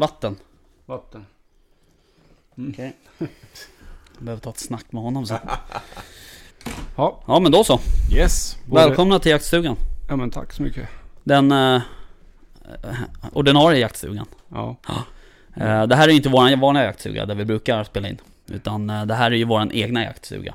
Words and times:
Vatten. 0.00 0.36
Vatten. 0.86 1.26
Okej. 2.70 2.92
Jag 3.18 3.28
behöver 4.18 4.40
ta 4.42 4.50
ett 4.50 4.58
snack 4.58 4.92
med 4.92 5.02
honom 5.02 5.26
sen. 5.26 5.38
Ja, 6.96 7.22
Ja 7.26 7.40
men 7.40 7.52
då 7.52 7.64
så. 7.64 7.80
Yes. 8.12 8.56
Välkomna 8.72 9.18
till 9.18 9.30
jaktstugan. 9.30 9.76
ja 10.08 10.16
men 10.16 10.30
tack 10.30 10.52
så 10.52 10.62
mycket. 10.62 10.88
Den 11.24 11.52
eh, 11.52 11.82
ordinarie 13.32 13.78
jaktstugan. 13.80 14.26
Ja, 14.48 14.76
Eh, 15.54 15.86
det 15.86 15.96
här 15.96 16.08
är 16.08 16.12
inte 16.12 16.28
vår 16.28 16.56
vanliga 16.60 16.84
jaktstuga 16.84 17.26
där 17.26 17.34
vi 17.34 17.44
brukar 17.44 17.84
spela 17.84 18.08
in. 18.08 18.18
Utan 18.46 18.90
eh, 18.90 19.06
det 19.06 19.14
här 19.14 19.30
är 19.30 19.36
ju 19.36 19.44
vår 19.44 19.72
egna 19.72 20.02
jaktstuga. 20.02 20.54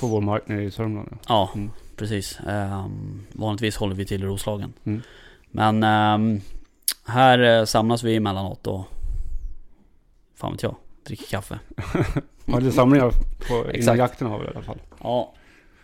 på 0.00 0.06
vår 0.06 0.20
mark 0.20 0.48
nere 0.48 0.62
i 0.64 0.70
Sörmland. 0.70 1.08
Ja. 1.12 1.18
Ja, 1.28 1.50
Mm. 1.54 1.70
precis. 1.96 2.38
Ehm, 2.48 3.26
vanligtvis 3.32 3.76
håller 3.76 3.94
vi 3.94 4.04
till 4.06 4.22
i 4.22 4.26
Roslagen. 4.26 4.72
Mm. 4.84 5.02
Men 5.50 5.82
ehm, 5.82 6.40
här 7.06 7.38
eh, 7.58 7.64
samlas 7.64 8.02
vi 8.02 8.16
emellanåt 8.16 8.66
och 8.66 8.84
fan 10.36 10.52
vet 10.52 10.62
jag, 10.62 10.76
dricker 11.06 11.26
kaffe. 11.26 11.58
Ja, 12.44 12.58
lite 12.58 12.72
samlingar 12.76 13.10
på, 13.48 13.64
Exakt. 13.70 13.98
jakten 13.98 14.26
har 14.26 14.38
vi 14.38 14.44
i 14.44 14.48
alla 14.48 14.62
fall. 14.62 14.78
Ja, 15.02 15.34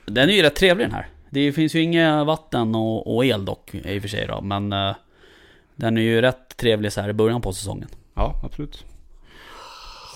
den 0.07 0.29
är 0.29 0.33
ju 0.33 0.43
rätt 0.43 0.57
trevlig 0.57 0.87
den 0.87 0.95
här. 0.95 1.09
Det 1.31 1.53
finns 1.53 1.75
ju 1.75 1.81
inget 1.83 2.27
vatten 2.27 2.75
och, 2.75 3.17
och 3.17 3.25
el 3.25 3.45
dock 3.45 3.75
i 3.75 3.99
och 3.99 4.03
för 4.03 4.09
sig 4.09 4.27
då, 4.27 4.41
men 4.41 4.73
eh, 4.73 4.95
den 5.77 5.97
är 5.97 6.03
ju 6.03 6.21
rätt 6.21 6.57
trevlig 6.57 6.93
så 6.93 7.01
här 7.01 7.09
i 7.09 7.13
början 7.13 7.41
på 7.41 7.53
säsongen. 7.53 7.89
Ja, 8.15 8.41
absolut. 8.45 8.85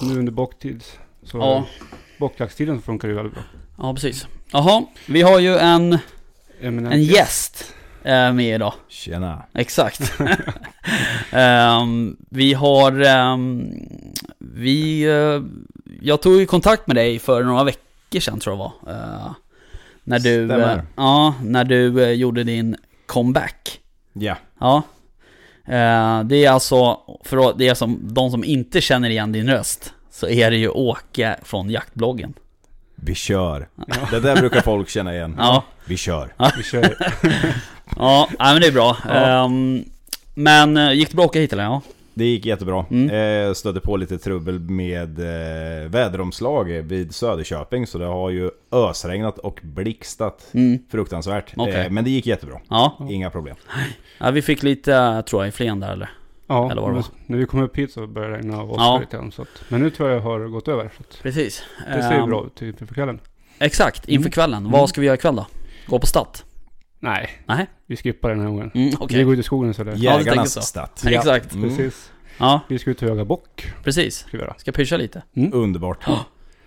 Nu 0.01 0.19
under 0.19 0.33
bocktid. 0.33 0.85
Så 1.23 1.39
Ja. 1.39 1.65
bockjaktstiden 2.19 2.81
funkar 2.83 3.09
det 3.09 3.13
ju 3.13 3.17
väldigt 3.17 3.35
bra. 3.35 3.43
Ja, 3.79 3.95
precis. 3.95 4.27
Jaha, 4.53 4.85
vi 5.07 5.23
har 5.23 5.39
ju 5.39 5.57
en, 5.57 5.99
Eminent 6.61 6.95
en 6.95 7.03
gäst 7.03 7.75
med 8.05 8.55
idag. 8.55 8.75
Tjena. 8.89 9.43
Exakt. 9.55 10.13
Ehm, 11.31 12.17
vi 12.31 12.55
har... 12.55 13.01
ehm, 13.01 13.71
vi... 14.39 15.03
eh, 15.03 15.43
jag 16.01 16.23
tog 16.23 16.37
ju 16.37 16.47
kontakt 16.47 16.87
med 16.87 16.97
dig 16.97 17.19
för 17.19 17.43
några 17.45 17.65
veckor 17.65 18.21
sedan 18.21 18.41
tror 18.41 18.57
jag 18.57 18.71
det 18.85 18.93
var. 18.93 18.95
Eh, 18.95 19.33
när 20.05 20.19
du... 20.19 20.47
Stämmer. 20.49 20.77
eh, 20.77 20.83
ja, 20.97 21.35
när 21.43 21.65
du 21.65 22.05
eh, 22.05 22.11
gjorde 22.11 22.45
din 22.45 22.77
comeback. 23.07 23.81
Ja. 24.13 24.37
Ja. 24.61 24.83
Eh, 25.65 26.23
det 26.25 26.45
är 26.45 26.51
alltså, 26.51 26.99
för 27.25 27.59
det 27.59 27.69
är 27.69 27.75
som 27.75 28.01
de 28.15 28.31
som 28.31 28.45
inte 28.45 28.81
känner 28.81 29.11
igen 29.11 29.33
din 29.33 29.51
röst. 29.51 29.93
Så 30.11 30.29
är 30.29 30.51
det 30.51 30.57
ju 30.57 30.69
Åke 30.69 31.37
från 31.43 31.71
jaktbloggen. 31.71 32.35
Vi 32.95 33.15
kör. 33.15 33.69
Det 34.11 34.21
där 34.21 34.37
brukar 34.37 34.61
folk 34.61 34.89
känna 34.89 35.15
igen. 35.15 35.35
Ja. 35.39 35.65
Vi 35.85 35.97
kör. 35.97 36.35
Vi 36.57 36.63
kör. 36.63 36.97
Ja, 37.97 38.29
nej, 38.39 38.53
men 38.55 38.61
det 38.61 38.67
är 38.67 38.73
bra. 38.73 38.97
Ja. 39.09 39.15
Ehm, 39.45 39.85
men 40.35 40.77
eh, 40.77 40.93
gick 40.93 41.11
det 41.11 41.17
bra 41.17 41.25
att 41.25 41.31
åka 41.31 41.39
hit 41.41 41.53
eller? 41.53 41.63
Ja. 41.65 41.81
Det 42.15 42.25
gick 42.25 42.47
jättebra. 42.47 42.85
Mm. 42.91 43.11
Eh, 43.49 43.53
stötte 43.55 43.81
på 43.81 43.97
lite 43.97 44.19
trubbel 44.19 44.59
med 44.59 45.19
eh, 45.19 45.89
väderomslag 45.91 46.65
vid 46.65 47.15
Söderköping. 47.15 47.87
Så 47.87 47.99
det 47.99 48.05
har 48.05 48.31
ju 48.31 48.51
ösregnat 48.73 49.39
och 49.39 49.61
blixtat 49.63 50.47
Mm. 50.55 50.79
fruktansvärt. 50.91 51.53
Okej. 51.57 51.75
Eh, 51.87 51.91
men 51.91 52.05
det 52.05 52.11
gick 52.11 52.27
jättebra. 52.27 52.61
Ja. 52.69 52.97
Inga 53.11 53.31
problem. 53.31 53.57
ja, 54.19 54.31
vi 54.31 54.43
fick 54.43 54.63
lite, 54.63 54.95
eh, 54.95 55.21
tror 55.21 55.43
jag, 55.43 55.49
i 55.49 55.53
Flen 55.53 55.81
där 55.81 55.93
eller? 55.93 56.11
Ja, 56.47 56.71
Eller 56.71 56.81
vad 56.83 56.91
det 56.91 56.95
men 56.95 57.03
var. 57.03 57.11
när 57.27 57.39
vi 57.39 57.47
kom 57.47 57.63
upp 57.63 57.77
hit 57.79 57.93
så 57.93 58.07
började 58.07 58.33
det 58.35 58.39
regna 58.39 58.63
och 58.63 58.77
Ja. 58.81 58.99
lite 59.01 59.17
grann. 59.17 59.33
Så 59.33 59.43
att, 59.43 59.49
men 59.69 59.81
nu 59.83 59.91
tror 59.91 60.11
jag 60.11 60.21
har 60.21 60.41
gått 60.49 60.69
över. 60.69 60.91
Så 60.97 61.03
att 61.03 61.23
Precis. 61.23 61.63
det 61.95 62.03
ser 62.03 62.13
ju 62.13 62.19
Ehm, 62.19 62.29
bra 62.29 62.47
ut 62.47 62.63
inför 62.81 62.95
kvällen. 62.95 63.21
Exakt, 63.59 64.09
inför 64.09 64.23
Mm. 64.27 64.33
kvällen. 64.33 64.59
Mm. 64.59 64.73
Vad 64.73 64.89
ska 64.89 65.01
vi 65.01 65.07
göra 65.07 65.15
ikväll 65.15 65.37
då? 65.37 65.47
Gå 65.87 65.99
på 65.99 66.07
stat? 66.07 66.45
Nej, 67.05 67.31
Nej. 67.47 67.67
vi 67.87 67.97
skippar 67.97 68.29
den 68.31 68.41
här 68.41 68.47
gången. 68.47 68.71
Mm, 68.75 68.93
okej. 69.01 69.19
Vi 69.19 69.25
går 69.25 69.35
ut 69.35 69.41
i 69.41 69.43
skogen 69.43 69.71
istället. 69.71 69.99
Ja, 69.99 70.19
Jägarnas 70.19 70.53
så. 70.53 70.61
stat. 70.61 71.03
Ja. 71.07 71.11
Exakt. 71.11 71.55
Mm. 71.55 71.69
Precis. 71.69 72.13
Ja, 72.39 72.61
Vi 72.69 72.79
ska 72.79 72.91
ut 72.91 73.03
och 73.03 73.09
jaga 73.09 73.25
bock. 73.25 73.73
precis. 73.85 74.17
Ska 74.19 74.29
vi 74.37 74.39
göra. 74.39 74.55
Ska 74.59 74.73
pyscha 74.73 74.97
lite. 74.97 75.23
Underbart. 75.53 76.07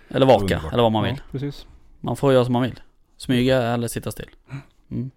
Eller 0.08 0.26
vaka, 0.26 0.42
Underbart. 0.42 0.72
eller 0.72 0.82
vad 0.82 0.92
man 0.92 1.04
vill. 1.04 1.14
Ja, 1.16 1.22
precis. 1.32 1.66
Man 2.00 2.16
får 2.16 2.32
göra 2.32 2.44
som 2.44 2.52
man 2.52 2.62
vill. 2.62 2.80
Smyga 3.16 3.62
eller 3.62 3.88
sitta 3.88 4.10
still. 4.10 4.30
Mm. 4.90 5.10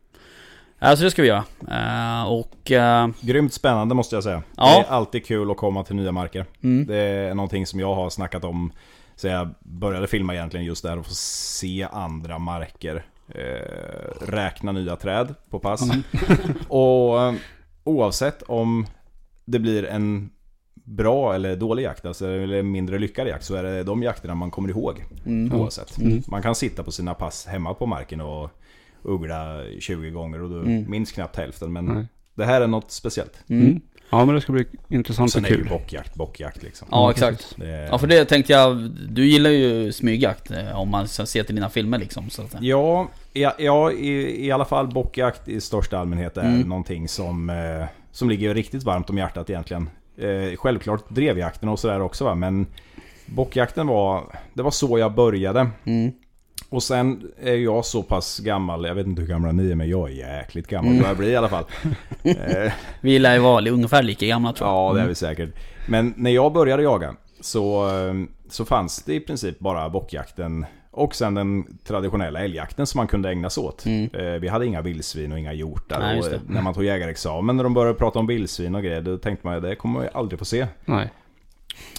Ja, 0.79 0.95
så 0.95 1.03
det 1.03 1.11
ska 1.11 1.21
vi 1.21 1.27
göra. 1.27 1.43
Eh, 1.71 2.23
och... 2.31 2.71
eh, 2.71 3.07
Grymt 3.21 3.53
spännande 3.53 3.95
måste 3.95 4.15
jag 4.15 4.23
säga. 4.23 4.43
Ja. 4.57 4.65
Det 4.65 4.87
är 4.87 4.91
alltid 4.91 5.25
kul 5.25 5.51
att 5.51 5.57
komma 5.57 5.83
till 5.83 5.95
nya 5.95 6.11
marker. 6.11 6.45
mm. 6.63 6.85
Det 6.87 6.95
är 6.97 7.33
någonting 7.35 7.65
som 7.65 7.79
jag 7.79 7.95
har 7.95 8.09
snackat 8.09 8.43
om 8.43 8.71
sen 9.15 9.31
jag 9.31 9.49
började 9.59 10.07
filma 10.07 10.33
egentligen 10.33 10.65
just 10.65 10.83
där. 10.83 10.97
Att 10.97 11.07
få 11.07 11.13
se 11.13 11.87
andra 11.91 12.37
marker. 12.39 13.05
Eh, 13.35 14.25
räkna 14.27 14.71
nya 14.71 14.95
träd 14.95 15.35
på 15.49 15.59
pass. 15.59 15.81
Mm. 15.89 16.03
och 16.67 17.21
eh, 17.21 17.33
oavsett 17.83 18.41
om 18.41 18.85
det 19.45 19.59
blir 19.59 19.83
en 19.85 20.29
bra 20.73 21.35
eller 21.35 21.55
dålig 21.55 21.83
jakt, 21.83 22.05
alltså, 22.05 22.27
eller 22.27 22.63
mindre 22.63 22.99
lyckad 22.99 23.27
jakt, 23.27 23.43
så 23.45 23.55
är 23.55 23.63
det 23.63 23.83
de 23.83 24.03
jakterna 24.03 24.35
man 24.35 24.51
kommer 24.51 24.69
ihåg. 24.69 25.05
Mm. 25.25 25.59
Oavsett. 25.59 25.97
Mm. 25.97 26.21
Man 26.27 26.41
kan 26.41 26.55
sitta 26.55 26.83
på 26.83 26.91
sina 26.91 27.13
pass 27.13 27.45
hemma 27.45 27.73
på 27.73 27.85
marken 27.85 28.21
och 28.21 28.49
uggla 29.03 29.61
20 29.79 30.09
gånger 30.09 30.41
och 30.41 30.49
du 30.49 30.59
Mm. 30.59 30.91
minns 30.91 31.11
knappt 31.11 31.35
hälften. 31.35 31.73
Men 31.73 32.07
det 32.35 32.45
här 32.45 32.61
är 32.61 32.67
något 32.67 32.91
speciellt. 32.91 33.43
Mm. 33.49 33.81
Mm. 34.11 34.19
Ja, 34.19 34.25
men 34.25 34.35
det 34.35 34.41
ska 34.41 34.51
bli 34.53 34.65
intressant 34.89 35.31
Sen 35.31 35.43
och 35.43 35.51
är 35.51 35.55
ju 35.55 35.61
kul. 35.61 35.69
bockjakt 35.69 36.15
bockjakt 36.15 36.63
liksom. 36.63 36.87
Ja, 36.91 37.11
exakt. 37.11 37.37
precis. 37.37 37.55
Det 37.57 37.69
är- 37.71 37.87
Ja, 37.87 37.97
för 37.97 38.07
det 38.07 38.25
tänkte 38.25 38.53
jag. 38.53 38.77
Du 39.09 39.25
gillar 39.25 39.49
ju 39.49 39.91
smygjakt 39.91 40.51
eh, 40.51 40.79
om 40.79 40.89
man 40.89 41.07
ser 41.07 41.43
till 41.43 41.55
dina 41.55 41.69
filmer 41.69 41.97
liksom. 41.97 42.29
Så 42.29 42.41
att. 42.41 42.55
Ja, 42.61 43.07
ja, 43.33 43.53
ja 43.59 43.91
i, 43.91 44.45
i 44.45 44.51
alla 44.51 44.65
fall 44.65 44.87
bockjakt 44.87 45.47
i 45.47 45.61
största 45.61 45.97
allmänhet 45.99 46.37
är 46.37 46.41
Mm. 46.41 46.61
någonting 46.61 47.07
som, 47.07 47.49
eh, 47.49 47.85
som 48.11 48.29
ligger 48.29 48.53
riktigt 48.53 48.83
varmt 48.83 49.09
om 49.09 49.17
hjärtat 49.17 49.49
egentligen. 49.49 49.89
Eh, 50.17 50.55
självklart 50.57 51.09
drevjakten 51.09 51.69
och 51.69 51.79
sådär 51.79 52.01
också 52.01 52.23
va, 52.23 52.35
men 52.35 52.65
bockjakten 53.25 53.87
var, 53.87 54.23
det 54.53 54.61
var 54.63 54.71
så 54.71 54.99
jag 54.99 55.13
började. 55.13 55.69
Mm. 55.85 56.11
Och 56.69 56.83
sen 56.83 57.31
är 57.41 57.55
jag 57.55 57.85
så 57.85 58.03
pass 58.03 58.39
gammal, 58.39 58.85
jag 58.85 58.95
vet 58.95 59.07
inte 59.07 59.21
hur 59.21 59.29
gamla 59.29 59.51
ni 59.51 59.71
är 59.71 59.75
men 59.75 59.89
jag 59.89 60.09
är 60.09 60.13
jäkligt 60.13 60.67
gammal 60.67 60.91
Mm. 60.91 61.01
börjar 61.01 61.15
bli 61.15 61.27
i 61.29 61.35
alla 61.35 61.49
fall. 61.49 61.63
Eh, 62.23 62.71
Vi 63.01 63.19
lär 63.19 63.33
ju 63.33 63.39
vara 63.39 63.69
ungefär 63.69 64.03
lika 64.03 64.25
gamla 64.25 64.53
tror 64.53 64.69
jag. 64.69 64.75
ja 64.77 64.93
det 64.93 65.01
är 65.01 65.07
vi 65.07 65.15
säkert. 65.15 65.49
Men 65.87 66.13
när 66.17 66.31
jag 66.31 66.53
började 66.53 66.83
jaga 66.83 67.15
så, 67.41 67.87
eh, 67.87 68.13
så 68.49 68.65
fanns 68.65 69.03
det 69.03 69.13
i 69.13 69.19
princip 69.19 69.59
bara 69.59 69.89
bockjakten 69.89 70.65
och 70.91 71.15
sen 71.15 71.33
den 71.33 71.77
traditionella 71.87 72.39
älgjakten 72.39 72.87
som 72.87 72.97
man 72.99 73.07
kunde 73.07 73.29
ägna 73.29 73.49
sig 73.49 73.63
åt. 73.63 73.85
Mm. 73.85 74.09
Eh, 74.13 74.23
Vi 74.39 74.47
hade 74.47 74.65
inga 74.65 74.81
vildsvin 74.81 75.31
och 75.31 75.39
inga 75.39 75.53
hjortar. 75.53 75.99
Nej, 75.99 76.19
och 76.19 76.25
när 76.47 76.61
man 76.61 76.73
tog 76.73 76.83
jägarexamen, 76.83 77.57
när 77.57 77.63
de 77.63 77.73
började 77.73 77.97
prata 77.97 78.19
om 78.19 78.27
vildsvin 78.27 78.75
och 78.75 78.83
grejer, 78.83 79.01
då 79.01 79.17
tänkte 79.17 79.47
man 79.47 79.55
ju 79.55 79.61
det 79.61 79.75
kommer 79.75 80.01
ju 80.01 80.07
aldrig 80.13 80.39
få 80.39 80.45
se. 80.45 80.67
Nej. 80.85 81.09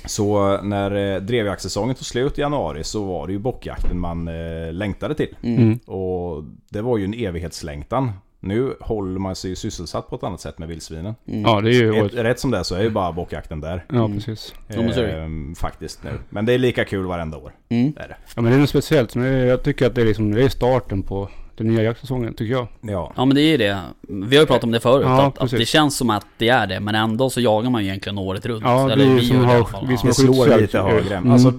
Så 0.05 0.55
eh, 0.55 0.63
när 0.63 1.15
eh, 1.15 1.21
drevjaktssäsongen 1.21 1.95
tog 1.95 2.05
slut 2.05 2.39
i 2.39 2.41
januari 2.41 2.85
så 2.85 3.05
var 3.05 3.27
det 3.27 3.33
ju 3.33 3.39
bockjakten 3.39 3.99
man 3.99 4.29
eh, 4.29 4.73
längtade 4.73 5.15
till. 5.15 5.37
Mm. 5.43 5.63
Mm. 5.63 5.79
Och 5.79 6.45
det 6.69 6.83
var 6.83 6.99
ju 6.99 7.05
en 7.05 7.15
evighetslängtan. 7.15 8.13
Nu 8.43 8.75
håller 8.81 9.19
man 9.19 9.37
sig 9.37 9.51
ju 9.51 9.57
sysselsatt 9.57 10.09
på 10.09 10.17
ett 10.17 10.23
annat 10.23 10.41
sätt 10.41 10.59
med 10.59 10.69
vildsvinen. 10.69 11.15
Mm. 11.27 11.43
Ja, 11.43 11.61
det 11.61 11.71
är 11.71 11.73
ju... 11.73 12.07
Ett, 12.07 12.15
rätt 12.15 12.41
som 12.41 12.51
det 12.51 12.59
är 12.59 12.63
så 12.63 12.75
är 12.75 12.83
ju 12.83 12.91
bara 12.91 13.13
bockjakten 13.13 13.61
där. 13.61 13.85
Ja, 13.89 14.09
precis. 14.09 14.55
Ehm, 14.69 15.55
faktiskt 15.55 16.05
nu. 16.05 16.11
Men 16.29 16.47
det 16.47 16.53
är 16.53 16.59
lika 16.59 16.85
kul 16.85 17.07
varenda 17.07 17.37
år. 17.37 17.53
Mm. 17.69 17.93
Det 17.93 18.01
är 18.01 18.09
det. 18.09 18.17
Ja, 18.37 18.43
men 18.43 18.53
det 18.53 18.57
är 18.57 18.61
något 18.61 18.69
speciellt. 18.69 19.15
Men 19.15 19.33
jag 19.33 19.63
tycker 19.63 19.87
att 19.87 19.95
det 19.95 20.01
är 20.01 20.07
liksom, 20.07 20.33
det 20.33 20.45
är 20.45 20.49
starten 20.49 21.03
på 21.03 21.29
den 21.57 21.67
nya 21.69 21.83
jaktsäsongen, 21.83 22.35
tycker 22.35 22.53
jag. 22.53 22.67
Ja. 22.81 23.13
Ja 23.17 23.25
men 23.25 23.35
det 23.35 23.41
är 23.43 23.51
ju 23.51 23.57
det. 23.57 23.79
Vi 24.09 24.37
har 24.37 24.43
ju 24.43 24.47
pratat 24.47 24.65
om 24.65 24.71
det 24.71 24.81
förut. 24.81 25.05
Ja, 25.07 25.23
att, 25.23 25.27
att 25.27 25.39
precis. 25.39 25.59
det 25.59 25.67
känns 25.67 25.97
som 25.97 26.11
att 26.11 26.27
det 26.39 26.49
är 26.49 26.67
det. 26.67 26.81
Men 26.81 26.95
ändå 26.95 27.31
så 27.31 27.41
jagar 27.41 27.71
man 27.71 27.83
ju 27.83 27.89
egentligen 27.89 28.19
året 28.19 28.47
runt. 28.47 28.63
Ja, 28.65 28.87
det 28.87 28.93
Eller 28.93 29.05
är 29.05 29.09
ju 29.09 29.15
vi 29.15 29.27
som 29.27 29.45
har- 29.45 29.87
vi 29.87 29.97
som 29.97 30.07
Ja. 30.09 30.09
Det 30.09 30.15
slår 30.15 30.59
lite 30.61 30.81
högre. 30.81 31.17
Mm. 31.17 31.33
Alltså, 31.33 31.53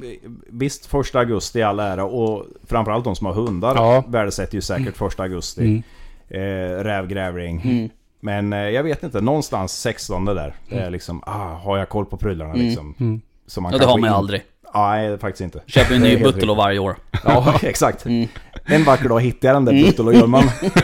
visst, 0.50 0.86
första 0.86 1.20
augusti 1.20 1.60
i 1.60 1.64
all 1.64 1.80
ära 1.80 2.04
och 2.06 2.46
framförallt 2.68 3.04
de 3.04 3.16
som 3.16 3.28
har 3.28 3.34
hundar 3.34 3.76
Ja. 3.76 4.04
värdesätter 4.08 4.56
ju 4.56 4.62
säkert 4.62 4.98
första 4.98 5.24
augusti. 5.24 5.62
Mm. 5.62 5.84
Eh, 6.30 6.84
rävgrävling. 6.84 7.62
Mm. 7.62 7.90
Men 8.20 8.54
eh, 8.54 8.60
jag 8.60 8.84
vet 8.84 9.04
inte, 9.04 9.22
någonstans 9.22 9.72
16 9.82 10.26
där. 10.26 10.56
Det 10.70 10.76
är 10.76 10.90
liksom, 10.90 11.24
ah, 11.26 11.48
har 11.56 11.78
jag 11.78 11.90
koll 11.90 12.06
på 12.06 12.18
prylarna 12.18 12.54
Mm. 12.54 12.66
liksom? 12.66 12.96
Mm. 13.00 13.22
Så 13.48 13.62
man 13.62 13.72
Ja 13.72 13.78
det 13.78 13.86
har 13.86 13.98
man 13.98 14.10
ju 14.10 14.16
aldrig. 14.16 14.42
Nej, 14.76 15.18
faktiskt 15.18 15.42
inte. 15.42 15.62
Köper 15.68 15.96
en 15.96 16.02
ny 16.02 16.18
Buttolo 16.18 16.54
varje 16.54 16.80
år. 16.80 16.98
Ja, 17.26 17.54
exakt. 17.62 18.06
Mm. 18.06 18.28
En 18.66 18.84
vacker 18.84 19.10
dag 19.10 19.20
hittar 19.22 19.48
jag 19.48 19.56
den 19.56 19.66
där 19.66 19.72
Mm. 19.74 19.86
Buttolo 19.86 20.08
och 20.12 20.16
gör 20.16 20.28
man. 20.28 20.44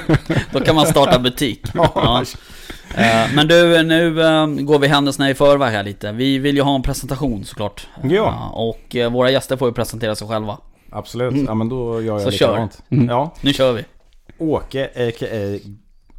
Då 0.52 0.60
kan 0.60 0.76
man 0.76 0.86
starta 0.86 1.20
butik. 1.20 1.62
Ja. 1.74 2.24
Eh, 2.96 3.34
Men 3.36 3.48
du, 3.48 3.84
nu 3.84 4.22
eh, 4.22 4.48
går 4.48 4.80
vi 4.80 4.88
händelserna 4.88 5.30
i 5.30 5.34
förväg 5.36 5.72
här 5.72 5.84
lite. 5.84 6.12
Vi 6.12 6.38
vill 6.38 6.56
ju 6.56 6.62
ha 6.62 6.76
en 6.76 6.82
presentation 6.82 7.46
såklart. 7.46 7.88
Ja. 8.04 8.28
Eh, 8.28 8.54
Och 8.58 8.96
eh, 8.96 9.12
våra 9.12 9.32
gäster 9.32 9.58
får 9.58 9.68
ju 9.68 9.74
presentera 9.74 10.16
sig 10.16 10.28
själva. 10.28 10.58
Absolut, 10.92 11.34
Mm. 11.34 11.46
ja 11.46 11.54
men 11.54 11.70
då 11.70 12.02
gör 12.02 12.14
jag 12.14 12.22
Så 12.22 12.32
kör. 12.32 12.68
Mm. 12.90 13.10
Ja, 13.10 13.34
Nu 13.42 13.54
kör 13.54 13.74
vi. 13.74 13.86
Åke, 14.38 14.86
a.k.a. 14.86 15.60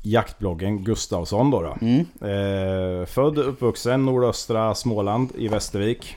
jaktbloggen 0.02 0.84
Gustavsson 0.84 1.50
då. 1.50 1.62
då. 1.62 1.76
Mm. 1.80 1.98
Eh, 2.00 3.06
född 3.06 3.38
och 3.38 3.48
uppvuxen 3.48 4.04
nordöstra 4.04 4.74
Småland 4.74 5.30
i 5.38 5.48
Västervik. 5.48 6.16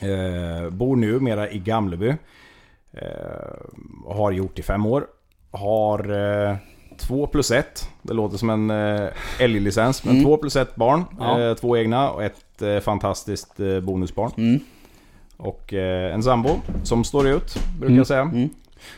Eh, 0.00 0.70
bor 0.70 0.96
nu 0.96 1.20
mera 1.20 1.50
i 1.50 1.58
Gamleby. 1.58 2.14
Eh, 2.92 3.04
har 4.06 4.30
gjort 4.30 4.58
i 4.58 4.62
fem 4.62 4.86
år. 4.86 5.06
Har 5.50 6.10
eh, 6.50 6.56
två 6.98 7.26
plus 7.26 7.50
ett. 7.50 7.88
Det 8.02 8.12
låter 8.14 8.38
som 8.38 8.50
en 8.50 8.70
eh, 8.70 9.08
älglicens, 9.40 10.04
men 10.04 10.12
Mm. 10.14 10.24
två 10.24 10.36
plus 10.36 10.56
ett 10.56 10.76
barn. 10.76 11.04
Ja. 11.18 11.40
Eh, 11.40 11.54
två 11.54 11.76
egna 11.76 12.10
och 12.10 12.22
ett 12.24 12.62
eh, 12.62 12.78
fantastiskt 12.80 13.60
eh, 13.60 13.80
bonusbarn. 13.80 14.30
Mm. 14.36 14.60
Och 15.36 15.74
eh, 15.74 16.14
en 16.14 16.22
sambo 16.22 16.50
som 16.82 17.04
står 17.04 17.28
ut, 17.28 17.54
brukar 17.72 17.86
Mm. 17.86 17.96
jag 17.98 18.06
säga. 18.06 18.20
Mm. 18.22 18.48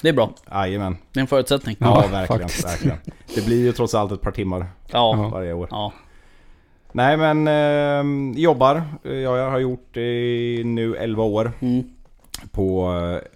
Det 0.02 0.08
är 0.08 0.12
bra. 0.12 0.30
Jajamän. 0.50 0.96
Det 1.12 1.18
är 1.18 1.20
en 1.20 1.26
förutsättning. 1.26 1.76
Ja, 1.78 2.02
Ja, 2.04 2.08
verkligen, 2.12 2.48
verkligen. 2.64 2.98
Det 3.34 3.46
blir 3.46 3.60
ju 3.60 3.72
trots 3.72 3.94
allt 3.94 4.12
ett 4.12 4.20
par 4.20 4.30
timmar. 4.30 4.66
Ja. 4.90 5.30
varje 5.32 5.52
år. 5.52 5.68
Ja. 5.70 5.92
Nej 6.92 7.16
men, 7.16 7.48
eh, 7.48 8.40
jobbar. 8.40 8.82
Jag 9.02 9.50
har 9.50 9.58
gjort 9.58 9.96
i 9.96 10.62
nu 10.64 10.96
11 10.96 11.22
år 11.22 11.52
Mm. 11.60 11.84
på 12.50 12.92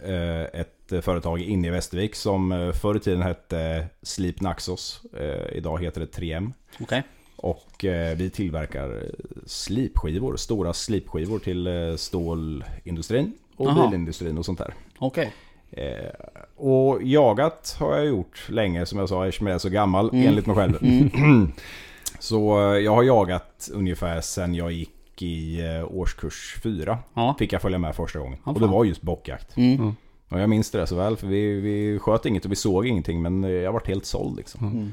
eh, 0.06 0.60
ett 0.60 1.04
företag 1.04 1.40
inne 1.40 1.68
i 1.68 1.70
Västervik 1.70 2.14
som 2.14 2.52
eh, 2.52 2.72
förr 2.72 2.96
i 2.96 3.00
tiden 3.00 3.22
hette 3.22 3.86
Sleep 4.02 4.40
Naxos. 4.40 5.00
Eh, 5.18 5.56
idag 5.56 5.82
heter 5.82 6.00
det 6.00 6.06
3M. 6.20 6.52
Okej. 6.80 7.02
Och 7.36 7.84
eh, 7.84 8.16
vi 8.16 8.30
tillverkar 8.30 9.02
slipskivor, 9.46 10.36
stora 10.36 10.72
slipskivor 10.72 11.38
till 11.38 11.66
eh, 11.66 11.96
stålindustrin 11.96 13.32
och 13.56 13.68
Aha. 13.68 13.86
bilindustrin 13.86 14.38
och 14.38 14.44
sånt 14.44 14.58
där. 14.58 14.74
Eh, 15.70 16.10
och 16.56 17.02
jagat 17.02 17.76
har 17.80 17.96
jag 17.96 18.06
gjort 18.06 18.46
länge 18.48 18.86
som 18.86 18.98
jag 18.98 19.08
sa 19.08 19.26
eftersom 19.26 19.46
jag 19.46 19.54
är 19.54 19.58
så 19.58 19.68
gammal 19.68 20.08
Mm. 20.12 20.26
enligt 20.28 20.46
mig 20.46 20.56
själv. 20.56 20.78
Mm. 20.82 21.52
Så 22.20 22.58
eh, 22.74 22.78
jag 22.78 22.94
har 22.94 23.02
jagat 23.02 23.70
ungefär 23.72 24.20
sen 24.20 24.54
jag 24.54 24.72
gick 24.72 25.22
i 25.22 25.60
eh, 25.60 25.84
årskurs 25.98 26.56
4. 26.62 26.98
Ja. 27.14 27.34
Fick 27.38 27.52
jag 27.52 27.62
följa 27.62 27.78
med 27.78 27.94
första 27.96 28.18
gången. 28.18 28.38
Ja, 28.44 28.52
och 28.52 28.60
det 28.60 28.66
var 28.66 28.84
just 28.84 29.02
bockjakt. 29.02 29.56
Mm. 29.56 29.96
Och 30.28 30.40
jag 30.40 30.48
minns 30.50 30.70
det 30.70 30.86
så 30.86 30.96
väl 30.96 31.16
för 31.16 31.26
vi, 31.26 31.60
vi 31.60 31.98
sköt 31.98 32.26
inget 32.26 32.44
och 32.44 32.50
vi 32.52 32.56
såg 32.56 32.86
ingenting 32.86 33.22
men 33.22 33.44
eh, 33.44 33.50
jag 33.50 33.72
vart 33.72 33.86
helt 33.88 34.06
såld 34.06 34.36
liksom. 34.36 34.66
Mm. 34.66 34.92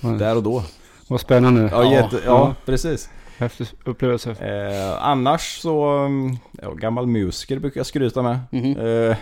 Ja. 0.00 0.08
Där 0.08 0.36
och 0.36 0.42
då. 0.42 0.62
Vad 1.08 1.20
spännande. 1.20 1.62
Ja, 1.72 1.84
Ja. 1.84 1.92
jätte, 1.92 2.16
ja, 2.16 2.20
Ja. 2.24 2.54
precis. 2.64 3.10
Häftig 3.38 3.66
upplevelse. 3.84 4.30
Eh, 4.30 5.02
annars 5.06 5.58
så, 5.60 5.84
mm, 5.88 6.36
ja, 6.62 6.70
gammal 6.72 7.06
musiker 7.06 7.58
brukar 7.58 7.78
jag 7.80 7.86
skryta 7.86 8.22
med. 8.22 8.38
Mhm. 8.50 8.70
Eh, 8.76 9.16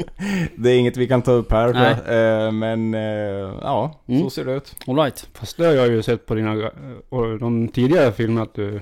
det 0.56 0.70
är 0.70 0.78
inget 0.78 0.96
vi 0.96 1.08
kan 1.08 1.22
ta 1.22 1.32
upp 1.32 1.52
här. 1.52 1.72
För, 1.72 2.46
eh, 2.46 2.52
men 2.52 2.94
eh, 2.94 3.00
ja, 3.62 4.00
Mm. 4.08 4.22
så 4.22 4.30
ser 4.30 4.44
det 4.44 4.52
ut. 4.54 4.74
All 4.86 4.96
right. 4.96 5.28
Fast 5.34 5.56
det 5.56 5.66
har 5.66 5.72
jag 5.72 5.88
ju 5.88 6.02
sett 6.02 6.26
på 6.26 6.34
dina 6.34 6.52
eh, 6.52 6.68
och 7.08 7.38
de 7.38 7.68
tidigare 7.68 8.12
filmerna 8.12 8.42
att 8.42 8.54
du, 8.54 8.80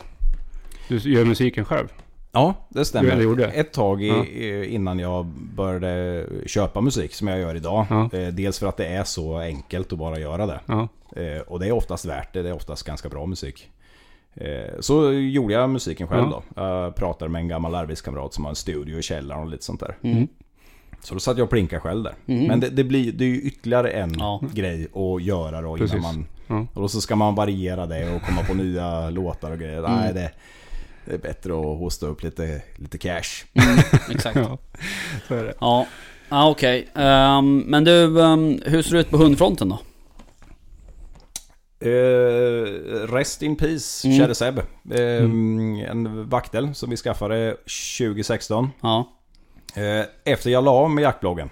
du 0.88 0.96
gör 0.98 1.25
musiken 1.25 1.64
själv. 1.64 1.88
Ja, 2.32 2.54
det 2.69 2.84
stämmer. 2.84 3.20
gjorde. 3.20 3.46
Ett 3.46 3.72
tag 3.72 4.02
i, 4.02 4.08
Ja. 4.08 4.64
innan 4.64 4.98
jag 4.98 5.25
började 5.56 6.26
köpa 6.46 6.81
musik 6.81 7.14
som 7.14 7.28
jag 7.28 7.38
gör 7.38 7.54
idag. 7.54 7.86
Ja. 7.90 8.10
Eh, 8.19 8.28
dels 8.28 8.58
för 8.58 8.66
att 8.66 8.76
det 8.76 8.86
är 8.86 9.04
så 9.04 9.38
enkelt 9.38 9.92
att 9.92 9.98
bara 9.98 10.19
göra 10.19 10.46
det. 10.46 10.60
Ja. 10.66 10.88
Och 11.46 11.60
det 11.60 11.66
är 11.66 11.72
oftast 11.72 12.04
värt 12.04 12.32
det. 12.32 12.42
Det 12.42 12.48
är 12.48 12.54
oftast 12.54 12.86
ganska 12.86 13.08
bra 13.08 13.26
musik. 13.26 13.70
Eh, 14.36 14.81
så 14.81 15.12
gjorde 15.12 15.54
jag 15.54 15.70
musiken 15.70 16.08
själv 16.08 16.31
då. 16.31 16.42
Jag 16.56 16.96
pratade 16.96 17.31
med 17.31 17.40
en 17.40 17.48
gammal 17.48 17.75
arbetskamrat 17.75 18.34
som 18.34 18.44
har 18.44 18.50
en 18.50 18.56
studio 18.56 18.98
i 18.98 19.02
källaren 19.02 19.42
och 19.42 19.48
lite 19.50 19.64
sånt 19.64 19.81
där. 19.81 19.96
Mm. 20.02 20.28
Så 21.02 21.14
då 21.14 21.20
satt 21.20 21.38
jag 21.38 21.44
och 21.44 21.50
plinkade 21.50 21.81
själv 21.81 22.02
där. 22.02 22.14
Mm. 22.26 22.46
Men 22.46 22.60
det, 22.60 22.69
det, 22.70 22.84
blir, 22.84 23.12
det 23.12 23.25
är 23.25 23.28
ju 23.28 23.40
ytterligare 23.40 23.90
en 23.90 24.14
Ja. 24.19 24.40
grej 24.54 24.88
att 24.94 25.22
göra 25.22 25.60
då 25.60 25.76
Precis. 25.76 25.96
innan 25.96 26.02
man... 26.14 26.26
Ja. 26.46 26.66
Och 26.75 26.82
då 26.82 26.88
så 26.88 27.00
ska 27.00 27.16
man 27.16 27.34
variera 27.34 27.86
det 27.86 28.14
och 28.16 28.22
komma 28.22 28.42
på 28.42 28.54
nya 28.54 29.10
låtar 29.10 29.50
och 29.50 29.58
grejer. 29.58 29.78
Mm. 29.78 29.92
Nej, 29.92 30.14
det, 30.14 30.31
det 31.04 31.14
är 31.14 31.19
bättre 31.19 31.52
att 31.52 31.78
hosta 31.78 32.06
upp 32.06 32.22
lite, 32.22 32.62
lite 32.76 32.98
cash. 32.98 33.44
Exakt. 34.10 34.36
ja. 34.36 34.58
Så 35.28 35.34
är 35.34 35.44
det. 35.44 35.54
Ja. 35.60 35.86
Ja, 36.28 36.50
okej. 36.50 36.88
Ehm, 36.94 37.58
men 37.58 37.84
du, 37.84 38.22
ehm, 38.25 38.60
hur 38.66 38.82
ser 38.82 38.94
det 38.94 39.00
ut 39.00 39.10
på 39.10 39.16
hundfronten 39.16 39.69
då? 39.69 39.78
Eh, 41.84 43.06
rest 43.14 43.42
in 43.42 43.56
peace, 43.56 44.08
Mm. 44.08 44.19
käre 44.19 44.34
Seb. 44.34 44.58
Eh, 44.58 45.22
En 45.90 46.28
vaktel 46.28 46.75
som 46.75 46.90
vi 46.90 46.96
skaffade 46.96 47.56
2016. 47.98 48.70
Ja. 48.81 49.08
Eh, 49.75 50.06
efter 50.25 50.50
jag 50.50 50.64
la 50.64 50.70
av 50.70 50.90
med 50.90 51.02
jaktbloggen. 51.02 51.50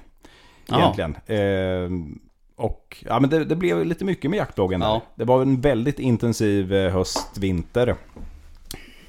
Jaha. 0.66 0.80
Egentligen. 0.80 2.18
Och 2.56 3.04
ja, 3.06 3.20
men 3.20 3.30
det, 3.30 3.44
det 3.44 3.56
blev 3.56 3.86
lite 3.86 4.04
mycket 4.04 4.30
med 4.30 4.36
jaktbloggen 4.36 4.80
där. 4.80 4.86
Ja. 4.86 5.02
Det 5.14 5.24
var 5.24 5.42
en 5.42 5.60
väldigt 5.60 5.98
intensiv 5.98 6.72
höst, 6.72 7.38
vinter. 7.38 7.96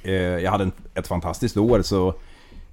Eh, 0.04 0.14
jag 0.14 0.52
hade 0.52 0.64
en, 0.64 0.72
ett 0.96 1.08
fantastiskt 1.08 1.58
år 1.58 1.82
så 1.82 2.14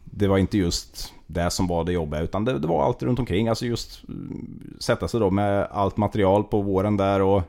det 0.05 0.29
var 0.29 0.39
inte 0.39 0.59
just 0.59 1.13
det 1.27 1.51
som 1.51 1.67
var 1.67 1.85
det 1.85 1.93
jobbiga 1.93 2.21
utan 2.21 2.45
det, 2.45 2.59
det 2.59 2.67
var 2.69 2.85
allt 2.85 3.03
runt 3.03 3.19
omkring. 3.19 3.49
Alltså 3.49 3.67
just 3.67 4.09
mm, 4.09 4.77
sätta 4.81 5.09
sig 5.09 5.21
då 5.21 5.31
med 5.31 5.67
allt 5.71 5.97
material 5.97 6.45
på 6.45 6.61
våren 6.63 6.97
där 6.97 7.21
och 7.23 7.43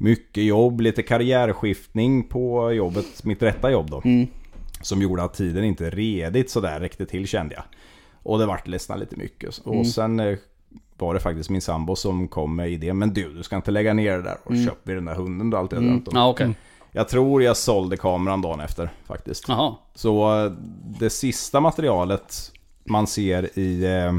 mycket 0.00 0.44
jobb, 0.44 0.80
lite 0.80 1.02
karriärskiftning 1.02 2.22
på 2.28 2.72
jobbet, 2.72 3.24
mitt 3.24 3.42
rätta 3.42 3.70
jobb 3.70 3.90
då. 3.90 4.02
Mm. 4.04 4.26
Som 4.80 5.02
gjorde 5.02 5.22
att 5.22 5.34
tiden 5.34 5.64
inte 5.64 5.90
redigt 5.90 6.50
sådär 6.50 6.80
räckte 6.80 7.06
till 7.06 7.26
kände 7.26 7.54
jag. 7.54 7.64
Och 8.22 8.38
det 8.38 8.46
vart 8.46 8.66
nästan 8.66 8.98
lite 9.00 9.16
mycket. 9.16 9.58
Och 9.58 9.72
Mm. 9.74 9.84
sen 9.84 10.20
eh, 10.20 10.38
var 10.98 11.14
det 11.14 11.20
faktiskt 11.20 11.50
min 11.50 11.60
sambo 11.60 11.96
som 11.96 12.28
kom 12.28 12.56
med 12.56 12.70
idén. 12.70 12.98
Men 12.98 13.14
du, 13.14 13.32
du 13.34 13.42
ska 13.42 13.56
inte 13.56 13.70
lägga 13.70 13.94
ner 13.94 14.16
det 14.16 14.22
där 14.22 14.36
och 14.44 14.50
Mm. 14.50 14.66
köp 14.66 14.78
vi 14.82 14.94
den 14.94 15.04
där 15.04 15.14
hunden 15.14 15.50
du 15.50 15.56
alltid 15.56 15.78
har 15.78 15.82
Mm. 15.84 15.94
drömt 15.94 16.08
om. 16.08 16.16
Ja. 16.16 16.36
Mm. 16.40 16.54
Jag 16.92 17.08
tror 17.08 17.42
jag 17.42 17.56
sålde 17.56 17.96
kameran 17.96 18.42
dagen 18.42 18.60
efter 18.60 18.90
faktiskt. 19.06 19.44
Jaha. 19.48 19.74
Så 19.94 20.44
eh, 20.44 20.52
det 21.00 21.10
sista 21.10 21.60
materialet 21.60 22.52
man 22.84 23.06
ser 23.06 23.58
i 23.58 23.84
eh, 23.84 24.18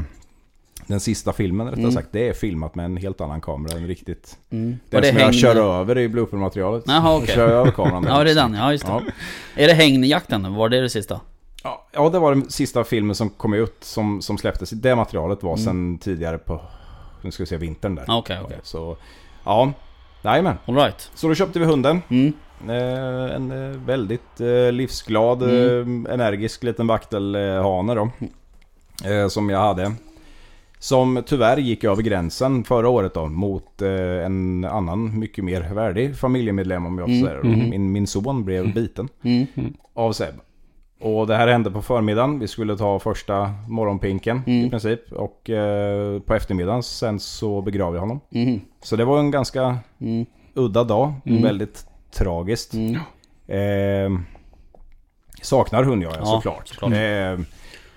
den 0.90 1.00
sista 1.00 1.32
filmen 1.32 1.66
rättare 1.66 1.80
Mm. 1.80 1.92
sagt. 1.92 2.08
Det 2.12 2.28
är 2.28 2.32
filmat 2.32 2.74
med 2.74 2.84
en 2.84 2.96
helt 2.96 3.20
annan 3.20 3.40
kamera 3.40 3.76
än 3.78 3.86
riktigt. 3.86 4.38
Mm. 4.50 4.78
Den 4.90 4.96
Var 4.96 5.00
det 5.00 5.08
som 5.08 5.16
jag 5.18 5.24
häng... 5.24 5.32
kör 5.32 5.56
över 5.80 5.98
i 5.98 6.08
bloopermaterialet. 6.08 6.84
Jaha, 6.86 7.16
okej. 7.16 7.26
Jag 7.28 7.34
kör 7.36 7.48
över 7.48 7.70
kameran. 7.70 8.02
där. 8.02 8.10
Ja, 8.10 8.24
det 8.24 8.30
är 8.30 8.34
den. 8.34 8.54
Ja, 8.54 8.72
just 8.72 8.86
det. 8.86 8.92
Ja. 8.92 9.02
Är 9.56 9.66
det 9.66 9.72
hängjakten? 9.74 10.54
Var 10.54 10.68
det 10.68 10.80
det 10.80 10.90
sista? 10.90 11.20
Ja, 11.64 11.86
ja, 11.92 12.08
det 12.08 12.18
var 12.18 12.34
den 12.34 12.50
sista 12.50 12.84
filmen 12.84 13.14
som 13.14 13.30
kom 13.30 13.54
ut 13.54 13.76
som, 13.80 14.22
som 14.22 14.38
släpptes. 14.38 14.70
Det 14.70 14.94
materialet 14.96 15.42
var 15.42 15.52
Mm. 15.52 15.64
sen 15.64 15.98
tidigare 15.98 16.38
på, 16.38 16.60
nu 17.22 17.30
ska 17.30 17.42
vi 17.42 17.46
se, 17.46 17.56
vintern 17.56 17.94
där. 17.94 18.04
Ja, 18.06 18.18
Okej, 18.18 18.38
okej. 18.44 18.58
Så, 18.62 18.96
ja. 19.44 19.72
Jajamän. 20.22 20.56
All 20.66 20.74
right. 20.76 21.10
Så 21.14 21.28
då 21.28 21.34
köpte 21.34 21.58
vi 21.58 21.64
hunden. 21.64 22.02
Mm. 22.08 22.32
Eh, 22.68 23.34
en 23.36 23.50
eh, 23.72 23.78
väldigt 23.80 24.40
eh, 24.40 24.72
livsglad, 24.72 25.42
Mm. 25.42 26.06
eh, 26.06 26.12
energisk 26.14 26.62
liten 26.62 26.86
vaktelhane 26.86 27.94
då. 27.94 28.10
Eh, 29.10 29.28
som 29.28 29.50
jag 29.50 29.58
hade. 29.58 29.92
Som 30.82 31.22
tyvärr 31.26 31.56
gick 31.56 31.84
över 31.84 32.02
gränsen 32.02 32.64
förra 32.64 32.88
året 32.88 33.14
då 33.14 33.26
mot 33.26 33.82
eh, 33.82 34.24
en 34.26 34.64
annan 34.64 35.18
mycket 35.18 35.44
mer 35.44 35.74
värdig 35.74 36.16
familjemedlem 36.16 36.86
om 36.86 36.98
jag 36.98 37.06
får 37.06 37.12
Mm. 37.14 37.26
säga. 37.26 37.56
Mhm. 37.56 37.70
Min, 37.70 37.92
min 37.92 38.06
son 38.06 38.44
blev 38.44 38.74
biten 38.74 39.08
Mm. 39.22 39.46
av 39.94 40.12
Seb. 40.12 40.34
Och 41.00 41.26
det 41.26 41.36
här 41.36 41.48
hände 41.48 41.70
på 41.70 41.82
förmiddagen. 41.82 42.38
Vi 42.38 42.48
skulle 42.48 42.76
ta 42.76 42.98
första 42.98 43.50
morgonpinken 43.68 44.42
Mm. 44.46 44.66
i 44.66 44.70
princip. 44.70 45.12
Och 45.12 45.50
eh, 45.50 46.20
på 46.20 46.34
eftermiddagen 46.34 46.82
sen 46.82 47.20
så 47.20 47.62
begravde 47.62 47.96
jag 47.96 48.00
honom. 48.00 48.20
Mm. 48.32 48.60
Så 48.82 48.96
det 48.96 49.04
var 49.04 49.18
en 49.18 49.30
ganska 49.30 49.78
Mm. 50.00 50.26
udda 50.54 50.84
dag. 50.84 51.12
Mm. 51.26 51.42
Väldigt 51.42 51.86
tragiskt. 52.12 52.74
Mm. 52.74 52.94
Eh, 53.46 54.20
saknar 55.42 55.84
hund 55.84 56.02
jag 56.02 56.12
Ja, 56.18 56.24
såklart. 56.24 56.68
såklart. 56.68 56.92
Eh, 56.92 57.38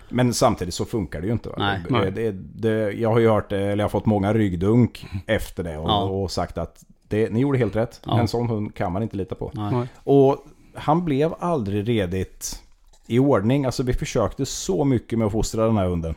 men 0.09 0.33
samtidigt 0.33 0.73
så 0.73 0.85
funkar 0.85 1.21
det 1.21 1.27
ju 1.27 1.33
inte. 1.33 1.49
Va? 1.49 1.55
Nej. 1.57 1.79
Nej. 1.89 2.11
det, 2.11 2.31
det, 2.55 2.91
jag 2.91 3.09
har 3.11 3.19
ju 3.19 3.29
hört, 3.29 3.51
eller 3.51 3.77
jag 3.77 3.83
har 3.83 3.89
fått 3.89 4.05
många 4.05 4.33
ryggdunk 4.33 5.05
efter 5.27 5.63
det 5.63 5.77
och, 5.77 5.89
Ja. 5.89 6.03
och 6.03 6.31
sagt 6.31 6.57
att 6.57 6.85
det, 7.07 7.29
ni 7.31 7.39
gjorde 7.39 7.57
helt 7.57 7.75
rätt. 7.75 8.01
Ja. 8.05 8.19
En 8.19 8.27
sån 8.27 8.49
hund 8.49 8.75
kan 8.75 8.91
man 8.91 9.03
inte 9.03 9.17
lita 9.17 9.35
på. 9.35 9.51
Nej. 9.53 9.87
Och 10.03 10.37
han 10.75 11.05
blev 11.05 11.33
aldrig 11.39 11.87
redigt 11.87 12.61
i 13.07 13.19
ordning. 13.19 13.65
Alltså 13.65 13.83
vi 13.83 13.93
försökte 13.93 14.45
så 14.45 14.85
mycket 14.85 15.19
med 15.19 15.25
att 15.25 15.31
fostra 15.31 15.65
den 15.65 15.77
här 15.77 15.85
hunden. 15.87 16.15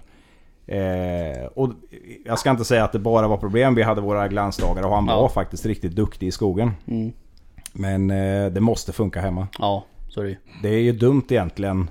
Eh, 0.66 1.46
och 1.54 1.70
jag 2.24 2.38
ska 2.38 2.50
inte 2.50 2.64
säga 2.64 2.84
att 2.84 2.92
det 2.92 2.98
bara 2.98 3.28
var 3.28 3.36
problem. 3.36 3.74
Vi 3.74 3.82
hade 3.82 4.00
våra 4.00 4.28
glansdagar 4.28 4.82
och 4.82 4.94
han 4.94 5.06
Ja. 5.08 5.20
var 5.20 5.28
faktiskt 5.28 5.66
riktigt 5.66 5.92
duktig 5.92 6.26
i 6.26 6.30
skogen. 6.30 6.70
Mm. 6.86 7.12
Men 7.72 8.10
eh, 8.10 8.46
det 8.52 8.60
måste 8.60 8.92
funka 8.92 9.20
hemma. 9.20 9.48
Ja, 9.58 9.84
så 10.08 10.20
är 10.20 10.24
det 10.24 10.30
ju. 10.30 10.36
Det 10.62 10.68
är 10.68 10.80
ju 10.80 10.92
dumt 10.92 11.22
egentligen 11.28 11.90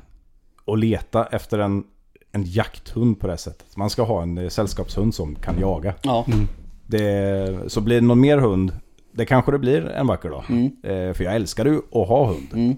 att 0.67 0.79
leta 0.79 1.25
efter 1.25 1.60
en, 1.60 1.84
en 2.31 2.43
jakthund 2.43 3.19
på 3.19 3.27
det 3.27 3.38
sättet. 3.38 3.77
Man 3.77 3.89
ska 3.89 4.03
ha 4.03 4.22
en 4.22 4.38
eh, 4.38 4.50
sällskapshund 4.50 5.15
som 5.15 5.36
kan 5.36 5.60
jaga. 5.60 5.93
Ja. 6.01 6.25
Mm. 6.27 6.48
Det, 6.88 7.72
så 7.72 7.81
blir 7.81 7.95
det 8.01 8.07
någon 8.07 8.19
mer 8.19 8.38
hund, 8.38 8.72
det 9.12 9.25
kanske 9.25 9.51
det 9.51 9.60
blir 9.60 9.86
en 9.89 10.07
vacker 10.07 10.29
dag. 10.29 10.43
Mm. 10.50 10.65
Eh, 10.84 11.13
för 11.13 11.24
jag 11.24 11.36
älskar 11.36 11.65
ju 11.65 11.77
att 11.77 12.07
ha 12.07 12.25
hund. 12.27 12.48
Mm. 12.53 12.75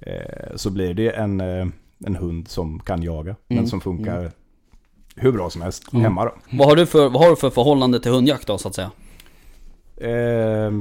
Eh, 0.00 0.56
så 0.56 0.70
blir 0.70 0.94
det 0.94 1.10
en, 1.10 1.40
eh, 1.40 1.66
en 2.06 2.16
hund 2.16 2.48
som 2.48 2.80
kan 2.80 3.02
jaga. 3.02 3.30
Mm. 3.30 3.36
Men 3.48 3.66
som 3.66 3.80
funkar 3.80 4.30
hur 5.16 5.32
bra 5.32 5.50
som 5.50 5.62
helst 5.62 5.92
Mm. 5.92 6.04
hemma 6.04 6.24
då. 6.24 6.34
Vad, 6.52 6.68
har 6.68 6.76
du 6.76 6.86
för, 6.86 7.08
vad 7.08 7.22
har 7.22 7.30
du 7.30 7.36
för 7.36 7.50
förhållande 7.50 8.00
till 8.00 8.10
hundjakt 8.12 8.46
då, 8.46 8.58
så 8.58 8.68
att 8.68 8.74
säga? 8.74 8.90
Eh, 9.96 10.72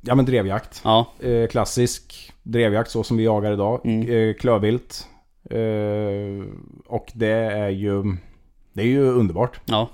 ja 0.00 0.14
men 0.14 0.24
drevjakt. 0.24 0.80
Ja. 0.84 1.06
Eh, 1.20 1.48
klassisk 1.48 2.32
drevjakt 2.42 2.90
så 2.90 3.02
som 3.04 3.16
vi 3.16 3.24
jagar 3.24 3.52
idag. 3.52 3.80
Mm. 3.84 4.08
Eh, 4.08 4.34
klövvilt. 4.34 5.08
Eh, 5.50 6.44
och 6.86 7.06
det 7.14 7.28
är 7.32 7.68
ju 7.68 8.16
Det 8.72 8.82
är 8.82 8.86
ju 8.86 9.04
underbart. 9.04 9.60
Ja. 9.64 9.88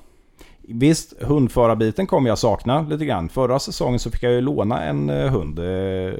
Visst, 0.62 1.23
hundförarbiten 1.23 2.07
kommer 2.07 2.28
jag 2.28 2.38
sakna 2.38 2.83
lite 2.83 3.04
grann. 3.04 3.28
Förra 3.28 3.59
säsongen 3.59 3.99
så 3.99 4.11
fick 4.11 4.23
jag 4.23 4.33
ju 4.33 4.40
låna 4.40 4.83
en 4.85 5.11
eh, 5.11 5.30
hund 5.30 5.59
eh, 5.59 6.14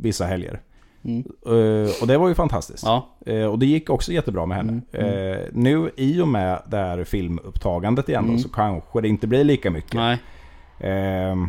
vissa 0.00 0.24
helger. 0.26 0.60
Mm. 1.04 1.24
Och 2.00 2.06
det 2.06 2.18
var 2.18 2.28
ju 2.28 2.34
fantastiskt. 2.34 2.84
Ja. 2.86 3.08
Och 3.50 3.58
det 3.58 3.66
gick 3.66 3.90
också 3.90 4.12
jättebra 4.12 4.46
med 4.46 4.56
henne. 4.56 4.80
Mm, 4.92 5.32
Eh, 5.32 5.38
nu 5.52 5.90
i 5.96 6.20
och 6.20 6.28
med 6.28 6.62
det 6.66 6.76
här 6.76 7.04
filmupptagandet 7.04 8.08
igen 8.08 8.24
Mm. 8.24 8.36
då, 8.36 8.42
så 8.42 8.48
kanske 8.48 9.00
det 9.00 9.08
inte 9.08 9.26
blir 9.26 9.44
lika 9.44 9.70
mycket. 9.70 9.94
Nej. 9.94 10.18
Ehm, 10.80 11.48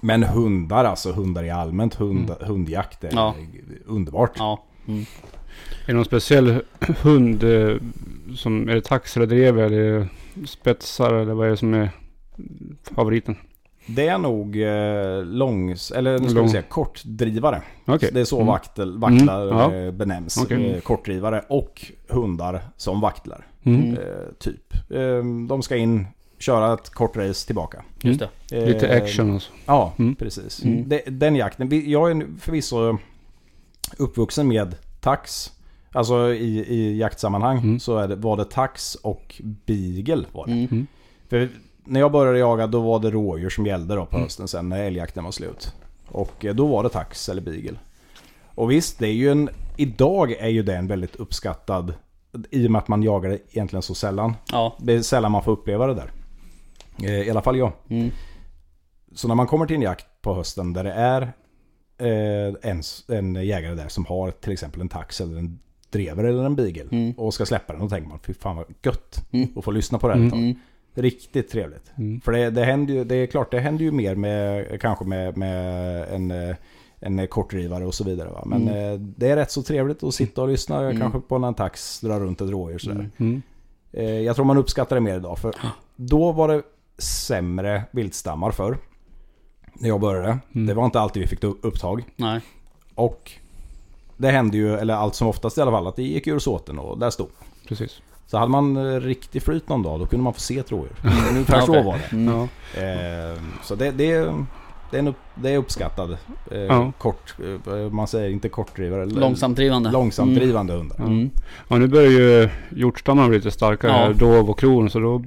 men 0.00 0.22
hundar, 0.22 0.84
alltså 0.84 1.12
hundar 1.12 1.44
i 1.44 1.50
allmänt, 1.50 1.94
hund, 1.94 2.30
hundjakt 2.40 3.04
är 3.04 3.08
Mm. 3.12 3.18
Ja. 3.18 3.34
underbart. 3.86 4.32
Ja. 4.38 4.62
Mm. 5.50 5.82
Är 5.82 5.86
det 5.86 5.92
någon 5.92 6.04
speciell 6.04 6.62
hund 7.02 7.44
eh, 7.44 7.76
som, 8.36 8.68
är 8.68 8.74
det 8.74 8.80
tax 8.80 9.16
eller 9.16 9.26
drever 9.26 9.62
eller 9.62 10.08
spetsar 10.46 11.14
eller 11.14 11.34
vad 11.34 11.46
är 11.46 11.50
det 11.50 11.56
som 11.56 11.74
är 11.74 11.90
favoriten? 12.94 13.36
Det 13.86 14.08
är 14.08 14.18
nog 14.18 14.62
eh, 14.62 15.24
långs, 15.24 15.90
eller 15.90 16.18
nu 16.18 16.28
ska 16.28 16.34
Lång- 16.38 16.44
vi 16.44 16.50
säga 16.50 16.62
kortdrivare. 16.62 17.62
Okej. 17.86 18.10
Det 18.12 18.20
är 18.20 18.24
så 18.24 18.36
Mm. 18.36 18.46
vaktel, 18.46 18.98
vaktlar 18.98 19.42
Mm, 19.46 19.58
ja. 19.58 19.74
eh, 19.74 19.90
benämns. 19.92 20.38
Okej. 20.42 20.70
Eh, 20.70 20.80
kortdrivare 20.80 21.44
och 21.48 21.86
hundar 22.08 22.60
som 22.76 23.00
vaktlar. 23.00 23.46
Mm. 23.62 23.80
Mm. 23.80 23.94
Eh, 23.94 24.00
typ. 24.38 24.74
Eh, 24.90 25.24
de 25.48 25.62
ska 25.62 25.76
in, 25.76 26.06
köra 26.38 26.74
ett 26.74 26.90
kort 26.90 27.16
race 27.16 27.46
tillbaka. 27.46 27.82
Just 28.02 28.20
det. 28.20 28.56
Eh, 28.58 28.66
Lite 28.66 28.96
action 29.02 29.30
alltså. 29.30 29.50
Ja, 29.66 29.92
Mm. 29.98 30.14
precis. 30.14 30.64
Mm. 30.64 30.88
Det, 30.88 31.02
den 31.06 31.36
jakten. 31.36 31.90
Jag 31.90 32.10
är 32.10 32.26
förvisso 32.40 32.98
uppvuxen 33.98 34.48
med 34.48 34.74
tax. 35.00 35.52
Alltså 35.92 36.32
i, 36.34 36.58
i 36.58 36.98
jaktsammanhang 36.98 37.58
Mm. 37.58 37.80
så 37.80 37.96
är 37.98 38.08
det, 38.08 38.16
var 38.16 38.36
det 38.36 38.44
tax 38.44 38.94
och 38.94 39.40
beagle. 39.66 40.24
Var 40.32 40.46
det. 40.46 40.52
Mm. 40.52 40.86
För 41.28 41.48
när 41.84 42.00
jag 42.00 42.12
började 42.12 42.38
jaga 42.38 42.66
då 42.66 42.80
var 42.80 42.98
det 43.00 43.10
rådjur 43.10 43.50
som 43.50 43.66
gällde 43.66 43.94
då 43.94 44.06
på 44.06 44.16
Mm. 44.16 44.24
hösten 44.24 44.48
sen 44.48 44.68
när 44.68 44.82
älgjakten 44.84 45.24
var 45.24 45.30
slut. 45.30 45.74
Och 46.08 46.44
eh, 46.44 46.54
då 46.54 46.66
var 46.66 46.82
det 46.82 46.88
tax 46.88 47.28
eller 47.28 47.42
beagle. 47.42 47.78
Och 48.54 48.70
visst, 48.70 48.98
det 48.98 49.06
är 49.06 49.12
ju 49.12 49.30
en... 49.30 49.48
Idag 49.76 50.32
är 50.32 50.48
ju 50.48 50.62
det 50.62 50.76
en 50.76 50.86
väldigt 50.86 51.16
uppskattad... 51.16 51.94
I 52.50 52.66
och 52.66 52.70
med 52.70 52.78
att 52.78 52.88
man 52.88 53.02
jagar 53.02 53.30
det 53.30 53.38
egentligen 53.50 53.82
så 53.82 53.94
sällan. 53.94 54.34
Ja. 54.52 54.76
Det 54.80 54.92
är 54.94 55.02
sällan 55.02 55.32
man 55.32 55.42
får 55.42 55.52
uppleva 55.52 55.86
det 55.86 55.94
där. 55.94 56.10
Eh, 57.02 57.20
I 57.26 57.30
alla 57.30 57.42
fall 57.42 57.56
jag. 57.58 57.72
Mm. 57.88 58.10
Så 59.14 59.28
när 59.28 59.34
man 59.34 59.46
kommer 59.46 59.66
till 59.66 59.76
en 59.76 59.82
jakt 59.82 60.06
på 60.22 60.34
hösten 60.34 60.72
där 60.72 60.84
det 60.84 60.92
är 60.92 61.32
en, 62.62 62.82
en 63.08 63.34
jägare 63.34 63.74
där 63.74 63.88
som 63.88 64.04
har 64.06 64.30
till 64.30 64.52
exempel 64.52 64.80
en 64.80 64.88
tax 64.88 65.20
eller 65.20 65.38
en 65.38 65.58
drever 65.90 66.24
eller 66.24 66.44
en 66.44 66.56
beagle 66.56 66.86
Mm. 66.92 67.12
och 67.16 67.34
ska 67.34 67.46
släppa 67.46 67.72
den, 67.72 67.82
då 67.82 67.88
tänker 67.88 68.08
man 68.08 68.18
fy 68.18 68.34
fan 68.34 68.56
vad 68.56 68.64
gött 68.82 69.26
Mm. 69.32 69.48
att 69.56 69.64
få 69.64 69.70
lyssna 69.70 69.98
på 69.98 70.08
det 70.08 70.14
här 70.14 70.24
ett 70.24 70.30
tag. 70.30 70.38
Mm. 70.40 70.54
Riktigt 70.94 71.50
trevligt. 71.50 71.92
Mm. 71.98 72.20
För 72.20 72.32
det, 72.32 72.50
det 72.50 72.64
händer 72.64 72.94
ju, 72.94 73.04
det 73.04 73.14
är 73.14 73.26
klart 73.26 73.50
det 73.50 73.60
händer 73.60 73.84
ju 73.84 73.92
mer 73.92 74.14
med 74.14 74.80
kanske 74.80 75.04
med, 75.04 75.36
med 75.36 76.04
en, 76.14 76.30
eh, 76.30 76.56
en 77.00 77.26
kortdrivare 77.28 77.86
och 77.86 77.94
så 77.94 78.04
vidare. 78.04 78.28
Va? 78.28 78.42
Men 78.46 78.62
Mm. 78.68 78.92
eh, 78.92 78.98
det 79.00 79.28
är 79.30 79.36
rätt 79.36 79.50
så 79.50 79.62
trevligt 79.62 80.02
att 80.02 80.14
sitta 80.14 80.42
och 80.42 80.48
lyssna 80.48 80.80
Mm. 80.80 81.00
kanske 81.00 81.20
på 81.20 81.36
en 81.36 81.54
tax 81.54 82.00
dra 82.00 82.20
runt 82.20 82.40
ett 82.40 82.50
rådjur 82.50 82.78
sådär. 82.78 82.96
Mm. 82.96 83.10
Mm. 83.18 83.42
Eh, 83.92 84.20
jag 84.20 84.36
tror 84.36 84.44
man 84.44 84.56
uppskattar 84.58 84.96
det 84.96 85.00
mer 85.00 85.16
idag. 85.16 85.38
För 85.38 85.54
då 85.96 86.32
var 86.32 86.48
det 86.48 86.62
sämre 86.98 87.82
viltstammar 87.90 88.50
förr. 88.50 88.76
När 89.72 89.88
jag 89.88 90.00
började. 90.00 90.38
Mm. 90.54 90.66
Det 90.66 90.74
var 90.74 90.84
inte 90.84 91.00
alltid 91.00 91.22
vi 91.22 91.28
fick 91.28 91.44
upp- 91.44 91.58
upptag. 91.62 92.04
Nej. 92.16 92.40
Och 92.94 93.32
det 94.16 94.30
hände 94.30 94.56
ju, 94.56 94.74
eller 94.78 94.94
allt 94.94 95.14
som 95.14 95.28
oftast 95.28 95.58
i 95.58 95.60
alla 95.60 95.70
fall, 95.70 95.86
att 95.86 95.96
det 95.96 96.02
gick 96.02 96.26
ur 96.26 96.38
såten 96.38 96.78
och 96.78 96.98
där 96.98 97.10
stod. 97.10 97.28
Precis. 97.68 98.00
Så 98.26 98.38
hade 98.38 98.50
man 98.50 98.76
eh, 98.76 99.00
riktig 99.00 99.42
flyt 99.42 99.68
någon 99.68 99.82
dag, 99.82 100.00
då 100.00 100.06
kunde 100.06 100.22
man 100.24 100.34
få 100.34 100.40
se 100.40 100.58
ett 100.58 100.70
rådjur. 100.72 100.92
Ungefär 101.30 101.56
Ja, 101.58 101.66
så 101.66 101.72
var 101.82 101.98
det. 102.10 102.16
Mm. 102.16 102.28
Eh, 103.38 103.42
så 103.64 103.74
det, 103.74 103.90
det, 103.90 104.34
det, 104.90 104.96
är 104.96 104.98
en 104.98 105.08
upp, 105.08 105.16
det 105.34 105.50
är 105.50 105.58
uppskattad. 105.58 106.16
Eh, 106.50 106.58
Ja. 106.60 106.92
Kort, 106.98 107.34
eh, 107.66 107.90
man 107.90 108.06
säger 108.06 108.30
inte 108.30 108.48
kortdrivare. 108.48 109.02
eller 109.02 109.20
Långsamtdrivande. 109.20 109.90
Långsamt 109.90 110.34
drivande 110.34 110.72
hundar. 110.72 110.96
Mm. 110.98 111.30
Ja, 111.68 111.76
nu 111.78 111.88
börjar 111.88 112.10
ju 112.10 112.48
hjortstammarna 112.76 113.28
bli 113.28 113.38
lite 113.38 113.50
starkare. 113.50 113.92
Ja. 113.92 114.12
Dov 114.12 114.50
och 114.50 114.58
kron. 114.58 114.90
Så 114.90 114.98
då 114.98 115.24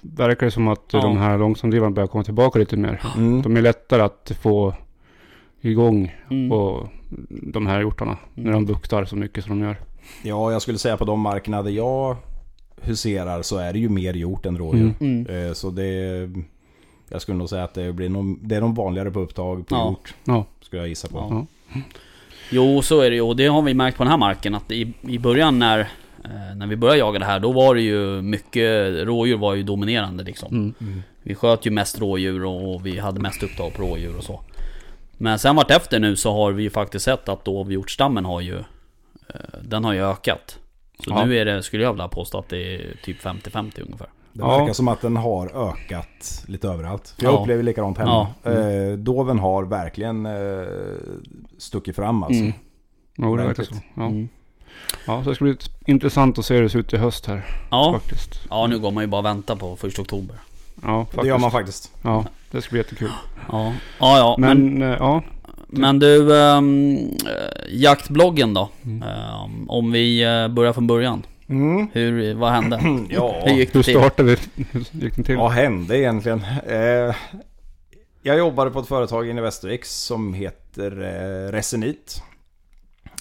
verkar 0.00 0.46
det 0.46 0.50
som 0.50 0.68
att 0.68 0.84
Ja. 0.92 1.00
de 1.02 1.16
här 1.16 1.38
långsamdrivarna 1.38 1.90
börjar 1.90 2.06
komma 2.06 2.24
tillbaka 2.24 2.58
lite 2.58 2.76
mer. 2.76 3.00
Mm. 3.16 3.42
De 3.42 3.56
är 3.56 3.60
lättare 3.62 4.02
att 4.02 4.32
få 4.42 4.74
igång 5.60 6.14
Mm. 6.30 6.50
de 7.30 7.66
här 7.66 7.80
hjortarna. 7.80 8.16
När 8.34 8.52
de 8.52 8.66
buktar 8.66 9.04
så 9.04 9.16
mycket 9.16 9.44
som 9.44 9.58
de 9.60 9.66
gör. 9.66 9.76
Ja, 10.22 10.52
jag 10.52 10.62
skulle 10.62 10.78
säga 10.78 10.96
på 10.96 11.04
de 11.04 11.20
markerna 11.20 11.62
där 11.62 11.70
jag 11.70 12.16
huserar 12.82 13.42
så 13.42 13.56
är 13.58 13.72
det 13.72 13.78
ju 13.78 13.88
mer 13.88 14.14
hjort 14.14 14.46
än 14.46 14.58
rådjur. 14.58 14.94
Mm. 15.00 15.26
Mm. 15.26 15.46
Eh, 15.48 15.52
Så 15.52 15.70
det... 15.70 16.30
Jag 17.12 17.22
skulle 17.22 17.38
nog 17.38 17.48
säga 17.48 17.64
att 17.64 17.74
det 17.74 17.92
blir 17.92 18.08
nog, 18.08 18.38
det 18.42 18.56
är 18.56 18.60
nog 18.60 18.76
vanligare 18.76 19.10
på 19.10 19.20
upptag 19.20 19.66
på 19.68 19.74
Ja. 19.74 19.88
hjort. 19.88 20.14
Ja. 20.24 20.44
Skulle 20.60 20.82
jag 20.82 20.88
gissa 20.88 21.08
på. 21.08 21.46
Ja. 21.72 21.80
Jo, 22.50 22.82
så 22.82 23.00
är 23.00 23.10
det 23.10 23.16
ju. 23.16 23.22
Och 23.22 23.36
det 23.36 23.46
har 23.46 23.62
vi 23.62 23.74
märkt 23.74 23.96
på 23.96 24.02
den 24.02 24.10
här 24.10 24.18
marken 24.18 24.54
att 24.54 24.70
i, 24.70 24.92
i 25.00 25.18
början 25.18 25.58
när, 25.58 25.78
eh, 26.24 26.56
när 26.56 26.66
vi 26.66 26.76
började 26.76 26.98
jaga 26.98 27.18
det 27.18 27.24
här, 27.24 27.40
då 27.40 27.52
var 27.52 27.74
det 27.74 27.80
ju 27.80 28.22
mycket, 28.22 28.94
rådjur 29.06 29.36
var 29.36 29.54
ju 29.54 29.62
dominerande 29.62 30.24
liksom. 30.24 30.48
Mm. 30.80 31.02
Vi 31.22 31.34
sköt 31.34 31.66
ju 31.66 31.70
mest 31.70 31.98
rådjur 32.00 32.44
och 32.44 32.86
vi 32.86 32.98
hade 32.98 33.20
mest 33.20 33.42
upptag 33.42 33.74
på 33.74 33.82
rådjur 33.82 34.16
och 34.16 34.24
så. 34.24 34.40
Men 35.12 35.38
sen 35.38 35.56
vart 35.56 35.70
efter 35.70 35.98
nu 35.98 36.16
så 36.16 36.32
har 36.32 36.52
vi 36.52 36.62
ju 36.62 36.70
faktiskt 36.70 37.04
sett 37.04 37.28
att 37.28 37.44
dovhjortsstammen 37.44 38.24
har 38.24 38.40
ju, 38.40 38.58
eh, 38.58 39.34
den 39.62 39.84
har 39.84 39.92
ju 39.92 40.00
ökat. 40.10 40.58
Så 41.04 41.10
Ja. 41.10 41.24
nu 41.24 41.36
är 41.38 41.44
det, 41.44 41.62
skulle 41.62 41.82
jag 41.82 41.92
vilja 41.92 42.08
påstå 42.08 42.38
att 42.38 42.48
det 42.48 42.74
är 42.74 42.96
typ 43.04 43.20
50-50 43.22 43.82
ungefär. 43.82 44.08
Det 44.32 44.40
Ja. 44.40 44.58
verkar 44.58 44.72
som 44.72 44.88
att 44.88 45.00
den 45.00 45.16
har 45.16 45.68
ökat 45.70 46.44
lite 46.46 46.68
överallt. 46.68 47.14
För 47.18 47.24
jag 47.24 47.34
Ja. 47.34 47.38
upplever 47.40 47.62
likadant 47.62 47.98
hemma. 47.98 48.26
Ja. 48.42 48.50
Eh, 48.50 48.92
Doven 48.92 49.38
har 49.38 49.64
verkligen 49.64 50.26
eh, 50.26 50.32
stuckit 51.58 51.96
fram 51.96 52.22
alltså. 52.22 52.40
Mm. 52.42 52.52
Jo, 53.16 53.36
det 53.36 53.42
verkar 53.46 53.62
så. 53.62 53.74
Ja. 53.94 54.06
Mm. 54.06 54.28
ja, 55.06 55.22
så 55.24 55.28
det 55.30 55.34
ska 55.36 55.44
bli 55.44 55.56
intressant 55.86 56.38
att 56.38 56.44
se 56.44 56.54
hur 56.54 56.62
det 56.62 56.68
ser 56.70 56.78
ut 56.78 56.92
i 56.92 56.96
höst 56.96 57.26
här. 57.26 57.46
Ja. 57.70 57.92
Faktiskt. 58.00 58.40
ja, 58.50 58.66
nu 58.66 58.78
går 58.78 58.90
man 58.90 59.04
ju 59.04 59.08
bara 59.08 59.18
och 59.18 59.24
väntar 59.24 59.56
på 59.56 59.76
första 59.76 60.02
oktober. 60.02 60.36
Ja, 60.82 61.04
faktiskt. 61.04 61.22
Det 61.22 61.28
gör 61.28 61.38
man 61.38 61.50
faktiskt. 61.50 61.92
Ja, 62.02 62.24
det 62.50 62.62
ska 62.62 62.70
bli 62.70 62.78
jättekul. 62.80 63.10
Ja, 63.52 63.72
ja, 63.98 64.18
ja 64.18 64.36
men, 64.38 64.64
Men, 64.78 64.82
eh, 64.92 64.96
ja. 64.98 65.22
men 65.66 65.98
du, 65.98 66.40
eh, 66.40 66.60
jaktbloggen 67.68 68.54
då? 68.54 68.68
Mm. 68.84 69.02
Ehm, 69.02 69.70
om 69.70 69.92
vi 69.92 70.22
eh, 70.24 70.48
börjar 70.48 70.72
från 70.72 70.86
början. 70.86 71.22
Mm. 71.50 71.88
Hur, 71.92 72.34
vad 72.34 72.50
hände? 72.52 72.80
Ja, 73.10 73.42
Hur 73.44 73.54
gick 73.54 73.74
Hur 73.74 73.78
det 73.80 73.84
till? 73.84 73.94
startade 73.94 74.36
vi? 74.56 74.64
Hur 74.72 74.84
gick 75.04 75.14
den 75.14 75.24
till? 75.24 75.36
vad 75.36 75.50
hände 75.50 75.98
egentligen? 75.98 76.42
Eh, 76.68 77.14
jag 78.22 78.38
jobbade 78.38 78.70
på 78.70 78.80
ett 78.80 78.86
företag 78.88 79.28
inne 79.28 79.40
i 79.40 79.42
Västervik 79.42 79.84
som 79.84 80.34
heter 80.34 80.90
eh, 81.02 81.52
Resenit. 81.52 82.22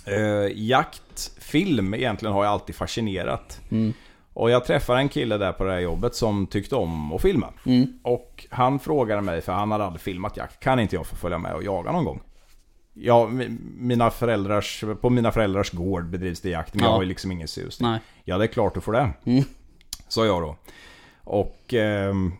Eh, 0.05 0.51
jakt, 0.55 1.31
film 1.39 1.93
egentligen 1.93 2.33
har 2.33 2.43
jag 2.43 2.51
alltid 2.53 2.75
fascinerat. 2.75 3.61
Mm. 3.71 3.93
Och 4.33 4.49
jag 4.51 4.65
träffade 4.65 4.99
en 4.99 5.09
kille 5.09 5.37
där 5.37 5.51
på 5.51 5.63
det 5.63 5.71
här 5.71 5.79
jobbet 5.79 6.15
som 6.15 6.47
tyckte 6.47 6.75
om 6.75 7.13
att 7.13 7.21
filma. 7.21 7.47
Mm. 7.65 7.93
Och 8.03 8.45
han 8.49 8.79
frågade 8.79 9.21
mig, 9.21 9.41
för 9.41 9.51
han 9.53 9.71
hade 9.71 9.83
aldrig 9.85 10.01
filmat 10.01 10.37
jakt, 10.37 10.59
kan 10.59 10.79
inte 10.79 10.95
jag 10.95 11.07
få 11.07 11.15
följa 11.15 11.37
med 11.37 11.53
och 11.53 11.63
jaga 11.63 11.91
någon 11.91 12.05
gång? 12.05 12.21
Ja, 12.93 13.27
mi- 13.27 13.57
mina 13.77 14.09
föräldrars, 14.11 14.83
på 15.01 15.09
mina 15.09 15.31
föräldrars 15.31 15.71
gård 15.71 16.05
bedrivs 16.09 16.41
det 16.41 16.49
jakt, 16.49 16.73
men 16.73 16.83
jag 16.83 16.91
Ja. 16.91 16.95
har 16.95 17.01
ju 17.01 17.07
liksom 17.07 17.31
ingen 17.31 17.47
susning. 17.47 17.89
Nej. 17.91 17.99
Ja, 18.23 18.37
det 18.37 18.43
är 18.43 18.47
klart 18.47 18.73
du 18.73 18.81
får 18.81 18.93
det. 18.93 19.09
Mm. 19.25 19.43
Sa 20.07 20.25
jag 20.25 20.41
då. 20.41 20.55
Och 21.23 21.73
ehm, 21.73 22.31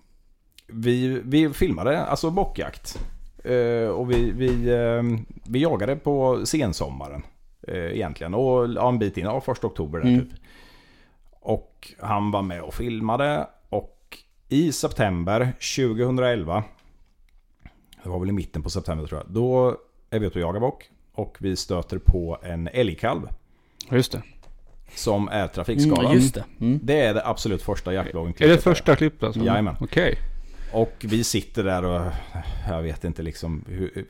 vi, 0.67 1.21
vi 1.25 1.49
filmade 1.53 2.03
alltså 2.05 2.29
bockjakt. 2.29 2.99
Eh, 3.43 3.89
och 3.89 4.11
vi, 4.11 4.31
vi, 4.31 4.73
ehm, 4.75 5.25
vi 5.45 5.59
jagade 5.59 5.95
på 5.95 6.45
sensommaren 6.45 7.23
eh, 7.67 7.75
egentligen. 7.95 8.33
Och 8.33 8.67
ja, 8.69 8.89
en 8.89 8.99
bit 8.99 9.17
in, 9.17 9.25
ja, 9.25 9.41
första 9.41 9.67
oktober 9.67 9.99
där 9.99 10.07
Mm. 10.07 10.19
typ. 10.29 10.39
Och 11.41 11.93
han 11.99 12.31
var 12.31 12.41
med 12.41 12.61
och 12.61 12.73
filmade. 12.73 13.47
Och 13.69 14.17
i 14.49 14.71
september 14.71 15.53
2011, 15.75 16.63
det 18.03 18.09
var 18.09 18.19
väl 18.19 18.29
i 18.29 18.31
mitten 18.31 18.63
på 18.63 18.69
september 18.69 19.07
tror 19.07 19.21
jag, 19.21 19.33
då 19.33 19.77
är 20.09 20.19
vi 20.19 20.27
ute 20.27 20.39
och 20.39 20.43
jagar 20.43 20.59
bock. 20.59 20.89
Och 21.13 21.37
vi 21.39 21.55
stöter 21.55 21.97
på 21.97 22.37
en 22.43 22.67
älgkalv 22.67 23.29
Just 23.91 24.11
det. 24.11 24.21
som 24.95 25.27
är 25.27 25.47
trafikskadad. 25.47 26.05
Mm, 26.05 26.17
just 26.17 26.33
det. 26.33 26.43
Mm. 26.59 26.79
Det 26.83 27.01
är 27.01 27.13
det 27.13 27.27
absolut 27.27 27.61
första 27.61 27.93
jaktloggen 27.93 28.33
Är 28.39 28.47
det 28.47 28.57
första 28.57 28.95
klippet 28.95 29.23
alltså? 29.23 29.41
Jajamän. 29.41 29.75
Okej. 29.79 30.17
Och 30.73 30.95
vi 30.99 31.23
sitter 31.23 31.63
där 31.63 31.83
och 31.85 32.11
jag 32.69 32.81
vet 32.81 33.03
inte 33.03 33.21
liksom 33.21 33.63
hur, 33.67 34.05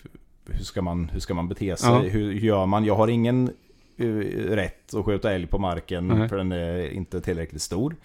hur, 0.46 0.64
ska, 0.64 0.82
man, 0.82 1.10
hur 1.10 1.20
ska 1.20 1.34
man 1.34 1.48
bete 1.48 1.78
sig? 1.78 1.90
Ja. 1.90 2.00
Hur 2.00 2.34
gör 2.34 2.66
man? 2.66 2.86
Jag 2.86 2.96
har 2.96 3.08
ingen 3.08 3.54
eh, 3.98 4.06
rätt 4.50 4.94
att 4.94 5.06
skjuta 5.06 5.32
älg 5.34 5.48
på 5.48 5.58
marken 5.58 6.08
Nej. 6.08 6.30
för 6.30 6.38
den 6.38 6.52
är 6.52 6.90
inte 6.90 7.22
tillräckligt 7.22 7.62
stor. 7.62 7.96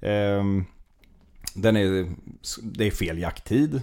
Ehm, 0.00 0.64
den 1.54 1.76
är, 1.76 2.06
det 2.62 2.84
är 2.84 2.90
fel 2.90 3.18
jakttid. 3.18 3.82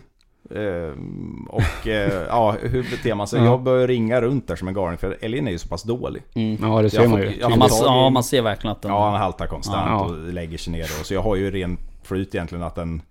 Ehm, 0.55 1.47
och 1.49 1.87
eh, 1.87 2.23
ja, 2.27 2.55
hur 2.61 2.83
beter 2.83 3.15
man 3.15 3.27
sig? 3.27 3.39
Ja. 3.39 3.45
Jag 3.45 3.61
börjar 3.63 3.87
ringa 3.87 4.21
runt 4.21 4.47
där 4.47 4.55
som 4.55 4.67
en 4.67 4.73
galning 4.73 4.97
för 4.97 5.17
älgen 5.21 5.47
är 5.47 5.51
ju 5.51 5.57
så 5.57 5.67
pass 5.67 5.83
dålig. 5.83 6.23
Mm. 6.33 6.57
Ja, 6.61 6.81
det 6.81 6.89
ser 6.89 7.01
Jag 7.01 7.09
man 7.09 7.21
ju. 7.21 7.37
Ja, 7.39 7.49
man, 7.49 7.69
ja, 7.81 8.09
man 8.09 8.23
ser 8.23 8.41
verkligen 8.41 8.71
att 8.71 8.81
den... 8.81 8.91
Ja, 8.91 9.09
han 9.09 9.19
haltar 9.21 9.47
konstant 9.47 9.87
Ja. 9.89 10.05
och 10.05 10.33
lägger 10.33 10.57
sig 10.57 10.73
ner. 10.73 10.83
Och, 10.83 11.05
så 11.05 11.13
jag 11.13 11.21
har 11.21 11.35
ju 11.35 11.51
ren 11.51 11.77
flyt 12.03 12.35
egentligen 12.35 12.63
att 12.63 12.75
den, 12.75 13.01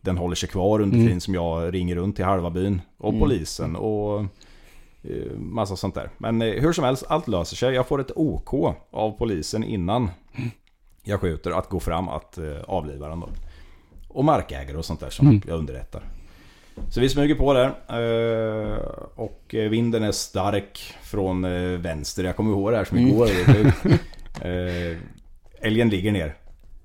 den 0.00 0.18
håller 0.18 0.34
sig 0.34 0.48
kvar 0.48 0.80
under 0.80 0.94
Mm. 0.96 1.06
tiden 1.06 1.20
som 1.20 1.34
jag 1.34 1.74
ringer 1.74 1.94
runt 1.96 2.16
till 2.16 2.24
halva 2.24 2.50
byn. 2.50 2.80
Och 2.98 3.08
Mm. 3.08 3.20
polisen 3.20 3.76
och 3.76 4.20
eh, 5.02 5.36
massa 5.38 5.76
sånt 5.76 5.94
där. 5.94 6.10
Men 6.18 6.42
eh, 6.42 6.48
hur 6.62 6.72
som 6.72 6.84
helst, 6.84 7.04
allt 7.08 7.28
löser 7.28 7.56
sig. 7.56 7.74
Jag 7.74 7.86
får 7.86 8.00
ett 8.00 8.10
OK 8.16 8.54
av 8.90 9.10
polisen 9.18 9.64
innan 9.64 10.10
jag 11.02 11.20
skjuter 11.20 11.50
att 11.50 11.68
gå 11.68 11.80
fram 11.80 12.08
att 12.08 12.38
eh, 12.38 12.44
avliva 12.66 13.08
den 13.08 13.20
då. 13.20 13.28
Och 14.08 14.24
markägare 14.24 14.76
och 14.76 14.84
sånt 14.84 15.00
där 15.00 15.10
som 15.10 15.26
Mm. 15.26 15.42
jag 15.46 15.58
underrättar. 15.58 16.02
Så 16.88 17.00
vi 17.00 17.08
smyger 17.08 17.34
på 17.34 17.52
där. 17.52 17.66
eh, 17.66 18.76
Och 19.14 19.54
eh, 19.54 19.70
vinden 19.70 20.02
är 20.02 20.12
stark 20.12 20.94
från 21.02 21.44
eh, 21.44 21.78
vänster. 21.78 22.24
Jag 22.24 22.36
kommer 22.36 22.50
ihåg 22.50 22.72
det 22.72 22.76
här 22.76 22.84
som 22.84 22.98
Mm. 22.98 23.10
igår. 23.10 23.28
Mm. 24.42 24.98
Älgen 25.60 25.88
ligger 25.88 26.12
ner. 26.12 26.34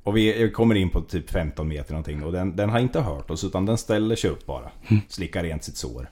Och 0.03 0.17
vi 0.17 0.51
kommer 0.51 0.75
in 0.75 0.89
på 0.89 1.01
typ 1.01 1.29
15 1.29 1.67
meter 1.67 1.91
någonting. 1.91 2.23
Och 2.23 2.31
den, 2.31 2.55
den 2.55 2.69
har 2.69 2.79
inte 2.79 3.01
hört 3.01 3.29
oss 3.31 3.43
utan 3.43 3.65
den 3.65 3.77
ställer 3.77 4.15
sig 4.15 4.29
upp 4.29 4.45
bara. 4.45 4.71
Slickar 5.07 5.43
rent 5.43 5.63
sitt 5.63 5.77
sår. 5.77 6.09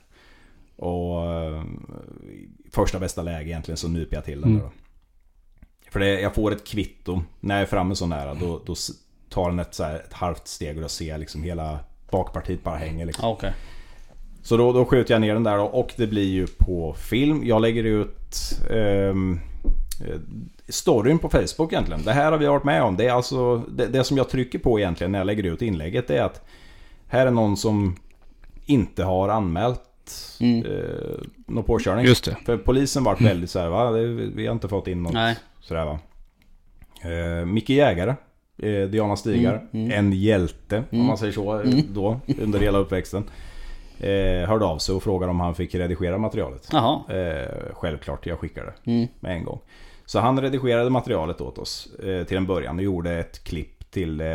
Och 0.76 1.22
första 2.72 2.98
bästa 2.98 3.22
läge 3.22 3.50
egentligen 3.50 3.76
så 3.76 3.88
nyper 3.88 4.16
jag 4.16 4.24
till 4.24 4.40
den 4.40 4.50
Mm. 4.50 4.62
då. 4.62 4.70
För 5.90 6.00
det, 6.00 6.20
jag 6.20 6.34
får 6.34 6.52
ett 6.52 6.66
kvitto. 6.66 7.22
När 7.40 7.54
jag 7.54 7.62
är 7.62 7.66
framme 7.66 7.94
så 7.94 8.06
nära 8.06 8.34
då, 8.34 8.62
då 8.66 8.74
tar 9.28 9.50
den 9.50 9.58
ett, 9.58 9.74
så 9.74 9.84
här, 9.84 9.94
ett 9.94 10.12
halvt 10.12 10.48
steg 10.48 10.76
och 10.76 10.82
då 10.82 10.88
ser 10.88 11.08
jag 11.08 11.20
liksom 11.20 11.42
hela 11.42 11.78
bakpartiet 12.10 12.64
bara 12.64 12.76
hänger 12.76 13.06
liksom. 13.06 13.22
Ja, 13.28 13.32
okej. 13.32 13.52
Så 14.42 14.56
då, 14.56 14.72
då 14.72 14.84
skjuter 14.84 15.14
jag 15.14 15.20
ner 15.20 15.34
den 15.34 15.42
där 15.44 15.56
då, 15.56 15.64
och 15.64 15.92
det 15.96 16.06
blir 16.06 16.28
ju 16.28 16.46
på 16.46 16.94
film. 16.98 17.42
Jag 17.44 17.62
lägger 17.62 17.84
ut 17.84 18.58
eh, 18.70 19.14
storyn 20.68 21.18
på 21.18 21.28
Facebook 21.28 21.72
egentligen. 21.72 22.02
Det 22.04 22.12
här 22.12 22.32
har 22.32 22.38
vi 22.38 22.46
varit 22.46 22.64
med 22.64 22.82
om. 22.82 22.96
Det 22.96 23.06
är 23.06 23.12
alltså 23.12 23.56
det, 23.56 23.86
det 23.86 24.04
som 24.04 24.16
jag 24.16 24.28
trycker 24.28 24.58
på 24.58 24.78
egentligen 24.78 25.12
när 25.12 25.18
jag 25.18 25.26
lägger 25.26 25.42
ut 25.42 25.62
inlägget. 25.62 26.08
Det 26.08 26.16
är 26.18 26.22
att 26.24 26.44
här 27.08 27.26
är 27.26 27.30
någon 27.30 27.56
som 27.56 27.96
inte 28.66 29.04
har 29.04 29.28
anmält 29.28 29.80
Mm. 30.40 30.66
eh, 30.66 31.16
någon 31.46 31.64
påkörning. 31.64 32.04
Just 32.06 32.24
det. 32.24 32.36
För 32.44 32.56
polisen 32.56 33.04
vart 33.04 33.20
väldigt 33.20 33.50
så 33.50 33.58
här, 33.58 33.68
va? 33.68 33.90
Vi 34.34 34.46
har 34.46 34.52
inte 34.52 34.68
fått 34.68 34.88
in 34.88 35.02
något 35.02 35.12
Nej. 35.12 35.36
sådär 35.60 35.84
va. 35.84 35.98
Eh, 37.10 37.46
Micke 37.46 37.70
Jägare, 37.70 38.14
eh, 38.58 38.82
Diana 38.88 39.16
Stigar, 39.16 39.54
Mm, 39.72 39.86
mm. 39.86 39.98
en 39.98 40.12
hjälte 40.12 40.76
om 40.78 40.84
Mm. 40.90 41.06
man 41.06 41.18
säger 41.18 41.32
så 41.32 41.60
eh, 41.60 41.66
Mm. 41.72 41.80
då 41.88 42.20
under 42.40 42.58
hela 42.60 42.78
uppväxten. 42.78 43.24
Eh, 44.00 44.48
hörde 44.48 44.64
av 44.64 44.78
sig 44.78 44.94
och 44.94 45.02
frågade 45.02 45.30
om 45.30 45.40
han 45.40 45.54
fick 45.54 45.74
redigera 45.74 46.18
materialet. 46.18 46.68
Eh, 46.72 47.72
självklart, 47.72 48.26
jag 48.26 48.38
skickade 48.38 48.66
det 48.84 48.90
Mm. 48.90 49.08
med 49.20 49.32
en 49.36 49.44
gång. 49.44 49.58
Så 50.06 50.18
han 50.20 50.40
redigerade 50.40 50.90
materialet 50.90 51.40
åt 51.40 51.58
oss 51.58 51.94
eh, 52.04 52.24
till 52.26 52.36
en 52.36 52.46
början 52.46 52.76
och 52.78 52.82
gjorde 52.84 53.10
ett 53.18 53.44
klipp 53.44 53.90
till, 53.90 54.20
eh, 54.20 54.26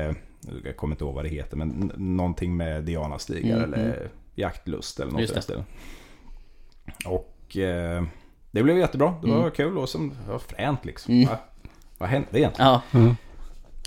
jag 0.63 0.75
kommer 0.77 0.93
inte 0.93 1.03
ihåg 1.03 1.15
vad 1.15 1.25
det 1.25 1.29
heter, 1.29 1.57
men 1.57 1.91
någonting 1.95 2.57
med 2.57 2.83
Diana 2.83 3.19
Stigar 3.19 3.57
Mm, 3.57 3.73
eller 3.73 4.09
jaktlust 4.35 4.99
eller 4.99 5.11
något 5.11 5.21
Just 5.21 5.47
den 5.47 5.57
det. 5.57 7.09
Och 7.09 7.57
eh, 7.57 8.03
det 8.51 8.63
blev 8.63 8.77
jättebra, 8.77 9.13
det 9.21 9.27
var 9.29 9.37
Mm. 9.39 9.51
kul 9.51 9.77
och 9.77 9.89
sen, 9.89 10.09
det 10.25 10.31
var 10.31 10.39
fränt 10.39 10.85
liksom. 10.85 11.13
Mm. 11.13 11.27
Va? 11.29 11.37
Vad 11.97 12.09
hände 12.09 12.27
egentligen? 12.39 12.71
Ja. 12.71 12.81
Ja. 12.91 13.15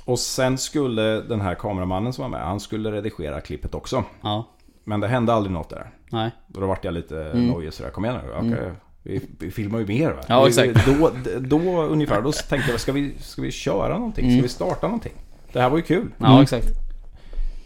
Och 0.05 0.19
sen 0.19 0.59
skulle 0.59 1.03
den 1.21 1.41
här 1.41 1.55
kameramannen 1.55 2.13
som 2.13 2.23
var 2.23 2.29
med, 2.29 2.41
han 2.47 2.61
skulle 2.61 2.93
redigera 2.93 3.41
klippet 3.41 3.75
också. 3.75 4.05
Ja. 4.21 4.49
Men 4.85 5.01
det 5.01 5.09
hände 5.09 5.33
aldrig 5.33 5.53
något 5.53 5.71
där. 5.71 5.91
Nej. 6.11 6.31
Då 6.47 6.67
vart 6.67 6.85
jag 6.85 6.95
lite 6.95 7.25
Mm. 7.25 7.47
nojig 7.47 7.73
sådär, 7.73 7.91
kom 7.91 8.05
igen 8.05 8.17
nu. 8.25 8.33
Okej, 8.55 8.73
vi, 9.03 9.21
vi 9.39 9.51
filmar 9.51 9.79
ju 9.79 9.87
mer 9.87 10.11
va? 10.11 10.21
Ja, 10.29 10.49
exakt. 10.49 10.87
Då, 10.87 11.11
då 11.41 11.83
ungefär, 11.83 12.23
då 12.23 12.33
tänkte 12.33 12.71
jag, 12.71 12.81
ska 12.81 12.93
vi, 12.93 13.15
ska 13.19 13.43
vi 13.43 13.51
köra 13.51 13.95
någonting? 13.99 14.25
Ska 14.25 14.31
Mm. 14.33 14.43
vi 14.43 14.49
starta 14.49 14.87
någonting? 14.87 15.13
Det 15.53 15.61
här 15.61 15.71
var 15.71 15.77
ju 15.77 15.83
kul. 15.83 16.09
Ja, 16.19 16.27
Mm. 16.31 16.43
exakt. 16.43 16.67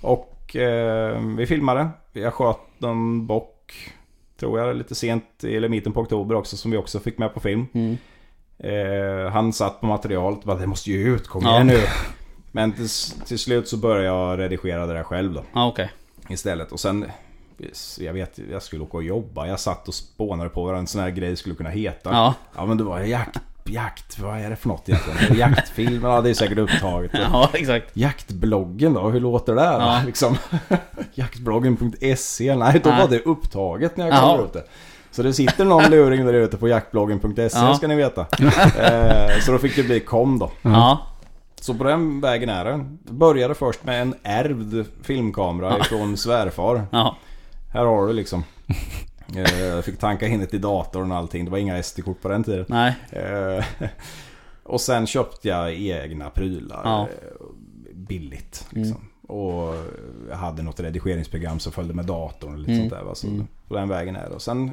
Och 0.01 0.57
eh, 0.57 1.21
vi 1.37 1.47
filmade. 1.47 1.89
Jag 2.13 2.35
sköt 2.35 2.57
en 2.83 3.27
bock, 3.27 3.73
tror 4.41 4.61
jag, 4.61 4.77
lite 4.77 4.95
sent, 4.95 5.25
eller 5.45 5.69
mitten 5.69 5.93
på 5.93 6.01
oktober 6.01 6.35
också, 6.35 6.57
som 6.57 6.71
vi 6.71 6.77
också 6.77 7.01
fick 7.01 7.19
med 7.19 7.35
på 7.35 7.41
film. 7.41 7.67
Mm. 7.73 7.97
Eh, 8.59 9.31
han 9.33 9.53
satt 9.53 9.81
på 9.81 9.87
materialet 9.87 10.39
och 10.39 10.47
bara, 10.47 10.59
det 10.59 10.67
måste 10.67 10.91
ju 10.91 11.15
ut, 11.15 11.29
kom 11.29 11.43
Ja. 11.45 11.55
igen 11.55 11.67
nu. 11.67 11.79
Men 12.57 12.73
till, 12.73 12.89
till 13.27 13.39
slut 13.39 13.69
så 13.69 13.77
började 13.77 14.05
jag 14.07 14.39
redigera 14.39 14.87
det 14.87 14.95
där 14.95 15.03
själv 15.03 15.33
då. 15.35 15.43
Ja, 15.53 15.67
okej. 15.67 15.91
Istället. 16.29 16.73
Och 16.73 16.81
sen, 16.81 17.05
jag 17.99 18.13
vet, 18.13 18.39
jag 18.53 18.63
skulle 18.63 18.83
åka 18.83 18.97
och 18.97 19.03
jobba. 19.03 19.47
Jag 19.47 19.61
satt 19.61 19.89
och 19.89 19.95
spånade 19.95 20.51
på 20.51 20.65
vad 20.65 20.77
en 20.79 20.87
sån 20.87 21.01
här 21.03 21.11
grej 21.11 21.37
skulle 21.37 21.55
kunna 21.55 21.71
heta. 21.71 22.11
Ja. 22.13 22.35
Ja 22.57 22.67
men 22.67 22.77
det 22.79 22.85
var 22.85 23.01
jakt, 23.01 23.39
jakt, 23.65 24.19
vad 24.19 24.41
är 24.41 24.51
det 24.51 24.57
för 24.57 24.69
något 24.69 24.89
egentligen? 24.89 25.19
Är 25.19 25.29
det 25.31 25.37
Jaktfilm? 25.37 26.05
Ja 26.05 26.21
det 26.21 26.31
är 26.31 26.35
säkert 26.35 26.59
upptaget. 26.59 27.11
Ja, 27.33 27.51
exakt. 27.53 27.91
Jaktbloggen 27.97 28.95
då, 28.95 29.09
hur 29.09 29.21
låter 29.21 29.55
det 29.55 29.61
där? 29.61 29.81
Ja. 29.81 30.01
Liksom. 30.07 30.37
Jaktbloggen.se, 31.15 32.55
nej 32.57 32.81
då 32.85 32.91
Nej. 32.91 33.01
var 33.01 33.09
det 33.09 33.21
upptaget 33.21 33.97
när 33.97 34.07
jag 34.09 34.21
kollade 34.21 34.43
upp 34.43 34.53
det. 34.53 34.65
Så 35.11 35.23
det 35.23 35.33
sitter 35.33 35.65
någon 35.65 35.85
luring 35.91 36.27
där 36.27 36.33
ute 36.35 36.57
på 36.57 36.69
jaktbloggen.se 36.69 37.59
Ja. 37.59 37.75
ska 37.75 37.87
ni 37.89 37.95
veta. 37.95 38.21
eh, 38.79 39.41
så 39.41 39.53
då 39.53 39.59
fick 39.59 39.77
det 39.77 39.83
bli 39.83 40.01
kom 40.01 40.39
då. 40.39 40.51
Ja. 40.63 41.07
Så 41.67 41.75
på 41.75 41.85
den 41.85 42.21
vägen 42.21 42.49
är 42.49 42.65
det. 42.65 42.85
Började 43.13 43.55
först 43.55 43.85
med 43.85 44.03
en 44.03 44.15
ärvd 44.23 44.87
filmkamera 45.03 45.79
ifrån 45.79 46.17
svärfar. 46.17 46.87
Ja. 46.93 47.17
Här 47.73 47.85
har 47.85 48.07
du 48.07 48.13
liksom. 48.13 48.45
Eh, 49.37 49.61
Jag 49.61 49.85
fick 49.85 49.99
tanka 49.99 50.27
in 50.27 50.41
det 50.41 50.47
till 50.47 50.61
datorn 50.61 51.11
och 51.13 51.17
allting. 51.19 51.45
Det 51.45 51.51
var 51.51 51.59
inga 51.59 51.83
SD-kort 51.83 52.21
på 52.23 52.29
den 52.29 52.45
tiden. 52.45 52.65
Nej. 52.69 52.95
Eh, 53.11 53.65
Och 54.63 54.81
sen 54.81 55.07
köpte 55.07 55.49
jag 55.49 55.75
egna 55.75 56.31
prylar. 56.31 56.81
Ja. 56.85 57.03
eh, 57.03 57.47
Billigt 57.95 58.67
liksom. 58.71 59.01
Och 59.29 59.75
jag 60.31 60.37
hade 60.37 60.63
något 60.63 60.81
redigeringsprogram 60.81 61.59
som 61.59 61.73
följde 61.73 61.95
med 61.95 62.05
datorn 62.05 62.53
och 62.53 62.59
lite 62.59 62.73
Mm. 62.73 62.83
sånt 62.83 63.01
där. 63.01 63.05
va. 63.09 63.15
Så 63.15 63.27
Mm. 63.27 63.47
på 63.69 63.75
den 63.75 63.89
vägen 63.89 64.17
är 64.17 64.29
det. 64.29 64.35
Och 64.35 64.43
sen 64.43 64.71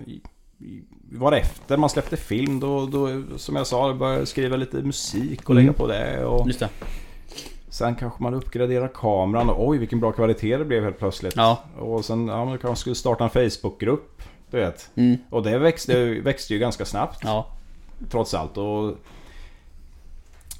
var 1.17 1.31
efter 1.31 1.77
man 1.77 1.89
släppte 1.89 2.17
film 2.17 2.59
då, 2.59 2.85
då 2.85 3.09
som 3.37 3.55
jag 3.55 3.67
sa, 3.67 3.93
började 3.93 4.19
jag 4.19 4.27
skriva 4.27 4.55
lite 4.57 4.77
musik 4.77 5.43
och 5.43 5.49
Mm. 5.51 5.63
lägga 5.65 5.73
på 5.77 5.87
det. 5.87 6.25
Och 6.25 6.47
Just 6.47 6.59
det. 6.59 6.69
sen 7.69 7.95
kanske 7.95 8.23
man 8.23 8.33
uppgraderar 8.33 8.87
kameran 8.87 9.49
och 9.49 9.67
oj 9.67 9.77
vilken 9.77 9.99
bra 9.99 10.11
kvalitet 10.11 10.57
det 10.57 10.65
blev 10.65 10.83
helt 10.83 10.99
plötsligt. 10.99 11.33
Ja. 11.35 11.63
Och 11.79 12.05
sen, 12.05 12.27
ja 12.27 12.45
man 12.45 12.57
kanske 12.57 12.81
skulle 12.81 12.95
starta 12.95 13.23
en 13.23 13.29
Facebookgrupp. 13.29 14.23
Du 14.51 14.57
vet. 14.57 14.89
Mm. 14.95 15.17
Och 15.29 15.43
det 15.43 15.57
växte, 15.57 16.05
växte 16.05 16.53
ju 16.53 16.59
ganska 16.59 16.85
snabbt 16.85 17.19
Ja. 17.23 17.47
trots 18.09 18.33
allt. 18.33 18.57
Och 18.57 18.93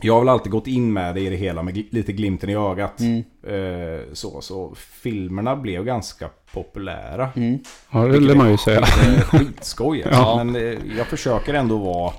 jag 0.04 0.14
har 0.14 0.20
väl 0.22 0.30
alltid 0.30 0.52
gått 0.52 0.68
in 0.68 0.94
med 0.94 1.16
det 1.16 1.22
i 1.22 1.30
det 1.30 1.36
hela 1.36 1.64
med 1.64 1.84
lite 1.94 2.12
glimten 2.14 2.50
i 2.50 2.56
ögat. 2.56 3.00
Mm. 3.00 3.24
Eh, 3.48 4.00
så, 4.14 4.42
så 4.42 4.74
filmerna 4.76 5.56
blev 5.56 5.86
ganska 5.86 6.30
populära. 6.54 7.30
Mm. 7.36 7.60
Ja, 7.92 8.00
det 8.00 8.20
vill 8.20 8.36
man 8.38 8.52
ju 8.52 8.58
säga. 8.58 8.80
Eh, 8.80 9.22
Skitskoj 9.24 10.04
alltså. 10.04 10.22
Ja. 10.22 10.44
Men 10.44 10.56
eh, 10.56 10.78
jag 10.98 11.08
försöker 11.08 11.54
ändå 11.54 11.78
vara 11.78 12.14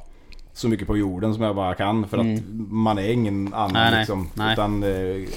så 0.53 0.68
mycket 0.68 0.87
på 0.87 0.97
jorden 0.97 1.35
som 1.35 1.42
jag 1.42 1.57
bara 1.57 1.75
kan. 1.75 2.09
För 2.09 2.16
att 2.18 2.25
Mm. 2.25 2.66
man 2.70 2.99
är 2.99 3.09
ingen 3.12 3.55
annan 3.55 3.73
Nej, 3.73 3.90
nej. 3.90 3.99
liksom. 4.01 4.29
Nej. 4.35 4.53
Utan 4.53 4.83
eh, 4.83 4.88
eh, 4.88 5.29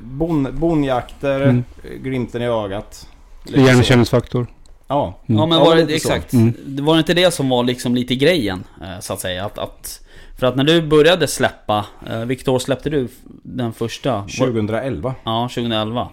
bon, 0.00 0.48
bonjakter, 0.52 1.40
Mm. 1.42 1.64
eh, 1.84 1.90
glimten 2.02 2.42
i 2.42 2.46
ögat. 2.46 3.08
Igenkänningsfaktor. 3.54 4.46
Ja. 4.88 5.14
Ja 5.26 5.46
men 5.46 5.58
var 5.60 5.76
det, 5.76 5.94
exakt. 5.94 6.32
Mm. 6.32 6.54
Det 6.66 6.82
var 6.82 6.98
inte 6.98 7.14
det 7.14 7.30
som 7.34 7.48
var 7.48 7.64
liksom 7.64 7.94
lite 7.94 8.14
grejen, 8.14 8.64
så 9.00 9.12
att 9.12 9.20
säga? 9.20 9.44
Att, 9.44 9.58
att, 9.58 10.00
för 10.38 10.46
att 10.46 10.56
när 10.56 10.64
du 10.64 10.82
började 10.82 11.26
släppa, 11.26 11.86
eh, 12.10 12.18
vilket 12.24 12.48
år 12.48 12.58
släppte 12.58 12.90
du 12.90 13.08
den 13.42 13.72
första? 13.72 14.12
Var- 14.12 14.28
2011. 14.46 15.14
Ja, 15.24 15.48
2011. 15.54 16.08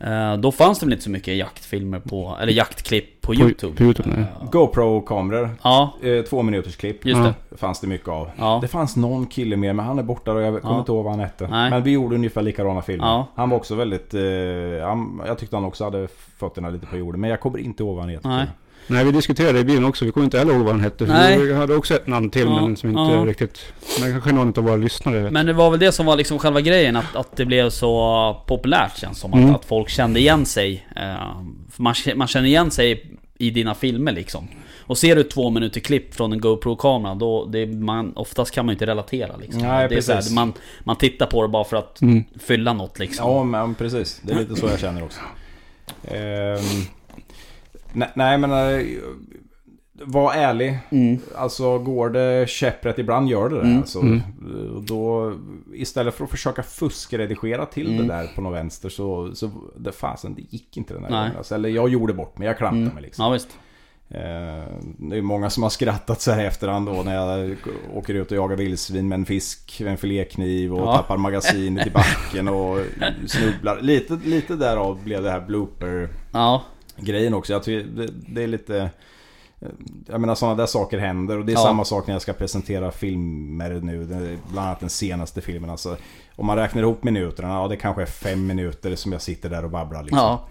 Eh, 0.00 0.36
Då 0.36 0.52
fanns 0.52 0.78
det 0.78 0.86
väl 0.86 0.92
inte 0.92 1.04
så 1.04 1.10
mycket 1.10 1.36
jaktfilmer 1.36 2.00
på, 2.00 2.36
eller 2.40 2.52
jaktklipp 2.52 3.20
på, 3.20 3.26
På- 3.26 3.34
YouTube? 3.34 3.76
på 3.76 3.82
YouTube, 3.82 4.08
nej. 4.16 4.24
Eh, 4.42 4.50
GoPro-kameror. 4.50 5.50
Ja, 5.62 5.94
Eh, 6.02 6.22
två 6.24 6.42
minuters 6.42 6.76
klipp. 6.76 7.06
just 7.06 7.22
det. 7.22 7.56
fanns 7.56 7.80
det 7.80 7.86
mycket 7.86 8.08
av. 8.08 8.30
Ja. 8.38 8.58
Det 8.62 8.68
fanns 8.68 8.96
någon 8.96 9.26
kille 9.26 9.56
med 9.56 9.76
men 9.76 9.84
han 9.86 9.98
är 9.98 10.02
borta 10.02 10.32
och 10.32 10.42
jag 10.42 10.62
kommer 10.62 10.74
Ja. 10.74 10.78
inte 10.80 10.92
ihåg 10.92 11.04
vad 11.04 11.12
han 11.12 11.20
hette. 11.20 11.48
Nej. 11.48 11.70
Men 11.70 11.82
vi 11.82 11.90
gjorde 11.90 12.14
ungefär 12.14 12.42
likadana 12.42 12.82
filmer. 12.82 13.06
Ja. 13.06 13.26
Han 13.34 13.50
var 13.50 13.56
också 13.56 13.74
väldigt... 13.74 14.14
Eh, 14.14 14.20
han, 14.88 15.22
jag 15.26 15.38
tyckte 15.38 15.56
han 15.56 15.64
också 15.64 15.84
hade 15.84 16.08
fötterna 16.38 16.70
lite 16.70 16.86
på 16.86 16.96
jorden. 16.96 17.20
Men 17.20 17.30
jag 17.30 17.40
kommer 17.40 17.58
inte 17.58 17.82
ihåg 17.82 17.94
vad 17.94 18.02
han 18.04 18.10
heter. 18.10 18.46
Nej. 18.86 19.04
Vi 19.04 19.12
diskuterade 19.12 19.58
i 19.58 19.64
bilen 19.64 19.84
också. 19.84 20.04
Vi 20.04 20.12
kommer 20.12 20.24
inte 20.24 20.38
heller 20.38 20.52
ihåg 20.54 20.62
vad 20.62 20.72
han 20.72 20.80
hette. 20.84 21.04
Nej. 21.04 21.38
Vi 21.38 21.54
hade 21.54 21.74
också 21.76 21.94
ett 21.94 22.06
namn 22.06 22.30
till, 22.30 22.42
Ja, 22.42 22.66
men 22.66 22.76
som 22.76 22.88
inte 22.90 23.00
ja. 23.14 23.24
riktigt... 23.24 23.60
Men 24.00 24.12
kanske 24.12 24.32
någon 24.32 24.48
av 24.58 24.64
våra 24.64 24.76
lyssnare 24.76 25.20
vet. 25.20 25.32
Men 25.32 25.46
det 25.46 25.52
var 25.52 25.70
väl 25.70 25.80
det 25.80 25.92
som 25.92 26.06
var 26.06 26.16
liksom 26.16 26.38
själva 26.38 26.60
grejen, 26.60 26.96
att, 26.96 27.16
att 27.16 27.36
det 27.36 27.44
blev 27.44 27.70
så 27.70 28.42
populärt 28.46 28.98
känns 28.98 29.18
som. 29.20 29.32
Att, 29.34 29.38
Mm. 29.40 29.54
att 29.54 29.64
folk 29.64 29.88
kände 29.88 30.20
igen 30.20 30.46
sig. 30.46 30.86
Eh, 30.96 31.40
man, 31.76 31.94
man 32.16 32.26
känner 32.28 32.48
igen 32.48 32.70
sig 32.70 33.10
i 33.38 33.50
dina 33.50 33.74
filmer 33.74 34.12
liksom. 34.12 34.48
Och 34.86 34.98
ser 34.98 35.16
du 35.16 35.22
två 35.22 35.50
minuter 35.50 35.80
klipp 35.80 36.14
från 36.14 36.32
en 36.32 36.40
GoPro-kamera, 36.40 37.14
då 37.14 37.44
det, 37.44 37.66
man, 37.66 38.12
oftast 38.16 38.54
kan 38.54 38.66
man 38.66 38.72
ju 38.72 38.74
inte 38.74 38.86
relatera 38.86 39.36
liksom. 39.36 39.62
Nej, 39.62 39.88
det 39.88 39.94
är 39.96 40.00
så 40.00 40.12
här, 40.12 40.18
precis. 40.18 40.34
man, 40.34 40.52
man 40.84 40.96
tittar 40.96 41.26
på 41.26 41.42
det 41.42 41.48
bara 41.48 41.64
för 41.64 41.76
att 41.76 42.02
Mm. 42.02 42.24
fylla 42.40 42.72
något 42.72 42.98
liksom. 42.98 43.30
Ja, 43.30 43.44
men 43.44 43.74
precis. 43.74 44.20
Det 44.24 44.32
är 44.32 44.38
lite 44.38 44.56
så 44.56 44.66
jag 44.66 44.78
känner 44.80 45.02
också. 45.04 45.20
Ehm, 46.04 46.58
nej, 47.94 48.08
nej, 48.14 48.38
men... 48.38 48.50
eh, 48.50 48.86
var 50.06 50.32
ärlig. 50.34 50.78
Mm. 50.90 51.18
Alltså 51.36 51.78
går 51.78 52.10
det 52.10 52.48
käpprätt 52.48 52.98
ibland 52.98 53.28
gör 53.28 53.48
det 53.48 53.54
det. 53.56 53.62
Mm. 53.62 53.78
Alltså, 53.78 54.00
Mm. 54.00 54.20
Då, 54.86 55.32
istället 55.74 56.14
för 56.14 56.24
att 56.24 56.30
försöka 56.30 56.62
fuskredigera 56.62 57.66
till 57.66 57.86
Mm. 57.94 58.06
det 58.08 58.14
där 58.14 58.26
på 58.34 58.40
något 58.40 58.54
vänster 58.54 58.88
så, 58.88 59.34
så 59.34 59.50
det 59.76 59.92
fasen, 59.92 60.34
det 60.34 60.42
gick 60.42 60.76
inte 60.76 60.94
den 60.94 61.02
här 61.04 61.10
gången. 61.10 61.36
Alltså, 61.36 61.54
eller 61.54 61.68
jag 61.68 61.88
gjorde 61.88 62.12
bort 62.12 62.38
mig, 62.38 62.46
jag 62.48 62.58
klantade 62.58 62.82
Mm. 62.82 62.94
mig 62.94 63.02
liksom. 63.02 63.24
Ja 63.24 63.30
visst. 63.30 63.48
Eh, 64.08 64.64
det 64.98 65.16
är 65.16 65.22
många 65.22 65.50
som 65.50 65.62
har 65.62 65.70
skrattat 65.70 66.20
så 66.20 66.30
här 66.32 66.44
efterhand 66.44 66.86
då 66.86 66.92
när 67.02 67.14
jag 67.14 67.56
åker 67.94 68.14
ut 68.14 68.30
och 68.30 68.36
jagar 68.36 68.56
vildsvin 68.56 69.08
med 69.08 69.18
en 69.18 69.24
fisk, 69.26 69.80
med 69.80 69.90
en 69.90 69.96
filékniv 69.96 70.74
och 70.74 70.80
Ja. 70.88 70.96
tappar 70.96 71.16
magasinet 71.16 71.86
i 71.86 71.90
backen 71.90 72.48
och 72.48 72.78
snubblar. 73.26 73.80
Lite, 73.80 74.18
lite 74.24 74.56
därav 74.56 75.04
blev 75.04 75.22
det 75.22 75.30
här 75.30 75.40
blooper-grejen 75.40 76.08
Ja. 76.32 76.62
Också. 77.34 77.52
Jag 77.52 77.62
tycker 77.62 77.88
det, 77.88 78.08
det 78.28 78.42
är 78.42 78.46
lite... 78.46 78.78
eh, 79.60 79.68
Jag 80.08 80.20
menar 80.20 80.34
sådana 80.34 80.56
där 80.56 80.66
saker 80.66 80.98
händer 80.98 81.38
och 81.38 81.44
det 81.44 81.52
är 81.52 81.54
Ja. 81.54 81.60
samma 81.62 81.84
sak 81.84 82.06
när 82.06 82.14
jag 82.14 82.22
ska 82.22 82.32
presentera 82.32 82.90
filmer 82.90 83.70
nu. 83.82 84.04
Bland 84.52 84.66
annat 84.68 84.80
den 84.80 84.90
senaste 84.90 85.40
filmen. 85.40 85.70
Alltså, 85.70 85.96
om 86.36 86.46
man 86.46 86.56
räknar 86.56 86.82
ihop 86.82 87.04
minuterna, 87.04 87.48
ja 87.48 87.68
det 87.68 87.76
kanske 87.76 88.02
är 88.02 88.06
fem 88.06 88.46
minuter 88.46 88.96
som 88.96 89.12
jag 89.12 89.22
sitter 89.22 89.50
där 89.50 89.64
och 89.64 89.70
babblar 89.70 90.02
liksom. 90.02 90.18
Ja. 90.18 90.46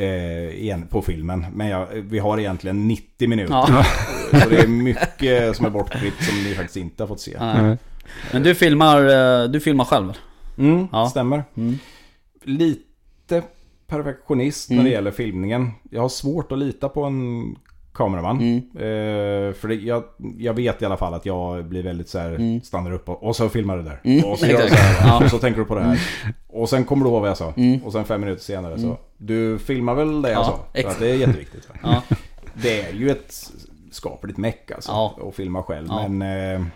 Eh, 0.00 0.78
på 0.90 1.02
filmen. 1.02 1.46
Men 1.54 1.68
jag, 1.68 1.86
vi 1.86 2.18
har 2.18 2.38
egentligen 2.38 2.88
90 2.88 3.28
minuter. 3.28 3.54
ja. 3.54 3.84
Så 4.42 4.48
det 4.48 4.58
är 4.60 4.66
mycket 4.66 5.56
som 5.56 5.66
är 5.66 5.70
bortklippt 5.70 6.24
som 6.24 6.44
ni 6.44 6.54
faktiskt 6.54 6.76
inte 6.76 7.02
har 7.02 7.08
fått 7.08 7.20
se. 7.20 7.36
Nej. 7.40 7.76
Men 8.32 8.42
du 8.42 8.54
filmar, 8.54 9.04
eh, 9.42 9.48
du 9.48 9.60
filmar 9.60 9.84
själv? 9.84 10.12
Mm, 10.58 10.88
Ja. 10.92 11.08
stämmer. 11.10 11.44
Mm. 11.56 11.78
Lite 12.42 13.42
perfektionist 13.88 14.70
Mm. 14.70 14.82
när 14.82 14.90
det 14.90 14.94
gäller 14.94 15.10
filmningen. 15.10 15.70
Jag 15.90 16.02
har 16.02 16.08
svårt 16.08 16.52
att 16.52 16.58
lita 16.58 16.88
på 16.88 17.04
en 17.04 17.56
kameraman. 17.92 18.36
Mm. 18.40 18.56
Eh, 18.74 19.52
för 19.54 19.68
det, 19.68 19.74
jag, 19.74 20.04
jag 20.38 20.54
vet 20.54 20.82
i 20.82 20.84
alla 20.84 20.96
fall 20.96 21.14
att 21.14 21.26
jag 21.26 21.64
blir 21.64 21.82
väldigt 21.82 22.08
så 22.08 22.18
här, 22.18 22.28
Mm. 22.34 22.60
stannar 22.60 22.92
upp 22.92 23.08
och, 23.08 23.22
och 23.22 23.36
så 23.36 23.48
filmar 23.48 23.76
du 23.76 23.82
där. 23.82 24.00
Mm, 24.04 24.24
Och 24.24 24.38
så 24.38 24.46
gör 24.50 24.68
så 24.68 24.74
här. 24.74 25.24
Och 25.24 25.30
så 25.30 25.38
tänker 25.38 25.60
du 25.60 25.66
på 25.66 25.74
det 25.74 25.80
här. 25.82 26.00
Och 26.48 26.68
sen 26.68 26.84
kommer 26.84 27.04
du 27.04 27.10
ihåg 27.10 27.20
vad 27.20 27.30
jag 27.30 27.36
sa. 27.36 27.52
Mm. 27.56 27.84
Och 27.84 27.92
sen 27.92 28.04
fem 28.04 28.20
minuter 28.20 28.42
senare 28.42 28.74
Mm. 28.74 28.84
så. 28.90 28.96
Du 29.16 29.58
filmar 29.58 29.94
väl 29.94 30.22
det 30.22 30.30
jag 30.30 30.38
Ja, 30.40 30.44
sa? 30.44 30.80
För 30.82 30.88
att 30.88 30.98
det 30.98 31.10
är 31.10 31.14
jätteviktigt. 31.14 31.68
Ja. 31.82 32.02
Det 32.54 32.80
är 32.80 32.92
ju 32.92 33.10
ett 33.10 33.50
skapligt 33.90 34.38
meck 34.38 34.70
alltså. 34.70 34.90
Ja. 34.92 35.16
Att 35.28 35.34
filma 35.34 35.62
själv. 35.62 35.86
Ja. 35.90 36.08
Men 36.08 36.22
eh, 36.60 36.66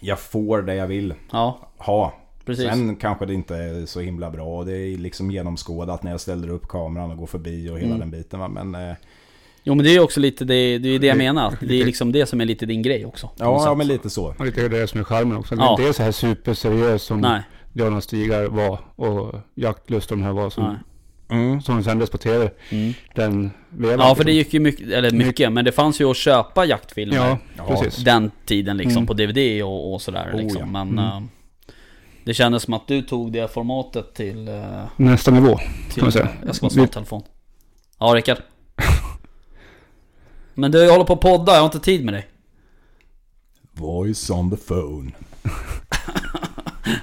jag 0.00 0.18
får 0.18 0.62
det 0.62 0.74
jag 0.74 0.86
vill 0.86 1.14
Ja, 1.32 1.58
ha. 1.78 2.12
Precis. 2.50 2.68
Sen 2.68 2.96
kanske 2.96 3.26
det 3.26 3.34
inte 3.34 3.56
är 3.56 3.86
så 3.86 4.00
himla 4.00 4.30
bra. 4.30 4.64
Det 4.64 4.72
är 4.78 4.98
liksom 4.98 5.30
genomskådat 5.30 6.02
när 6.02 6.10
jag 6.10 6.20
ställer 6.20 6.48
upp 6.50 6.68
kameran 6.68 7.10
och 7.10 7.16
går 7.16 7.26
förbi 7.26 7.70
och 7.70 7.78
hela 7.78 7.86
Mm. 7.94 7.98
den 8.00 8.10
biten. 8.10 8.40
Va? 8.40 8.48
Men 8.48 8.74
eh, 8.74 8.94
Jo 9.64 9.74
men 9.74 9.84
det 9.84 9.90
är 9.90 9.94
ju 9.94 10.00
också 10.00 10.20
lite 10.20 10.44
det, 10.44 10.78
det 10.78 10.88
är 10.88 10.98
det 10.98 11.06
jag 11.06 11.18
menar. 11.18 11.54
Det 11.60 11.80
är 11.80 11.84
liksom 11.84 12.12
det 12.12 12.26
som 12.26 12.40
är 12.40 12.44
lite 12.44 12.66
din 12.66 12.82
grej 12.82 13.06
också. 13.06 13.30
ja, 13.36 13.62
ja, 13.66 13.74
men 13.74 13.86
lite 13.86 14.10
så. 14.10 14.34
Och 14.38 14.44
lite 14.46 14.68
det 14.68 14.86
som 14.86 15.00
är 15.00 15.04
charmen 15.04 15.36
också. 15.36 15.54
Ja. 15.54 15.74
Det 15.76 15.82
är 15.82 15.86
inte 15.86 15.96
så 15.96 16.02
här 16.02 16.12
superseriöst 16.12 17.06
som 17.06 17.20
Nej, 17.20 17.42
Gröna 17.72 18.00
Stigar 18.00 18.44
var 18.44 18.78
och 18.96 19.34
Jaktlust 19.54 20.10
och 20.10 20.16
de 20.18 20.24
här 20.24 20.32
var 20.32 20.50
som. 20.50 20.76
Mm. 21.30 21.60
som 21.62 21.84
sändes 21.84 22.10
på 22.10 22.18
tv. 22.18 22.50
Mm. 22.70 22.92
Den 23.14 23.50
vevan. 23.70 24.08
Ja 24.08 24.14
för 24.14 24.24
det 24.24 24.32
gick 24.32 24.54
ju 24.54 24.60
mycket, 24.60 24.88
eller 24.88 25.10
mycket, 25.10 25.52
men 25.52 25.64
det 25.64 25.72
fanns 25.72 26.00
ju 26.00 26.10
att 26.10 26.16
köpa 26.16 26.64
jaktfilmer. 26.64 27.16
Ja, 27.16 27.38
Ja. 27.56 27.66
precis. 27.66 28.04
Den 28.04 28.30
tiden 28.46 28.76
liksom 28.76 28.96
Mm. 28.96 29.06
på 29.06 29.14
DVD 29.14 29.62
och, 29.64 29.94
och 29.94 30.02
sådär 30.02 30.30
Oh, 30.32 30.36
liksom. 30.42 30.60
ja. 30.74 30.84
Men 30.84 30.98
Mm. 30.98 31.28
Det 32.24 32.34
kändes 32.34 32.62
som 32.62 32.74
att 32.74 32.86
du 32.88 33.02
tog 33.02 33.32
det 33.32 33.52
formatet 33.52 34.14
till... 34.14 34.48
eh, 34.48 34.84
Nästa 34.96 35.30
nivå. 35.30 35.58
till 35.92 36.02
man 36.02 36.12
säga. 36.12 36.28
Jag 36.46 36.54
ska 36.56 36.64
bara 36.66 36.70
svara 36.70 36.86
Vi- 36.86 36.92
telefon. 36.92 37.22
Ja 37.98 38.06
Rickard. 38.06 38.38
Men 40.54 40.70
du, 40.70 40.78
jag 40.84 40.92
håller 40.92 41.04
på 41.04 41.12
att 41.12 41.20
podda, 41.20 41.52
jag 41.52 41.58
har 41.60 41.64
inte 41.66 41.80
tid 41.80 42.04
med 42.04 42.14
dig. 42.14 42.28
Voice 43.72 44.30
on 44.30 44.50
the 44.50 44.56
phone. 44.56 45.10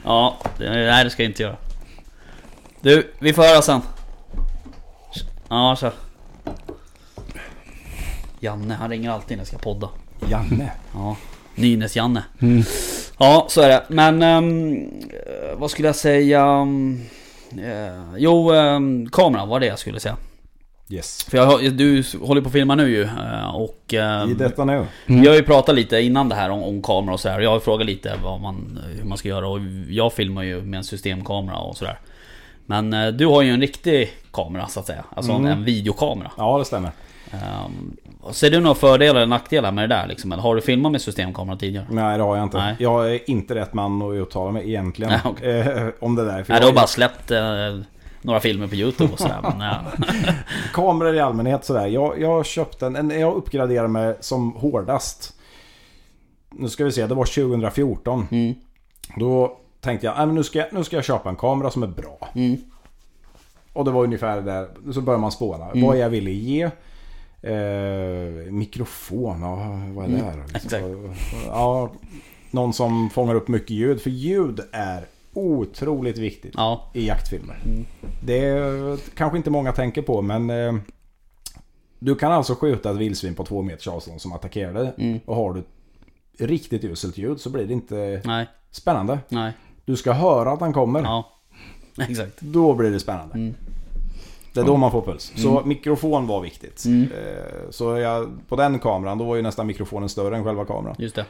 Ja, 0.03 0.37
det, 0.57 0.69
nej 0.69 1.03
det 1.03 1.09
ska 1.09 1.23
jag 1.23 1.29
inte 1.31 1.43
göra. 1.43 1.55
Du, 2.81 3.13
vi 3.19 3.33
får 3.33 3.41
höra 3.43 3.61
sen. 3.61 3.81
Ja, 5.49 5.75
kör. 5.75 5.93
Janne, 8.39 8.73
han 8.73 8.89
ringer 8.89 9.09
alltid 9.11 9.37
när 9.37 9.41
jag 9.41 9.47
ska 9.47 9.57
podda. 9.57 9.89
Janne. 10.29 10.71
Ja, 10.93 11.17
Nynäs-Janne. 11.55 12.23
Mm. 12.39 12.63
Ja, 13.17 13.45
så 13.49 13.61
är 13.61 13.69
det. 13.69 13.83
Men 13.87 14.21
ehm, 14.21 14.77
eh, 15.09 15.57
vad 15.57 15.71
skulle 15.71 15.87
jag 15.87 15.95
säga? 15.95 16.45
Um, 16.45 17.01
eh, 17.51 18.13
jo, 18.17 18.51
um, 18.53 19.09
kameran 19.09 19.49
var 19.49 19.59
det 19.59 19.65
jag 19.65 19.79
skulle 19.79 19.99
säga. 19.99 20.17
Yes. 20.89 21.23
För 21.23 21.37
jag, 21.37 21.73
du 21.73 22.03
håller 22.21 22.41
på 22.41 22.47
att 22.47 22.53
filma 22.53 22.75
nu 22.75 22.89
ju. 22.89 23.03
eh, 23.03 23.55
Och 23.55 23.93
ehm, 23.93 24.31
I 24.31 24.33
detta 24.33 24.65
nu. 24.65 24.73
Mm. 25.07 25.21
vi 25.21 25.27
har 25.27 25.35
ju 25.35 25.43
pratat 25.43 25.75
lite 25.75 25.99
innan 26.01 26.29
det 26.29 26.35
här 26.35 26.49
om, 26.49 26.63
om 26.63 26.81
kamera 26.81 27.13
och 27.13 27.19
sådär. 27.19 27.39
Jag 27.39 27.49
har 27.49 27.59
frågat 27.59 27.85
lite 27.87 28.13
vad 28.23 28.41
man, 28.41 28.79
hur 28.97 29.03
man 29.03 29.17
ska 29.17 29.29
göra 29.29 29.47
och 29.47 29.59
jag 29.89 30.13
filmar 30.13 30.43
ju 30.43 30.61
med 30.61 30.77
en 30.77 30.83
systemkamera 30.83 31.57
och 31.57 31.77
sådär. 31.77 31.99
Men 32.65 33.17
du 33.17 33.25
har 33.25 33.41
ju 33.41 33.49
en 33.49 33.61
riktig 33.61 34.09
kamera 34.33 34.67
så 34.67 34.79
att 34.79 34.85
säga. 34.85 35.05
Alltså 35.15 35.31
en, 35.31 35.37
Mm. 35.37 35.51
en 35.51 35.63
videokamera. 35.63 36.31
Ja, 36.37 36.57
det 36.57 36.65
stämmer. 36.65 36.91
Um, 37.33 37.97
ser 38.33 38.49
du 38.49 38.59
några 38.59 38.75
fördelar 38.75 39.15
eller 39.19 39.27
nackdelar 39.27 39.71
med 39.71 39.89
det 39.89 39.95
där 39.95 40.07
liksom? 40.07 40.31
Eller 40.31 40.43
har 40.43 40.55
du 40.55 40.61
filmat 40.61 40.91
med 40.91 41.01
systemkamera 41.01 41.55
tidigare? 41.57 41.85
Nej, 41.89 42.17
det 42.17 42.23
har 42.23 42.35
jag 42.37 42.43
inte. 42.43 42.57
Nej. 42.57 42.75
Jag 42.79 43.13
är 43.15 43.29
inte 43.29 43.55
rätt 43.55 43.73
man 43.73 44.01
att 44.01 44.13
uttala 44.13 44.51
mig 44.51 44.67
egentligen 44.69 45.11
Nej, 45.11 45.21
okej. 45.25 45.59
eh, 45.59 45.87
om 45.99 46.15
det 46.15 46.25
där. 46.25 46.43
För 46.43 46.53
Nej, 46.53 46.59
du 46.61 46.65
jag- 46.65 46.71
har 46.71 46.73
bara 46.75 46.87
släppt 46.87 47.31
eh, 47.31 47.39
några 48.21 48.39
filmer 48.39 48.67
på 48.67 48.75
YouTube 48.75 49.13
och 49.13 49.19
sådär. 49.19 49.53
Men. 49.57 49.75
Kameror 50.73 51.15
i 51.15 51.19
allmänhet 51.19 51.65
sådär. 51.65 51.87
Jag, 51.87 52.21
jag 52.21 52.45
köpte 52.45 52.85
en, 52.85 52.95
en, 52.95 53.19
jag 53.19 53.33
uppgraderade 53.35 53.87
mig 53.87 54.15
som 54.19 54.51
hårdast. 54.51 55.33
Nu 56.51 56.69
ska 56.69 56.85
vi 56.85 56.91
se, 56.91 57.07
det 57.07 57.15
var 57.15 57.25
2014. 57.25 58.27
Mm, 58.31 58.53
Då 59.17 59.57
tänkte 59.81 60.05
jag, 60.05 60.17
"Nej, 60.17 60.25
men 60.25 60.35
nu, 60.35 60.43
ska 60.43 60.59
jag, 60.59 60.67
nu 60.71 60.83
ska 60.83 60.95
jag 60.95 61.05
köpa 61.05 61.29
en 61.29 61.35
kamera 61.35 61.69
som 61.71 61.83
är 61.83 61.87
bra. 61.87 62.29
mm, 62.35 62.57
Och 63.73 63.85
det 63.85 63.91
var 63.91 64.03
ungefär 64.03 64.41
där, 64.41 64.67
så 64.93 65.01
börjar 65.01 65.19
man 65.19 65.31
spåna. 65.31 65.65
Mm. 65.65 65.85
Vad 65.87 65.97
jag 65.97 66.09
ville 66.09 66.31
ge. 66.31 66.69
Eh, 67.47 68.51
mikrofon, 68.51 69.41
ja, 69.41 69.81
vad 69.95 70.05
är 70.05 70.09
det 70.09 70.23
här? 70.23 70.33
Mm, 70.33 70.45
exakt. 70.55 70.85
Ja, 71.45 71.91
någon 72.51 72.73
som 72.73 73.09
fångar 73.09 73.35
upp 73.35 73.47
mycket 73.47 73.69
ljud. 73.69 74.01
För 74.01 74.09
ljud 74.09 74.59
är 74.71 75.05
otroligt 75.33 76.17
viktigt 76.17 76.53
ja. 76.57 76.91
i 76.93 77.07
jaktfilmer. 77.07 77.59
Mm. 77.65 77.85
Det 78.25 78.39
är, 78.39 78.97
kanske 79.15 79.37
inte 79.37 79.49
många 79.49 79.71
tänker 79.71 80.01
på 80.01 80.21
men 80.21 80.49
eh, 80.49 80.75
du 81.99 82.15
kan 82.15 82.31
alltså 82.31 82.55
skjuta 82.55 82.91
ett 82.91 82.97
vildsvin 82.97 83.35
på 83.35 83.45
två 83.45 83.61
meters 83.61 83.87
avstånd 83.87 84.21
som 84.21 84.33
attackerar 84.33 84.73
dig. 84.73 84.93
Mm. 84.97 85.19
Och 85.25 85.35
har 85.35 85.53
du 85.53 85.63
riktigt 86.45 86.83
uselt 86.83 87.17
ljud 87.17 87.41
så 87.41 87.49
blir 87.49 87.65
det 87.65 87.73
inte 87.73 88.21
Nej, 88.25 88.47
spännande. 88.71 89.19
nej. 89.29 89.53
Du 89.85 89.95
ska 89.95 90.11
höra 90.11 90.51
att 90.51 90.59
han 90.59 90.73
kommer. 90.73 91.03
Ja. 91.03 91.29
Exakt. 92.09 92.41
Då 92.41 92.73
blir 92.73 92.91
det 92.91 92.99
spännande. 92.99 93.35
Mm. 93.35 93.55
Det 94.61 94.65
är 94.65 94.65
då 94.73 94.77
man 94.77 94.91
får 94.91 95.01
puls. 95.01 95.33
Så 95.35 95.61
mikrofon 95.65 96.27
var 96.27 96.41
viktigt. 96.41 96.85
Mm. 96.85 97.03
Eh, 97.11 97.69
Så 97.69 97.97
jag, 97.97 98.29
på 98.47 98.55
den 98.55 98.79
kameran, 98.79 99.17
då 99.17 99.25
var 99.25 99.35
ju 99.35 99.41
nästan 99.41 99.67
mikrofonen 99.67 100.09
större 100.09 100.37
än 100.37 100.43
själva 100.43 100.65
kameran. 100.65 100.95
Just 100.99 101.15
det. 101.15 101.25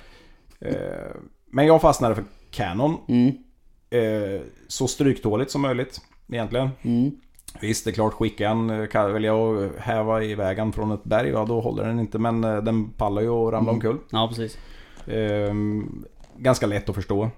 Eh, 0.60 1.16
Men 1.52 1.66
jag 1.68 1.82
fastnade 1.82 2.16
för 2.16 2.24
Canon. 2.52 2.96
Mm, 3.08 3.28
eh, 3.90 4.42
Så 4.68 4.88
stryktåligt 4.88 5.52
som 5.52 5.62
möjligt 5.62 6.02
egentligen. 6.32 6.70
mm, 6.82 7.12
Visst, 7.62 7.86
det 7.86 7.92
är 7.92 7.94
klart 7.94 8.14
skicka 8.14 8.50
en, 8.50 8.88
kan 8.92 9.14
väl 9.14 9.24
jag 9.24 9.70
häva 9.80 10.24
i 10.24 10.36
vägen 10.36 10.72
från 10.74 10.92
ett 10.92 11.04
berg, 11.04 11.30
ja 11.30 11.46
då 11.46 11.60
håller 11.62 11.84
den 11.86 12.00
inte. 12.00 12.20
Men 12.20 12.42
den 12.42 12.90
pallar 12.90 13.22
ju 13.22 13.30
att 13.30 13.54
ramla 13.54 13.58
Mm. 13.72 13.76
omkull. 13.76 13.98
ja 14.12 14.28
precis. 14.28 14.58
Ehm, 15.08 16.06
ganska 16.38 16.66
lätt 16.68 16.90
att 16.90 16.96
förstå. 16.96 17.30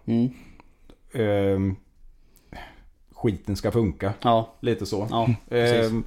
Skiten 3.22 3.56
ska 3.56 3.72
funka, 3.72 4.14
ja, 4.22 4.50
lite 4.60 4.86
så. 4.86 5.08
ja. 5.12 5.30
Ehm, 5.58 6.04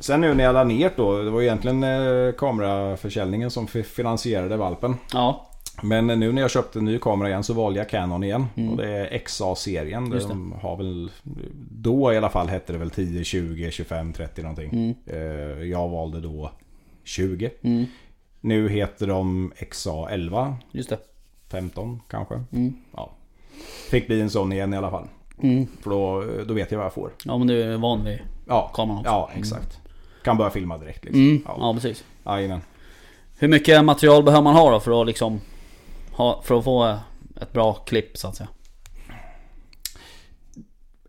sen 0.00 0.20
nu 0.20 0.34
när 0.34 0.44
jag 0.44 0.52
la 0.52 0.64
ner 0.64 0.90
då, 0.96 1.22
det 1.22 1.30
var 1.30 1.42
egentligen 1.42 1.82
eh, 1.84 2.32
kameraförsäljningen 2.32 3.50
som 3.50 3.66
fi- 3.66 3.82
finansierade 3.82 4.56
valpen. 4.56 4.94
Ja, 5.12 5.46
Men 5.82 6.06
nu 6.06 6.32
när 6.32 6.42
jag 6.42 6.50
köpte 6.50 6.78
en 6.78 6.84
ny 6.84 6.98
kamera 6.98 7.28
igen 7.28 7.44
så 7.44 7.54
valde 7.54 7.78
jag 7.78 7.88
Canon 7.88 8.24
igen. 8.24 8.46
Mm. 8.56 8.70
Och 8.70 8.76
det 8.76 8.88
är 8.88 9.18
XA-serien. 9.18 10.10
De 10.28 10.52
har 10.52 10.76
väl, 10.76 11.10
då 11.70 12.12
i 12.12 12.16
alla 12.16 12.30
fall 12.30 12.48
hette 12.48 12.72
det 12.72 12.78
väl 12.78 12.90
10, 12.90 13.24
20, 13.24 13.70
25, 13.70 14.12
30 14.12 14.42
någonting. 14.42 14.68
mm, 14.72 14.94
Eh, 15.06 15.64
Jag 15.68 15.88
valde 15.88 16.20
då 16.20 16.50
20. 17.04 17.50
mm, 17.62 17.84
Nu 18.40 18.68
heter 18.68 19.06
de 19.06 19.52
XA11, 19.56 20.54
just 20.72 20.88
det. 20.90 20.98
15 21.50 22.00
kanske. 22.08 22.34
Mm, 22.52 22.74
Ja. 22.96 23.10
Fick 23.90 24.06
bli 24.06 24.20
en 24.20 24.30
sån 24.30 24.52
igen 24.52 24.74
i 24.74 24.76
alla 24.76 24.90
fall. 24.90 25.06
Mm. 25.42 25.66
För 25.82 25.90
då, 25.90 26.24
då 26.44 26.54
vet 26.54 26.70
jag 26.70 26.78
vad 26.78 26.86
jag 26.86 26.94
får. 26.94 27.12
Ja 27.24 27.38
men 27.38 27.46
du 27.46 27.62
är 27.62 27.76
van 27.76 28.04
vid 28.04 28.18
Ja, 28.48 28.70
kameran 28.74 28.98
också. 28.98 29.10
ja 29.10 29.30
exakt. 29.34 29.78
Kan 30.24 30.36
börja 30.36 30.50
filma 30.50 30.78
direkt 30.78 31.04
liksom. 31.04 31.22
Mm, 31.22 31.42
Ja. 31.46 31.56
ja 31.58 31.74
precis. 31.74 32.04
Jajamän. 32.26 32.60
Hur 33.38 33.48
mycket 33.48 33.84
material 33.84 34.22
behöver 34.22 34.42
man 34.42 34.54
ha 34.54 34.70
då 34.70 34.80
för 34.80 35.00
att 35.00 35.06
liksom 35.06 35.40
ha, 36.12 36.42
för 36.42 36.58
att 36.58 36.64
få 36.64 36.98
ett 37.40 37.52
bra 37.52 37.72
klipp 37.74 38.18
så 38.18 38.28
att 38.28 38.36
säga? 38.36 38.48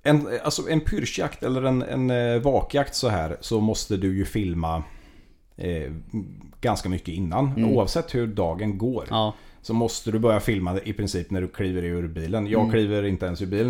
En, 0.04 0.28
alltså 0.44 0.70
en 0.70 0.82
pyrschjakt 0.82 1.44
eller 1.44 1.64
en, 1.64 1.82
en 1.82 2.10
eh, 2.10 2.42
vakjakt 2.42 2.96
så 2.96 3.10
här 3.10 3.38
så 3.42 3.60
måste 3.62 3.98
du 3.98 4.18
ju 4.18 4.26
filma 4.26 4.84
eh, 5.58 5.92
ganska 6.62 6.90
mycket 6.90 7.08
innan. 7.08 7.48
Mm. 7.48 7.70
Oavsett 7.70 8.16
hur 8.16 8.28
dagen 8.28 8.78
går. 8.78 9.08
Ja, 9.10 9.34
Så 9.66 9.74
måste 9.74 10.12
du 10.12 10.20
börja 10.20 10.40
filma 10.40 10.80
i 10.84 10.94
princip 10.94 11.32
när 11.32 11.42
du 11.42 11.48
kliver 11.48 11.84
ur 11.84 12.08
bilen. 12.08 12.48
Jag 12.48 12.60
Mm. 12.62 12.72
kliver 12.72 13.04
inte 13.04 13.26
ens 13.26 13.42
ur 13.42 13.46
bilen 13.46 13.68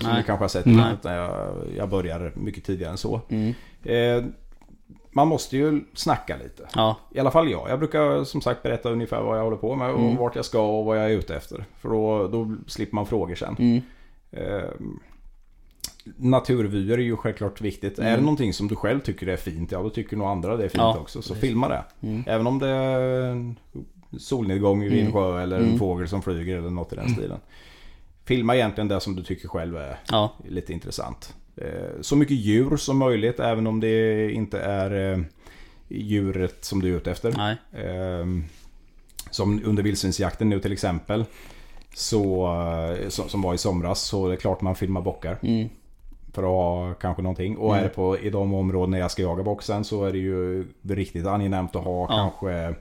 som 0.00 0.08
Nej. 0.10 0.18
ni 0.18 0.24
kanske 0.26 0.44
har 0.44 0.48
sett. 0.48 0.66
Nej. 0.66 0.92
Utan 1.00 1.12
jag, 1.12 1.54
jag 1.76 1.88
börjar 1.88 2.32
mycket 2.36 2.64
tidigare 2.64 2.90
än 2.92 2.98
så. 2.98 3.20
mm. 3.28 3.54
Eh, 3.82 4.24
man 5.10 5.28
måste 5.28 5.56
ju 5.56 5.80
snacka 5.94 6.36
lite. 6.36 6.68
ja, 6.74 6.96
I 7.14 7.18
alla 7.18 7.30
fall 7.30 7.50
jag. 7.50 7.70
Jag 7.70 7.78
brukar 7.78 8.24
som 8.24 8.40
sagt 8.40 8.62
berätta 8.62 8.90
ungefär 8.90 9.22
vad 9.22 9.38
jag 9.38 9.44
håller 9.44 9.56
på 9.56 9.74
med 9.76 9.90
och 9.90 10.00
Mm. 10.00 10.16
vart 10.16 10.36
jag 10.36 10.44
ska 10.44 10.78
och 10.78 10.84
vad 10.84 10.98
jag 10.98 11.04
är 11.04 11.16
ute 11.18 11.36
efter. 11.36 11.64
För 11.78 11.88
då, 11.88 12.28
då 12.28 12.54
slipper 12.66 12.94
man 12.94 13.06
frågor 13.06 13.34
sen. 13.34 13.56
mm. 13.58 13.80
Eh, 14.30 14.70
naturvyer 16.16 16.98
är 16.98 17.02
ju 17.02 17.16
självklart 17.16 17.60
viktigt. 17.60 17.98
Mm. 17.98 18.12
Är 18.12 18.16
det 18.16 18.22
någonting 18.22 18.52
som 18.52 18.68
du 18.68 18.76
själv 18.76 19.00
tycker 19.00 19.26
är 19.26 19.36
fint, 19.36 19.72
ja 19.72 19.82
då 19.82 19.90
tycker 19.90 20.16
nog 20.16 20.26
andra 20.28 20.56
det 20.56 20.64
är 20.64 20.68
fint 20.68 20.78
Ja, 20.82 20.98
också. 20.98 21.22
Så 21.22 21.34
precis. 21.34 21.48
filma 21.48 21.68
det. 21.68 21.84
Mm. 22.02 22.24
Även 22.26 22.46
om 22.46 22.58
det 22.58 22.68
solnedgång 24.18 24.80
vid 24.80 24.92
en 24.92 24.98
Mm. 25.00 25.12
sjö 25.12 25.42
eller 25.42 25.58
Mm. 25.58 25.72
en 25.72 25.78
fågel 25.78 26.08
som 26.08 26.22
flyger 26.22 26.56
eller 26.58 26.70
något 26.70 26.92
i 26.92 26.96
den 26.96 27.08
stilen. 27.08 27.38
Filma 28.24 28.56
egentligen 28.56 28.88
det 28.88 29.00
som 29.00 29.16
du 29.16 29.22
tycker 29.22 29.48
själv 29.48 29.76
är 29.76 29.98
ja, 30.10 30.32
lite 30.48 30.72
intressant. 30.72 31.34
Eh, 31.56 32.00
Så 32.00 32.16
mycket 32.16 32.36
djur 32.36 32.76
som 32.76 32.98
möjligt 32.98 33.40
även 33.40 33.66
om 33.66 33.80
det 33.80 34.30
inte 34.32 34.60
är 34.60 35.12
eh, 35.12 35.18
djuret 35.88 36.64
som 36.64 36.82
du 36.82 36.92
är 36.92 36.96
ute 36.96 37.10
efter. 37.10 37.34
nej, 37.36 37.56
Ehm, 37.84 38.44
Som 39.30 39.60
under 39.64 39.82
vildsvinsjakten 39.82 40.48
nu 40.48 40.60
till 40.60 40.72
exempel. 40.72 41.24
Så, 41.94 42.46
eh, 43.02 43.08
som, 43.08 43.42
var 43.42 43.54
i 43.54 43.58
somras 43.58 44.02
så 44.02 44.26
är 44.26 44.30
det 44.30 44.36
klart 44.36 44.60
man 44.60 44.74
filmar 44.74 45.00
bockar. 45.00 45.38
mm. 45.42 45.68
För 46.32 46.42
att 46.42 46.48
ha 46.48 46.94
kanske 46.94 47.22
någonting. 47.22 47.56
Och 47.56 47.68
Mm. 47.72 47.78
är 47.78 47.82
det 47.88 47.94
på, 47.94 48.18
i 48.18 48.30
de 48.30 48.54
områden 48.54 49.00
jag 49.00 49.10
ska 49.10 49.22
jaga 49.22 49.42
boxen 49.42 49.84
så 49.84 50.04
är 50.04 50.12
det 50.12 50.18
ju 50.18 50.66
riktigt 50.88 51.26
angenämt 51.26 51.76
att 51.76 51.84
ha 51.84 52.00
Ja. 52.00 52.06
kanske 52.16 52.74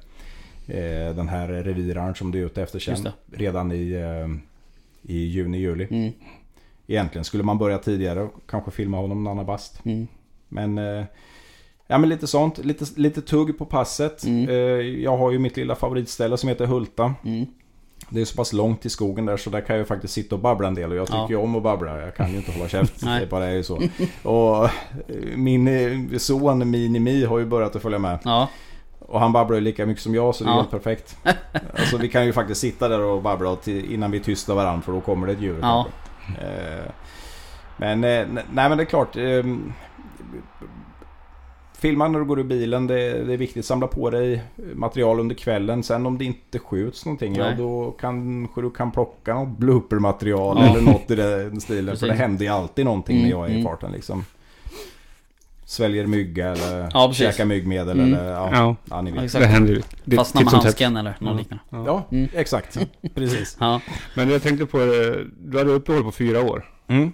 den 1.15 1.29
här 1.29 1.47
reviraren 1.47 2.15
som 2.15 2.31
du 2.31 2.41
är 2.41 2.45
ute 2.45 2.61
efter 2.63 2.79
sen. 2.79 3.09
Redan 3.31 3.71
i, 3.71 3.91
eh, 3.91 4.37
i 5.13 5.17
juni, 5.17 5.57
juli. 5.57 5.87
Mm. 5.91 6.13
Egentligen 6.87 7.25
skulle 7.25 7.43
man 7.43 7.57
börja 7.57 7.77
tidigare 7.77 8.21
och 8.21 8.33
kanske 8.49 8.71
filma 8.71 8.97
honom 8.97 9.23
när 9.23 9.31
han 9.31 9.39
är 9.39 9.43
bast. 9.43 9.85
Mm. 9.85 10.07
Men, 10.49 10.77
eh, 10.77 11.05
ja, 11.87 11.97
men 11.97 12.09
lite 12.09 12.27
sånt. 12.27 12.57
Lite, 12.57 12.85
lite 12.95 13.21
tugg 13.21 13.57
på 13.57 13.65
passet. 13.65 14.23
Mm. 14.23 14.49
Eh, 14.49 14.55
jag 15.03 15.17
har 15.17 15.31
ju 15.31 15.39
mitt 15.39 15.57
lilla 15.57 15.75
favoritställe 15.75 16.37
som 16.37 16.49
heter 16.49 16.65
Hulta. 16.65 17.13
Mm. 17.25 17.45
Det 18.09 18.21
är 18.21 18.25
så 18.25 18.35
pass 18.35 18.53
långt 18.53 18.81
till 18.81 18.91
skogen 18.91 19.25
där 19.25 19.37
så 19.37 19.49
där 19.49 19.61
kan 19.61 19.77
jag 19.77 19.87
faktiskt 19.87 20.13
sitta 20.13 20.35
och 20.35 20.41
babbla 20.41 20.67
en 20.67 20.75
del. 20.75 20.91
Och 20.91 20.97
jag 20.97 21.07
tycker 21.07 21.17
Ja. 21.19 21.29
ju 21.29 21.35
om 21.35 21.55
att 21.55 21.63
babbla. 21.63 22.01
Jag 22.01 22.15
kan 22.15 22.31
ju 22.31 22.37
inte 22.37 22.51
hålla 22.51 22.69
käft. 22.69 23.01
Det 23.19 23.29
bara 23.29 23.45
är 23.45 23.53
ju 23.53 23.63
så. 23.63 23.75
Och 24.23 24.65
eh, 24.65 24.69
min 25.35 25.67
eh, 25.67 26.17
son 26.17 26.71
Minimi 26.71 27.25
har 27.25 27.39
ju 27.39 27.45
börjat 27.45 27.75
att 27.75 27.81
följa 27.81 27.99
med. 27.99 28.19
Ja, 28.23 28.49
Och 29.07 29.19
han 29.19 29.31
babblar 29.33 29.55
ju 29.55 29.61
lika 29.61 29.85
mycket 29.85 30.03
som 30.03 30.15
jag 30.15 30.35
så 30.35 30.43
det 30.43 30.49
är 30.49 30.51
Ja. 30.53 30.57
helt 30.57 30.71
perfekt. 30.71 31.17
Alltså 31.79 31.97
vi 31.97 32.09
kan 32.09 32.25
ju 32.25 32.33
faktiskt 32.33 32.61
sitta 32.61 32.87
där 32.87 33.01
och 33.01 33.21
babbla 33.21 33.55
till, 33.55 33.93
innan 33.93 34.11
vi 34.11 34.19
tystar 34.19 34.55
varandra 34.55 34.81
för 34.81 34.91
då 34.91 35.01
kommer 35.01 35.27
det 35.27 35.33
ett 35.33 35.41
djur. 35.41 35.59
Ja. 35.61 35.85
Eh, 36.41 36.91
men 37.77 38.03
eh, 38.03 38.25
nej 38.51 38.69
men 38.69 38.77
det 38.77 38.83
är 38.83 38.85
klart. 38.85 39.15
Eh, 39.17 39.43
filma 41.77 42.07
när 42.07 42.19
du 42.19 42.25
går 42.25 42.39
ur 42.39 42.43
bilen. 42.43 42.87
Det, 42.87 43.23
det 43.23 43.33
är 43.33 43.37
viktigt. 43.37 43.65
Samla 43.65 43.87
på 43.87 44.09
dig 44.09 44.43
material 44.75 45.19
under 45.19 45.35
kvällen. 45.35 45.83
Sen 45.83 46.05
om 46.05 46.17
det 46.17 46.25
inte 46.25 46.59
skjuts 46.59 47.05
någonting. 47.05 47.35
Ja 47.35 47.43
Nej. 47.43 47.55
då 47.57 47.91
kanske 47.99 48.61
du 48.61 48.69
kan 48.69 48.91
plocka 48.91 49.33
något 49.33 49.57
bloopermaterial 49.57 50.57
Ja. 50.59 50.65
eller 50.69 50.81
något 50.81 51.11
i 51.11 51.15
den 51.15 51.61
stilen. 51.61 51.97
För 51.97 52.07
det 52.07 52.13
händer 52.13 52.45
ju 52.45 52.51
alltid 52.51 52.85
någonting 52.85 53.17
Mm, 53.17 53.29
när 53.29 53.35
jag 53.37 53.45
är 53.45 53.49
i 53.49 53.59
mm. 53.59 53.63
farten 53.65 53.91
liksom. 53.91 54.25
Sväljer 55.69 56.05
mygga 56.05 56.47
eller 56.49 56.89
Ja, 56.93 57.07
precis. 57.07 57.25
käkar 57.25 57.45
myggmedel 57.45 57.99
Mm. 57.99 58.13
eller 58.13 58.31
ja, 58.31 58.49
Ja, 58.53 58.75
ja 58.89 59.01
ni 59.01 59.09
Ja, 59.09 59.15
vet. 59.15 59.23
exakt. 59.23 59.41
det 59.43 59.47
händer 59.47 59.73
ju. 59.73 59.81
Det- 60.05 60.15
fastna 60.15 60.39
med 60.39 60.45
titt 60.45 60.51
som 60.51 60.59
tätt. 60.59 60.63
handsken 60.65 60.97
eller 60.97 61.11
något 61.19 61.21
Mm. 61.21 61.37
liknande. 61.37 61.89
Ja, 61.91 62.07
Mm. 62.11 62.29
exakt. 62.33 62.77
Precis. 63.15 63.57
Ja, 63.59 63.81
Men 64.15 64.29
jag 64.29 64.41
tänkte 64.43 64.65
på 64.65 64.77
det, 64.77 65.25
du 65.39 65.57
hade 65.57 65.71
uppehåll 65.71 66.03
på 66.03 66.11
fyra 66.11 66.41
år. 66.41 66.65
Mm. 66.87 67.11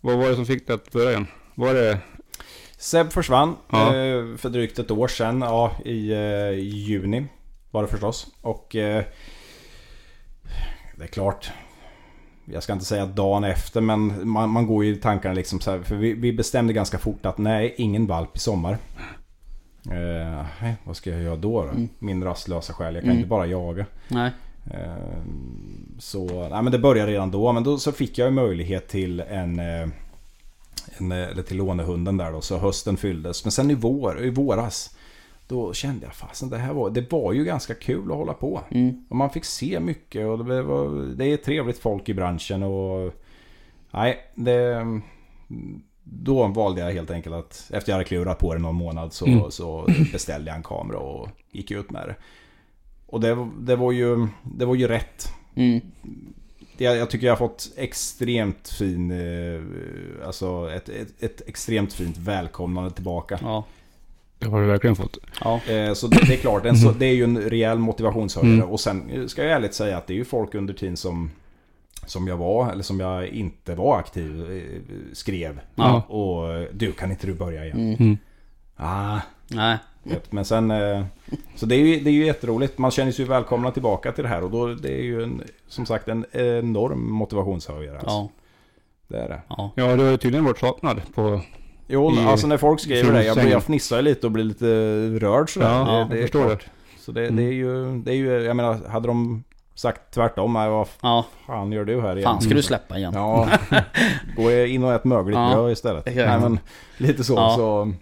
Vad 0.00 0.18
var 0.18 0.28
det 0.28 0.34
som 0.36 0.46
fick 0.46 0.66
dig 0.66 0.74
att 0.74 0.92
börja 0.92 1.10
igen? 1.10 1.26
Var 1.54 1.74
det... 1.74 1.98
Seb 2.78 3.12
försvann 3.12 3.56
Ja. 3.70 3.86
eh, 3.86 4.36
för 4.36 4.48
drygt 4.48 4.78
ett 4.78 4.90
år 4.90 5.08
sedan. 5.08 5.40
Ja, 5.40 5.72
i 5.84 6.12
eh, 6.12 6.50
juni 6.58 7.26
var 7.70 7.82
det 7.82 7.88
förstås. 7.88 8.26
Och 8.40 8.76
eh, 8.76 9.04
det 10.96 11.04
är 11.04 11.08
klart. 11.08 11.50
Jag 12.52 12.62
ska 12.62 12.72
inte 12.72 12.84
säga 12.84 13.06
dagen 13.06 13.44
efter 13.44 13.80
men 13.80 14.28
man, 14.28 14.50
man 14.50 14.66
går 14.66 14.84
ju 14.84 14.92
i 14.92 14.96
tankarna 14.96 15.34
liksom 15.34 15.60
så 15.60 15.70
här. 15.70 15.80
För 15.82 15.96
vi, 15.96 16.12
vi 16.12 16.32
bestämde 16.32 16.72
ganska 16.72 16.98
fort 16.98 17.26
att 17.26 17.38
nej, 17.38 17.74
ingen 17.78 18.06
valp 18.06 18.36
i 18.36 18.38
sommar. 18.38 18.78
Eh, 19.90 20.44
vad 20.84 20.96
ska 20.96 21.10
jag 21.10 21.22
göra 21.22 21.36
då? 21.36 21.62
då? 21.62 21.68
Mm. 21.68 21.88
Min 21.98 22.24
rastlösa 22.24 22.72
själ. 22.72 22.94
Jag 22.94 23.02
kan 23.02 23.10
Mm. 23.10 23.18
inte 23.18 23.28
bara 23.28 23.46
jaga. 23.46 23.86
nej, 24.08 24.30
Eh, 24.70 25.22
Så, 25.98 26.48
nej 26.50 26.62
men 26.62 26.72
det 26.72 26.78
började 26.78 27.12
redan 27.12 27.30
då. 27.30 27.52
Men 27.52 27.64
då 27.64 27.78
så 27.78 27.92
fick 27.92 28.18
jag 28.18 28.32
möjlighet 28.32 28.88
till 28.88 29.20
en, 29.20 29.58
eh, 29.58 29.88
en 30.98 31.12
eh, 31.12 31.18
eller 31.30 31.42
till 31.42 31.56
lånehunden 31.56 32.16
där 32.16 32.32
då. 32.32 32.40
Så 32.40 32.58
hösten 32.58 32.96
fylldes. 32.96 33.44
Men 33.44 33.52
sen 33.52 33.70
i, 33.70 33.74
vår, 33.74 34.24
i 34.24 34.30
våras. 34.30 34.95
Då 35.48 35.72
kände 35.72 36.06
jag 36.06 36.14
fasen 36.14 36.50
det 36.50 36.58
här 36.58 36.72
var, 36.72 36.90
det 36.90 37.12
var 37.12 37.32
ju 37.32 37.44
ganska 37.44 37.74
kul 37.74 38.10
att 38.10 38.16
hålla 38.16 38.32
på. 38.34 38.60
mm. 38.70 39.04
Och 39.08 39.16
man 39.16 39.30
fick 39.30 39.44
se 39.44 39.80
mycket 39.80 40.26
och 40.26 40.44
det, 40.44 40.62
var, 40.62 41.14
det 41.16 41.24
är 41.26 41.36
trevligt 41.36 41.78
folk 41.78 42.08
i 42.08 42.14
branschen 42.14 42.62
och... 42.62 43.12
Nej, 43.90 44.18
det... 44.34 44.84
Då 46.04 46.46
valde 46.46 46.80
jag 46.80 46.92
helt 46.92 47.10
enkelt 47.10 47.34
att 47.34 47.70
efter 47.72 47.92
jag 47.92 47.94
hade 47.96 48.08
klurat 48.08 48.38
på 48.38 48.54
det 48.54 48.60
någon 48.60 48.74
månad 48.74 49.12
så, 49.12 49.26
Mm. 49.26 49.50
så 49.50 49.88
beställde 50.12 50.50
jag 50.50 50.56
en 50.56 50.62
kamera 50.62 50.98
och 50.98 51.28
gick 51.50 51.70
ut 51.70 51.90
med 51.90 52.08
det. 52.08 52.14
Och 53.06 53.20
det, 53.20 53.48
det, 53.60 53.76
var, 53.76 53.92
ju, 53.92 54.26
det 54.42 54.64
var 54.64 54.74
ju 54.74 54.88
rätt. 54.88 55.28
Mm. 55.54 55.80
Jag, 56.78 56.96
jag 56.96 57.10
tycker 57.10 57.26
jag 57.26 57.32
har 57.32 57.48
fått 57.48 57.70
extremt 57.76 58.68
fin... 58.68 59.10
eh, 59.10 59.62
Alltså 60.26 60.70
ett, 60.74 60.88
ett, 60.88 61.22
ett 61.22 61.42
extremt 61.48 61.92
fint 61.92 62.16
välkomnande 62.18 62.90
tillbaka. 62.90 63.38
Ja, 63.42 63.64
Det 64.38 64.48
har 64.48 64.60
du 64.60 64.66
verkligen 64.66 64.96
fått. 64.96 65.18
ja, 65.44 65.60
Eh, 65.68 65.92
Så 65.94 66.06
det, 66.06 66.18
det 66.26 66.32
är 66.34 66.36
klart, 66.38 66.64
en 66.66 66.76
så, 66.76 66.90
det 66.90 67.06
är 67.06 67.14
ju 67.14 67.24
en 67.24 67.38
rejäl 67.40 67.78
motivationshöjare. 67.78 68.52
Mm. 68.54 68.68
Och 68.68 68.80
sen 68.80 69.28
ska 69.28 69.42
jag 69.42 69.52
ärligt 69.52 69.74
säga 69.74 69.96
att 69.98 70.06
det 70.06 70.12
är 70.12 70.16
ju 70.16 70.24
folk 70.24 70.54
under 70.54 70.74
tiden 70.74 70.96
som, 70.96 71.30
som 72.06 72.28
jag 72.28 72.36
var, 72.36 72.72
eller 72.72 72.82
som 72.82 73.00
jag 73.00 73.26
inte 73.28 73.74
var 73.74 73.98
aktiv, 73.98 74.52
eh, 74.52 74.80
skrev. 75.14 75.60
Ja. 75.74 76.02
Och 76.02 76.66
du, 76.72 76.92
kan 76.92 77.10
inte 77.10 77.26
du 77.26 77.34
börja 77.34 77.64
igen? 77.64 77.78
mm. 77.80 77.94
Mm. 77.98 78.18
Ah, 78.76 79.18
nej, 79.48 79.78
men 80.30 80.44
sen... 80.44 80.70
eh, 80.70 81.04
Så 81.54 81.66
det 81.66 81.74
är, 81.74 81.78
ju, 81.78 82.00
det 82.00 82.10
är 82.10 82.14
ju 82.14 82.26
jätteroligt. 82.26 82.78
Man 82.78 82.90
känner 82.90 83.12
sig 83.12 83.24
ju 83.24 83.28
välkomna 83.28 83.70
tillbaka 83.70 84.12
till 84.12 84.24
det 84.24 84.30
här. 84.30 84.42
Och 84.44 84.50
då, 84.50 84.74
det 84.74 84.92
är 85.00 85.02
ju 85.02 85.22
en, 85.22 85.42
som 85.68 85.86
sagt 85.86 86.08
en 86.08 86.24
enorm 86.32 87.10
motivationshöjare. 87.12 87.94
Alltså. 87.98 88.08
ja, 88.08 88.28
Det 89.08 89.16
är 89.18 89.28
det. 89.28 89.40
ja, 89.48 89.70
Ja, 89.76 89.96
du 89.96 90.02
har 90.04 90.10
ju 90.10 90.16
tydligen 90.16 90.44
varit 90.44 90.58
saknad 90.58 91.00
på... 91.14 91.40
Jo, 91.86 92.12
I- 92.14 92.18
alltså 92.24 92.46
när 92.46 92.56
folk 92.56 92.80
skriver 92.80 93.12
det, 93.12 93.24
jag, 93.24 93.48
jag 93.50 93.62
fnissar 93.62 94.02
lite 94.02 94.26
och 94.26 94.30
blir 94.32 94.44
lite 94.44 94.66
rörd 95.26 95.50
sådär. 95.52 95.68
Ja, 95.72 95.84
det, 95.84 95.92
jag 95.98 96.10
det 96.10 96.18
är 96.18 96.22
förstår 96.22 96.44
klart. 96.46 96.66
Så 97.00 97.12
det, 97.12 97.20
Mm. 97.22 97.36
det 97.36 97.42
är 97.42 97.52
ju, 97.52 97.98
det 97.98 98.10
är 98.12 98.14
ju, 98.16 98.30
jag 98.42 98.56
menar, 98.56 98.88
hade 98.88 99.06
de 99.08 99.44
sagt 99.74 100.00
tvärtom, 100.14 100.54
vad 100.54 100.88
ja. 101.00 101.26
fan 101.46 101.72
gör 101.72 101.84
du 101.84 102.00
här 102.00 102.16
igen? 102.16 102.22
Fan, 102.32 102.40
ska 102.42 102.54
du 102.54 102.62
släppa 102.62 102.98
igen? 102.98 103.12
Ja, 103.14 103.48
gå 104.36 104.52
in 104.52 104.84
och 104.84 104.92
ät 104.94 105.04
mögligt 105.04 105.36
Ja, 105.36 105.54
bröd 105.54 105.72
istället. 105.72 106.06
Nej 106.16 106.40
men, 106.40 106.58
lite 106.96 107.24
så. 107.24 107.34
Ja. 107.34 107.54
så 107.56 107.92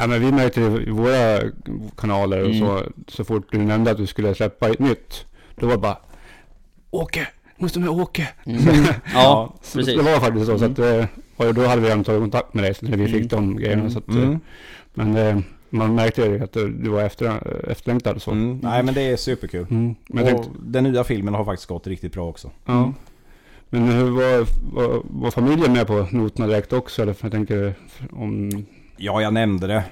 Ja, 0.00 0.06
men 0.06 0.20
vi 0.20 0.32
märkte 0.32 0.60
det 0.60 0.82
i 0.82 0.90
våra 0.90 1.40
kanaler 1.96 2.40
och 2.42 2.50
Mm. 2.50 2.58
så, 2.60 2.82
så 3.08 3.24
fort 3.24 3.46
du 3.50 3.58
nämnde 3.58 3.90
att 3.90 3.96
du 3.96 4.06
skulle 4.06 4.34
släppa 4.34 4.68
ett 4.68 4.78
nytt. 4.78 5.24
Då 5.56 5.66
var 5.66 5.72
det 5.74 5.78
bara 5.80 5.98
Åke! 6.90 7.28
Måste 7.56 7.78
med 7.80 7.88
Åke! 7.88 8.28
Mm. 8.46 8.60
Ja, 9.14 9.54
Så 9.62 9.78
precis. 9.78 9.96
Det 9.96 10.02
var 10.02 10.20
faktiskt 10.20 10.46
så. 10.46 10.58
så 10.58 10.64
Mm. 10.64 10.72
att, 10.72 10.78
eh, 10.78 11.06
och 11.46 11.54
då 11.54 11.66
hade 11.66 11.80
vi 11.80 11.86
redan 11.86 12.04
tagit 12.04 12.20
kontakt 12.20 12.54
med 12.54 12.64
dig 12.64 12.74
när 12.80 12.96
vi 12.96 13.08
fick 13.08 13.30
de 13.30 13.56
grejerna. 13.56 13.80
Mm. 13.80 13.90
Så 13.92 13.98
att, 13.98 14.08
eh, 14.08 14.16
mm, 14.16 14.40
Men 14.94 15.16
eh, 15.16 15.38
man 15.70 15.94
märkte 15.94 16.22
ju 16.22 16.44
att 16.44 16.52
du 16.52 16.88
var 16.88 17.02
efter, 17.02 17.40
efterlängtad 17.70 18.22
så. 18.22 18.30
Mm. 18.30 18.44
mm, 18.44 18.58
nej 18.62 18.82
men 18.82 18.94
det 18.94 19.02
är 19.02 19.16
superkul. 19.16 19.66
Men 19.68 19.96
jag 20.08 20.22
och 20.24 20.28
tänkte, 20.30 20.50
den 20.60 20.84
nya 20.84 21.04
filmen 21.04 21.34
har 21.34 21.44
faktiskt 21.44 21.68
gått 21.68 21.86
riktigt 21.86 22.12
bra 22.12 22.28
också. 22.28 22.50
ja. 22.64 22.92
Men 23.70 23.82
hur 23.88 24.10
var, 24.10 24.46
var, 24.74 25.02
var 25.04 25.30
familjen 25.30 25.72
med 25.72 25.86
på 25.86 26.06
noterna 26.10 26.46
direkt 26.46 26.72
också? 26.72 27.02
Eller? 27.02 27.16
Jag 27.20 27.32
tänker 27.32 27.74
om... 28.12 28.50
Ja, 28.96 29.22
jag 29.22 29.32
nämnde 29.34 29.66
det. 29.66 29.84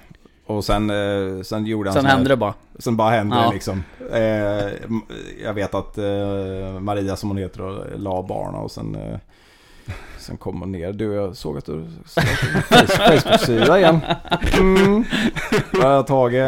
Och 0.46 0.64
sen, 0.64 0.90
eh, 0.90 1.42
sen 1.42 1.66
gjorde 1.66 1.90
han 1.90 1.94
Sen 1.94 2.04
här- 2.06 2.14
hände 2.14 2.28
det 2.28 2.36
bara. 2.36 2.54
Sen 2.78 2.96
bara 2.96 3.10
hände 3.10 3.36
Ja. 3.36 3.48
det 3.48 3.54
liksom. 3.54 3.82
Eh, 4.12 4.90
jag 5.44 5.54
vet 5.54 5.74
att 5.74 5.98
eh, 5.98 6.80
Maria 6.80 7.16
som 7.16 7.28
hon 7.30 7.36
heter 7.38 7.96
la 7.98 8.22
barna 8.22 8.58
och 8.58 8.70
sen 8.70 8.94
eh, 8.94 9.18
Sen 10.26 10.36
kom 10.36 10.60
hon 10.60 10.72
ner. 10.72 10.92
Du, 10.92 11.14
jag 11.14 11.36
såg 11.36 11.58
att 11.58 11.64
du 11.64 11.86
startade 12.06 12.86
Facebook-sida 12.86 13.78
igen. 13.78 14.00
Mm. 14.58 15.04
Jag 15.72 15.88
har 15.88 16.02
tagit, 16.02 16.38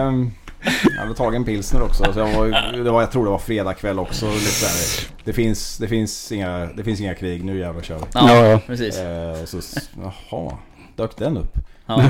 jag 0.97 1.03
hade 1.03 1.15
tagit 1.15 1.37
en 1.37 1.45
pilsner 1.45 1.83
också. 1.83 2.13
Så 2.13 2.19
jag, 2.19 2.33
var, 2.37 2.77
det 2.85 2.91
var, 2.91 3.01
jag 3.01 3.11
tror 3.11 3.25
det 3.25 3.31
var 3.31 3.39
fredag 3.39 3.75
kväll 3.75 3.99
också. 3.99 4.27
Det, 5.25 5.33
finns, 5.33 5.79
det, 5.79 5.89
finns 5.89 6.33
inga, 6.33 6.67
det 6.77 6.85
finns 6.85 7.01
inga 7.01 7.15
krig, 7.15 7.45
nu 7.45 7.59
jävlar 7.59 7.83
kör 7.83 7.99
vi. 7.99 8.05
Ja, 8.15 8.61
precis. 8.67 8.99
Eh, 8.99 9.45
så, 9.45 9.61
jaha, 10.03 10.53
dök 10.97 11.17
den 11.17 11.37
upp? 11.37 11.55
Ja. 11.87 12.03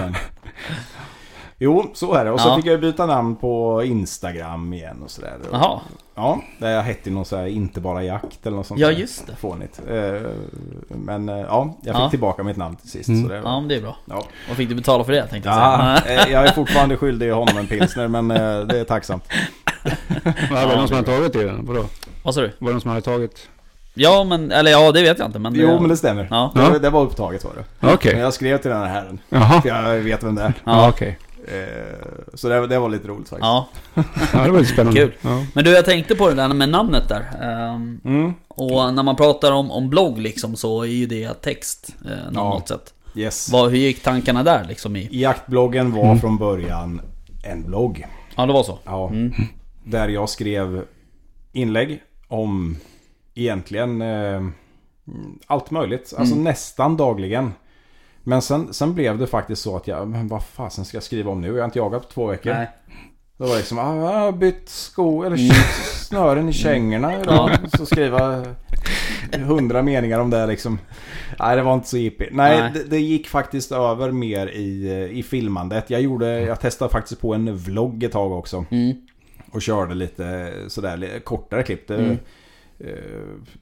Jo, 1.60 1.90
så 1.94 2.14
är 2.14 2.24
det. 2.24 2.30
Och 2.30 2.40
så 2.40 2.48
Ja. 2.48 2.56
fick 2.56 2.66
jag 2.66 2.80
byta 2.80 3.06
namn 3.06 3.36
på 3.36 3.82
Instagram 3.84 4.72
igen 4.72 5.02
och 5.04 5.10
sådär. 5.10 5.34
Jaha. 5.52 5.80
Ja, 6.14 6.40
där 6.58 6.70
jag 6.70 6.82
hette 6.82 7.10
någon 7.10 7.24
så 7.24 7.36
här 7.36 7.46
inte 7.46 7.80
bara 7.80 8.02
jakt 8.02 8.46
eller 8.46 8.56
något 8.56 8.66
sånt 8.66 8.80
Ja, 8.80 8.90
just 8.90 9.26
det. 9.26 9.36
Fånigt. 9.36 9.80
Eh, 9.88 10.30
Men 10.88 11.28
eh, 11.28 11.36
ja, 11.38 11.76
jag 11.82 11.94
fick 11.94 12.02
Ja. 12.04 12.10
tillbaka 12.10 12.42
mitt 12.42 12.56
namn 12.56 12.76
till 12.76 12.90
sist. 12.90 13.08
Mm. 13.08 13.22
Så 13.22 13.28
det 13.28 13.40
var... 13.40 13.50
Ja, 13.50 13.60
men 13.60 13.68
det 13.68 13.74
är 13.76 13.80
bra. 13.80 13.96
Ja. 14.04 14.22
Vad 14.48 14.56
fick 14.56 14.68
du 14.68 14.74
betala 14.74 15.04
för 15.04 15.12
det 15.12 15.26
tänkte 15.26 15.48
jag 15.50 15.58
Ja, 15.58 16.00
säga. 16.04 16.26
eh, 16.26 16.32
jag 16.32 16.46
är 16.46 16.52
fortfarande 16.52 16.96
skyldig 16.96 17.30
honom 17.30 17.56
en 17.58 17.66
pilsner 17.66 18.08
men 18.08 18.28
det 18.68 18.78
är 18.78 18.84
tacksamt. 18.84 19.24
Var 20.50 20.66
det 20.70 20.76
någon 20.76 20.88
som 20.88 20.96
hade 20.96 21.08
tagit 21.16 21.36
i 21.36 21.44
den? 21.44 21.66
Vadå? 21.66 21.84
Vad 22.22 22.34
sa 22.34 22.40
du? 22.40 22.52
Var 22.58 22.68
det 22.68 22.72
någon 22.72 22.80
som 22.80 22.90
hade 22.90 23.02
tagit? 23.02 23.48
Ja, 23.94 24.24
men, 24.24 24.52
eller 24.52 24.70
ja, 24.70 24.92
det 24.92 25.02
vet 25.02 25.18
jag 25.18 25.28
inte 25.28 25.38
men... 25.38 25.54
Jo 25.54 25.80
men 25.80 25.88
det 25.88 25.96
stämmer. 25.96 26.28
Ja. 26.30 26.52
Det, 26.54 26.78
det 26.78 26.90
var 26.90 27.02
upptaget 27.02 27.44
var 27.44 27.52
det. 27.80 27.92
Okej. 27.94 28.12
Men 28.12 28.22
jag 28.22 28.32
skrev 28.34 28.58
till 28.58 28.70
den 28.70 28.80
här 28.80 28.86
herren. 28.88 29.18
Jaha. 29.28 29.62
För 29.62 29.68
jag 29.68 29.94
vet 30.00 30.22
vem 30.24 30.34
det 30.34 30.42
är. 30.42 30.52
Ja, 30.64 30.88
okej. 30.88 31.08
Eh, 31.08 31.27
Så 32.34 32.48
det, 32.48 32.66
det 32.66 32.78
var 32.78 32.88
lite 32.88 33.08
roligt 33.08 33.28
faktiskt. 33.28 33.44
Ja. 33.46 33.68
Ja, 34.32 34.44
det 34.44 34.50
var 34.50 34.58
lite 34.60 34.72
spännande. 34.72 35.00
Kul. 35.00 35.12
Ja. 35.20 35.44
Men 35.54 35.64
du, 35.64 35.70
jag 35.70 35.84
tänkte 35.84 36.14
på 36.14 36.28
det 36.28 36.34
där 36.34 36.48
med 36.48 36.68
namnet 36.68 37.08
där. 37.08 37.20
Ehm, 37.42 38.00
Mm, 38.04 38.32
och 38.48 38.94
när 38.94 39.02
man 39.02 39.16
pratar 39.16 39.52
om, 39.52 39.70
om 39.70 39.88
blogg 39.90 40.18
liksom 40.18 40.56
så 40.56 40.82
är 40.82 40.86
ju 40.86 41.06
det 41.06 41.34
text 41.42 41.94
eh, 42.04 42.32
normalt 42.32 42.68
sett. 42.68 42.94
yes. 43.14 43.48
Vad, 43.52 43.70
hur 43.70 43.78
gick 43.78 44.02
tankarna 44.02 44.42
där 44.42 44.64
liksom 44.68 44.96
i? 44.96 45.08
Jaktbloggen 45.12 45.92
var 45.92 46.04
Mm. 46.04 46.18
från 46.20 46.38
början 46.38 47.00
en 47.44 47.62
blogg. 47.64 48.06
Ja, 48.36 48.46
det 48.46 48.52
var 48.52 48.62
så. 48.62 48.78
Ja, 48.84 49.08
Mm. 49.08 49.32
Där 49.84 50.08
jag 50.08 50.28
skrev 50.28 50.84
inlägg 51.52 52.02
om 52.28 52.76
egentligen 53.34 54.02
eh, 54.02 54.42
allt 55.46 55.70
möjligt. 55.70 56.14
Alltså 56.18 56.32
Mm. 56.34 56.44
nästan 56.44 56.96
dagligen. 56.96 57.52
Men 58.28 58.42
sen, 58.42 58.74
sen 58.74 58.94
blev 58.94 59.18
det 59.18 59.26
faktiskt 59.26 59.62
så 59.62 59.76
att 59.76 59.86
jag, 59.86 60.08
men 60.08 60.28
vad 60.28 60.42
fasen 60.44 60.84
ska 60.84 60.96
jag 60.96 61.02
skriva 61.04 61.30
om 61.30 61.40
nu? 61.40 61.48
Jag 61.48 61.56
har 61.58 61.64
inte 61.64 61.78
jagat 61.78 62.02
på 62.02 62.08
två 62.12 62.26
veckor. 62.26 62.50
Nej. 62.52 62.68
Då 63.36 63.44
var 63.44 63.50
det 63.52 63.58
liksom, 63.58 63.78
ah, 63.78 63.96
jag 63.96 64.18
har 64.20 64.32
bytt 64.32 64.68
sko 64.68 65.22
eller 65.22 65.36
Mm. 65.36 65.50
snören 65.94 66.48
i 66.48 66.52
kängorna 66.52 67.20
idag. 67.20 67.50
Så 67.76 67.86
skriva 67.86 68.44
hundra 69.32 69.82
meningar 69.82 70.18
om 70.18 70.30
det 70.30 70.46
liksom. 70.46 70.78
Nej, 71.38 71.56
det 71.56 71.62
var 71.62 71.74
inte 71.74 71.88
så 71.88 71.96
jippigt. 71.98 72.30
Nej, 72.32 72.60
Nej. 72.60 72.70
Det, 72.74 72.84
det 72.84 73.00
gick 73.00 73.28
faktiskt 73.28 73.72
över 73.72 74.10
mer 74.12 74.46
i, 74.46 75.08
i 75.12 75.22
filmandet. 75.22 75.90
Jag, 75.90 76.00
gjorde, 76.00 76.40
jag 76.40 76.60
testade 76.60 76.90
faktiskt 76.92 77.20
på 77.20 77.34
en 77.34 77.56
vlogg 77.56 78.02
ett 78.02 78.12
tag 78.12 78.32
också. 78.32 78.64
Mm. 78.70 78.96
Och 79.50 79.62
körde 79.62 79.94
lite 79.94 80.52
sådär 80.68 81.20
kortare 81.24 81.62
klipp. 81.62 81.88
Det, 81.88 81.94
Mm. 81.96 82.18
eh, 82.80 82.88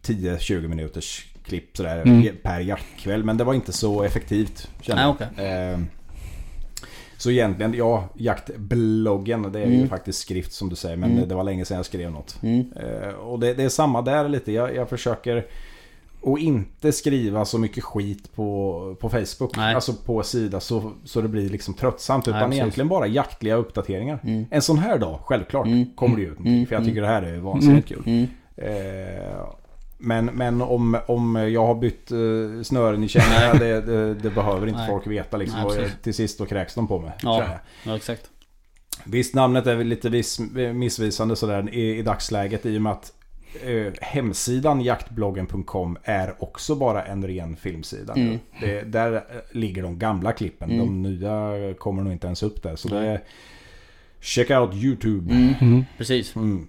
10-20 0.02 0.68
minuters 0.68 1.26
klipp 1.46 1.76
sådär 1.76 2.02
Mm. 2.02 2.36
per 2.42 2.60
jaktkväll. 2.60 3.24
Men 3.24 3.36
det 3.36 3.44
var 3.44 3.54
inte 3.54 3.72
så 3.72 4.02
effektivt. 4.02 4.70
kände 4.80 5.02
Nej, 5.02 5.14
jag. 5.18 5.28
okej. 5.30 5.46
Eh, 5.72 5.78
så 7.18 7.30
egentligen, 7.30 7.74
ja, 7.74 8.08
jaktbloggen 8.14 9.52
det 9.52 9.60
är 9.60 9.66
ju 9.66 9.74
Mm. 9.76 9.88
faktiskt 9.88 10.18
skrift 10.20 10.52
som 10.52 10.68
du 10.68 10.76
säger. 10.76 10.96
Men 10.96 11.12
Mm. 11.12 11.28
det 11.28 11.34
var 11.34 11.44
länge 11.44 11.64
sedan 11.64 11.76
jag 11.76 11.86
skrev 11.86 12.10
något. 12.10 12.38
Mm. 12.42 12.72
Eh, 12.76 13.08
och 13.08 13.40
det, 13.40 13.54
det 13.54 13.62
är 13.64 13.68
samma 13.68 14.02
där 14.02 14.28
lite. 14.28 14.52
Jag, 14.52 14.74
jag 14.74 14.88
försöker 14.88 15.46
att 16.22 16.38
inte 16.38 16.92
skriva 16.92 17.44
så 17.44 17.58
mycket 17.58 17.84
skit 17.84 18.34
på, 18.34 18.96
på 19.00 19.08
Facebook. 19.10 19.56
Nej. 19.56 19.74
Alltså 19.74 19.92
på 19.92 20.22
sida 20.22 20.60
så, 20.60 20.92
så 21.04 21.20
det 21.20 21.28
blir 21.28 21.48
liksom 21.50 21.74
tröttsamt. 21.74 22.26
Nej, 22.26 22.36
Utan 22.36 22.48
precis. 22.50 22.60
egentligen 22.60 22.88
bara 22.88 23.06
jaktliga 23.06 23.54
uppdateringar. 23.54 24.18
Mm. 24.24 24.44
En 24.50 24.62
sån 24.62 24.78
här 24.78 24.98
dag, 24.98 25.20
självklart, 25.24 25.66
Mm. 25.66 25.86
kommer 25.96 26.16
det 26.16 26.22
ju 26.22 26.28
ut 26.28 26.32
någonting. 26.38 26.54
Mm. 26.54 26.66
För 26.66 26.74
jag 26.74 26.84
tycker 26.84 27.00
det 27.00 27.06
här 27.06 27.22
är 27.22 27.38
vansinnigt 27.38 27.88
kul. 27.88 28.02
Mm. 28.06 28.26
Eh, 28.56 29.42
men, 29.98 30.26
men 30.26 30.62
om, 30.62 30.98
om 31.06 31.36
jag 31.36 31.66
har 31.66 31.74
bytt 31.74 32.10
eh, 32.10 32.62
snören 32.62 33.04
i 33.04 33.08
kängorna, 33.08 33.54
det, 33.54 33.80
det, 33.80 34.14
det 34.14 34.30
behöver 34.30 34.66
inte 34.66 34.80
Nej. 34.80 34.88
folk 34.90 35.06
veta 35.06 35.36
liksom. 35.36 35.58
Nej, 35.58 35.66
och 35.66 35.76
precis. 35.76 35.96
till 36.02 36.14
sist 36.14 36.38
då 36.38 36.46
kräks 36.46 36.74
de 36.74 36.88
på 36.88 36.98
mig. 36.98 37.12
Ja. 37.22 37.44
Ja, 37.84 37.96
exakt. 37.96 38.30
Visst, 39.04 39.34
namnet 39.34 39.66
är 39.66 39.74
väl 39.74 39.86
lite 39.86 40.08
vis, 40.08 40.40
missvisande 40.74 41.36
sådär 41.36 41.74
i, 41.74 41.98
i 41.98 42.02
dagsläget 42.02 42.66
i 42.66 42.78
och 42.78 42.82
med 42.82 42.92
att 42.92 43.12
eh, 43.64 43.92
hemsidan 44.00 44.80
jaktbloggen.com 44.80 45.98
är 46.02 46.34
också 46.38 46.74
bara 46.74 47.04
en 47.04 47.26
ren 47.26 47.56
filmsida. 47.56 48.14
Mm. 48.14 48.38
Det, 48.60 48.82
där 48.82 49.12
eh, 49.12 49.20
ligger 49.50 49.82
de 49.82 49.98
gamla 49.98 50.32
klippen. 50.32 50.70
Mm. 50.70 50.86
De 50.86 51.02
nya 51.02 51.74
kommer 51.78 52.02
nog 52.02 52.12
inte 52.12 52.26
ens 52.26 52.42
upp 52.42 52.62
där. 52.62 52.76
Så 52.76 52.88
det 52.88 52.98
är... 52.98 53.22
Check 54.20 54.50
out 54.50 54.74
YouTube. 54.74 55.34
Mm. 55.34 55.54
Mm. 55.60 55.84
Precis. 55.98 56.36
Mm. 56.36 56.68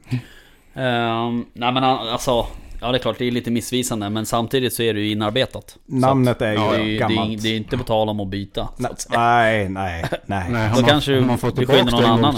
Ehm, 0.74 1.46
nej 1.54 1.74
men 1.74 1.84
alltså, 1.84 2.48
ja 2.82 2.92
det 2.92 2.98
är 2.98 3.00
klart 3.00 3.18
det 3.18 3.26
är 3.26 3.32
lite 3.32 3.52
missvisande 3.52 4.10
men 4.10 4.26
samtidigt 4.26 4.74
så 4.74 4.84
är 4.84 4.94
det 4.94 5.00
ju 5.00 5.12
inarbetat. 5.12 5.78
Namnet 5.86 6.42
är 6.42 6.52
ju 6.52 6.58
att, 6.58 6.72
det, 6.72 6.76
är, 6.78 6.84
ju- 6.84 6.98
det, 6.98 7.04
är, 7.06 7.10
gammalt. 7.10 7.42
det 7.44 7.50
är 7.50 7.58
inte 7.58 7.78
på 7.78 7.84
tal 7.84 8.10
om 8.10 8.20
att 8.20 8.28
byta. 8.28 8.68
Så 8.78 8.82
Nej, 8.84 8.92
att 8.92 9.08
nej, 9.12 9.70
nej, 9.70 10.06
nej. 10.26 10.46
Nej, 10.50 10.70
Då 10.76 10.82
man, 10.82 10.90
kanske 10.90 11.14
har 11.16 11.22
man 11.22 11.38
fått 11.38 11.56
beskyller 11.56 11.84
tillbaka 11.84 12.08
någon 12.08 12.26
annan 12.26 12.36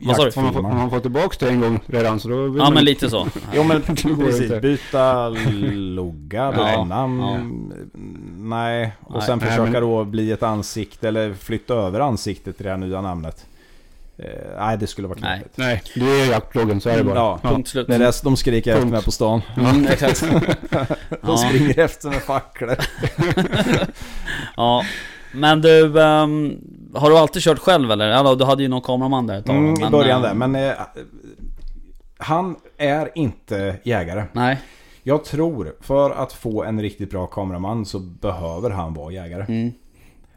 Vad 0.00 0.16
sa 0.16 0.24
du? 0.24 0.30
har 0.40 0.62
man, 0.62 0.90
fått, 0.90 1.02
tillbaka 1.02 1.36
det 1.46 1.48
en 1.48 1.60
gång 1.60 1.80
redan 1.86 2.20
så 2.20 2.28
då 2.28 2.42
vill 2.42 2.56
Ja 2.58 2.64
man 2.64 2.74
men 2.74 2.84
lite 2.84 3.10
så. 3.10 3.26
Jo 3.54 3.62
men 3.62 3.82
precis, 4.16 4.60
byta 4.62 5.28
logga, 5.74 6.50
byta 6.52 6.70
Ja, 6.72 6.84
namn. 6.84 7.72
Nej, 8.38 8.92
och 9.00 9.12
Nej. 9.14 9.22
sen 9.22 9.38
Nej, 9.38 9.48
försöka 9.48 9.70
men- 9.70 9.82
då 9.82 10.04
bli 10.04 10.32
ett 10.32 10.42
ansikte 10.42 11.08
eller 11.08 11.34
flytta 11.34 11.74
över 11.74 12.00
ansiktet 12.00 12.56
till 12.56 12.64
det 12.64 12.70
här 12.70 12.76
nya 12.78 13.00
namnet. 13.02 13.46
Eh, 14.18 14.24
nej, 14.58 14.78
det 14.78 14.86
skulle 14.86 15.08
vara 15.08 15.18
knepigt. 15.18 15.56
Nej, 15.56 15.82
du 15.94 16.20
är 16.20 16.30
jaktbloggen 16.30 16.80
så 16.80 16.88
är 16.88 16.96
det 16.96 17.04
bara. 17.04 17.14
Ja, 17.14 17.38
Punkt 17.42 17.68
slut. 17.68 17.86
Det 17.86 17.94
är 17.94 17.98
det 17.98 18.22
de 18.22 18.36
skriker 18.36 18.70
efter 18.70 18.82
Punkt. 18.82 18.92
mig 18.92 19.02
på 19.02 19.10
stan. 19.10 19.42
Mm, 19.56 19.86
exakt. 19.86 20.24
De 21.22 21.38
springer 21.38 21.78
efter 21.78 22.08
med 22.08 22.22
facklor. 22.22 22.76
Ja. 24.56 24.82
Men 25.32 25.60
du, 25.60 26.02
ehm, 26.02 26.58
har 26.94 27.10
du 27.10 27.18
alltid 27.18 27.42
kört 27.42 27.58
själv 27.58 27.90
eller? 27.90 28.08
Ja, 28.08 28.34
du 28.34 28.44
hade 28.44 28.62
ju 28.62 28.68
någon 28.68 28.80
kameraman 28.80 29.26
där 29.26 29.38
ett 29.38 29.46
tag. 29.46 29.56
Mm, 29.56 29.74
I 29.74 29.80
men, 29.80 29.92
början 29.92 30.22
där, 30.22 30.30
ehm, 30.30 30.38
men 30.38 30.54
eh, 30.54 30.72
han 32.18 32.56
är 32.76 33.10
inte 33.14 33.76
jägare. 33.82 34.24
Nej. 34.32 34.58
Jag 35.02 35.24
tror, 35.24 35.74
för 35.80 36.10
att 36.10 36.32
få 36.32 36.64
en 36.64 36.82
riktigt 36.82 37.10
bra 37.10 37.26
kameraman 37.26 37.86
så 37.86 37.98
behöver 37.98 38.70
han 38.70 38.94
vara 38.94 39.12
jägare. 39.12 39.44
Mm. 39.48 39.72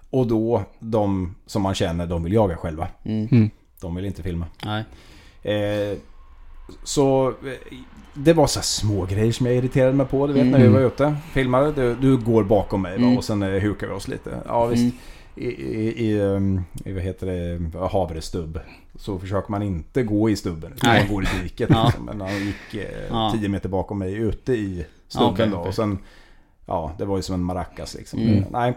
Och 0.10 0.28
då, 0.28 0.64
de 0.80 1.36
som 1.46 1.62
man 1.62 1.76
känner, 1.76 2.08
de 2.08 2.24
vill 2.24 2.34
jaga 2.34 2.58
själva. 2.58 2.88
Mm. 3.04 3.50
Mm. 3.84 3.94
De 3.94 3.96
vill 3.96 4.06
inte 4.06 4.24
filma. 4.24 4.46
Nej. 4.66 4.84
Eh, 5.44 5.98
så 6.84 7.28
eh, 7.30 7.78
det 8.14 8.34
var 8.34 8.48
så 8.48 8.62
små 8.62 9.06
grejer 9.06 9.32
som 9.32 9.46
jag 9.46 9.56
irriterade 9.56 9.94
mig 9.94 10.06
på. 10.06 10.28
Du 10.28 10.34
vet 10.34 10.42
Mm. 10.42 10.52
när 10.52 10.68
vi 10.68 10.74
var 10.74 10.80
ute. 10.82 11.16
Filmade. 11.34 11.72
Du, 11.72 11.96
du 11.96 12.18
går 12.18 12.44
bakom 12.44 12.82
mig? 12.82 12.96
Mm. 12.96 13.18
och 13.18 13.24
sen 13.24 13.44
eh, 13.44 13.62
hukar 13.62 13.88
vi 13.88 13.94
oss 13.94 14.08
lite. 14.08 14.42
Ja 14.46 14.66
visst. 14.66 14.82
Mm. 14.82 14.96
I, 15.36 15.46
i, 15.48 16.06
i, 16.10 16.20
um, 16.22 16.64
i 16.86 16.92
vad 16.94 17.04
heter 17.04 17.28
det, 17.28 17.78
havrestubb. 17.88 18.60
Så 18.96 19.20
försöker 19.20 19.52
man 19.52 19.62
inte 19.64 20.04
gå 20.04 20.30
i 20.30 20.36
stubben. 20.36 20.74
Utan 20.74 20.90
Nej. 20.90 21.04
man 21.06 21.14
går 21.14 21.24
i 21.24 21.28
diket. 21.44 21.70
Ja. 21.74 21.86
Liksom. 21.86 22.06
Men 22.06 22.22
han 22.22 22.46
gick 22.46 22.74
eh, 22.74 23.06
Ja. 23.10 23.34
10 23.40 23.50
meter 23.50 23.70
bakom 23.70 24.00
mig 24.00 24.14
ute 24.14 24.54
i 24.54 24.86
stubben 25.08 25.30
okej, 25.34 25.50
då. 25.50 25.58
Och 25.58 25.76
sen, 25.76 25.98
ja 26.66 26.92
det 26.98 27.06
var 27.06 27.18
ju 27.18 27.22
som 27.24 27.36
en 27.36 27.44
maracas 27.44 27.96
liksom. 27.96 28.20
Mm. 28.20 28.44
Nej. 28.52 28.74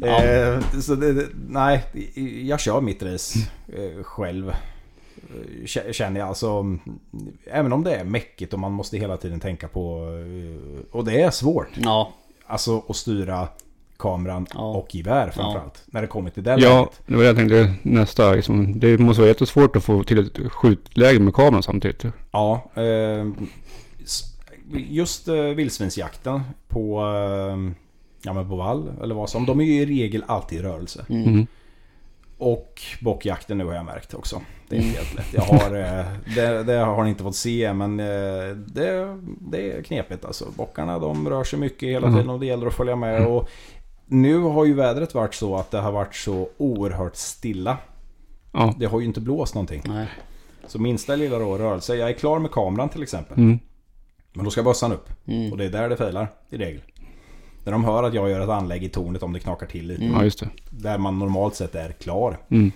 Ja. 0.00 0.24
Eh, 0.24 0.60
så 0.80 0.94
det, 0.94 1.26
nej, 1.48 1.84
jag 2.44 2.60
kör 2.60 2.80
mitt 2.80 3.02
race 3.02 3.38
eh, 3.68 4.02
själv. 4.02 4.48
Eh, 4.48 5.66
Känner 5.92 6.20
jag 6.20 6.28
alltså. 6.28 6.78
Även 7.46 7.72
om 7.72 7.84
det 7.84 7.94
är 7.94 8.04
mäckigt 8.04 8.52
och 8.52 8.58
man 8.58 8.72
måste 8.72 8.98
hela 8.98 9.16
tiden 9.16 9.40
tänka 9.40 9.68
på. 9.68 10.08
Och 10.90 11.04
det 11.04 11.20
är 11.22 11.30
svårt. 11.30 11.68
Ja. 11.76 12.12
Alltså 12.46 12.82
att 12.88 12.96
styra 12.96 13.48
kameran 13.98 14.46
Ja. 14.54 14.60
och 14.76 14.94
gevär 14.94 15.30
framförallt. 15.30 15.82
När 15.86 16.00
det 16.00 16.06
kommer 16.06 16.30
till 16.30 16.42
det 16.42 16.50
Ja, 16.50 16.56
läget. 16.78 17.00
det 17.06 17.14
var 17.14 17.20
det 17.22 17.26
jag 17.26 17.36
tänkte 17.36 17.74
nästa. 17.82 18.32
Liksom, 18.32 18.80
det 18.80 18.98
måste 18.98 19.20
vara 19.20 19.28
jättesvårt 19.28 19.76
att 19.76 19.84
få 19.84 20.02
till 20.04 20.18
ett 20.26 20.52
skjutläge 20.52 21.18
med 21.20 21.34
kameran 21.34 21.62
samtidigt. 21.62 22.04
Ja. 22.30 22.70
Eh, 22.74 23.26
just 24.88 25.28
eh, 25.28 25.34
vildsvinsjakten 25.34 26.40
på, 26.68 27.00
eh, 27.00 27.56
ja, 28.24 28.32
men 28.32 28.48
på 28.48 28.56
vall 28.56 28.92
eller 29.02 29.14
vad 29.14 29.30
som. 29.30 29.46
De 29.46 29.60
är 29.60 29.64
ju 29.64 29.72
i 29.82 29.86
regel 29.86 30.24
alltid 30.26 30.58
i 30.58 30.62
rörelse. 30.62 31.06
Mm. 31.08 31.22
Mm. 31.28 31.46
Och 32.38 32.82
bockjakten 33.00 33.58
nu 33.58 33.64
har 33.64 33.74
jag 33.74 33.84
märkt 33.84 34.14
också. 34.14 34.40
Det 34.68 34.76
är 34.76 34.80
Mm. 34.80 34.88
inte 34.90 35.00
helt 35.04 35.14
lätt. 35.14 35.34
Jag 35.34 35.42
har, 35.42 35.74
eh, 35.76 36.06
det, 36.34 36.62
det 36.62 36.72
har 36.78 37.04
ni 37.04 37.10
inte 37.10 37.22
fått 37.22 37.36
se 37.36 37.72
men 37.72 38.00
eh, 38.00 38.56
det, 38.66 39.18
det 39.40 39.72
är 39.72 39.82
knepigt 39.82 40.24
alltså. 40.24 40.44
Bockarna 40.56 40.98
de 40.98 41.28
rör 41.28 41.44
sig 41.44 41.58
mycket 41.58 41.88
hela 41.88 42.06
Mm. 42.06 42.18
tiden 42.18 42.30
och 42.30 42.40
det 42.40 42.46
gäller 42.46 42.66
att 42.66 42.74
följa 42.74 42.96
med. 42.96 43.26
Och 43.26 43.48
nu 44.06 44.38
har 44.38 44.64
ju 44.64 44.74
vädret 44.74 45.14
varit 45.14 45.34
så 45.34 45.56
att 45.56 45.70
det 45.70 45.78
har 45.78 45.92
varit 45.92 46.14
så 46.14 46.48
oerhört 46.56 47.16
stilla. 47.16 47.78
Ja. 48.52 48.74
Det 48.78 48.86
har 48.86 49.00
ju 49.00 49.06
inte 49.06 49.20
blåst 49.20 49.54
någonting. 49.54 49.82
Nej. 49.86 50.06
Så 50.66 50.78
minsta 50.78 51.16
lilla 51.16 51.38
då 51.38 51.58
rörelse. 51.58 51.96
Jag 51.96 52.08
är 52.08 52.12
klar 52.14 52.38
med 52.38 52.50
kameran 52.50 52.88
till 52.88 53.02
exempel. 53.02 53.38
Mm. 53.38 53.58
Men 54.32 54.44
då 54.44 54.50
ska 54.50 54.62
bössan 54.62 54.92
upp. 54.92 55.08
Mm. 55.26 55.52
Och 55.52 55.58
det 55.58 55.64
är 55.64 55.70
där 55.70 55.88
det 55.88 55.96
failar 55.96 56.28
i 56.50 56.56
regel. 56.56 56.80
När 57.64 57.72
de 57.72 57.84
hör 57.84 58.02
att 58.02 58.14
jag 58.14 58.30
gör 58.30 58.40
ett 58.40 58.48
anlägg 58.48 58.84
i 58.84 58.88
tornet 58.88 59.22
om 59.22 59.32
det 59.32 59.40
knakar 59.40 59.66
till 59.66 59.86
lite. 59.86 60.02
Mm. 60.04 60.14
ja, 60.16 60.24
just 60.24 60.40
det. 60.40 60.48
Där 60.70 60.98
man 60.98 61.18
normalt 61.18 61.54
sett 61.54 61.74
är 61.74 61.92
klar. 61.92 62.38
Mm. 62.48 62.72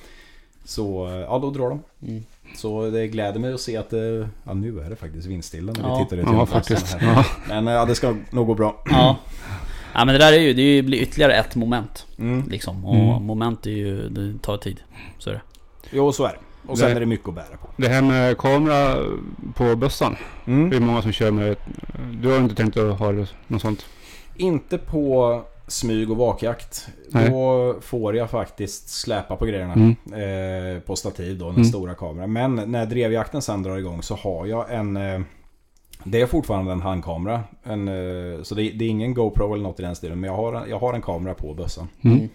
Så 0.64 1.06
eh, 1.06 1.12
ja, 1.14 1.38
då 1.38 1.50
drar 1.50 1.68
de. 1.70 1.82
Mm. 2.08 2.24
Så 2.56 2.90
det 2.90 3.08
gläder 3.08 3.40
mig 3.40 3.52
att 3.54 3.60
se 3.60 3.76
att 3.76 3.90
det, 3.90 4.28
ja, 4.44 4.54
nu 4.54 4.80
är 4.80 4.90
det 4.90 4.96
faktiskt 4.96 5.26
vindstilla 5.26 5.72
när 5.72 5.88
Ja. 5.88 5.98
vi 5.98 6.04
tittar 6.04 6.16
ut 6.16 6.22
Ja, 6.26 6.30
genom 6.32 6.46
faktiskt. 6.46 6.80
fönstren 6.80 7.00
här. 7.14 7.26
Ja. 7.48 7.60
Men 7.62 7.74
ja, 7.74 7.84
det 7.84 7.94
ska 7.94 8.14
nog 8.30 8.46
gå 8.46 8.54
bra. 8.54 8.82
Ja. 8.90 9.16
Ja 9.94 10.04
men 10.04 10.12
det 10.12 10.18
där 10.18 10.32
är 10.32 10.38
ju, 10.38 10.52
det 10.52 10.82
blir 10.82 10.98
ytterligare 10.98 11.34
ett 11.34 11.54
moment. 11.56 12.06
Mm. 12.18 12.48
Liksom. 12.48 12.84
Och 12.84 12.94
Mm. 12.94 13.22
moment 13.22 13.66
är 13.66 13.70
ju, 13.70 14.08
det 14.08 14.38
tar 14.42 14.56
tid. 14.56 14.80
Så 15.18 15.30
är 15.30 15.34
det. 15.34 15.40
Jo, 15.90 16.12
så 16.12 16.24
är 16.24 16.28
det. 16.32 16.70
Och 16.70 16.78
sen 16.78 16.88
Det- 16.90 16.96
är 16.96 17.00
det 17.00 17.06
mycket 17.06 17.28
att 17.28 17.34
bära 17.34 17.56
på. 17.62 17.68
Det 17.76 17.88
här 17.88 18.02
med 18.02 18.38
kamera 18.38 18.96
på 19.54 19.76
bössan. 19.76 20.16
Det 20.44 20.50
Mm. 20.52 20.72
är 20.72 20.80
många 20.80 21.02
som 21.02 21.12
kör 21.12 21.30
med... 21.30 21.56
Du 22.20 22.28
har 22.30 22.38
inte 22.38 22.54
tänkt 22.54 22.76
att 22.76 22.98
ha 22.98 23.12
det- 23.12 23.26
något 23.46 23.62
sånt? 23.62 23.86
Inte 24.38 24.78
på 24.78 25.42
smyg 25.66 26.10
och 26.10 26.16
vakjakt. 26.16 26.88
Nej. 27.10 27.30
Då 27.30 27.74
får 27.80 28.16
jag 28.16 28.30
faktiskt 28.30 28.88
släpa 28.88 29.36
på 29.36 29.46
grejerna. 29.46 29.72
Mm. 29.72 30.74
Eh, 30.76 30.80
på 30.80 30.96
stativ 30.96 31.38
då, 31.38 31.44
den 31.46 31.54
Mm. 31.54 31.64
stora 31.64 31.94
kameran. 31.94 32.32
Men 32.32 32.54
när 32.54 32.86
drevjakten 32.86 33.42
sen 33.42 33.62
drar 33.62 33.76
igång 33.76 34.02
så 34.02 34.14
har 34.14 34.46
jag 34.46 34.74
en... 34.74 34.96
Eh, 34.96 35.20
det 36.04 36.20
är 36.20 36.26
fortfarande 36.26 36.72
en 36.72 36.80
handkamera. 36.82 37.42
En, 37.62 37.88
eh, 37.88 38.42
så 38.42 38.54
det, 38.54 38.70
det 38.70 38.84
är 38.84 38.88
ingen 38.88 39.14
GoPro 39.14 39.52
eller 39.54 39.62
något 39.64 39.80
i 39.80 39.82
den 39.82 39.96
stilen. 39.96 40.20
Men 40.20 40.30
jag 40.30 40.36
har, 40.36 40.52
en- 40.52 40.70
jag 40.70 40.78
har 40.78 40.94
en 40.94 41.02
kamera 41.02 41.34
på 41.34 41.54
bössan. 41.54 41.88
Mm. 42.04 42.28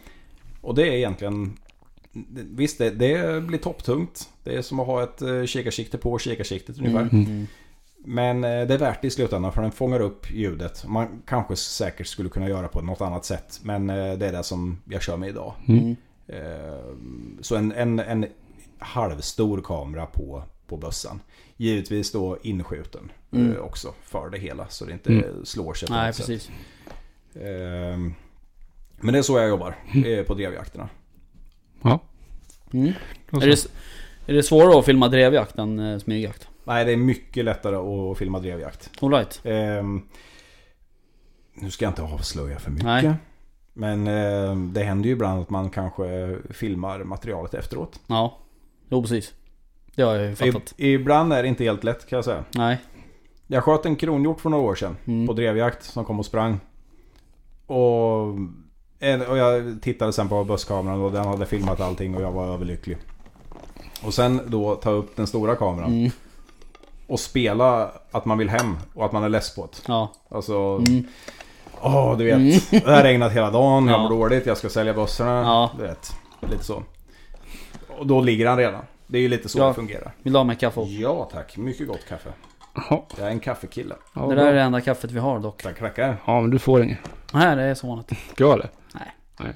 Och 0.62 0.76
det 0.76 0.88
är 0.88 0.92
egentligen... 0.92 1.58
Visst, 2.56 2.78
det, 2.78 2.90
det 2.90 3.42
blir 3.44 3.58
topptungt. 3.60 4.30
Det 4.44 4.56
är 4.56 4.62
som 4.62 4.80
att 4.80 4.88
ha 4.88 5.04
ett 5.04 5.22
eh, 5.22 5.44
kikarsikte 5.46 5.98
på 5.98 6.20
kikarsiktet 6.20 6.78
ungefär. 6.78 7.10
Mm. 8.06 8.18
Mm. 8.20 8.42
Men 8.42 8.62
eh, 8.62 8.68
det 8.68 8.74
är 8.74 8.78
värt 8.78 9.02
det 9.02 9.08
i 9.08 9.12
slutändan 9.12 9.52
för 9.54 9.62
den 9.62 9.72
fångar 9.72 10.00
upp 10.00 10.32
ljudet. 10.32 10.86
Man 10.88 11.22
kanske 11.26 11.56
säkert 11.56 12.08
skulle 12.08 12.30
kunna 12.30 12.50
göra 12.50 12.68
på 12.68 12.82
något 12.82 13.02
annat 13.02 13.26
sätt. 13.26 13.60
Men 13.64 13.90
eh, 13.90 14.14
det 14.14 14.28
är 14.28 14.32
det 14.32 14.44
som 14.44 14.82
jag 14.90 15.02
kör 15.02 15.18
med 15.18 15.30
idag. 15.30 15.54
Mm. 15.68 15.96
Eh, 16.28 16.84
Så 17.42 17.56
en, 17.56 17.72
en, 17.72 18.00
en 18.00 18.26
halvstor 18.80 19.62
kamera 19.62 20.06
på, 20.06 20.44
på 20.68 20.78
bössan. 20.78 21.20
Givetvis 21.58 22.12
då 22.12 22.38
inskjuten 22.42 23.12
Mm. 23.32 23.62
också 23.62 23.94
för 24.04 24.30
det 24.30 24.38
hela. 24.38 24.68
Så 24.68 24.86
det 24.86 24.94
inte 24.94 25.10
Mm. 25.14 25.46
slår 25.46 25.74
sig 25.74 25.88
på 25.88 25.94
Nej 25.94 26.08
något 26.08 26.16
sätt. 26.16 26.26
precis. 26.26 26.50
Eh, 27.36 27.98
Men 29.00 29.14
det 29.14 29.18
är 29.18 29.22
så 29.22 29.38
jag 29.40 29.50
jobbar 29.50 29.76
eh, 30.06 30.24
på 30.26 30.34
drevjakterna. 30.34 30.90
Ja. 31.82 32.00
Mm. 32.74 32.94
Är, 33.32 33.40
det, 33.48 33.68
är 34.28 34.34
det 34.34 34.44
svårare 34.44 34.80
att 34.80 34.86
filma 34.86 35.08
drevjakt 35.08 35.58
än 35.60 36.00
smygjakt? 36.00 36.48
Nej, 36.64 36.86
det 36.86 36.92
är 36.92 36.98
mycket 36.98 37.46
lättare 37.46 37.76
att 37.76 38.18
filma 38.18 38.40
drevjakt. 38.40 38.92
Alright. 39.02 39.42
Ehm, 39.44 40.02
nu 41.54 41.72
ska 41.72 41.86
jag 41.86 41.92
inte 41.92 42.02
avslöja 42.04 42.60
för 42.60 42.72
mycket. 42.72 42.86
Nej. 42.86 43.14
Men 43.74 44.08
ehm, 44.08 44.74
det 44.74 44.84
händer 44.84 45.08
ju 45.08 45.14
ibland 45.14 45.42
att 45.42 45.50
man 45.50 45.70
kanske 45.70 46.38
filmar 46.50 47.00
materialet 47.04 47.54
efteråt. 47.54 48.00
Ja. 48.08 48.38
Jo 48.90 49.02
precis. 49.02 49.34
Det 49.96 50.04
har 50.04 50.16
jag 50.16 50.30
ju 50.30 50.36
fattat. 50.36 50.74
I, 50.78 50.94
ibland 50.94 51.34
är 51.34 51.44
det 51.44 51.50
inte 51.50 51.64
helt 51.64 51.84
lätt 51.84 52.08
kan 52.10 52.18
jag 52.18 52.26
säga. 52.26 52.44
Nej. 52.56 52.78
Jag 53.48 53.64
sköt 53.64 53.86
en 53.86 53.96
kronhjort 53.96 54.42
för 54.42 54.50
några 54.50 54.64
år 54.64 54.76
sedan 54.76 54.98
Mm. 55.06 55.28
på 55.28 55.34
drevjakt 55.34 55.84
som 55.84 56.06
kom 56.06 56.20
och 56.20 56.26
sprang. 56.26 56.60
Och, 57.66 58.28
och 59.30 59.38
jag 59.38 59.82
tittade 59.82 60.14
sen 60.14 60.30
på 60.30 60.44
busskameran 60.44 61.02
och 61.02 61.12
den 61.12 61.26
hade 61.26 61.46
filmat 61.46 61.80
allting 61.80 62.16
och 62.16 62.22
jag 62.22 62.32
var 62.32 62.46
överlycklig. 62.54 62.98
Och 64.04 64.14
sen 64.14 64.42
då 64.48 64.76
ta 64.76 64.92
upp 64.92 65.16
den 65.16 65.28
stora 65.28 65.56
kameran 65.56 65.94
Mm. 65.94 66.12
Och 67.14 67.20
spela 67.20 67.92
att 68.12 68.26
man 68.26 68.38
vill 68.38 68.50
hem 68.50 68.78
och 68.94 69.06
att 69.06 69.12
man 69.12 69.24
är 69.24 69.30
less 69.30 69.56
på 69.56 69.62
det. 69.72 69.78
Ja. 69.88 70.12
Alltså, 70.30 70.54
Mm. 70.88 71.08
Åh, 71.82 72.18
du 72.18 72.24
vet. 72.26 72.36
Mm. 72.36 72.60
Det 72.86 72.92
har 72.92 73.04
regnat 73.04 73.32
hela 73.32 73.52
dagen, 73.52 73.88
jag 73.88 73.96
Ja. 74.00 74.04
mår 74.04 74.10
dåligt, 74.10 74.46
jag 74.46 74.58
ska 74.58 74.70
sälja 74.70 74.94
bössorna. 74.94 75.32
Ja. 75.42 75.72
Du 75.78 75.84
vet, 75.84 76.16
lite 76.52 76.64
så. 76.64 76.84
Och 77.98 78.08
då 78.08 78.22
ligger 78.22 78.48
han 78.48 78.58
redan. 78.58 78.82
Det 79.08 79.18
är 79.18 79.22
ju 79.22 79.28
lite 79.28 79.50
så 79.50 79.60
Ja. 79.60 79.68
det 79.68 79.74
fungerar. 79.74 80.14
Vill 80.24 80.34
du 80.34 80.40
ha 80.40 80.44
med 80.44 80.60
kaffe? 80.60 80.82
Ja 80.82 81.30
tack, 81.32 81.58
mycket 81.58 81.88
gott 81.88 82.06
kaffe. 82.10 82.30
Jaha. 82.76 83.00
Jag 83.18 83.28
är 83.28 83.32
en 83.32 83.40
kaffekille. 83.40 83.96
Ja, 84.16 84.22
det 84.22 84.36
där 84.36 84.46
är 84.48 84.54
det 84.54 84.62
enda 84.62 84.82
kaffet 84.82 85.12
vi 85.12 85.20
har 85.20 85.40
dock. 85.40 85.64
Tack 85.64 85.82
rackar. 85.82 86.18
Ja, 86.26 86.42
men 86.42 86.50
du 86.50 86.60
får 86.60 86.84
inget. 86.84 86.98
Nej, 87.34 87.56
det 87.56 87.62
är 87.64 87.76
som 87.76 87.90
vanligt. 87.90 88.12
Ska 88.32 88.44
jag 88.44 88.60
det? 88.60 88.70
Nej. 88.94 89.16
Nej. 89.40 89.54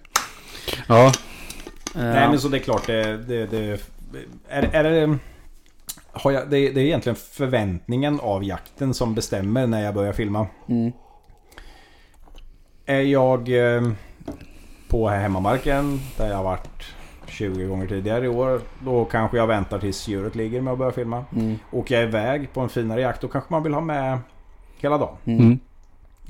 Ja. 0.87 1.05
Eh, 1.05 1.11
Nej 1.95 2.29
men 2.29 2.39
så 2.39 2.47
det 2.47 2.57
är 2.57 2.59
klart 2.59 2.87
det... 2.87 3.17
det, 3.17 3.45
det 3.45 3.79
är, 4.49 4.69
är 4.75 4.83
det... 4.83 5.17
Har 6.17 6.31
jag, 6.31 6.49
det, 6.49 6.69
det 6.71 6.81
är 6.81 6.85
egentligen 6.85 7.15
förväntningen 7.15 8.19
av 8.19 8.43
jakten 8.43 8.93
som 8.93 9.15
bestämmer 9.15 9.67
när 9.67 9.83
jag 9.83 9.93
börjar 9.93 10.13
filma. 10.13 10.47
mm. 10.67 10.91
Är 12.85 13.01
jag 13.01 13.49
eh, 13.75 13.81
på 14.89 15.07
hemmamarken 15.09 15.99
där 16.17 16.29
jag 16.29 16.35
har 16.37 16.43
varit 16.43 16.93
20 17.27 17.65
gånger 17.65 17.87
tidigare 17.87 18.25
i 18.25 18.27
år. 18.27 18.61
Då 18.85 19.05
kanske 19.05 19.37
jag 19.37 19.47
väntar 19.47 19.79
tills 19.79 20.07
djuret 20.07 20.35
ligger 20.35 20.61
med 20.61 20.73
att 20.73 20.79
börja 20.79 20.91
filma. 20.91 21.25
Mm. 21.35 21.55
Åker 21.71 21.95
jag 21.95 22.03
iväg 22.03 22.53
på 22.53 22.61
en 22.61 22.69
finare 22.69 23.01
jakt 23.01 23.21
då 23.21 23.27
kanske 23.27 23.53
man 23.53 23.63
vill 23.63 23.73
ha 23.73 23.81
med 23.81 24.19
hela 24.77 24.97
dagen. 24.97 25.15
Mm. 25.25 25.59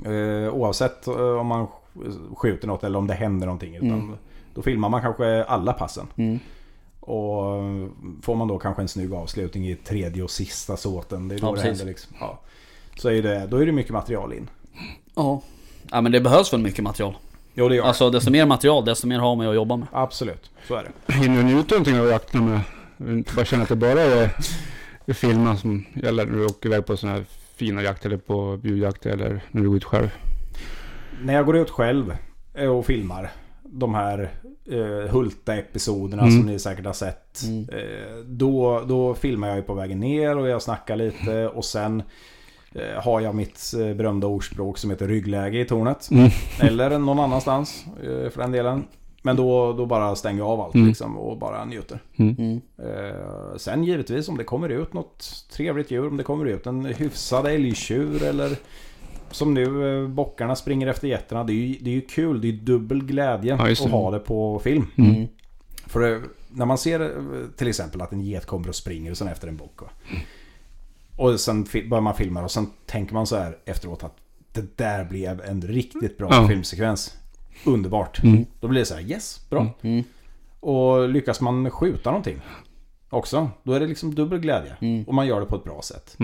Mm. 0.04 0.44
Eh, 0.44 0.54
oavsett 0.54 1.06
eh, 1.06 1.14
om 1.40 1.46
man 1.46 1.66
sk- 1.66 2.34
skjuter 2.36 2.66
något 2.66 2.84
eller 2.84 2.98
om 2.98 3.06
det 3.06 3.14
händer 3.14 3.46
någonting. 3.46 3.74
Utan 3.74 3.88
Mm. 3.92 4.16
Då 4.54 4.62
filmar 4.62 4.88
man 4.88 5.02
kanske 5.02 5.44
alla 5.44 5.72
passen. 5.72 6.06
Mm. 6.16 6.38
Och 7.08 7.62
får 8.22 8.34
man 8.34 8.48
då 8.48 8.58
kanske 8.58 8.82
en 8.82 8.88
snygg 8.88 9.12
avslutning 9.14 9.68
i 9.68 9.74
tredje 9.76 10.22
och 10.22 10.30
sista 10.30 10.76
såten. 10.76 11.28
Det 11.28 11.34
är 11.34 11.38
då 11.38 11.46
Ja, 11.46 11.50
det 11.50 11.56
precis. 11.56 11.68
händer 11.68 11.86
liksom. 11.86 12.16
Ja. 12.20 12.40
Så 12.96 13.10
är 13.10 13.22
det, 13.22 13.46
då 13.46 13.56
är 13.56 13.66
det 13.66 13.72
mycket 13.72 13.92
material 13.92 14.32
in. 14.32 14.50
Ja. 15.14 15.42
Ja 15.90 16.00
men 16.00 16.12
det 16.12 16.20
behövs 16.20 16.52
väl 16.52 16.60
mycket 16.60 16.84
material. 16.84 17.14
Jo 17.54 17.68
det 17.68 17.74
gör. 17.76 17.84
Alltså 17.84 18.10
desto 18.10 18.30
mer 18.30 18.46
material, 18.46 18.84
desto 18.84 19.06
mer 19.06 19.18
har 19.18 19.36
man 19.36 19.46
ju 19.46 19.50
att 19.50 19.56
jobba 19.56 19.76
med. 19.76 19.88
Absolut, 19.92 20.50
så 20.68 20.74
är 20.74 20.90
det. 21.06 21.12
Hinner 21.12 21.36
du 21.36 21.42
njuta 21.42 21.74
någonting 21.74 22.00
av 22.00 22.06
jakten 22.06 22.50
med? 22.50 22.60
Bara 23.36 23.44
känna 23.44 23.62
att 23.62 23.68
det 23.68 23.76
bara 23.76 24.00
är, 24.02 24.30
filmen 25.14 25.56
som 25.58 25.84
gäller 25.94 26.26
när 26.26 26.32
du 26.38 26.44
åker 26.44 26.68
iväg 26.68 26.86
på 26.86 26.96
sådana 26.96 27.16
här 27.18 27.24
fina 27.56 27.82
jakt 27.82 28.06
eller 28.06 28.16
på 28.16 28.56
bjudjakt 28.56 29.06
eller 29.06 29.40
när 29.50 29.62
du 29.62 29.68
går 29.68 29.76
ut 29.76 29.84
själv? 29.84 30.08
När 31.22 31.34
jag 31.34 31.46
går 31.46 31.56
ut 31.56 31.70
själv 31.70 32.16
och 32.70 32.86
filmar 32.86 33.30
de 33.62 33.94
här 33.94 34.30
eh, 34.70 35.10
Hulta-episoderna 35.12 36.22
Mm. 36.22 36.34
som 36.36 36.46
ni 36.46 36.58
säkert 36.58 36.86
har 36.86 36.92
sett. 36.92 37.42
Mm. 37.42 37.68
Eh, 37.72 38.16
då, 38.26 38.84
då 38.88 39.14
filmar 39.14 39.48
jag 39.48 39.56
ju 39.56 39.62
på 39.62 39.74
vägen 39.74 40.00
ner 40.00 40.38
och 40.38 40.48
jag 40.48 40.62
snackar 40.62 40.96
lite 40.96 41.48
och 41.48 41.64
sen 41.64 42.02
eh, 42.74 43.02
har 43.02 43.20
jag 43.20 43.34
mitt 43.34 43.72
eh, 43.80 43.94
berömda 43.96 44.26
ordspråk 44.26 44.78
som 44.78 44.90
heter 44.90 45.08
ryggläge 45.08 45.60
i 45.60 45.64
tornet. 45.64 46.10
Mm. 46.10 46.30
Eller 46.60 46.98
någon 46.98 47.18
annanstans 47.20 47.84
eh, 48.02 48.30
för 48.30 48.36
den 48.40 48.52
delen. 48.52 48.84
Men 49.22 49.36
då, 49.36 49.72
då 49.72 49.86
bara 49.86 50.16
stänger 50.16 50.38
jag 50.38 50.48
av 50.48 50.60
allt 50.60 50.74
Mm. 50.74 50.86
liksom 50.88 51.18
och 51.18 51.38
bara 51.38 51.64
njuter. 51.64 51.98
Mm. 52.16 52.60
Eh, 52.78 53.56
sen 53.56 53.84
givetvis 53.84 54.28
om 54.28 54.36
det 54.36 54.44
kommer 54.44 54.68
ut 54.68 54.92
något 54.92 55.46
trevligt 55.52 55.90
djur, 55.90 56.06
om 56.08 56.16
det 56.16 56.22
kommer 56.22 56.44
ut 56.44 56.66
en 56.66 56.84
hyfsad 56.84 57.46
älgtjur 57.46 58.22
eller 58.22 58.56
som 59.30 59.54
nu 59.54 60.02
eh, 60.02 60.08
bockarna 60.08 60.56
springer 60.56 60.86
efter 60.86 61.08
getterna. 61.08 61.44
Det 61.44 61.52
är 61.52 61.54
ju, 61.54 61.78
det 61.80 61.90
är 61.90 61.94
ju 61.94 62.00
kul, 62.00 62.40
det 62.40 62.48
är 62.48 62.52
dubbel 62.52 63.04
glädje 63.04 63.56
Ja, 63.58 63.72
att 63.72 63.78
det. 63.78 63.90
ha 63.90 64.10
det 64.10 64.18
på 64.18 64.58
film. 64.58 64.86
Mm. 64.96 65.14
Mm. 65.14 65.28
För 65.86 66.12
eh, 66.14 66.20
när 66.48 66.66
man 66.66 66.78
ser 66.78 67.00
eh, 67.00 67.48
till 67.56 67.68
exempel 67.68 68.00
att 68.00 68.12
en 68.12 68.20
get 68.20 68.46
kommer 68.46 68.68
och 68.68 68.74
springer 68.74 69.10
och 69.10 69.16
sen 69.18 69.28
efter 69.28 69.48
en 69.48 69.56
bock. 69.56 69.82
va. 69.82 69.88
Och 71.16 71.40
sen 71.40 71.62
börjar 71.88 72.00
man 72.00 72.14
filma 72.14 72.42
och 72.42 72.50
sen 72.50 72.66
tänker 72.86 73.14
man 73.14 73.26
så 73.26 73.36
här 73.36 73.58
efteråt 73.64 74.04
att 74.04 74.16
det 74.52 74.76
där 74.78 75.04
blev 75.04 75.40
en 75.40 75.62
riktigt 75.62 76.18
bra 76.18 76.28
Ja. 76.30 76.48
filmsekvens. 76.48 77.16
Underbart. 77.66 78.22
Mm. 78.22 78.46
Då 78.60 78.68
blir 78.68 78.80
det 78.80 78.86
så 78.86 78.94
här 78.94 79.02
yes, 79.02 79.46
bra. 79.50 79.60
Mm. 79.60 79.72
Mm. 79.82 80.04
Och 80.60 81.08
lyckas 81.08 81.40
man 81.40 81.70
skjuta 81.70 82.10
någonting 82.10 82.40
också, 83.10 83.50
då 83.62 83.72
är 83.72 83.80
det 83.80 83.86
liksom 83.86 84.14
dubbel 84.14 84.38
glädje. 84.40 84.76
Mm. 84.80 85.04
Och 85.04 85.14
man 85.14 85.26
gör 85.26 85.40
det 85.40 85.46
på 85.46 85.56
ett 85.56 85.64
bra 85.64 85.82
sätt. 85.82 86.16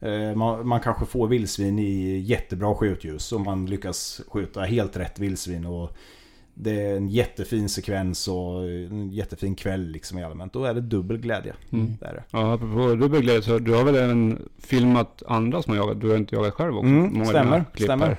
Eh, 0.00 0.36
Man, 0.36 0.68
man 0.68 0.80
kanske 0.80 1.06
får 1.06 1.28
vildsvin 1.28 1.78
i 1.78 2.18
jättebra 2.18 2.74
skjutljus 2.74 3.32
och 3.32 3.40
man 3.40 3.66
lyckas 3.66 4.20
skjuta 4.28 4.60
helt 4.60 4.96
rätt 4.96 5.18
vildsvin. 5.18 5.66
Och 5.66 5.96
det 6.54 6.80
är 6.82 6.96
en 6.96 7.08
jättefin 7.08 7.68
sekvens 7.68 8.28
och 8.28 8.64
en 8.64 9.10
jättefin 9.10 9.54
kväll 9.54 9.88
liksom 9.88 10.18
i 10.18 10.24
allmänt. 10.24 10.52
Då 10.52 10.64
är 10.64 10.74
det 10.74 10.80
dubbel 10.80 11.18
glädje. 11.18 11.54
Mm. 11.72 11.96
Det 12.00 12.06
är 12.06 12.12
det. 12.14 12.22
Ja, 12.30 12.52
apropå 12.54 12.94
dubbelglädje 12.94 13.42
så 13.42 13.58
du 13.58 13.74
har 13.74 13.84
väl 13.84 13.96
även 13.96 14.48
filmat 14.58 15.22
andra 15.26 15.62
som 15.62 15.70
har 15.72 15.78
jagat? 15.78 16.00
Du 16.00 16.10
har 16.10 16.16
inte 16.16 16.34
jagat 16.34 16.54
själv 16.54 16.76
också? 16.76 16.86
Mm, 16.88 17.24
stämmer, 17.24 17.64
stämmer. 17.74 18.16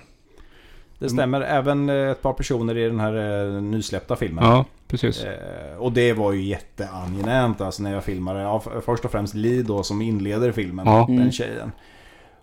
Det 0.99 1.09
stämmer. 1.09 1.41
Även 1.41 1.89
eh, 1.89 1.95
ett 1.95 2.21
par 2.21 2.33
personer 2.33 2.77
i 2.77 2.83
den 2.85 2.99
här 2.99 3.45
eh, 3.55 3.61
nysläppta 3.61 4.15
filmen. 4.15 4.43
Ja, 4.43 4.65
precis. 4.87 5.23
Eh, 5.23 5.77
och 5.77 5.91
det 5.91 6.13
var 6.13 6.31
ju 6.31 6.41
jätteangenämt 6.41 7.61
alltså 7.61 7.83
när 7.83 7.93
jag 7.93 8.03
filmade. 8.03 8.41
Ja, 8.41 8.63
först 8.85 9.05
och 9.05 9.11
främst 9.11 9.33
Li 9.33 9.63
då 9.63 9.83
som 9.83 10.01
inleder 10.01 10.51
filmen. 10.51 10.85
Ja. 10.87 11.05
Den 11.07 11.17
Mm. 11.17 11.31
tjejen. 11.31 11.71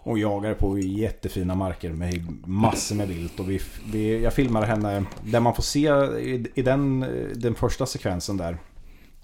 Och 0.03 0.19
jagar 0.19 0.55
på 0.55 0.79
jättefina 0.79 1.55
marker 1.55 1.91
med 1.93 2.27
massor 2.47 2.97
med 2.97 3.09
vilt. 3.09 3.41
Och 3.41 3.51
vi, 3.51 3.61
vi, 3.93 4.23
jag 4.23 4.33
filmade 4.33 4.67
henne, 4.67 5.05
där 5.23 5.41
man 5.41 5.55
får 5.55 5.63
se 5.63 5.89
i, 6.21 6.47
i 6.55 6.63
den, 6.63 7.07
den 7.35 7.55
första 7.55 7.87
sekvensen 7.87 8.37
där. 8.37 8.59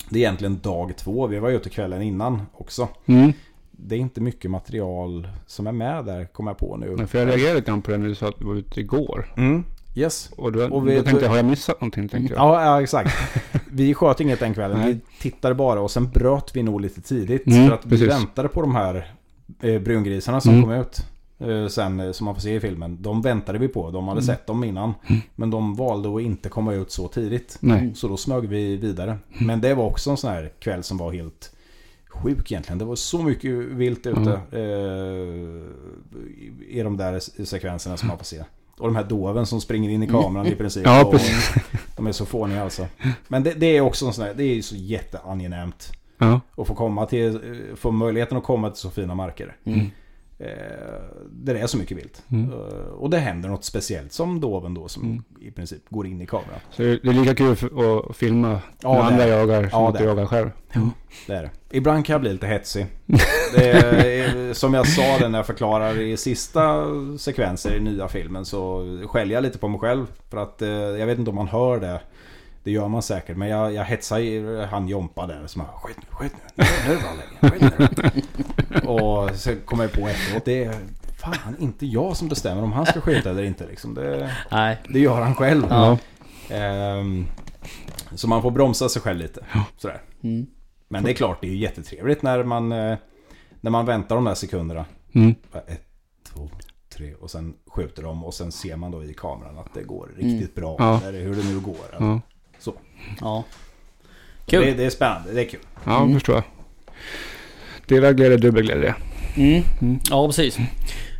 Det 0.08 0.18
är 0.18 0.22
egentligen 0.22 0.58
dag 0.58 0.96
två, 0.96 1.26
vi 1.26 1.38
var 1.38 1.50
ute 1.50 1.70
kvällen 1.70 2.02
innan 2.02 2.42
också. 2.52 2.88
Mm. 3.06 3.32
Det 3.84 3.94
är 3.94 3.98
inte 3.98 4.20
mycket 4.20 4.50
material 4.50 5.28
som 5.46 5.66
är 5.66 5.72
med 5.72 6.04
där, 6.04 6.24
kommer 6.24 6.50
jag 6.50 6.58
på 6.58 6.76
nu. 6.76 6.94
Men 6.96 7.08
för 7.08 7.18
jag 7.18 7.28
reagerade 7.28 7.54
lite 7.54 7.80
på 7.84 7.90
det 7.90 7.98
när 7.98 8.08
du 8.08 8.14
sa 8.14 8.28
att 8.28 8.38
du 8.38 8.44
var 8.44 8.54
ute 8.54 8.80
igår. 8.80 9.32
Mm, 9.36 9.64
yes. 9.94 10.30
Och 10.36 10.52
då, 10.52 10.68
Och 10.68 10.88
vi- 10.88 10.96
då 10.96 11.02
tänkte 11.02 11.24
jag, 11.24 11.30
har 11.30 11.36
jag 11.36 11.44
missat 11.46 11.80
någonting? 11.80 12.08
Tänkte 12.08 12.34
jag. 12.34 12.42
Ja, 12.44 12.64
ja, 12.64 12.82
exakt. 12.82 13.10
Vi 13.70 13.94
sköt 13.94 14.20
inget 14.20 14.40
den 14.40 14.54
kvällen. 14.54 14.78
Nej. 14.78 14.92
Vi 14.92 15.00
tittade 15.20 15.54
bara 15.54 15.80
och 15.80 15.90
sen 15.90 16.08
bröt 16.10 16.50
vi 16.56 16.62
nog 16.62 16.80
lite 16.80 17.00
tidigt. 17.00 17.46
Mm, 17.46 17.68
för 17.68 17.74
att 17.74 17.86
vi 17.86 17.90
precis. 17.90 18.08
väntade 18.08 18.48
på 18.48 18.60
de 18.60 18.74
här 18.74 19.12
eh, 19.62 19.78
brungrisarna 19.80 20.40
som 20.40 20.50
Mm. 20.54 20.62
kom 20.64 20.72
ut. 20.72 21.06
eh, 21.38 21.66
sen 21.68 22.00
eh, 22.00 22.12
som 22.12 22.24
man 22.24 22.34
får 22.34 22.42
se 22.42 22.54
i 22.54 22.60
filmen. 22.60 22.98
De 23.02 23.22
väntade 23.22 23.58
vi 23.58 23.68
på. 23.68 23.90
De 23.90 24.08
hade 24.08 24.20
Mm. 24.20 24.26
sett 24.26 24.46
dem 24.46 24.64
innan. 24.64 24.94
Men 25.34 25.50
de 25.50 25.74
valde 25.74 26.14
att 26.16 26.20
inte 26.22 26.48
komma 26.48 26.74
ut 26.74 26.90
så 26.90 27.08
tidigt. 27.08 27.56
Nej. 27.60 27.92
Så 27.94 28.08
då 28.08 28.16
smög 28.16 28.48
vi 28.48 28.76
vidare. 28.76 29.18
Men 29.38 29.60
det 29.60 29.74
var 29.74 29.84
också 29.84 30.10
en 30.10 30.16
sån 30.16 30.30
här 30.30 30.52
kväll 30.58 30.82
som 30.82 30.96
var 30.98 31.12
helt 31.12 31.52
sjuk 32.12 32.52
egentligen. 32.52 32.78
Det 32.78 32.84
var 32.84 32.96
så 32.96 33.22
mycket 33.22 33.50
vilt 33.50 34.06
ute 34.06 34.40
eh, 34.52 34.60
i 36.68 36.82
de 36.82 36.96
där 36.96 37.44
sekvenserna 37.44 37.96
som 37.96 38.08
man 38.08 38.18
får 38.18 38.24
se. 38.24 38.44
Och 38.78 38.86
de 38.86 38.96
här 38.96 39.04
doven 39.04 39.46
som 39.46 39.60
springer 39.60 39.90
in 39.90 40.02
i 40.02 40.06
kameran 40.06 40.46
i 40.46 40.54
princip. 40.54 40.82
Ja, 40.86 41.04
Och. 41.04 41.14
De 41.96 42.06
är 42.06 42.12
så 42.12 42.26
fåniga 42.26 42.62
alltså. 42.62 42.86
Men 43.28 43.42
det, 43.42 43.54
det 43.54 43.76
är 43.76 43.80
också 43.80 44.06
en 44.06 44.12
sån 44.12 44.24
här, 44.24 44.34
det 44.34 44.44
är 44.44 44.54
ju 44.54 44.62
så 44.62 44.76
jätteangenämt. 44.76 45.92
Ja. 46.18 46.40
Att 46.56 46.66
få 46.66 46.74
komma 46.74 47.06
till, 47.06 47.34
eh, 47.34 47.76
få 47.76 47.90
möjligheten 47.90 48.38
att 48.38 48.44
komma 48.44 48.70
till 48.70 48.80
så 48.80 48.90
fina 48.90 49.14
marker. 49.14 49.56
Mm. 49.64 49.86
Eh, 50.42 50.48
där 51.30 51.54
det 51.54 51.60
är 51.60 51.66
så 51.66 51.76
mycket 51.78 51.96
vilt. 51.96 52.22
Mm. 52.28 52.52
Eh, 52.52 52.58
och 52.92 53.10
det 53.10 53.18
händer 53.18 53.48
något 53.48 53.64
speciellt 53.64 54.12
som 54.12 54.40
doven 54.40 54.74
då 54.74 54.88
som 54.88 55.02
Mm. 55.02 55.22
i 55.40 55.50
princip 55.50 55.82
går 55.88 56.06
in 56.06 56.20
i 56.20 56.26
kameran. 56.26 56.60
Så 56.70 56.82
det 56.82 57.08
är 57.08 57.12
lika 57.12 57.34
kul 57.34 57.52
att 57.52 58.16
filma 58.16 58.60
Ja, 58.80 58.92
när 58.92 59.00
andra 59.00 59.26
jagar 59.26 59.60
som 59.68 59.82
ja, 59.82 59.88
att 59.88 60.00
jagar 60.00 60.26
själv. 60.26 60.50
Det 61.26 61.34
är 61.34 61.42
det. 61.42 61.50
Ibland 61.70 62.06
kan 62.06 62.14
jag 62.14 62.20
bli 62.20 62.32
lite 62.32 62.46
hetsig. 62.46 62.86
Är, 63.56 64.52
som 64.52 64.74
jag 64.74 64.86
sa 64.88 65.18
det 65.18 65.28
när 65.28 65.38
jag 65.38 65.46
förklarar 65.46 66.00
i 66.00 66.16
sista 66.16 66.84
sekvenser 67.18 67.76
i 67.76 67.80
nya 67.80 68.08
filmen 68.08 68.44
så 68.44 68.84
skäller 69.06 69.34
jag 69.34 69.42
lite 69.42 69.58
på 69.58 69.68
mig 69.68 69.80
själv. 69.80 70.06
För 70.30 70.36
att 70.38 70.62
eh, 70.62 70.68
jag 70.68 71.06
vet 71.06 71.18
inte 71.18 71.30
om 71.30 71.36
man 71.36 71.48
hör 71.48 71.80
det. 71.80 72.00
Det 72.64 72.70
gör 72.70 72.88
man 72.88 73.02
säkert. 73.02 73.36
Men 73.36 73.48
jag, 73.48 73.72
jag 73.72 73.84
hetsar 73.84 74.66
han 74.66 74.88
Jompa 74.88 75.26
där 75.26 75.46
som 75.46 75.62
bara 75.62 75.72
skjut 75.72 75.96
nu, 75.96 76.06
skjut 76.10 76.32
nu. 76.54 76.64
Nu 76.88 77.70
nu. 78.70 78.88
Och 78.88 79.30
så 79.36 79.56
kommer 79.56 79.84
jag 79.84 79.92
på 79.92 80.08
efteråt. 80.08 80.44
Det 80.44 80.64
är 80.64 80.74
fan 81.22 81.56
inte 81.58 81.86
jag 81.86 82.16
som 82.16 82.28
bestämmer 82.28 82.62
om 82.62 82.72
han 82.72 82.86
ska 82.86 83.00
skjuta 83.00 83.30
eller 83.30 83.42
inte 83.42 83.66
liksom. 83.66 83.94
Det, 83.94 84.32
Nej. 84.50 84.78
det 84.88 84.98
gör 84.98 85.20
han 85.20 85.34
själv. 85.34 85.66
Ja. 85.70 85.98
Ehm, 86.50 87.26
så 88.14 88.28
man 88.28 88.42
får 88.42 88.50
bromsa 88.50 88.88
sig 88.88 89.02
själv 89.02 89.18
lite. 89.18 89.44
Sådär. 89.76 90.02
Mm. 90.22 90.46
Men 90.88 91.04
det 91.04 91.10
är 91.10 91.14
klart, 91.14 91.40
det 91.40 91.46
är 91.46 91.50
ju 91.50 91.58
jättetrevligt 91.58 92.22
när 92.22 92.44
man, 92.44 92.72
eh, 92.72 92.96
när 93.60 93.70
man 93.70 93.86
väntar 93.86 94.14
de 94.14 94.24
där 94.24 94.34
sekunderna. 94.34 94.84
Mm. 95.12 95.34
Ett, 95.66 95.84
två, 96.32 96.50
tre 96.96 97.14
och 97.14 97.30
sen 97.30 97.54
skjuter 97.66 98.02
de 98.02 98.24
och 98.24 98.34
sen 98.34 98.52
ser 98.52 98.76
man 98.76 98.90
då 98.90 99.04
i 99.04 99.14
kameran 99.14 99.58
att 99.58 99.74
det 99.74 99.82
går 99.82 100.10
riktigt 100.16 100.54
bra. 100.54 100.76
Ja. 100.78 101.00
Eller 101.04 101.20
hur 101.20 101.34
det 101.34 101.44
nu 101.44 101.60
går. 101.60 101.76
Ja, 101.98 102.20
Ja. 103.20 103.44
Det, 104.46 104.50
Kul. 104.56 104.76
det 104.76 104.84
är 104.84 104.90
spännande, 104.90 105.32
det 105.32 105.40
är 105.40 105.48
kul. 105.48 105.60
ja 105.84 105.96
Mm. 106.02 106.14
förstår 106.14 106.34
jag. 106.34 106.44
Delad 107.86 108.16
glädje, 108.16 108.36
dubbel 108.36 108.62
glädje. 108.64 108.94
Mm. 109.36 109.62
Mm. 109.80 109.98
Ja, 110.10 110.26
precis. 110.26 110.56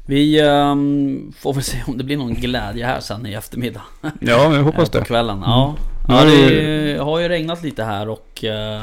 Vi 0.07 0.41
ehm, 0.41 1.33
får 1.39 1.55
väl 1.55 1.63
se 1.63 1.77
om 1.87 1.99
det 1.99 2.05
blir 2.05 2.17
någon 2.17 2.35
glädje 2.35 2.87
här 2.87 3.01
sen 3.01 3.27
i 3.27 3.33
eftermiddag. 3.35 3.83
Ja, 4.21 4.55
jag 4.57 4.63
hoppas 4.63 4.89
Eh, 4.89 4.93
På 4.93 4.99
det. 4.99 5.05
kvällen. 5.05 5.43
Ja. 5.47 5.75
Ja, 6.09 6.19
Ja, 6.19 6.25
det 6.31 6.51
det- 6.95 6.99
har 7.03 7.19
ju 7.21 7.29
regnat 7.29 7.63
lite 7.63 7.85
här 7.85 8.09
och... 8.09 8.45
eh, 8.45 8.83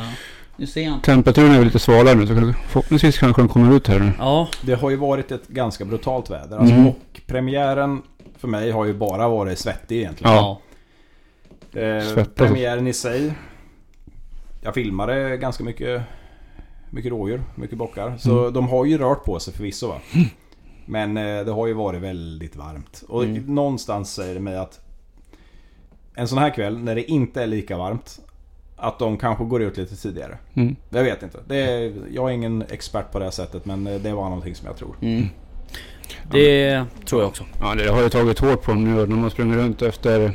nu 0.58 0.68
ser 0.68 0.82
jag 0.82 0.94
inte. 0.94 1.06
Temperaturen 1.06 1.52
är 1.52 1.58
ju 1.60 1.66
lite 1.66 1.80
svalare 1.80 2.16
nu 2.16 2.28
så 2.28 2.54
förhoppningsvis 2.68 3.18
kanske 3.20 3.42
den 3.42 3.50
kommer 3.50 3.76
ut 3.76 3.88
här 3.88 4.00
nu. 4.00 4.12
Ja. 4.20 4.48
Det 4.62 4.74
har 4.74 4.90
ju 4.90 4.96
varit 4.96 5.32
ett 5.32 5.48
ganska 5.48 5.86
brutalt 5.86 6.30
väder. 6.30 6.58
Alltså 6.58 6.74
Mm. 6.74 6.84
mockpremiären 6.84 8.02
för 8.40 8.48
mig 8.48 8.72
har 8.72 8.86
ju 8.86 8.94
bara 8.94 9.28
varit 9.28 9.60
svettig 9.60 9.98
egentligen. 9.98 10.34
Ja. 10.34 10.60
Eh, 11.74 12.02
Svettas. 12.04 12.36
premiären 12.36 12.88
i 12.88 12.94
sig. 12.94 13.34
Jag 14.62 14.74
filmade 14.74 15.38
ganska 15.38 15.64
mycket, 15.64 16.02
mycket 16.90 17.12
rådjur, 17.12 17.42
mycket 17.56 17.78
bockar. 17.78 18.18
Så 18.18 18.40
Mm. 18.40 18.54
de 18.54 18.68
har 18.68 18.86
ju 18.86 18.98
rört 18.98 19.24
på 19.24 19.40
sig 19.40 19.54
förvisso 19.54 19.88
va. 19.88 20.00
Men 20.86 21.18
eh, 21.18 21.46
det 21.46 21.52
har 21.52 21.68
ju 21.68 21.74
varit 21.74 22.02
väldigt 22.02 22.56
varmt. 22.56 23.04
Och 23.08 23.24
Mm. 23.24 23.56
någonstans 23.56 24.14
säger 24.14 24.34
det 24.34 24.40
mig 24.40 24.58
att 24.58 24.80
en 26.16 26.28
sån 26.28 26.38
här 26.38 26.50
kväll 26.50 26.78
när 26.80 26.96
det 26.96 27.12
inte 27.12 27.44
är 27.44 27.48
lika 27.48 27.78
varmt. 27.78 28.20
Att 28.82 29.00
de 29.00 29.18
kanske 29.18 29.44
går 29.44 29.62
ut 29.62 29.78
lite 29.78 29.96
tidigare. 29.96 30.38
Mm. 30.54 30.76
Jag 30.90 31.04
vet 31.04 31.24
inte. 31.24 31.38
Det 31.48 31.56
är, 31.58 31.94
jag 32.12 32.30
är 32.30 32.34
ingen 32.34 32.62
expert 32.70 33.12
på 33.12 33.20
det 33.20 33.26
här 33.26 33.32
sättet 33.32 33.66
men 33.66 33.88
eh, 33.88 34.00
det 34.02 34.14
var 34.14 34.24
någonting 34.24 34.56
som 34.56 34.68
jag 34.68 34.78
tror. 34.78 34.96
Mm. 35.02 35.26
Det 36.32 36.84
tror 37.06 37.22
jag 37.22 37.30
också. 37.30 37.44
Ja, 37.60 37.76
det 37.76 37.88
har 37.92 38.02
ju 38.02 38.10
tagit 38.10 38.40
hårt 38.40 38.64
på 38.64 38.72
dem 38.72 38.84
nu. 38.96 39.06
De 39.06 39.24
har 39.24 39.30
sprungit 39.30 39.58
runt 39.58 39.82
efter 39.82 40.32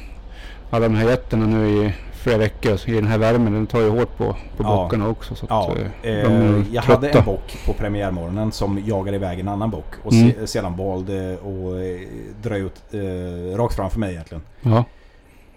alla 0.70 0.88
de 0.88 0.94
här 0.94 1.08
getterna 1.10 1.46
nu 1.46 1.68
i 1.68 1.92
flera 2.12 2.38
veckor. 2.38 2.78
I 2.86 2.92
den 2.92 3.06
här 3.06 3.18
värmen, 3.18 3.52
den 3.52 3.66
tar 3.66 3.80
ju 3.80 3.88
hårt 3.90 4.16
på, 4.16 4.32
på 4.32 4.62
Ja. 4.62 4.76
bockarna 4.76 5.08
också. 5.08 5.34
Så 5.34 5.44
att, 5.44 5.50
Ja, 5.50 5.74
eh, 6.02 6.22
de 6.22 6.26
eh, 6.32 6.74
jag 6.74 6.84
trötta. 6.84 7.06
hade 7.06 7.18
en 7.18 7.24
bock 7.24 7.56
på 7.66 7.72
premiärmorgonen 7.72 8.52
som 8.52 8.82
jagade 8.86 9.16
iväg 9.16 9.40
en 9.40 9.48
annan 9.48 9.70
bock. 9.70 9.94
Och 10.04 10.12
Mm. 10.12 10.32
se, 10.32 10.46
sedan 10.46 10.76
valde 10.76 11.34
att 11.34 11.40
eh, 11.44 12.08
dra 12.42 12.56
ut 12.56 12.82
eh, 12.90 13.56
rakt 13.56 13.74
framför 13.76 14.00
mig 14.00 14.12
egentligen. 14.12 14.42
Ja, 14.60 14.84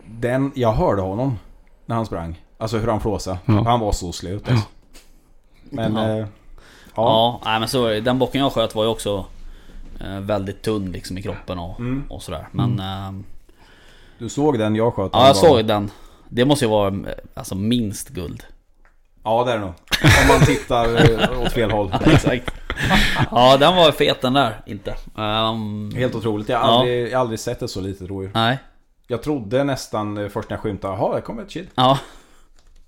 Den, 0.06 0.52
jag 0.56 0.72
hörde 0.74 1.02
honom 1.02 1.38
när 1.86 1.96
han 1.96 2.06
sprang. 2.06 2.42
Alltså 2.58 2.78
hur 2.78 2.88
han 2.88 3.00
flåsade. 3.00 3.38
Ja. 3.46 3.64
Han 3.66 3.80
var 3.80 3.92
så 3.92 4.12
slut 4.12 4.50
alltså. 4.52 4.68
Men 5.70 5.96
Ja. 5.96 6.04
eh, 6.10 6.18
ja. 6.18 6.26
Ja, 6.96 7.42
nej, 7.46 7.60
men 7.60 7.70
så. 7.70 7.88
Den 8.00 8.20
bocken 8.20 8.42
jag 8.42 8.52
sköt 8.54 8.76
var 8.76 8.84
ju 8.84 8.90
också 8.90 9.26
eh, 10.02 10.20
väldigt 10.20 10.62
tunn 10.62 10.92
liksom 10.92 11.18
i 11.18 11.22
kroppen 11.22 11.60
och, 11.60 11.80
Mm. 11.80 12.04
och 12.10 12.22
sådär. 12.22 12.48
Men... 12.52 12.80
ehm, 12.80 13.24
Du 14.20 14.30
såg 14.30 14.60
den 14.60 14.76
jag 14.76 14.94
sköt? 14.94 15.10
ja, 15.14 15.28
jag 15.28 15.36
såg 15.36 15.66
den. 15.66 15.92
Det 16.30 16.46
måste 16.46 16.66
ju 16.66 16.72
vara 16.72 16.94
alltså 17.34 17.56
minst 17.56 18.10
guld. 18.10 18.44
Ja 19.24 19.44
det 19.44 19.52
är 19.52 19.56
det 19.56 19.62
nog. 19.66 19.74
Om 20.22 20.28
man 20.28 20.46
tittar 20.46 21.12
eh, 21.36 21.42
åt 21.42 21.52
fel 21.52 21.72
håll. 21.72 21.94
Exakt. 22.06 22.52
ja, 23.32 23.58
den 23.58 23.76
var 23.76 23.92
fet 23.92 24.22
den 24.22 24.34
där. 24.34 24.62
Inte. 24.66 24.96
Ehm, 25.18 25.92
Helt 25.96 26.16
otroligt. 26.16 26.50
Jag 26.50 26.60
har 26.60 26.68
Ja. 26.68 26.80
aldrig, 26.80 27.08
jag 27.08 27.12
har 27.18 27.22
aldrig 27.22 27.40
sett 27.40 27.62
ett 27.62 27.70
så 27.70 27.82
litet 27.82 28.10
rådjur. 28.10 28.32
Nej. 28.34 28.60
Jag 29.08 29.24
trodde 29.24 29.64
nästan 29.64 30.18
eh, 30.18 30.28
först 30.30 30.50
när 30.50 30.58
jag 30.58 30.62
skymtade, 30.64 30.94
jaha 30.98 31.16
det 31.16 31.22
kommer 31.22 31.44
ett 31.44 31.50
kid. 31.50 31.68
Ja. 31.76 32.00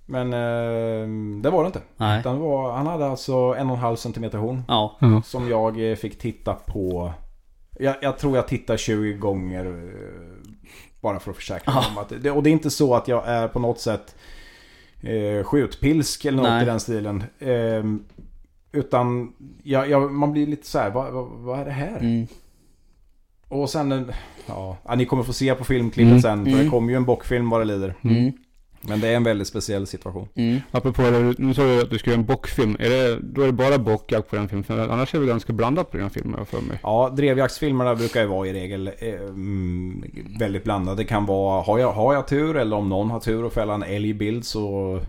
Men 0.06 0.34
eh, 0.34 1.08
det 1.42 1.50
var 1.50 1.64
det 1.64 1.68
inte. 1.68 1.82
Nej. 1.98 2.20
Utan 2.20 2.36
det 2.36 2.42
var, 2.42 2.72
han 2.74 2.88
hade 2.88 3.06
alltså 3.08 3.34
en 3.34 3.70
och 3.70 3.76
en 3.76 3.82
halv 3.82 3.96
centimeter 3.96 4.38
horn. 4.38 4.64
Ja. 4.68 4.98
ja. 5.00 5.22
Som 5.26 5.50
jag 5.50 5.92
eh, 5.92 5.96
fick 5.96 6.20
titta 6.20 6.54
på. 6.54 7.14
Jag, 7.80 7.96
jag 8.02 8.18
tror 8.18 8.36
jag 8.36 8.48
tittar 8.48 8.78
20 8.78 9.14
gånger. 9.14 9.66
Eh, 11.00 11.02
Bara 11.02 11.20
för 11.20 11.32
att 11.32 11.38
försäkra 11.38 11.74
mig 11.74 11.84
om 11.91 11.97
att 11.97 12.14
det, 12.24 12.32
Och 12.32 12.43
det 12.43 12.50
är 12.50 12.52
inte 12.52 12.70
så 12.70 12.95
att 12.95 13.08
jag 13.08 13.28
är 13.28 13.47
på 13.47 13.60
något 13.60 13.80
sätt 13.80 14.16
eh, 15.02 15.43
skjutpilsk 15.43 16.26
eller 16.26 16.38
något 16.38 16.50
Nej. 16.50 16.64
i 16.64 16.66
den 16.66 16.80
stilen. 16.80 17.24
Eh, 17.39 17.84
utan 18.72 19.34
jag, 19.64 19.89
jag, 19.89 20.12
man 20.12 20.32
blir 20.32 20.47
lite 20.47 20.68
så 20.68 20.80
här, 20.80 20.89
vad, 20.89 21.14
vad, 21.14 21.28
vad 21.30 21.60
är 21.60 21.66
det 21.66 21.72
här? 21.72 21.97
Mm. 22.00 22.28
Och 23.47 23.70
sen, 23.70 23.91
en- 23.91 24.12
ja, 24.47 24.78
ja, 24.86 24.95
ni 24.95 25.06
kommer 25.06 25.24
få 25.24 25.34
se 25.34 25.56
på 25.56 25.64
filmklippet 25.64 26.10
Mm. 26.10 26.22
sen. 26.22 26.45
För 26.45 26.52
Mm. 26.52 26.64
det 26.66 26.70
kommer 26.70 26.89
ju 26.89 26.95
en 26.95 27.06
bockfilm 27.06 27.50
vad 27.50 27.62
det 27.62 27.66
lider. 27.66 27.95
Mm. 28.02 28.32
Men 28.82 29.00
det 29.00 29.08
är 29.08 29.16
en 29.16 29.24
väldigt 29.24 29.48
speciell 29.48 29.88
situation. 29.88 30.28
Mm. 30.36 30.60
Apropå 30.72 31.02
det, 31.02 31.34
nu 31.38 31.54
sa 31.54 31.64
du 31.64 31.82
att 31.82 31.90
du 31.90 31.98
ska 31.98 32.10
göra 32.10 32.20
en 32.20 32.26
bockfilm. 32.26 32.76
Är 32.80 32.90
det, 32.90 33.20
då 33.22 33.42
är 33.42 33.46
det 33.46 33.52
bara 33.52 33.78
bockjakt 33.78 34.30
på 34.30 34.36
den 34.36 34.48
filmen? 34.50 34.64
För 34.64 34.90
annars 34.90 35.16
är 35.16 35.20
det 35.20 35.26
ganska 35.26 35.54
blandat 35.54 35.92
på 35.92 35.98
har 35.98 36.12
jag 36.38 36.48
för 36.48 36.62
mig. 36.62 36.80
Ja, 36.84 37.14
drevjaktsfilmerna 37.18 37.96
brukar 37.96 38.22
ju 38.22 38.28
vara 38.28 38.48
i 38.48 38.54
regel 38.54 38.88
eh, 39.00 39.14
mm, 39.14 40.04
väldigt 40.40 40.64
blandade. 40.64 40.98
Det 40.98 41.06
kan 41.06 41.26
vara, 41.26 41.62
har 41.62 41.80
jag, 41.80 41.92
har 41.92 42.14
jag 42.14 42.28
tur 42.28 42.58
eller 42.58 42.76
om 42.76 42.90
någon 42.90 43.10
har 43.12 43.20
tur 43.20 43.44
och 43.44 43.54
fälla 43.54 43.74
en 43.74 43.84
älgbild 43.84 44.46
så... 44.46 45.00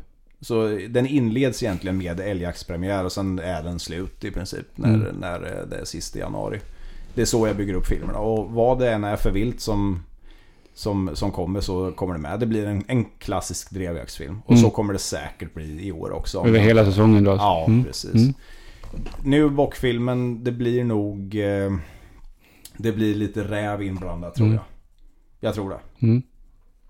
Så 0.42 0.78
den 0.88 1.06
inleds 1.06 1.62
egentligen 1.62 1.98
med 1.98 2.20
älgjaktspremiär 2.20 3.04
och 3.04 3.12
sen 3.12 3.38
är 3.38 3.62
den 3.62 3.78
slut 3.78 4.24
i 4.24 4.30
princip 4.30 4.66
när, 4.74 4.94
Mm. 4.94 5.06
när 5.20 5.40
det 5.70 5.76
är 5.76 5.84
sista 5.84 6.18
januari. 6.18 6.60
Det 7.14 7.20
är 7.20 7.26
så 7.26 7.46
jag 7.46 7.56
bygger 7.56 7.74
upp 7.74 7.86
filmerna 7.86 8.18
och 8.18 8.50
vad 8.50 8.78
det 8.78 8.90
än 8.92 9.04
är 9.04 9.16
för 9.16 9.30
vilt 9.30 9.60
som, 9.60 10.02
som, 10.80 11.10
som 11.14 11.30
kommer 11.32 11.60
så 11.60 11.92
kommer 11.92 12.14
det 12.14 12.20
med. 12.20 12.40
Det 12.40 12.46
blir 12.46 12.66
en, 12.66 12.84
en 12.88 13.04
klassisk 13.18 13.70
drevjaktsfilm 13.70 14.40
och 14.44 14.50
Mm. 14.50 14.62
så 14.62 14.70
kommer 14.70 14.92
det 14.92 14.98
säkert 14.98 15.54
bli 15.54 15.86
i 15.86 15.92
år 15.92 16.10
också. 16.12 16.46
Över 16.46 16.58
hela 16.58 16.84
säsongen 16.84 17.24
då 17.24 17.30
alltså. 17.30 17.44
Ja, 17.46 17.64
Mm. 17.68 17.84
precis. 17.84 18.14
Mm. 18.14 18.34
Nu 19.24 19.48
bockfilmen, 19.50 20.44
det 20.44 20.52
blir 20.52 20.84
nog... 20.84 21.34
Eh, 21.36 21.70
det 22.76 22.92
blir 22.92 23.14
lite 23.14 23.42
räv 23.44 23.82
inblandat 23.82 24.34
tror 24.34 24.46
Mm. 24.46 24.56
jag. 24.56 24.64
Jag 25.40 25.54
tror 25.54 25.70
det. 25.70 26.06
Mm. 26.06 26.22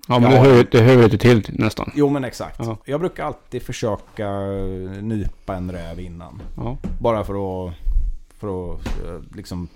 Ja 0.09 0.18
men 0.18 0.32
Ja. 0.32 0.43
det, 0.43 0.49
hör, 0.49 0.66
det 0.70 0.80
hör 0.80 1.03
lite 1.03 1.18
till 1.18 1.47
nästan. 1.59 1.91
Jo 1.95 2.09
men 2.09 2.24
exakt. 2.24 2.57
Ja. 2.59 2.76
Jag 2.84 3.01
brukar 3.01 3.24
alltid 3.24 3.62
försöka 3.62 4.28
eh, 4.28 5.03
nypa 5.03 5.55
en 5.57 5.72
räv 5.72 6.01
innan. 6.01 6.43
Ja. 6.57 6.76
Bara 7.01 7.24
för 7.24 7.34
att... 7.68 7.74
För 8.38 8.74
att 8.74 8.86
eh, 8.86 9.36
liksom... 9.36 9.68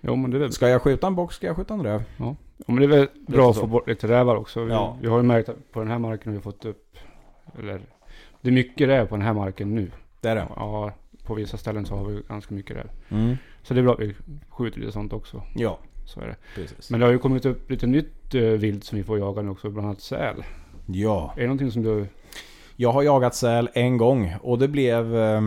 Jo 0.00 0.16
men 0.16 0.30
det 0.30 0.36
är 0.36 0.40
väl, 0.40 0.52
Ska 0.52 0.68
jag 0.68 0.82
skjuta 0.82 1.06
en 1.06 1.14
bock 1.14 1.32
ska 1.32 1.46
jag 1.46 1.56
skjuta 1.56 1.74
en 1.74 1.82
räv. 1.82 2.02
ja, 2.16 2.36
men 2.66 2.76
det 2.76 2.84
är 2.84 2.88
väl 2.88 3.08
bra 3.26 3.50
att 3.50 3.54
så. 3.54 3.60
få 3.60 3.66
bort 3.66 3.88
lite 3.88 4.08
rävar 4.08 4.36
också. 4.36 4.64
Vi, 4.64 4.72
Ja. 4.72 4.96
vi 5.00 5.08
har 5.08 5.16
ju 5.16 5.22
märkt 5.22 5.48
att 5.48 5.72
på 5.72 5.80
den 5.80 5.88
här 5.90 5.98
marken 5.98 6.32
har 6.32 6.36
vi 6.36 6.42
fått 6.42 6.64
upp, 6.64 6.96
eller 7.58 7.80
det 8.40 8.48
är 8.48 8.52
mycket 8.52 8.88
räv 8.88 9.06
på 9.06 9.16
den 9.16 9.24
här 9.24 9.32
marken 9.32 9.74
nu. 9.74 9.90
Det 10.20 10.28
är 10.28 10.34
det. 10.34 10.46
Ja, 10.56 10.92
på 11.24 11.34
vissa 11.34 11.56
ställen 11.56 11.86
så 11.86 11.96
har 11.96 12.04
vi 12.04 12.22
ganska 12.28 12.54
mycket 12.54 12.76
räv. 12.76 12.90
Mm. 13.08 13.36
Så 13.62 13.74
det 13.74 13.80
är 13.80 13.82
bra 13.84 13.92
att 13.92 14.00
vi 14.00 14.14
skjuter 14.48 14.80
lite 14.80 14.92
sånt 14.92 15.12
också. 15.12 15.42
Ja, 15.54 15.78
Så 16.06 16.20
är 16.20 16.26
det. 16.26 16.36
precis. 16.54 16.90
Men 16.90 17.00
det 17.00 17.06
har 17.06 17.12
ju 17.12 17.18
kommit 17.18 17.46
upp 17.46 17.70
lite 17.70 17.86
nytt 17.86 18.34
uh, 18.34 18.42
vilt 18.50 18.84
som 18.84 18.98
vi 18.98 19.04
får 19.04 19.18
jaga 19.18 19.42
nu 19.42 19.50
också, 19.50 19.70
bland 19.70 19.86
annat 19.88 20.00
säl. 20.00 20.44
Ja. 20.86 21.32
Är 21.36 21.40
det 21.40 21.46
någonting 21.46 21.70
som 21.70 21.82
du... 21.82 22.06
Jag 22.76 22.92
har 22.92 23.02
jagat 23.02 23.34
säl 23.34 23.68
en 23.74 23.96
gång 23.96 24.34
och 24.42 24.58
det 24.58 24.68
blev... 24.68 25.16
Eh, 25.16 25.40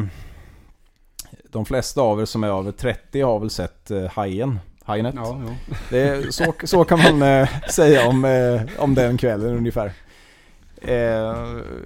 de 1.49 1.65
flesta 1.65 2.01
av 2.01 2.21
er 2.21 2.25
som 2.25 2.43
är 2.43 2.47
över 2.59 2.71
30 2.71 3.21
har 3.21 3.39
väl 3.39 3.49
sett 3.49 3.91
eh, 3.91 4.05
Hajen 4.05 4.59
Hajnet. 4.91 5.15
Ja, 5.15 5.41
ja. 5.47 5.75
Det 5.89 6.33
så, 6.33 6.53
så 6.63 6.83
kan 6.83 6.99
man 6.99 7.21
eh, 7.21 7.49
säga 7.69 8.07
om, 8.07 8.25
eh, 8.25 8.61
om 8.77 8.95
den 8.95 9.17
kvällen 9.17 9.57
ungefär. 9.57 9.91
Eh, 10.81 11.35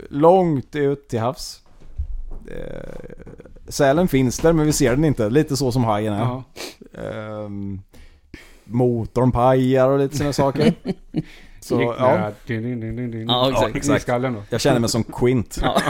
långt 0.09 0.75
ut 0.75 1.07
till 1.07 1.19
havs. 1.19 1.61
Eh, 2.51 2.89
sälen 3.67 4.07
finns 4.07 4.39
där 4.39 4.53
men 4.53 4.65
vi 4.65 4.73
ser 4.73 4.91
den 4.91 5.05
inte. 5.05 5.29
Lite 5.29 5.57
så 5.57 5.71
som 5.71 5.83
hajen 5.83 6.13
är. 6.13 6.19
ja. 6.19 6.43
Eh, 6.93 7.49
motorn 8.63 9.31
pajar 9.31 9.89
och 9.89 9.99
lite 9.99 10.17
sådana 10.17 10.33
saker. 10.33 10.73
Så 11.61 11.81
ja. 11.81 12.31
Ja, 13.27 13.69
exakt. 13.73 14.07
Jag 14.49 14.61
känner 14.61 14.79
mig 14.79 14.89
som 14.89 15.03
Quint. 15.03 15.59
Ja. 15.61 15.81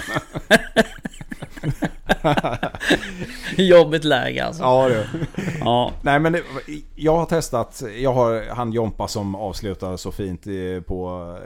Jobbigt 3.58 4.04
läge 4.04 4.46
alltså. 4.46 4.64
Ja, 4.64 4.88
det. 4.90 5.08
Ja. 5.60 5.92
Nej 6.02 6.20
men 6.20 6.34
det, 6.34 6.44
jag 6.96 7.18
har 7.18 7.26
testat, 7.26 7.84
jag 7.98 8.14
har 8.14 8.44
han 8.56 8.72
Jompa 8.74 9.08
som 9.08 9.36
avslutar 9.36 9.98
så 9.98 10.12
fint 10.12 10.44
på, 10.88 11.38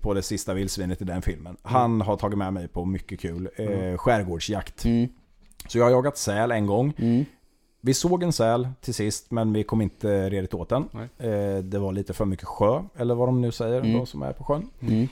på 0.00 0.14
det 0.14 0.22
sista 0.22 0.54
vildsvinet 0.54 1.02
i 1.02 1.04
den 1.04 1.22
filmen. 1.22 1.56
Han 1.62 2.00
har 2.00 2.16
tagit 2.16 2.38
med 2.38 2.52
mig 2.52 2.68
på 2.68 2.84
mycket 2.84 3.20
kul 3.20 3.48
eh, 3.56 3.96
skärgårdsjakt. 3.98 4.84
Mm. 4.84 5.08
Så 5.68 5.78
jag 5.78 5.84
har 5.84 5.90
jagat 5.90 6.18
säl 6.18 6.50
en 6.50 6.66
gång. 6.66 6.92
Mm. 6.98 7.24
Vi 7.80 7.94
såg 7.94 8.22
en 8.22 8.32
säl 8.32 8.68
till 8.80 8.94
sist 8.94 9.30
men 9.30 9.52
vi 9.52 9.64
kom 9.64 9.80
inte 9.82 10.30
redigt 10.30 10.54
åt 10.54 10.68
den. 10.68 10.88
Eh, 11.18 11.62
det 11.62 11.78
var 11.78 11.92
lite 11.92 12.12
för 12.12 12.24
mycket 12.24 12.46
sjö, 12.46 12.82
eller 12.96 13.14
vad 13.14 13.28
de 13.28 13.40
nu 13.40 13.52
säger, 13.52 13.78
Mm. 13.80 13.92
de 13.92 14.06
som 14.06 14.22
är 14.22 14.32
på 14.32 14.44
sjön. 14.44 14.70
Mm. 14.80 15.08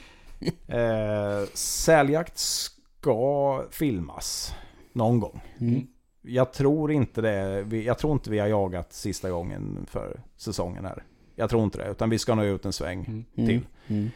Eh, 0.68 1.46
säljakt 1.54 2.38
ska 2.38 3.62
filmas 3.70 4.54
någon 4.94 5.20
gång. 5.20 5.40
Mm. 5.58 5.86
Jag 6.22 6.52
tror 6.52 6.92
inte 6.92 7.20
det. 7.20 7.76
Jag 7.76 7.98
tror 7.98 8.12
inte 8.12 8.30
vi 8.30 8.38
har 8.38 8.46
jagat 8.46 8.92
sista 8.92 9.30
gången 9.30 9.86
för 9.90 10.20
säsongen 10.36 10.84
här. 10.84 11.02
Jag 11.36 11.50
tror 11.50 11.64
inte 11.64 11.78
det. 11.78 11.90
Utan 11.90 12.10
vi 12.10 12.18
ska 12.18 12.34
nå 12.34 12.44
ut 12.44 12.64
en 12.64 12.72
sväng 12.72 13.04
Mm. 13.04 13.24
Mm. 13.36 13.46
till. 13.48 13.60
Mm. 13.88 14.10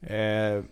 Eh, 0.00 0.64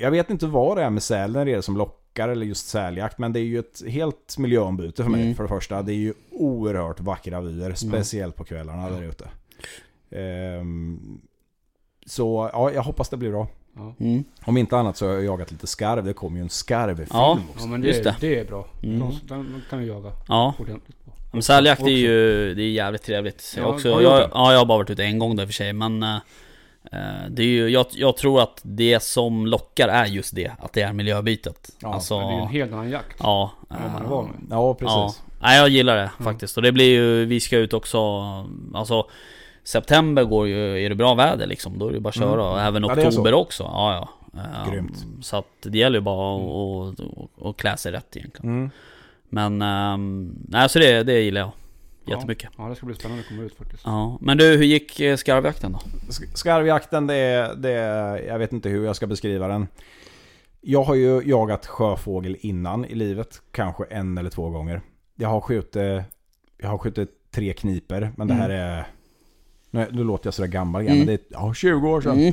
jag 0.00 0.10
vet 0.10 0.30
inte 0.30 0.46
vad 0.46 0.76
det 0.76 0.82
är 0.82 0.90
med 0.90 1.02
sälen 1.02 1.46
det 1.46 1.52
är 1.54 1.60
som 1.60 1.76
lockar 1.76 2.28
eller 2.28 2.46
just 2.46 2.68
säljakt. 2.68 3.18
Men 3.18 3.32
det 3.32 3.40
är 3.40 3.44
ju 3.44 3.58
ett 3.58 3.82
helt 3.88 4.38
miljöombyte 4.38 5.02
för 5.02 5.10
mig 5.10 5.22
Mm. 5.22 5.34
för 5.34 5.42
det 5.42 5.48
första. 5.48 5.82
Det 5.82 5.92
är 5.92 5.96
ju 5.96 6.14
oerhört 6.30 7.00
vackra 7.00 7.40
vyer. 7.40 7.74
Speciellt 7.74 8.36
på 8.36 8.44
kvällarna 8.44 8.90
där 8.90 9.02
ute. 9.02 9.28
Ehm, 10.10 11.20
så 12.06 12.50
ja, 12.52 12.72
jag 12.72 12.82
hoppas 12.82 13.08
det 13.08 13.16
blir 13.16 13.30
bra. 13.30 13.48
Mm. 14.00 14.24
Om 14.44 14.56
inte 14.56 14.76
annat 14.76 14.96
så 14.96 15.06
har 15.06 15.12
jag 15.14 15.24
jagat 15.24 15.50
lite 15.50 15.66
skarv. 15.66 16.04
Det 16.04 16.12
kommer 16.12 16.36
ju 16.36 16.42
en 16.42 16.48
skarvfilm 16.50 17.08
Ja. 17.12 17.38
också. 17.50 17.64
ja, 17.64 17.70
men 17.70 17.80
det, 17.80 17.86
Just 17.88 18.04
det. 18.04 18.16
det 18.20 18.38
är 18.38 18.44
bra. 18.44 18.66
Mm. 18.82 19.08
De, 19.22 19.62
kan 19.70 19.78
vi 19.78 19.86
jaga 19.86 20.12
Ja. 20.28 20.54
ordentligt 20.58 21.04
på. 21.04 21.10
Men 21.32 21.42
säljakt 21.42 21.82
är 21.82 21.86
ju 21.88 22.54
det 22.54 22.62
är 22.62 22.70
jävligt 22.70 23.02
trevligt. 23.02 23.54
Jag, 23.56 23.64
Ja, 23.64 23.68
också, 23.68 23.88
jag, 23.88 24.20
det? 24.20 24.28
ja, 24.34 24.52
jag 24.52 24.58
har 24.58 24.66
bara 24.66 24.78
varit 24.78 24.90
ute 24.90 25.04
en 25.04 25.18
gång 25.18 25.36
där 25.36 25.46
för 25.46 25.52
sig 25.52 25.72
men 25.72 26.02
eh, 26.02 26.16
det 27.30 27.42
är 27.42 27.46
ju, 27.46 27.68
jag, 27.68 27.86
jag 27.90 28.16
tror 28.16 28.40
att 28.42 28.60
det 28.62 29.02
som 29.02 29.46
lockar 29.46 29.88
är 29.88 30.06
just 30.06 30.34
det, 30.34 30.52
att 30.60 30.72
det 30.72 30.82
är 30.82 30.92
miljöbytet. 30.92 31.70
Ja, 31.80 31.94
alltså, 31.94 32.18
det 32.20 32.26
är 32.26 32.30
ju 32.36 32.40
en 32.42 32.48
helt 32.48 32.72
annan 32.72 32.90
jakt. 32.90 33.16
ja. 33.20 33.52
vad 33.68 33.92
man 33.92 34.02
är 34.04 34.08
van 34.08 34.24
med. 34.26 34.34
Ja, 34.50 34.74
precis. 34.74 34.88
Ja, 34.94 35.14
Nej, 35.40 35.58
jag 35.58 35.68
gillar 35.68 35.96
det 35.96 36.10
faktiskt. 36.24 36.56
Och 36.56 36.62
det 36.62 36.72
blir 36.72 36.90
ju, 36.90 37.24
vi 37.24 37.40
ska 37.40 37.56
ut 37.58 37.72
också, 37.72 37.98
alltså 38.74 39.06
September 39.68 40.24
går 40.24 40.48
ju, 40.48 40.84
är 40.84 40.88
det 40.88 40.94
bra 40.94 41.14
väder 41.14 41.46
liksom, 41.46 41.78
då 41.78 41.88
är 41.88 41.92
det 41.92 42.00
bara 42.00 42.08
att 42.08 42.14
köra. 42.14 42.50
Och 42.50 42.60
även 42.60 42.82
Ja, 42.84 42.92
oktober 43.08 43.34
också. 43.34 43.62
Ja, 43.62 44.08
ja. 44.32 44.40
Eh, 44.40 44.72
Grymt. 44.72 45.06
Så 45.22 45.36
att 45.36 45.46
det 45.62 45.78
gäller 45.78 45.98
ju 45.98 46.02
bara 46.02 46.36
att, 46.88 47.00
att, 47.00 47.46
att 47.46 47.56
klä 47.56 47.76
sig 47.76 47.92
rätt 47.92 48.16
egentligen. 48.16 48.56
Mm. 48.56 48.70
Men, 49.28 49.62
um, 49.62 50.34
nej 50.48 50.68
så 50.68 50.78
det, 50.78 51.02
det 51.02 51.20
gillar 51.20 51.40
jag. 51.40 51.50
Jättemycket. 52.06 52.50
Ja, 52.58 52.64
det 52.68 52.74
ska 52.74 52.86
bli 52.86 52.94
spännande 52.94 53.20
att 53.22 53.28
komma 53.28 53.42
ut 53.42 53.54
faktiskt. 53.56 53.82
Ja. 53.86 54.18
Men 54.20 54.38
du, 54.38 54.44
hur 54.44 54.64
gick 54.64 55.00
eh, 55.00 55.16
skarvjakten 55.16 55.72
då? 55.72 55.78
Sk- 56.08 56.34
Skarvjakten, 56.34 57.06
det 57.06 57.14
är, 57.14 57.54
det 57.54 57.70
är, 57.72 58.16
jag 58.18 58.38
vet 58.38 58.52
inte 58.52 58.68
hur 58.68 58.84
jag 58.84 58.96
ska 58.96 59.06
beskriva 59.06 59.48
den. 59.48 59.68
Jag 60.60 60.82
har 60.82 60.94
ju 60.94 61.22
jagat 61.24 61.66
sjöfågel 61.66 62.36
innan 62.40 62.84
i 62.84 62.94
livet, 62.94 63.42
kanske 63.52 63.84
en 63.84 64.18
eller 64.18 64.30
två 64.30 64.50
gånger. 64.50 64.80
Jag 65.16 65.28
har 65.28 65.40
skjutit, 65.40 66.02
jag 66.58 66.68
har 66.68 66.78
skjutit 66.78 67.10
tre 67.30 67.52
kniper, 67.52 68.12
men 68.16 68.28
det 68.28 68.34
här 68.34 68.50
är... 68.50 68.86
Nu, 69.70 69.86
nu 69.92 70.04
låter 70.04 70.26
jag 70.26 70.34
sådär 70.34 70.48
gammal 70.48 70.82
igen, 70.82 70.94
Mm. 70.94 71.06
men 71.06 71.16
det 71.16 71.22
är 71.22 71.26
ja, 71.40 71.54
20 71.54 71.88
år 71.88 72.00
sedan. 72.00 72.32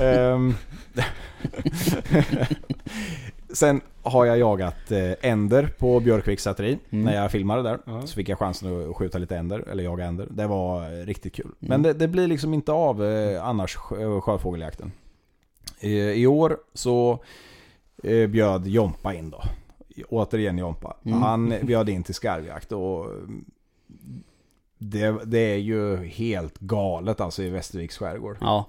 Ehm, 0.00 0.54
Sen 3.52 3.80
har 4.02 4.24
jag 4.24 4.38
jagat 4.38 4.90
eh, 4.90 5.12
änder 5.30 5.66
på 5.78 6.00
Björkviks 6.00 6.42
säteri. 6.42 6.78
Mm. 6.90 7.04
När 7.04 7.14
jag 7.14 7.30
filmade 7.30 7.62
där. 7.62 7.78
Ja. 7.86 8.02
Så 8.06 8.14
fick 8.14 8.28
jag 8.28 8.38
chansen 8.38 8.90
att 8.90 8.96
skjuta 8.96 9.18
lite 9.18 9.36
änder, 9.36 9.68
eller 9.68 9.84
jaga 9.84 10.04
änder. 10.04 10.28
Det 10.30 10.46
var 10.46 10.84
eh, 11.00 11.06
riktigt 11.06 11.34
kul. 11.34 11.44
Mm. 11.46 11.54
Men 11.58 11.82
det, 11.82 11.92
det 11.92 12.08
blir 12.08 12.26
liksom 12.26 12.54
inte 12.54 12.72
av 12.72 13.04
eh, 13.04 13.44
annars 13.46 13.76
sjö- 13.76 14.20
sjöfågeljakten. 14.20 14.92
I, 15.80 15.98
I 16.22 16.26
år 16.26 16.56
så 16.74 17.18
bjöd 18.28 18.66
Jompa 18.66 19.14
in 19.14 19.30
då. 19.30 19.42
Återigen 20.08 20.58
Jompa. 20.58 20.96
Mm. 21.04 21.22
Han 21.22 21.54
bjöd 21.62 21.88
in 21.88 22.02
till 22.02 22.14
skarvjakt 22.14 22.72
och 22.72 23.04
mm, 23.10 23.44
det, 24.90 25.24
det 25.24 25.38
är 25.38 25.56
ju 25.58 25.96
helt 26.06 26.58
galet 26.58 27.20
alltså 27.20 27.42
i 27.42 27.50
Västerviks 27.50 27.98
skärgård. 27.98 28.36
Ja. 28.40 28.68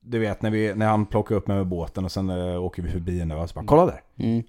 Du 0.00 0.18
vet 0.18 0.42
när, 0.42 0.50
vi, 0.50 0.74
när 0.74 0.86
han 0.86 1.06
plockar 1.06 1.34
upp 1.34 1.46
mig 1.46 1.56
med 1.56 1.66
båten 1.66 2.04
och 2.04 2.12
sen 2.12 2.30
eh, 2.30 2.62
åker 2.64 2.82
vi 2.82 2.90
förbi 2.90 3.20
en 3.20 3.30
ö 3.30 3.46
så 3.48 3.54
bara 3.54 3.64
kolla 3.66 3.86
där. 3.86 4.00
Mm. 4.16 4.42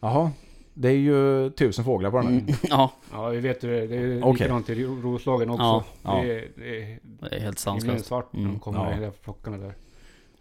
Jaha, 0.00 0.30
det 0.74 0.88
är 0.88 0.92
ju 0.96 1.50
tusen 1.50 1.84
fåglar 1.84 2.10
på 2.10 2.16
den 2.16 2.26
här. 2.26 2.32
Mm. 2.40 2.54
Ja, 2.62 2.92
Ja, 3.12 3.28
vi 3.28 3.40
vet 3.40 3.64
ju 3.64 3.70
det. 3.70 3.86
Det 3.86 3.96
är 3.96 4.24
Okej. 4.24 4.32
likadant 4.32 4.70
i 4.70 4.84
Ro- 4.84 5.00
Roslagen 5.02 5.50
också. 5.50 5.62
Ja, 5.62 5.84
ja. 6.02 6.22
Det 6.22 6.32
är, 6.38 6.48
det 6.56 6.82
är 6.92 6.98
det 7.02 7.36
är 7.36 7.40
helt 7.40 7.58
sanslöst. 7.58 8.04
svart 8.06 8.32
när 8.32 8.40
Mm. 8.40 8.52
de 8.52 8.60
kommer 8.60 8.78
Ja. 8.78 8.94
ja. 8.94 9.00
där 9.00 9.10
plockarna 9.10 9.56
där. 9.56 9.74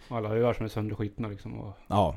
Och 0.10 0.18
alla 0.18 0.30
öar 0.30 0.54
som 0.54 0.66
är 0.66 0.70
sönderskitna 0.70 1.28
liksom. 1.28 1.60
Och, 1.60 1.74
Ja. 1.88 2.16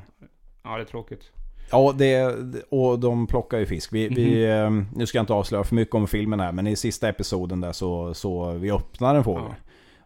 ja, 0.63 0.75
det 0.75 0.81
är 0.83 0.85
tråkigt. 0.85 1.31
Ja, 1.71 1.93
det, 1.97 2.35
och 2.69 2.99
de 2.99 3.27
plockar 3.27 3.57
ju 3.59 3.65
fisk. 3.65 3.93
Vi, 3.93 4.07
vi, 4.07 4.45
Mhm. 4.45 4.79
eh, 4.79 4.85
nu 4.95 5.05
ska 5.05 5.17
jag 5.17 5.23
inte 5.23 5.33
avslöja 5.33 5.63
för 5.63 5.75
mycket 5.75 5.95
om 5.95 6.07
filmen 6.07 6.39
här, 6.39 6.51
men 6.51 6.67
i 6.67 6.75
sista 6.75 7.09
episoden 7.09 7.61
där 7.61 7.71
så, 7.71 8.13
så 8.13 8.51
vi 8.51 8.71
öppnar 8.71 9.15
en 9.15 9.23
fågel. 9.23 9.43
Ja. 9.49 9.55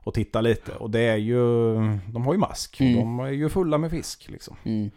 Och 0.03 0.13
tittar 0.13 0.41
lite. 0.41 0.71
Och 0.71 0.89
det 0.89 0.99
är 1.01 1.15
ju, 1.15 1.73
de 2.13 2.25
har 2.25 2.33
ju 2.33 2.39
mask. 2.39 2.79
Mm. 2.81 2.95
De 2.95 3.19
är 3.19 3.29
ju 3.29 3.49
fulla 3.49 3.77
med 3.77 3.91
fisk 3.91 4.25
liksom. 4.29 4.55
Mm. 4.63 4.91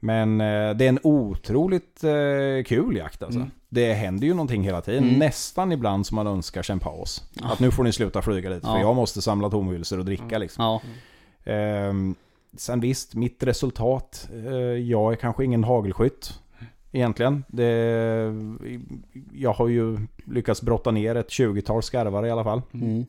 Men 0.00 0.40
eh, 0.40 0.70
det 0.76 0.84
är 0.84 0.88
en 0.88 0.98
otroligt 1.02 2.04
eh, 2.04 2.64
kul 2.66 2.96
jakt 2.96 3.22
alltså. 3.22 3.38
Mm. 3.40 3.50
Det 3.68 3.92
händer 3.92 4.26
ju 4.26 4.34
någonting 4.34 4.62
hela 4.62 4.80
tiden. 4.80 5.04
Mm. 5.04 5.18
Nästan 5.18 5.72
ibland 5.72 6.06
som 6.06 6.14
man 6.14 6.26
önskar 6.26 6.62
sig 6.62 6.72
en 6.72 6.80
paus. 6.80 7.24
Ja. 7.32 7.52
Att 7.52 7.60
nu 7.60 7.70
får 7.70 7.84
ni 7.84 7.92
sluta 7.92 8.22
flyga 8.22 8.50
lite 8.50 8.66
Ja. 8.66 8.72
för 8.74 8.80
jag 8.80 8.96
måste 8.96 9.22
samla 9.22 9.50
tomhylsor 9.50 9.98
och 9.98 10.04
dricka 10.04 10.38
liksom. 10.38 10.64
Ja. 10.64 10.80
Ehm, 11.52 12.14
sen 12.56 12.80
visst, 12.80 13.14
mitt 13.14 13.42
resultat. 13.42 14.28
Eh, 14.32 14.54
jag 14.62 15.12
är 15.12 15.16
kanske 15.16 15.44
ingen 15.44 15.64
hagelskytt. 15.64 16.40
Egentligen. 16.92 17.44
Det, 17.48 18.34
jag 19.32 19.52
har 19.52 19.68
ju 19.68 19.98
lyckats 20.24 20.62
brotta 20.62 20.90
ner 20.90 21.14
ett 21.14 21.28
20-tal 21.28 21.82
skarvar 21.82 22.26
i 22.26 22.30
alla 22.30 22.44
fall. 22.44 22.62
Mm. 22.72 23.04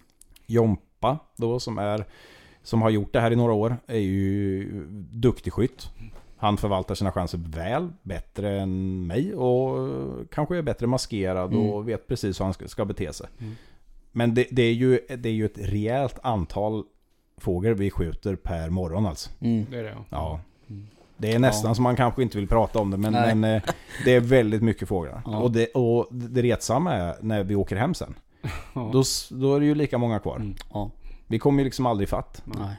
Jompa 0.45 1.19
då 1.35 1.59
som 1.59 1.77
är 1.77 2.05
som 2.63 2.81
har 2.81 2.89
gjort 2.89 3.13
det 3.13 3.19
här 3.19 3.31
i 3.31 3.35
några 3.35 3.53
år 3.53 3.77
är 3.87 3.97
ju 3.97 4.69
duktig 5.11 5.53
skytt. 5.53 5.89
Han 6.37 6.57
förvaltar 6.57 6.95
sina 6.95 7.11
chanser 7.11 7.39
väl, 7.47 7.89
bättre 8.03 8.59
än 8.61 9.07
mig 9.07 9.35
och 9.35 9.89
kanske 10.31 10.57
är 10.57 10.61
bättre 10.61 10.87
maskerad 10.87 11.53
Mm. 11.53 11.69
och 11.69 11.89
vet 11.89 12.07
precis 12.07 12.39
hur 12.39 12.45
han 12.45 12.53
ska, 12.53 12.67
ska 12.67 12.85
bete 12.85 13.13
sig. 13.13 13.27
Mm. 13.39 13.55
Men 14.11 14.33
det, 14.33 14.47
det, 14.51 14.63
är 14.63 14.73
ju, 14.73 14.99
det 15.17 15.29
är 15.29 15.33
ju 15.33 15.45
ett 15.45 15.57
rejält 15.57 16.19
antal 16.23 16.83
fågel 17.41 17.73
vi 17.73 17.91
skjuter 17.91 18.35
per 18.35 18.69
morgon 18.69 19.05
alltså. 19.05 19.29
Mm. 19.39 19.65
Det 19.71 19.77
är 19.77 19.83
det 19.83 19.89
ja. 19.89 20.05
Ja. 20.09 20.39
Mm. 20.69 20.87
Det 21.17 21.31
är 21.33 21.39
nästan 21.39 21.69
Ja. 21.69 21.75
som 21.75 21.83
man 21.83 21.95
kanske 21.95 22.21
inte 22.21 22.37
vill 22.37 22.47
prata 22.47 22.79
om 22.79 22.91
det 22.91 22.97
men, 22.97 23.13
men 23.13 23.43
eh, 23.43 23.61
det 24.05 24.15
är 24.15 24.19
väldigt 24.19 24.61
mycket 24.61 24.87
fåglar. 24.87 25.21
Ja. 25.25 25.37
Och, 25.37 25.51
det, 25.51 25.67
och 25.67 26.07
det 26.11 26.41
retsamma 26.41 26.93
är 26.93 27.15
när 27.21 27.43
vi 27.43 27.55
åker 27.55 27.75
hem 27.75 27.93
sen. 27.93 28.15
Ja. 28.73 28.89
Då, 28.93 29.03
då 29.29 29.55
är 29.55 29.59
det 29.59 29.65
ju 29.65 29.75
lika 29.75 29.97
många 29.97 30.19
kvar. 30.19 30.35
Mm. 30.35 30.55
Ja. 30.73 30.91
Vi 31.27 31.39
kommer 31.39 31.59
ju 31.59 31.63
liksom 31.65 31.85
aldrig 31.85 32.09
fatt. 32.09 32.41
Nej. 32.45 32.75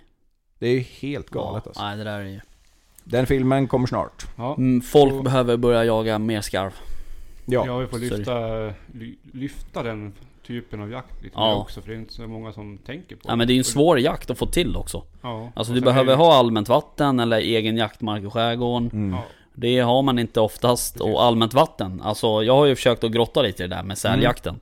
Det 0.58 0.66
är 0.68 0.72
ju 0.72 0.80
helt 0.80 1.30
galet 1.30 1.62
ja. 1.64 1.68
alltså. 1.70 1.82
Nej, 1.82 1.96
det 1.96 2.04
där 2.04 2.20
är 2.20 2.24
ju... 2.24 2.40
Den 3.04 3.26
filmen 3.26 3.68
kommer 3.68 3.86
snart. 3.86 4.26
Ja. 4.36 4.54
Mm, 4.54 4.80
folk 4.80 5.12
Och- 5.12 5.24
behöver 5.24 5.56
börja 5.56 5.84
jaga 5.84 6.18
mer 6.18 6.40
skarv. 6.40 6.72
Ja. 7.46 7.64
Ja, 7.66 7.78
vi 7.78 7.86
får 7.86 7.98
lyfta, 7.98 8.38
ly, 8.98 9.16
lyfta 9.32 9.82
den 9.82 10.12
typen 10.46 10.80
av 10.82 10.90
jakt 10.90 11.22
lite 11.22 11.34
Ja. 11.38 11.54
mer 11.54 11.60
också. 11.60 11.80
För 11.80 11.88
det 11.88 11.94
är 11.94 11.98
inte 11.98 12.12
så 12.14 12.22
många 12.28 12.52
som 12.52 12.78
tänker 12.78 13.16
på 13.16 13.22
Ja 13.28 13.36
men 13.36 13.46
det 13.46 13.52
är 13.52 13.54
ju 13.54 13.58
en 13.58 13.64
svår 13.64 13.98
jakt 14.00 14.30
att 14.30 14.38
få 14.38 14.46
till 14.46 14.76
också. 14.76 15.02
Ja. 15.22 15.50
Alltså 15.54 15.72
Och 15.72 15.74
du 15.74 15.80
behöver 15.80 16.12
är 16.12 16.16
det- 16.16 16.22
ha 16.22 16.34
allmänt 16.34 16.68
vatten 16.68 17.20
eller 17.20 17.36
egen 17.38 17.76
jaktmark 17.76 18.22
i 18.24 18.30
skärgården. 18.30 18.90
Mm. 18.92 19.10
Ja. 19.14 19.22
Det 19.54 19.78
har 19.80 20.02
man 20.02 20.18
inte 20.18 20.40
oftast. 20.40 20.94
Precis. 20.94 21.14
Och 21.14 21.22
allmänt 21.24 21.54
vatten. 21.54 22.00
Alltså 22.04 22.42
jag 22.42 22.54
har 22.56 22.66
ju 22.66 22.74
försökt 22.76 23.04
att 23.04 23.12
grotta 23.12 23.42
lite 23.42 23.64
i 23.64 23.66
det 23.68 23.76
där 23.76 23.82
med 23.82 23.98
säljakten. 23.98 24.60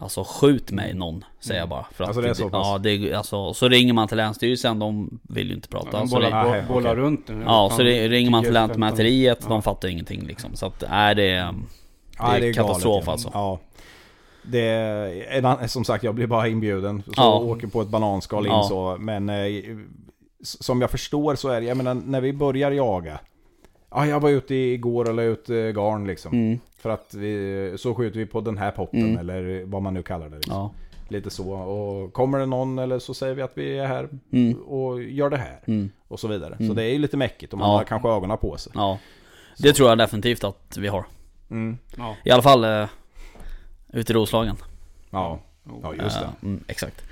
Alltså 0.00 0.24
skjut 0.24 0.70
mig 0.70 0.94
någon, 0.94 1.24
säger 1.40 1.60
jag 1.60 1.68
bara. 1.68 1.86
För 1.92 2.04
att 2.04 2.08
Alltså, 2.08 2.22
det 2.22 2.28
är 2.28 2.34
så 2.34 2.48
pass? 2.48 2.66
Ja, 2.66 2.78
det 2.78 2.90
är, 2.90 3.14
alltså, 3.14 3.54
så 3.54 3.68
ringer 3.68 3.92
man 3.92 4.08
till 4.08 4.16
Länsstyrelsen, 4.16 4.78
de 4.78 5.18
vill 5.22 5.48
ju 5.48 5.54
inte 5.54 5.68
prata. 5.68 5.88
Ja, 5.92 5.98
de 5.98 6.08
så 6.08 6.14
bollar, 6.16 6.30
det, 6.30 6.42
bo- 6.44 6.48
okej. 6.50 6.64
bollar 6.68 6.96
runt 6.96 7.26
den. 7.26 7.40
ja, 7.42 7.70
så 7.76 7.82
det, 7.82 8.08
ringer 8.08 8.30
man 8.30 8.42
till 8.42 8.52
10, 8.52 8.60
Lantmäteriet, 8.60 9.38
15. 9.38 9.50
de 9.50 9.62
fattar 9.62 9.88
ingenting 9.88 10.26
liksom. 10.26 10.56
Så 10.56 10.66
att, 10.66 10.82
är 10.82 11.14
det... 11.14 11.54
Ja, 12.18 12.34
det 12.40 12.48
är 12.48 12.52
katastrof 12.52 13.04
galet, 13.04 13.06
ja. 13.06 13.12
alltså. 13.12 13.30
Ja. 13.34 13.58
Det 14.48 14.60
är, 14.68 15.66
som 15.66 15.84
sagt, 15.84 16.04
jag 16.04 16.14
blir 16.14 16.26
bara 16.26 16.48
inbjuden. 16.48 17.02
Så 17.06 17.12
Ja. 17.16 17.38
åker 17.38 17.66
på 17.66 17.82
ett 17.82 17.88
bananskal 17.88 18.46
in 18.46 18.52
Ja. 18.52 18.62
så. 18.62 18.96
Men 19.00 19.28
eh, 19.28 19.46
som 20.42 20.80
jag 20.80 20.90
förstår 20.90 21.34
så 21.34 21.48
är 21.48 21.60
det, 21.60 21.66
jag 21.66 21.76
menar 21.76 21.94
när 21.94 22.20
vi 22.20 22.32
börjar 22.32 22.70
jaga. 22.70 23.18
Ja, 23.90 24.06
jag 24.06 24.20
var 24.20 24.30
ute 24.30 24.54
igår 24.54 25.08
och 25.08 25.14
la 25.14 25.22
ut 25.22 25.50
eh, 25.50 25.56
garn 25.56 26.06
liksom. 26.06 26.32
Mm. 26.32 26.58
För 26.78 26.90
att 26.90 27.14
vi, 27.14 27.74
så 27.78 27.94
skjuter 27.94 28.18
vi 28.18 28.26
på 28.26 28.40
den 28.40 28.58
här 28.58 28.70
potten 28.70 29.00
Mm. 29.02 29.18
eller 29.18 29.64
vad 29.64 29.82
man 29.82 29.94
nu 29.94 30.02
kallar 30.02 30.28
det. 30.28 30.36
Liksom. 30.36 30.54
Ja. 30.54 30.70
Lite 31.08 31.30
så. 31.30 31.52
Och 31.52 32.12
kommer 32.12 32.38
det 32.38 32.46
någon 32.46 32.78
eller 32.78 32.98
så 32.98 33.14
säger 33.14 33.34
vi 33.34 33.42
att 33.42 33.52
vi 33.54 33.78
är 33.78 33.86
här 33.86 34.08
Mm. 34.32 34.58
och 34.60 35.02
gör 35.02 35.30
det 35.30 35.36
här. 35.36 35.60
Mm. 35.66 35.90
Och 36.08 36.20
så 36.20 36.28
vidare. 36.28 36.54
Så 36.58 36.62
Mm. 36.64 36.76
det 36.76 36.82
är 36.84 36.92
ju 36.92 36.98
lite 36.98 37.16
mäckigt 37.16 37.52
och 37.52 37.58
man 37.58 37.70
Ja. 37.70 37.76
har 37.76 37.84
kanske 37.84 38.08
ögonen 38.08 38.38
på 38.38 38.56
sig. 38.56 38.72
Ja. 38.74 38.98
Det 39.58 39.72
tror 39.72 39.88
jag 39.88 39.98
definitivt 39.98 40.44
att 40.44 40.76
vi 40.80 40.88
har. 40.88 41.04
Mm. 41.50 41.78
Ja. 41.96 42.16
I 42.24 42.30
alla 42.30 42.42
fall 42.42 42.64
eh, 42.64 42.86
ute 43.96 44.12
i 44.12 44.16
Roslagen. 44.16 44.56
Ja. 45.10 45.40
Ja, 45.82 45.94
just 46.02 46.18
det. 46.20 46.24
Eh, 46.24 46.30
Mm, 46.42 46.64
exakt. 46.68 47.02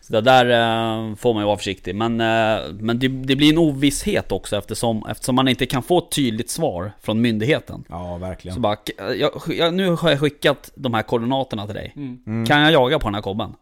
Så 0.00 0.12
det 0.12 0.20
där 0.20 0.44
eh, 0.46 1.14
får 1.16 1.34
man 1.34 1.42
ju 1.42 1.46
vara 1.46 1.56
försiktig. 1.56 1.94
Men, 1.94 2.20
eh, 2.20 2.58
men 2.80 2.98
det, 2.98 3.08
det 3.08 3.36
blir 3.36 3.52
en 3.52 3.58
ovisshet 3.58 4.32
också 4.32 4.56
eftersom, 4.56 5.06
eftersom 5.10 5.34
man 5.34 5.48
inte 5.48 5.66
kan 5.66 5.82
få 5.82 5.98
ett 5.98 6.10
tydligt 6.10 6.50
svar 6.50 6.92
från 7.02 7.20
myndigheten. 7.20 7.84
Ja, 7.88 8.16
verkligen. 8.16 8.54
Så 8.54 8.60
bara, 8.60 8.76
jag, 9.16 9.30
jag, 9.48 9.74
nu 9.74 9.90
har 9.90 10.10
jag 10.10 10.20
skickat 10.20 10.70
de 10.74 10.94
här 10.94 11.02
koordinaterna 11.02 11.66
till 11.66 11.74
dig. 11.74 11.92
Mm. 11.96 12.18
Mm. 12.26 12.46
Kan 12.46 12.60
jag 12.60 12.72
jaga 12.72 12.98
på 12.98 13.06
den 13.06 13.14
här 13.14 13.22
kobben? 13.22 13.54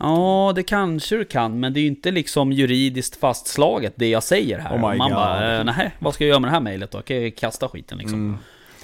Ja, 0.00 0.52
det 0.56 0.62
kanske 0.62 1.16
du 1.16 1.24
kan, 1.24 1.60
men 1.60 1.72
det 1.72 1.80
är 1.80 1.82
ju 1.82 1.88
inte 1.88 2.10
liksom 2.10 2.52
juridiskt 2.52 3.16
fastslaget 3.16 3.92
det 3.96 4.08
jag 4.08 4.22
säger 4.22 4.58
här. 4.58 4.76
Oh 4.76 4.80
man 4.80 4.98
God. 4.98 5.10
bara, 5.10 5.62
nej, 5.62 5.90
vad 5.98 6.14
ska 6.14 6.24
jag 6.24 6.28
göra 6.28 6.40
med 6.40 6.48
det 6.48 6.52
här 6.54 6.60
mejlet 6.60 6.90
då? 6.90 7.02
Kan 7.02 7.22
jag 7.22 7.36
kasta 7.36 7.68
skiten 7.68 7.98
liksom? 7.98 8.18
Mm. 8.18 8.38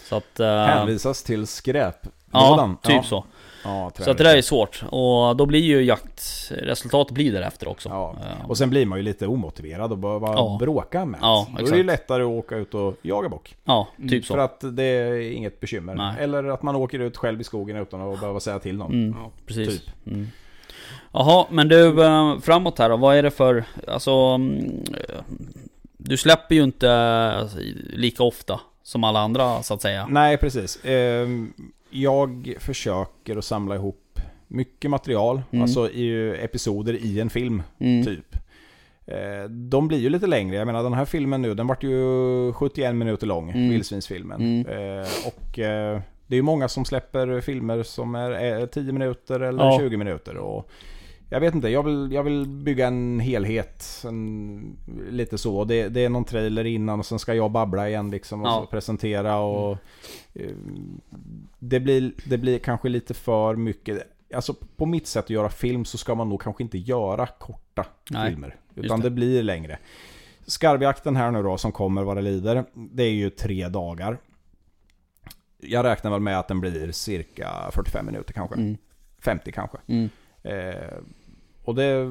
Så 0.08 0.16
att... 0.16 0.40
eh, 0.40 0.64
Hänvisas 0.64 1.22
till 1.22 1.46
skräp. 1.46 1.96
Ja, 2.32 2.76
typ 2.82 3.04
så. 3.04 3.24
Ja, 3.64 3.90
Så 3.98 4.10
att 4.10 4.18
det 4.18 4.24
där 4.24 4.36
är 4.36 4.42
svårt. 4.42 4.82
Och 4.90 5.36
då 5.36 5.46
blir 5.46 5.60
ju 5.60 5.82
jaktresultatet 5.82 7.14
blir 7.14 7.32
därefter 7.32 7.68
också. 7.68 7.88
Ja. 7.88 8.14
Eh, 8.42 8.50
Och 8.50 8.58
sen 8.58 8.70
blir 8.70 8.86
man 8.86 8.98
ju 8.98 9.02
lite 9.04 9.26
omotiverad 9.26 9.92
och 9.92 9.98
bara, 9.98 10.20
bara 10.20 10.32
Ja. 10.32 10.56
bråka 10.60 11.04
med. 11.04 11.18
Ja, 11.22 11.46
Då 11.58 11.66
är 11.66 11.70
det 11.70 11.76
ju 11.76 11.82
lättare 11.82 12.22
att 12.22 12.28
åka 12.28 12.56
ut 12.56 12.74
och 12.74 12.94
jaga 13.02 13.28
bock. 13.28 13.56
ja, 13.64 13.88
Mm, 13.98 14.08
typ 14.10 14.24
så. 14.24 14.34
För 14.34 14.38
att 14.40 14.64
det 14.76 14.82
är 14.84 15.32
inget 15.32 15.60
bekymmer. 15.60 15.94
Nej. 15.94 16.14
Eller 16.18 16.44
att 16.44 16.62
man 16.62 16.76
åker 16.76 16.98
ut 16.98 17.16
själv 17.16 17.40
i 17.40 17.44
skogen 17.44 17.76
utan 17.76 18.12
att 18.12 18.20
behöva 18.20 18.40
säga 18.40 18.58
till 18.58 18.76
någon. 18.76 18.92
Mm, 18.92 19.16
Ja. 19.22 19.30
precis. 19.46 19.68
typ. 19.84 19.90
Mm. 20.06 20.28
Jaha, 21.12 21.46
men 21.50 21.68
du, 21.68 22.04
eh, 22.04 22.38
framåt 22.40 22.78
här 22.78 22.88
då, 22.88 22.96
vad 22.96 23.16
är 23.16 23.22
det 23.22 23.30
för, 23.30 23.64
alltså... 23.88 24.10
mm, 24.10 24.84
eh, 25.08 25.14
Du 25.96 26.16
släpper 26.16 26.54
ju 26.54 26.62
inte 26.62 26.88
eh, 26.90 27.58
lika 27.92 28.22
ofta 28.22 28.60
som 28.82 29.04
alla 29.04 29.20
andra 29.20 29.62
så 29.62 29.74
att 29.74 29.82
säga. 29.82 30.06
Nej, 30.10 30.36
precis. 30.36 30.78
Jag 31.90 32.54
försöker 32.60 33.36
att 33.36 33.44
samla 33.44 33.74
ihop 33.74 34.20
mycket 34.48 34.90
material. 34.90 35.42
Mm. 35.50 35.62
Alltså 35.62 35.90
i 35.90 36.36
episoder 36.44 36.92
i 37.04 37.20
en 37.20 37.30
film, 37.30 37.62
Mm. 37.78 38.04
typ. 38.04 38.36
Eh, 39.06 39.50
De 39.50 39.88
blir 39.88 39.98
ju 39.98 40.08
lite 40.08 40.26
längre. 40.26 40.56
Jag 40.56 40.66
menar 40.66 40.82
den 40.82 40.92
här 40.94 41.04
filmen 41.04 41.42
nu, 41.42 41.54
den 41.54 41.66
vart 41.66 41.82
ju 41.84 42.52
71 42.52 42.94
minuter 42.94 43.26
lång, 43.26 43.50
Mm. 43.50 43.68
Vildsvinsfilmen. 43.70 44.40
Mm. 44.40 44.66
Eh, 45.00 45.06
Och 45.26 45.58
eh, 45.58 46.00
det 46.26 46.34
är 46.34 46.36
ju 46.36 46.42
många 46.42 46.68
som 46.68 46.84
släpper 46.84 47.40
filmer 47.40 47.82
som 47.82 48.14
är 48.14 48.60
eh, 48.60 48.66
10 48.66 48.92
minuter 48.92 49.40
eller 49.40 49.64
Ja. 49.64 49.78
20 49.78 49.96
minuter. 49.96 50.36
Och 50.36 50.70
jag 51.30 51.40
vet 51.40 51.54
inte, 51.54 51.68
jag 51.68 51.82
vill, 51.82 52.12
jag 52.12 52.22
vill 52.22 52.46
bygga 52.46 52.86
en 52.86 53.20
helhet. 53.20 54.02
En, 54.06 54.76
lite 55.10 55.38
så. 55.38 55.64
Det, 55.64 55.88
det 55.88 56.04
är 56.04 56.08
någon 56.08 56.24
trailer 56.24 56.64
innan 56.66 56.98
och 56.98 57.06
sen 57.06 57.18
ska 57.18 57.34
jag 57.34 57.50
babbla 57.50 57.88
igen 57.88 58.10
liksom 58.10 58.42
och 58.42 58.48
Ja. 58.48 58.66
presentera 58.70 59.38
och... 59.38 59.78
eh, 60.34 60.50
Det 61.58 61.80
blir, 61.80 62.12
det 62.24 62.38
blir 62.38 62.58
kanske 62.58 62.88
lite 62.88 63.14
för 63.14 63.56
mycket. 63.56 64.02
Alltså 64.34 64.54
på 64.76 64.86
mitt 64.86 65.06
sätt 65.06 65.24
att 65.24 65.30
göra 65.30 65.48
film 65.48 65.84
så 65.84 65.98
ska 65.98 66.14
man 66.14 66.28
nog 66.28 66.42
kanske 66.42 66.62
inte 66.62 66.78
göra 66.78 67.26
korta 67.26 67.86
Nej, 68.10 68.30
filmer. 68.30 68.56
Utan 68.74 69.00
det. 69.00 69.06
det. 69.06 69.10
blir 69.10 69.42
längre. 69.42 69.78
Skarvjakten 70.46 71.16
här 71.16 71.30
nu 71.30 71.42
då 71.42 71.56
som 71.58 71.72
kommer 71.72 72.02
vad 72.02 72.16
det 72.16 72.22
lider. 72.22 72.64
Det 72.74 73.02
är 73.02 73.10
ju 73.12 73.30
tre 73.30 73.68
dagar. 73.68 74.18
Jag 75.62 75.84
räknar 75.84 76.10
väl 76.10 76.20
med 76.20 76.38
att 76.38 76.48
den 76.48 76.60
blir 76.60 76.92
cirka 76.92 77.70
45 77.72 78.06
minuter 78.06 78.32
kanske. 78.32 78.54
Mm. 78.56 78.76
50 79.18 79.52
kanske. 79.52 79.78
Mm. 79.86 80.08
Eh, 80.42 80.94
och 81.64 81.74
det... 81.74 82.10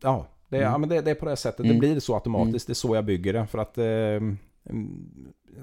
Ja, 0.00 0.26
det, 0.48 0.56
Mm. 0.56 0.72
ja 0.72 0.78
men 0.78 0.88
det, 0.88 1.00
det 1.00 1.10
är 1.10 1.14
på 1.14 1.26
det 1.26 1.36
sättet. 1.36 1.60
Mm. 1.60 1.72
Det 1.72 1.78
blir 1.80 2.00
så 2.00 2.14
automatiskt. 2.14 2.66
Det 2.66 2.72
är 2.72 2.74
så 2.74 2.94
jag 2.94 3.04
bygger 3.04 3.32
det. 3.32 3.46
För 3.46 3.58
att... 3.58 3.78
Eh, 3.78 3.84
mm, 3.84 4.38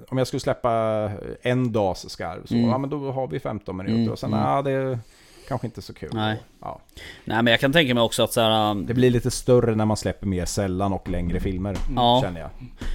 om 0.08 0.18
jag 0.18 0.26
skulle 0.26 0.40
släppa 0.40 0.70
en 1.42 1.72
dags 1.72 2.08
skarv 2.08 2.46
så 2.46 2.54
Mm. 2.54 2.68
ja, 2.68 2.78
men 2.78 2.90
då 2.90 3.10
har 3.12 3.26
vi 3.28 3.40
15 3.40 3.76
minuter. 3.76 3.96
Mm. 3.98 4.12
Och 4.12 4.18
sen, 4.18 4.32
Mm. 4.32 4.44
ja 4.46 4.62
det 4.62 4.98
kanske 5.48 5.66
inte 5.66 5.82
så 5.82 5.94
kul. 5.94 6.10
Nej. 6.12 6.36
Ja. 6.60 6.80
Nej 7.24 7.42
men 7.42 7.46
jag 7.50 7.60
kan 7.60 7.72
tänka 7.72 7.94
mig 7.94 8.02
också 8.02 8.22
att 8.22 8.32
så 8.32 8.40
här, 8.40 8.70
um, 8.70 8.86
Det 8.86 8.94
blir 8.94 9.10
lite 9.10 9.30
större 9.30 9.74
när 9.74 9.84
man 9.84 9.96
släpper 9.96 10.26
mer 10.26 10.44
sällan 10.44 10.92
och 10.92 11.08
längre 11.08 11.40
filmer. 11.40 11.76
Ja. 11.96 12.20
Känner 12.24 12.40
jag. 12.40 12.50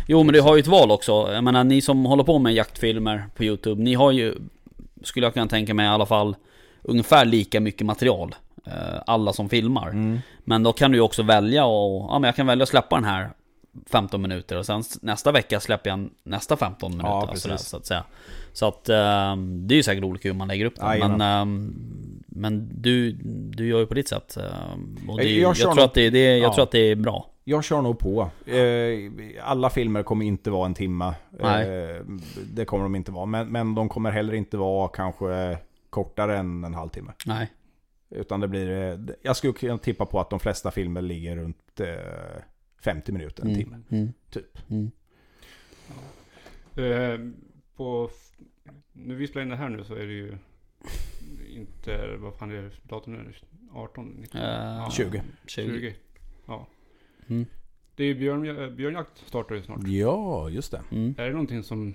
Jo 0.08 0.24
men 0.24 0.34
du 0.34 0.42
har 0.42 0.56
ju 0.56 0.60
ett 0.60 0.68
val 0.68 0.92
också. 0.92 1.12
Jag 1.34 1.44
menar 1.44 1.64
ni 1.64 1.82
som 1.82 2.06
håller 2.06 2.24
på 2.24 2.40
med 2.40 2.54
jaktfilmer 2.54 3.26
på 3.36 3.44
YouTube, 3.44 3.84
ni 3.84 3.94
har 3.94 4.12
ju, 4.12 4.36
skulle 5.04 5.26
jag 5.26 5.34
kunna 5.34 5.48
tänka 5.48 5.74
mig 5.74 5.86
i 5.86 5.90
alla 5.90 6.06
fall, 6.06 6.36
ungefär 6.82 7.26
lika 7.26 7.60
mycket 7.60 7.86
material. 7.88 8.36
Eh, 8.72 9.02
Alla 9.08 9.34
som 9.34 9.50
filmar. 9.50 9.90
Mm. 9.90 10.20
Men 10.44 10.64
då 10.64 10.74
kan 10.74 10.92
du 10.92 11.00
också 11.00 11.24
välja 11.24 11.66
och, 11.66 12.06
ja 12.12 12.20
men 12.20 12.28
jag 12.28 12.36
kan 12.36 12.48
välja 12.48 12.64
att 12.64 12.70
släppa 12.70 12.96
den 12.96 13.06
här 13.06 13.30
15 13.92 14.22
minuter 14.22 14.58
och 14.58 14.66
sen 14.66 14.84
nästa 15.02 15.32
vecka 15.32 15.60
släpper 15.60 15.90
jag 15.90 16.10
nästa 16.24 16.58
15 16.58 16.92
minuter. 16.92 17.10
Ja, 17.10 17.22
sådär, 17.36 17.54
precis. 17.56 17.68
så 17.70 17.78
att 17.78 17.86
säga. 17.86 18.04
Så 18.54 18.68
att 18.68 18.90
ehm, 18.90 19.68
det 19.68 19.74
är 19.74 19.78
ju 19.78 19.84
säkert 19.84 20.04
olika 20.04 20.30
hur 20.30 20.36
man 20.36 20.48
lägger 20.48 20.66
upp 20.66 20.76
det. 20.76 20.82
Men, 20.84 20.92
Jajamän. 21.00 21.22
ehm, 21.22 21.76
men 22.28 22.70
du, 22.82 23.12
du 23.56 23.68
gör 23.68 23.80
ju 23.80 23.86
på 23.86 23.94
ditt 23.94 24.08
sätt. 24.08 24.38
ehm, 24.38 25.10
och 25.10 25.18
det, 25.18 25.24
Jag 25.38 25.56
tror 25.56 25.76
nog- 25.76 25.84
att 25.84 25.94
det, 25.94 26.10
det, 26.10 26.38
jag 26.38 26.50
Ja. 26.50 26.54
tror 26.54 26.64
att 26.64 26.72
det 26.72 26.80
är 26.92 26.96
bra. 26.96 27.30
Jag 27.44 27.64
kör 27.64 27.82
nog 27.82 28.00
på. 28.00 28.30
Eh, 28.46 29.12
alla 29.44 29.70
filmer 29.70 30.04
kommer 30.04 30.26
inte 30.26 30.50
vara 30.50 30.66
en 30.66 30.74
timma. 30.74 31.16
Nej. 31.42 31.84
Eh, 31.84 31.96
det 32.54 32.66
kommer 32.66 32.84
de 32.84 32.96
inte 32.96 33.12
vara. 33.12 33.26
Men, 33.26 33.48
men 33.48 33.76
de 33.76 33.90
kommer 33.90 34.12
heller 34.12 34.34
inte 34.34 34.58
vara 34.58 34.88
kanske 34.88 35.58
kortare 35.90 36.38
än 36.38 36.64
en 36.64 36.74
halvtimme. 36.74 37.12
Nej. 37.26 37.52
Utan 38.10 38.40
det 38.40 38.48
blir... 38.48 38.70
eh, 38.72 39.00
Jag 39.22 39.36
skulle 39.38 39.54
kunna 39.54 39.78
tippa 39.78 40.06
på 40.06 40.20
att 40.20 40.30
de 40.30 40.40
flesta 40.40 40.72
filmer 40.72 41.02
ligger 41.02 41.36
runt 41.36 41.80
eh, 41.80 42.42
50 42.82 43.12
minuter, 43.12 43.44
en 43.46 43.56
timme. 43.56 43.76
Mm, 43.90 44.02
mm, 44.04 44.14
Typ. 44.30 44.58
mm. 44.70 44.92
Eh, 46.76 47.20
på, 47.76 48.10
när 48.94 49.16
vi 49.16 49.28
spelar 49.28 49.44
in 49.44 49.50
det 49.50 49.56
här 49.56 49.70
nu 49.70 49.84
så 49.84 49.94
är 49.96 50.06
det 50.08 50.14
ju 50.14 50.38
inte, 51.50 52.16
vad 52.18 52.36
fan 52.36 52.52
är 52.52 52.62
det, 52.62 52.72
datum 52.84 53.14
nu? 53.14 53.34
18? 53.74 54.06
19? 54.08 54.42
Eh, 54.42 54.48
Ja, 54.48 54.90
20. 54.92 55.22
20. 55.46 55.80
20. 55.80 55.96
Ja. 56.48 56.68
Mm. 57.28 57.46
Det 57.96 58.04
är 58.04 58.08
ju 58.08 58.16
björn, 58.16 58.76
björnjakt 58.76 59.18
startar 59.28 59.56
ju 59.56 59.62
snart. 59.62 59.80
Ja, 59.88 60.50
just 60.50 60.72
det. 60.72 60.82
Mm. 60.92 61.16
Är 61.18 61.26
det 61.26 61.32
någonting 61.32 61.64
som 61.64 61.94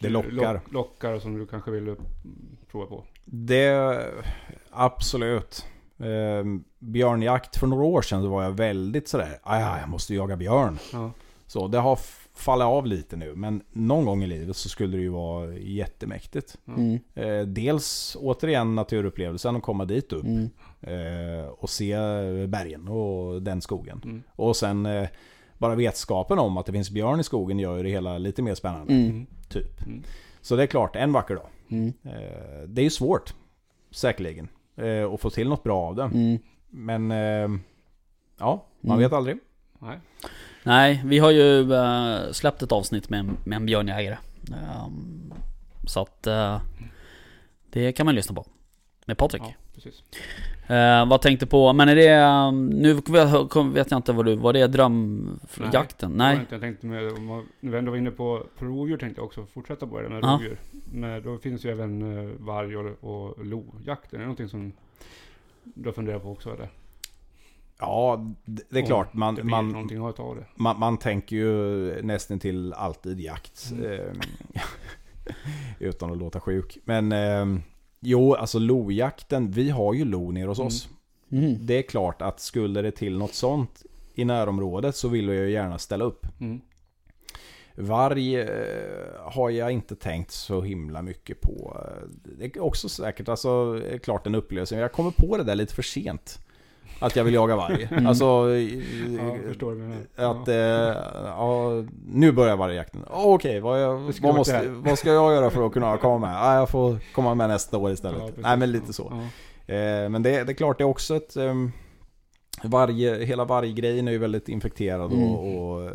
Det 0.00 0.08
lockar. 0.08 0.30
lock- 0.30 0.72
lockar 0.72 1.12
och 1.12 1.22
som 1.22 1.38
du 1.38 1.46
kanske 1.46 1.70
vill 1.70 1.96
prova 2.70 2.86
på? 2.86 3.04
Det... 3.24 4.04
Absolut. 4.70 5.66
Eh, 5.98 6.44
björnjakt 6.78 7.56
för 7.56 7.66
några 7.66 7.84
år 7.84 8.02
sedan 8.02 8.22
så 8.22 8.28
var 8.28 8.42
jag 8.42 8.50
väldigt 8.52 9.08
sådär, 9.08 9.38
"Ah, 9.42 9.60
ja, 9.60 9.80
jag 9.80 9.88
måste 9.88 10.14
jaga 10.14 10.36
björn. 10.36 10.78
Ja. 10.92 11.10
Så 11.46 11.68
det 11.68 11.78
har 11.78 11.98
fallit 12.34 12.64
av 12.64 12.86
lite 12.86 13.16
nu, 13.16 13.34
men 13.36 13.62
någon 13.72 14.04
gång 14.04 14.22
i 14.22 14.26
livet 14.26 14.56
så 14.56 14.68
skulle 14.68 14.96
det 14.96 15.02
ju 15.02 15.08
vara 15.08 15.54
jättemäktigt. 15.54 16.56
Mm. 16.68 16.98
Eh, 17.14 17.46
dels 17.46 18.16
återigen 18.20 18.74
naturupplevelsen 18.74 19.56
att 19.56 19.62
komma 19.62 19.84
dit 19.84 20.12
upp 20.12 20.24
Mm. 20.24 20.50
eh, 20.80 21.44
och 21.46 21.70
se 21.70 21.96
bergen 22.46 22.88
och 22.88 23.42
den 23.42 23.60
skogen. 23.60 24.00
Mm. 24.04 24.22
Och 24.36 24.56
sen 24.56 24.86
eh, 24.86 25.08
bara 25.58 25.74
vetskapen 25.74 26.38
om 26.38 26.56
att 26.56 26.66
det 26.66 26.72
finns 26.72 26.90
björn 26.90 27.20
i 27.20 27.24
skogen 27.24 27.58
gör 27.58 27.76
ju 27.76 27.82
det 27.82 27.90
hela 27.90 28.18
lite 28.18 28.42
mer 28.42 28.54
spännande. 28.54 28.92
Mm. 28.94 29.26
Typ. 29.48 29.86
Mm. 29.86 30.02
Så 30.40 30.56
det 30.56 30.62
är 30.62 30.66
klart, 30.66 30.96
en 30.96 31.12
vacker 31.12 31.34
dag. 31.34 31.46
Mm. 31.70 31.92
Eh, 32.04 32.62
det 32.68 32.80
är 32.82 32.84
ju 32.84 32.90
svårt, 32.90 33.34
säkerligen, 33.90 34.48
eh, 34.76 35.12
att 35.12 35.20
få 35.20 35.30
till 35.30 35.48
något 35.48 35.62
bra 35.62 35.80
av 35.88 35.96
det. 35.96 36.02
Mm. 36.02 36.38
Men 36.70 37.10
eh, 37.10 37.60
ja, 38.38 38.64
man 38.80 38.96
Mm. 38.96 38.98
vet 38.98 39.12
aldrig. 39.12 39.38
Nej. 39.78 39.98
Nej, 40.62 41.02
vi 41.04 41.18
har 41.18 41.30
ju 41.30 41.72
eh, 41.74 42.32
släppt 42.32 42.62
ett 42.62 42.72
avsnitt 42.72 43.10
med, 43.10 43.24
med 43.44 43.56
en 43.56 43.66
björnjägare. 43.66 44.16
Ehm, 44.52 45.32
så 45.86 46.00
att 46.00 46.26
eh, 46.26 46.60
det 47.70 47.92
kan 47.92 48.06
man 48.06 48.14
lyssna 48.14 48.34
på. 48.34 48.46
Med 49.06 49.18
Patrik. 49.18 49.42
Ja, 49.44 49.52
precis. 49.82 50.02
Eh, 50.70 51.08
vad 51.08 51.22
tänkte 51.22 51.46
på, 51.46 51.72
men 51.72 51.88
är 51.88 51.96
det, 51.96 52.08
eh, 52.08 52.52
nu 52.52 52.94
vet- 52.94 53.08
jag 53.90 53.98
inte 53.98 54.12
vad 54.12 54.24
du, 54.26 54.36
var 54.36 54.52
det 54.52 54.66
drömjakten? 54.66 56.12
Nej. 56.12 56.36
inte, 56.40 56.54
jag 56.54 56.60
tänkte 56.62 56.86
med, 56.86 57.12
om 57.12 57.46
nu 57.60 57.78
ändå 57.78 57.90
var 57.90 57.98
inne 57.98 58.10
på, 58.10 58.46
på 58.58 58.64
rovdjur 58.64 58.96
tänkte 58.98 59.20
jag 59.20 59.26
också 59.26 59.46
fortsätta 59.46 59.86
på 59.86 60.00
det 60.00 60.08
med 60.08 60.24
Ja. 60.24 60.28
rovdjur. 60.28 60.58
Men 60.92 61.22
då 61.22 61.38
finns 61.38 61.64
ju 61.64 61.70
även 61.70 62.18
eh, 62.18 62.30
varg 62.38 62.76
och, 62.76 63.04
och 63.04 63.46
lojakt. 63.46 64.12
Är 64.12 64.18
det 64.18 64.24
någonting 64.24 64.48
som 64.48 64.72
du 65.62 65.88
har 65.88 65.92
funderat 65.92 66.22
på 66.22 66.30
också 66.32 66.54
eller? 66.54 66.68
Ja, 67.78 68.26
det 68.44 68.78
är 68.78 68.86
klart. 68.86 69.14
Man, 69.14 69.34
det 69.34 69.44
man, 69.44 69.68
någonting 69.68 70.06
att 70.06 70.18
ha 70.18 70.24
av 70.24 70.36
det. 70.36 70.44
man, 70.54 70.78
man 70.78 70.98
tänker 70.98 71.36
ju 71.36 72.02
nästan 72.02 72.38
till 72.38 72.72
alltid 72.72 73.20
jakt. 73.20 73.70
Mm. 73.72 73.92
Eh, 73.92 74.62
utan 75.78 76.12
att 76.12 76.18
låta 76.18 76.40
sjuk. 76.40 76.78
Men 76.84 77.12
eh, 77.12 77.46
Jo, 78.00 78.34
alltså 78.34 78.58
lojakten, 78.58 79.50
vi 79.50 79.70
har 79.70 79.94
ju 79.94 80.04
lo 80.04 80.30
nere 80.30 80.48
hos 80.48 80.58
Mm. 80.58 80.66
oss. 80.66 80.88
Mm. 81.32 81.66
Det 81.66 81.74
är 81.78 81.82
klart 81.82 82.22
att 82.22 82.40
skulle 82.40 82.82
det 82.82 82.90
till 82.90 83.18
något 83.18 83.34
sånt 83.34 83.82
i 84.14 84.24
närområdet 84.24 84.96
så 84.96 85.08
vill 85.08 85.28
jag 85.28 85.36
ju 85.36 85.50
gärna 85.50 85.78
ställa 85.78 86.04
upp. 86.04 86.26
Mm. 86.40 86.60
Varg 87.74 88.36
eh, 88.40 88.48
har 89.18 89.50
jag 89.50 89.70
inte 89.72 89.96
tänkt 89.96 90.30
så 90.30 90.62
himla 90.62 91.02
mycket 91.02 91.40
på. 91.40 91.80
Det 92.38 92.56
är 92.56 92.60
också 92.62 92.88
säkert, 92.88 93.28
alltså, 93.28 93.80
klart 94.02 94.26
en 94.26 94.34
upplevelse. 94.34 94.74
Men 94.74 94.82
jag 94.82 94.92
kommer 94.92 95.10
på 95.10 95.36
det 95.36 95.44
där 95.44 95.54
lite 95.54 95.74
för 95.74 95.82
sent. 95.82 96.38
Att 97.00 97.16
jag 97.16 97.24
vill 97.24 97.34
jaga 97.34 97.56
varg. 97.56 97.88
Mm. 97.90 98.06
Alltså, 98.06 98.24
Ja, 98.24 99.36
förstår 99.48 99.72
du 99.74 99.92
att, 100.24 100.48
eh, 100.48 100.54
ja, 101.26 101.84
nu 102.06 102.32
börjar 102.32 102.56
vargjakten. 102.56 103.02
Oh, 103.10 103.34
Okej, 103.34 103.60
vad, 103.60 103.82
jag- 103.82 104.12
vad, 104.22 104.34
måste, 104.34 104.68
vad 104.68 104.98
ska 104.98 105.12
jag 105.12 105.32
göra 105.34 105.50
för 105.50 105.66
att 105.66 105.72
kunna 105.72 105.96
komma 105.96 106.18
med? 106.18 106.36
Ah, 106.42 106.54
jag 106.54 106.68
får 106.68 106.96
komma 107.14 107.34
med 107.34 107.48
nästa 107.48 107.78
år 107.78 107.90
istället. 107.92 108.22
Ja. 108.26 108.30
Nej 108.36 108.56
men 108.56 108.72
lite 108.72 108.92
så. 108.92 109.12
Ja. 109.66 109.74
Eh, 109.74 110.08
men 110.08 110.22
det, 110.22 110.44
det 110.44 110.52
är 110.52 110.54
klart, 110.54 110.78
det 110.78 110.84
är 110.84 110.88
också 110.88 111.16
ett... 111.16 111.36
Um, 111.36 111.72
varje, 112.64 113.24
hela 113.24 113.44
varggrejen 113.44 114.08
är 114.08 114.12
ju 114.12 114.18
väldigt 114.18 114.48
infekterad 114.48 115.12
Mm. 115.12 115.24
och, 115.30 115.72
och... 115.72 115.84
eh, 115.84 115.90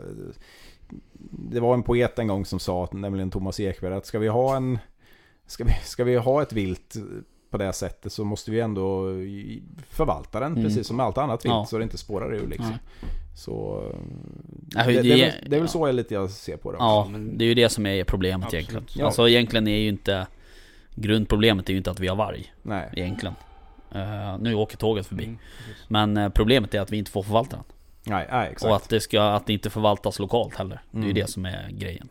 Det 1.30 1.60
var 1.60 1.74
en 1.74 1.84
poet 1.84 2.20
en 2.20 2.28
gång 2.28 2.46
som 2.46 2.60
sa, 2.60 2.88
nämligen 2.92 3.32
Thomas 3.32 3.60
Ekberg, 3.60 3.94
att 3.94 4.06
ska 4.06 4.20
vi 4.20 4.28
ha 4.28 4.56
en... 4.56 4.80
Ska 5.48 5.64
vi, 5.64 5.72
ska 5.84 6.04
vi 6.04 6.16
ha 6.16 6.42
ett 6.42 6.54
vilt 6.54 6.96
på 7.58 7.64
det 7.64 7.74
sättet 7.74 8.12
så 8.12 8.24
måste 8.24 8.52
vi 8.52 8.60
ändå 8.60 9.12
i- 9.12 9.64
förvalta 9.90 10.40
den 10.40 10.52
Mm. 10.52 10.64
precis 10.64 10.88
som 10.88 10.98
med 10.98 11.06
allt 11.06 11.18
annat 11.18 11.46
vilt 11.46 11.54
Ja. 11.54 11.66
så 11.66 11.78
det 11.78 11.84
inte 11.84 11.98
spårar 11.98 12.34
ur 12.34 12.48
liksom. 12.48 12.70
Nej. 12.70 13.10
Så... 13.36 13.84
eh, 13.94 14.00
Ja, 14.76 14.84
det, 14.86 14.92
det- 14.94 15.02
det, 15.02 15.14
är 15.14 15.18
väl, 15.18 15.50
det 15.50 15.56
är 15.56 15.60
väl 15.60 15.60
ja. 15.60 15.68
så 15.68 15.88
jag 15.88 15.96
lite 15.96 16.14
jag 16.14 16.30
ser 16.30 16.58
på 16.58 16.72
det. 16.72 16.78
Ja, 16.80 17.08
men- 17.12 17.38
det 17.38 17.44
är 17.46 17.48
ju 17.48 17.54
det 17.54 17.70
som 17.70 17.86
är 17.86 18.04
problemet 18.04 18.46
Absolut. 18.46 18.70
egentligen. 18.70 18.86
Ja. 18.96 19.06
Alltså 19.06 19.30
egentligen 19.30 19.68
är 19.68 19.78
ju 19.78 19.88
inte 19.90 20.28
Grundproblemet 20.96 21.70
är 21.70 21.74
ju 21.74 21.78
inte 21.78 21.92
att 21.92 22.00
vi 22.00 22.08
har 22.08 22.16
varg, 22.16 22.54
Nej. 22.64 22.90
egentligen. 22.96 23.36
Eh, 23.92 24.38
nu 24.40 24.54
åker 24.56 24.78
tåget 24.78 25.06
förbi. 25.08 25.24
Mm. 25.24 25.38
Men 25.88 26.18
eh, 26.18 26.30
problemet 26.30 26.74
är 26.74 26.80
att 26.82 26.92
vi 26.92 26.98
inte 26.98 27.12
får 27.12 27.24
förvalta 27.24 27.56
den. 27.56 27.66
Nej, 28.04 28.28
nej 28.32 28.50
exakt. 28.52 28.70
Och 28.70 28.76
att 28.76 28.90
det, 28.90 29.00
ska, 29.00 29.22
att 29.22 29.48
det 29.48 29.54
inte 29.54 29.70
förvaltas 29.70 30.20
lokalt 30.20 30.56
heller. 30.56 30.82
Det 30.92 30.98
är 30.98 31.02
ju 31.02 31.06
Mm. 31.12 31.16
det 31.16 31.30
som 31.30 31.46
är 31.46 31.70
grejen. 31.72 32.10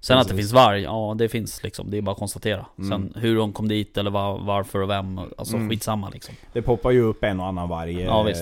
Sen 0.00 0.18
att 0.18 0.28
det 0.28 0.34
Precis. 0.34 0.44
finns 0.46 0.52
varg, 0.52 0.82
ja 0.82 1.14
det 1.18 1.28
finns 1.28 1.62
liksom. 1.62 1.90
Det 1.90 1.98
är 1.98 2.02
bara 2.02 2.12
att 2.12 2.18
konstatera. 2.18 2.66
Mm. 2.78 2.90
Sen 2.90 3.22
hur 3.22 3.36
de 3.36 3.52
kom 3.52 3.68
dit 3.68 3.96
eller 3.96 4.10
var, 4.10 4.38
varför 4.38 4.80
och 4.82 4.90
vem. 4.90 5.20
Alltså 5.38 5.56
Mm. 5.56 5.68
skitsamma 5.70 6.08
liksom. 6.08 6.34
Det 6.52 6.62
poppar 6.62 6.90
ju 6.90 7.00
upp 7.00 7.24
en 7.24 7.40
och 7.40 7.46
annan 7.46 7.68
varg 7.68 8.00
Ja, 8.02 8.28
eh, 8.30 8.36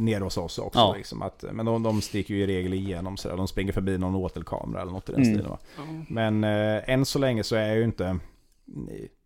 ner 0.00 0.20
hos 0.20 0.36
oss 0.36 0.58
också. 0.58 0.78
Ja. 0.78 0.94
Liksom, 0.96 1.22
att, 1.22 1.44
men 1.52 1.66
de, 1.66 1.82
de 1.82 2.00
sticker 2.02 2.34
ju 2.34 2.40
i 2.42 2.46
regel 2.46 2.74
igenom 2.74 3.16
sådär. 3.16 3.36
De 3.36 3.48
springer 3.48 3.72
förbi 3.72 3.98
någon 3.98 4.14
åtelkamera 4.14 4.82
eller 4.82 4.92
något 4.92 5.08
i 5.08 5.12
den 5.12 5.22
Mm. 5.22 5.34
stilen. 5.34 5.50
Va? 5.50 5.58
Men 6.08 6.44
eh, 6.44 6.90
än 6.90 7.04
så 7.04 7.18
länge 7.18 7.42
så 7.44 7.56
är 7.56 7.66
jag 7.68 7.76
ju 7.76 7.84
inte 7.84 8.18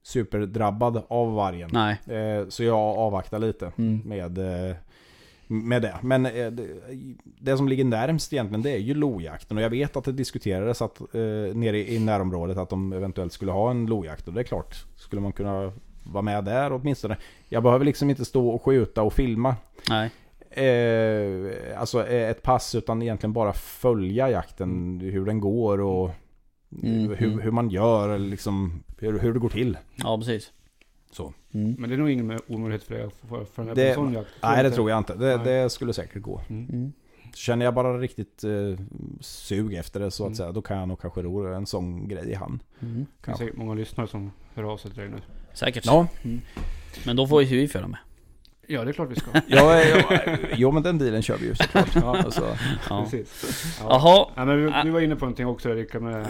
superdrabbad 0.03 1.03
av 1.09 1.33
vargen. 1.35 1.71
Nej. 1.73 1.99
Eh, 2.19 2.49
så 2.49 2.65
jag 2.65 2.79
avvaktar 2.79 3.39
lite 3.39 3.73
Mm. 3.79 4.01
med, 4.05 4.39
eh, 4.39 4.77
med 5.49 5.83
det. 5.83 5.99
Men 6.03 6.27
eh, 6.27 6.53
det, 7.41 7.57
som 7.57 7.69
ligger 7.69 7.85
närmst 7.85 8.33
egentligen 8.33 8.63
det 8.63 8.71
är 8.71 8.79
ju 8.79 8.95
lojakten. 8.95 9.57
Och 9.57 9.63
jag 9.63 9.71
vet 9.71 9.97
att 9.97 10.05
det 10.05 10.13
diskuterades 10.13 10.83
att, 10.83 11.01
eh, 11.01 11.55
nere 11.55 11.93
i, 11.93 11.99
närområdet 11.99 12.59
att 12.59 12.71
de 12.71 12.93
eventuellt 12.93 13.33
skulle 13.33 13.53
ha 13.53 13.71
en 13.71 13.87
lojakt. 13.87 14.29
Och 14.29 14.35
det 14.35 14.41
är 14.41 14.45
klart, 14.45 14.85
skulle 14.97 15.23
man 15.23 15.33
kunna 15.33 15.73
vara 16.05 16.23
med 16.23 16.45
där 16.45 16.73
åtminstone. 16.73 17.17
Jag 17.49 17.63
behöver 17.63 17.85
liksom 17.85 18.11
inte 18.11 18.25
stå 18.25 18.49
och 18.49 18.63
skjuta 18.63 19.03
och 19.03 19.13
filma. 19.13 19.57
Nej. 19.89 20.11
Eh, 20.51 21.81
alltså 21.81 22.07
eh, 22.07 22.31
ett 22.31 22.43
pass 22.43 22.75
utan 22.75 23.03
egentligen 23.03 23.33
bara 23.33 23.53
följa 23.53 24.31
jakten, 24.31 25.01
hur 25.01 25.27
den 25.27 25.41
går 25.41 25.81
och 25.81 26.11
Mm, 26.73 27.15
hur, 27.15 27.41
hur 27.41 27.51
man 27.51 27.71
gör, 27.71 28.19
liksom 28.19 28.83
hur, 28.99 29.19
hur 29.19 29.35
det 29.35 29.39
går 29.39 29.49
till. 29.49 29.79
Ja 29.97 30.19
precis. 30.19 30.53
Så. 31.11 31.33
Mm. 31.55 31.77
Men 31.79 31.91
det 31.91 31.97
är 31.97 31.99
nog 31.99 32.11
ingen 32.11 32.27
med 32.27 32.41
omöjlighet 32.47 32.83
för 32.83 32.95
dig 32.95 33.05
att 33.05 33.13
få 33.13 33.45
för 33.45 33.63
med 33.63 33.75
på 33.75 33.81
en 33.81 33.95
sån 33.95 34.13
jakt? 34.13 34.29
Nej 34.43 34.63
det 34.63 34.71
tror 34.71 34.91
jag 34.91 34.99
inte, 34.99 35.15
det, 35.15 35.37
det 35.45 35.71
skulle 35.71 35.93
säkert 35.93 36.23
gå. 36.23 36.41
Mm. 36.49 36.69
Mm. 36.73 36.93
Känner 37.35 37.65
jag 37.65 37.75
bara 37.75 37.99
riktigt 37.99 38.45
eh, 38.45 38.51
sug 39.21 39.75
efter 39.75 40.01
det 40.01 40.11
så 40.11 40.23
att 40.23 40.27
Mm. 40.27 40.35
säga, 40.37 40.53
då 40.53 40.63
kan 40.63 40.77
jag 40.79 40.89
nog 40.89 41.01
kanske 41.01 41.23
ro 41.23 41.55
en 41.55 41.67
sån 41.67 42.09
grej 42.09 42.31
i 42.31 42.35
hamn. 42.35 42.63
Mm. 42.81 42.95
Det 42.95 43.01
är 43.01 43.25
Kanske. 43.25 43.45
säkert 43.45 43.59
många 43.59 43.75
lyssnare 43.75 44.07
som 44.09 44.33
hör 44.55 44.63
av 44.73 44.77
sig 44.77 44.91
till 44.91 45.01
dig 45.01 45.09
nu. 45.11 45.17
Säkert. 45.55 45.87
Ja, 45.87 46.07
Men 47.07 47.17
då 47.17 47.27
får 47.27 47.43
ju 47.43 47.57
vi 47.57 47.69
följa 47.69 47.89
med. 47.89 47.99
Ja, 48.67 48.85
det 48.85 48.91
är 48.91 48.93
klart 48.93 49.11
vi 49.11 49.17
ska. 49.17 49.31
ja, 49.47 49.85
ja, 49.85 50.21
jo 50.57 50.71
men 50.73 50.83
den 50.83 50.99
dealen 50.99 51.23
kör 51.23 51.37
vi 51.39 51.47
ju 51.47 51.55
såklart. 51.55 51.95
Ja, 51.95 52.17
Alltså, 52.23 52.57
Ja. 52.91 53.03
precis. 53.05 53.77
Ja. 53.81 53.87
Jaha. 53.91 54.27
Ja, 54.37 54.45
men 54.45 54.65
vi, 54.65 54.73
vi 54.85 54.91
var 54.91 55.01
inne 55.01 55.17
på 55.17 55.25
någonting 55.25 55.47
också 55.47 55.71
Erika 55.71 56.01
med 56.01 56.27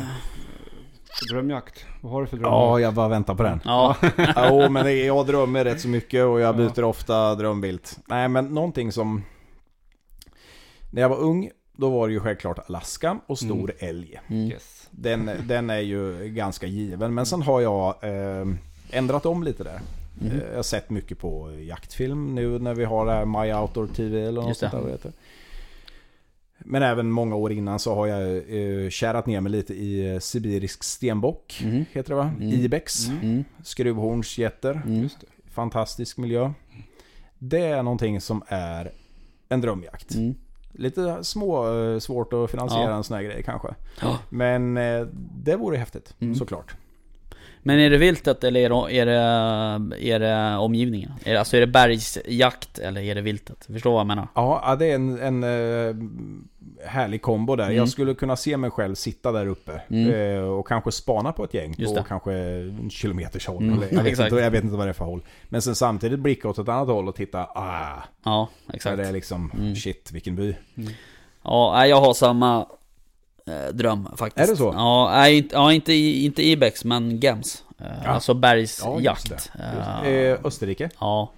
drömjakt. 1.31 1.87
Vad 2.01 2.13
har 2.13 2.21
du 2.21 2.27
för 2.27 2.37
drömmar? 2.37 2.57
ja, 2.57 2.81
jag 2.81 2.95
bara 2.95 3.09
väntar 3.09 3.35
på 3.35 3.43
den. 3.43 3.61
Ja. 3.65 3.97
Jo, 4.51 4.69
men 4.69 5.07
jag 5.07 5.27
drömmer 5.27 5.65
rätt 5.65 5.81
så 5.81 5.89
mycket 5.89 6.25
och 6.25 6.41
jag 6.41 6.57
byter 6.57 6.85
ofta 6.85 7.35
drömvilt. 7.35 7.99
Nej, 8.07 8.29
men 8.29 8.47
någonting 8.47 8.93
som... 8.93 9.23
När 10.91 11.03
jag 11.03 11.09
var 11.09 11.17
ung, 11.19 11.51
då 11.77 11.91
var 11.91 12.07
det 12.09 12.13
ju 12.15 12.21
självklart 12.21 12.59
Alaska 12.69 13.19
och 13.27 13.39
stor 13.39 13.73
älg. 13.79 14.21
Mm. 14.29 14.43
Yes. 14.51 14.89
Den, 14.91 15.31
den 15.47 15.71
är 15.71 15.79
ju 15.81 16.29
ganska 16.29 16.67
given. 16.67 17.15
Men 17.15 17.27
sen 17.27 17.43
har 17.43 17.61
jag 17.61 17.95
eh, 18.03 18.47
ändrat 18.91 19.27
om 19.27 19.43
lite 19.43 19.65
där. 19.65 19.81
Mhm. 20.21 20.31
Eh, 20.31 20.49
Jag 20.49 20.57
har 20.57 20.63
sett 20.63 20.91
mycket 20.91 21.19
på 21.19 21.53
jaktfilm 21.61 22.35
nu 22.35 22.59
när 22.59 22.75
vi 22.75 22.85
har 22.85 23.07
det 23.07 23.13
här 23.13 23.25
My 23.25 23.53
Outdoor 23.53 23.87
TV 23.87 24.21
eller 24.27 24.43
något 24.43 24.57
sånt 24.57 24.73
där. 24.73 25.13
Men 26.71 26.83
även 26.83 27.11
många 27.11 27.35
år 27.37 27.53
innan 27.53 27.79
så 27.79 27.95
har 27.95 28.07
jag 28.07 28.37
eh, 28.37 28.89
kärat 28.91 29.27
ner 29.27 29.41
mig 29.41 29.53
lite 29.53 29.75
i 29.75 30.13
eh, 30.15 30.19
sibirisk 30.19 30.83
stenbock. 30.85 31.61
Mhm. 31.65 31.85
Heter 31.93 32.09
det 32.11 32.17
va? 32.17 32.31
Mm. 32.41 32.49
Ibex. 32.53 33.09
Mm. 33.09 33.19
Mm. 33.23 33.45
Skruvhornsgetter. 33.63 34.83
Mm. 34.87 35.09
Fantastisk 35.51 36.17
miljö. 36.19 36.53
Det 37.39 37.67
är 37.67 37.83
någonting 37.83 38.21
som 38.21 38.43
är 38.49 38.93
en 39.49 39.61
drömjakt. 39.61 40.15
Mm. 40.15 40.35
Lite 40.73 41.25
små, 41.25 41.81
eh, 41.93 41.99
svårt 41.99 42.33
att 42.33 42.51
finansiera 42.51 42.91
Ja. 42.91 42.97
en 42.97 43.05
sån 43.05 43.17
här 43.17 43.25
grej 43.25 43.43
kanske. 43.43 43.69
Ja. 44.01 44.19
Men 44.29 44.77
eh, 44.77 45.07
det 45.45 45.57
vore 45.57 45.77
häftigt, 45.77 46.15
Mm. 46.21 46.35
såklart. 46.35 46.75
Men 47.63 47.79
är 47.79 47.91
det 47.91 47.99
viltet 47.99 48.45
eller 48.45 48.61
är 48.61 48.69
det, 48.69 48.97
är 49.01 49.07
det, 49.07 50.01
är 50.11 50.19
det 50.21 50.57
omgivningen? 50.57 51.13
Är 51.25 51.33
det, 51.33 51.39
alltså 51.39 51.57
är 51.57 51.61
det 51.61 51.67
bergsjakt 51.67 52.79
eller 52.79 53.01
är 53.01 53.15
det 53.15 53.21
viltet? 53.21 53.67
Förstår 53.67 53.91
vad 53.91 54.01
jag 54.01 54.07
menar? 54.07 54.29
Ja, 54.35 54.63
ja, 54.67 54.77
det 54.77 54.87
är 54.87 54.95
en, 54.95 55.19
en 55.21 55.43
eh, 55.45 55.95
härlig 56.87 57.23
kombo 57.23 57.57
där. 57.57 57.65
Mm. 57.65 57.77
Jag 57.77 57.89
skulle 57.89 58.15
kunna 58.15 58.37
se 58.37 58.57
mig 58.57 58.71
själv 58.71 58.95
sitta 58.95 59.33
där 59.33 59.47
uppe 59.47 59.83
Mm. 59.91 60.37
eh, 60.37 60.43
och 60.43 60.69
kanske 60.69 60.93
spana 60.93 61.33
på 61.33 61.45
ett 61.45 61.55
gäng 61.55 61.75
på 61.75 62.05
kanske 62.09 62.33
en 62.35 62.91
kilometers 62.91 63.47
håll. 63.47 63.63
Mm, 63.63 63.75
Eller, 63.79 63.95
jag, 63.95 64.03
vet 64.03 64.19
inte, 64.21 64.37
jag 64.37 64.51
vet 64.51 64.65
inte 64.65 64.77
vad 64.77 64.87
det 64.87 64.91
är 64.91 64.93
för 64.95 65.05
håll. 65.05 65.23
Men 65.45 65.63
sen 65.63 65.75
samtidigt 65.75 66.21
blicka 66.21 66.49
åt 66.49 66.59
ett 66.59 66.69
annat 66.69 66.89
håll 66.89 67.09
och 67.09 67.15
titta, 67.15 67.45
ah, 67.45 68.03
Ja, 68.25 68.49
där 68.67 68.75
exakt. 68.75 68.97
det 68.97 69.07
är 69.09 69.13
liksom, 69.13 69.51
Mm. 69.59 69.77
shit 69.77 70.11
vilken 70.13 70.37
by. 70.37 70.55
Ja, 71.45 71.73
nej, 71.77 71.91
jag 71.91 72.01
har 72.01 72.15
samma 72.15 72.67
eh, 73.47 73.75
dröm 73.75 74.09
faktiskt. 74.17 74.49
Är 74.49 74.53
det 74.53 74.57
så? 74.59 74.73
Ja, 74.77 75.29
inte, 75.29 75.55
ja, 75.55 75.73
inte, 75.73 75.93
inte 75.93 76.43
Ibex 76.43 76.85
men 76.85 77.21
Gems. 77.21 77.65
Eh, 77.81 77.87
Ja. 78.05 78.11
Alltså 78.11 78.35
bergsjakt. 78.35 78.83
Ja, 79.05 79.11
just 79.13 79.29
det. 79.29 79.35
Just 79.35 80.03
det. 80.05 80.39
Österrike. 80.45 80.91
Ja. 81.01 81.31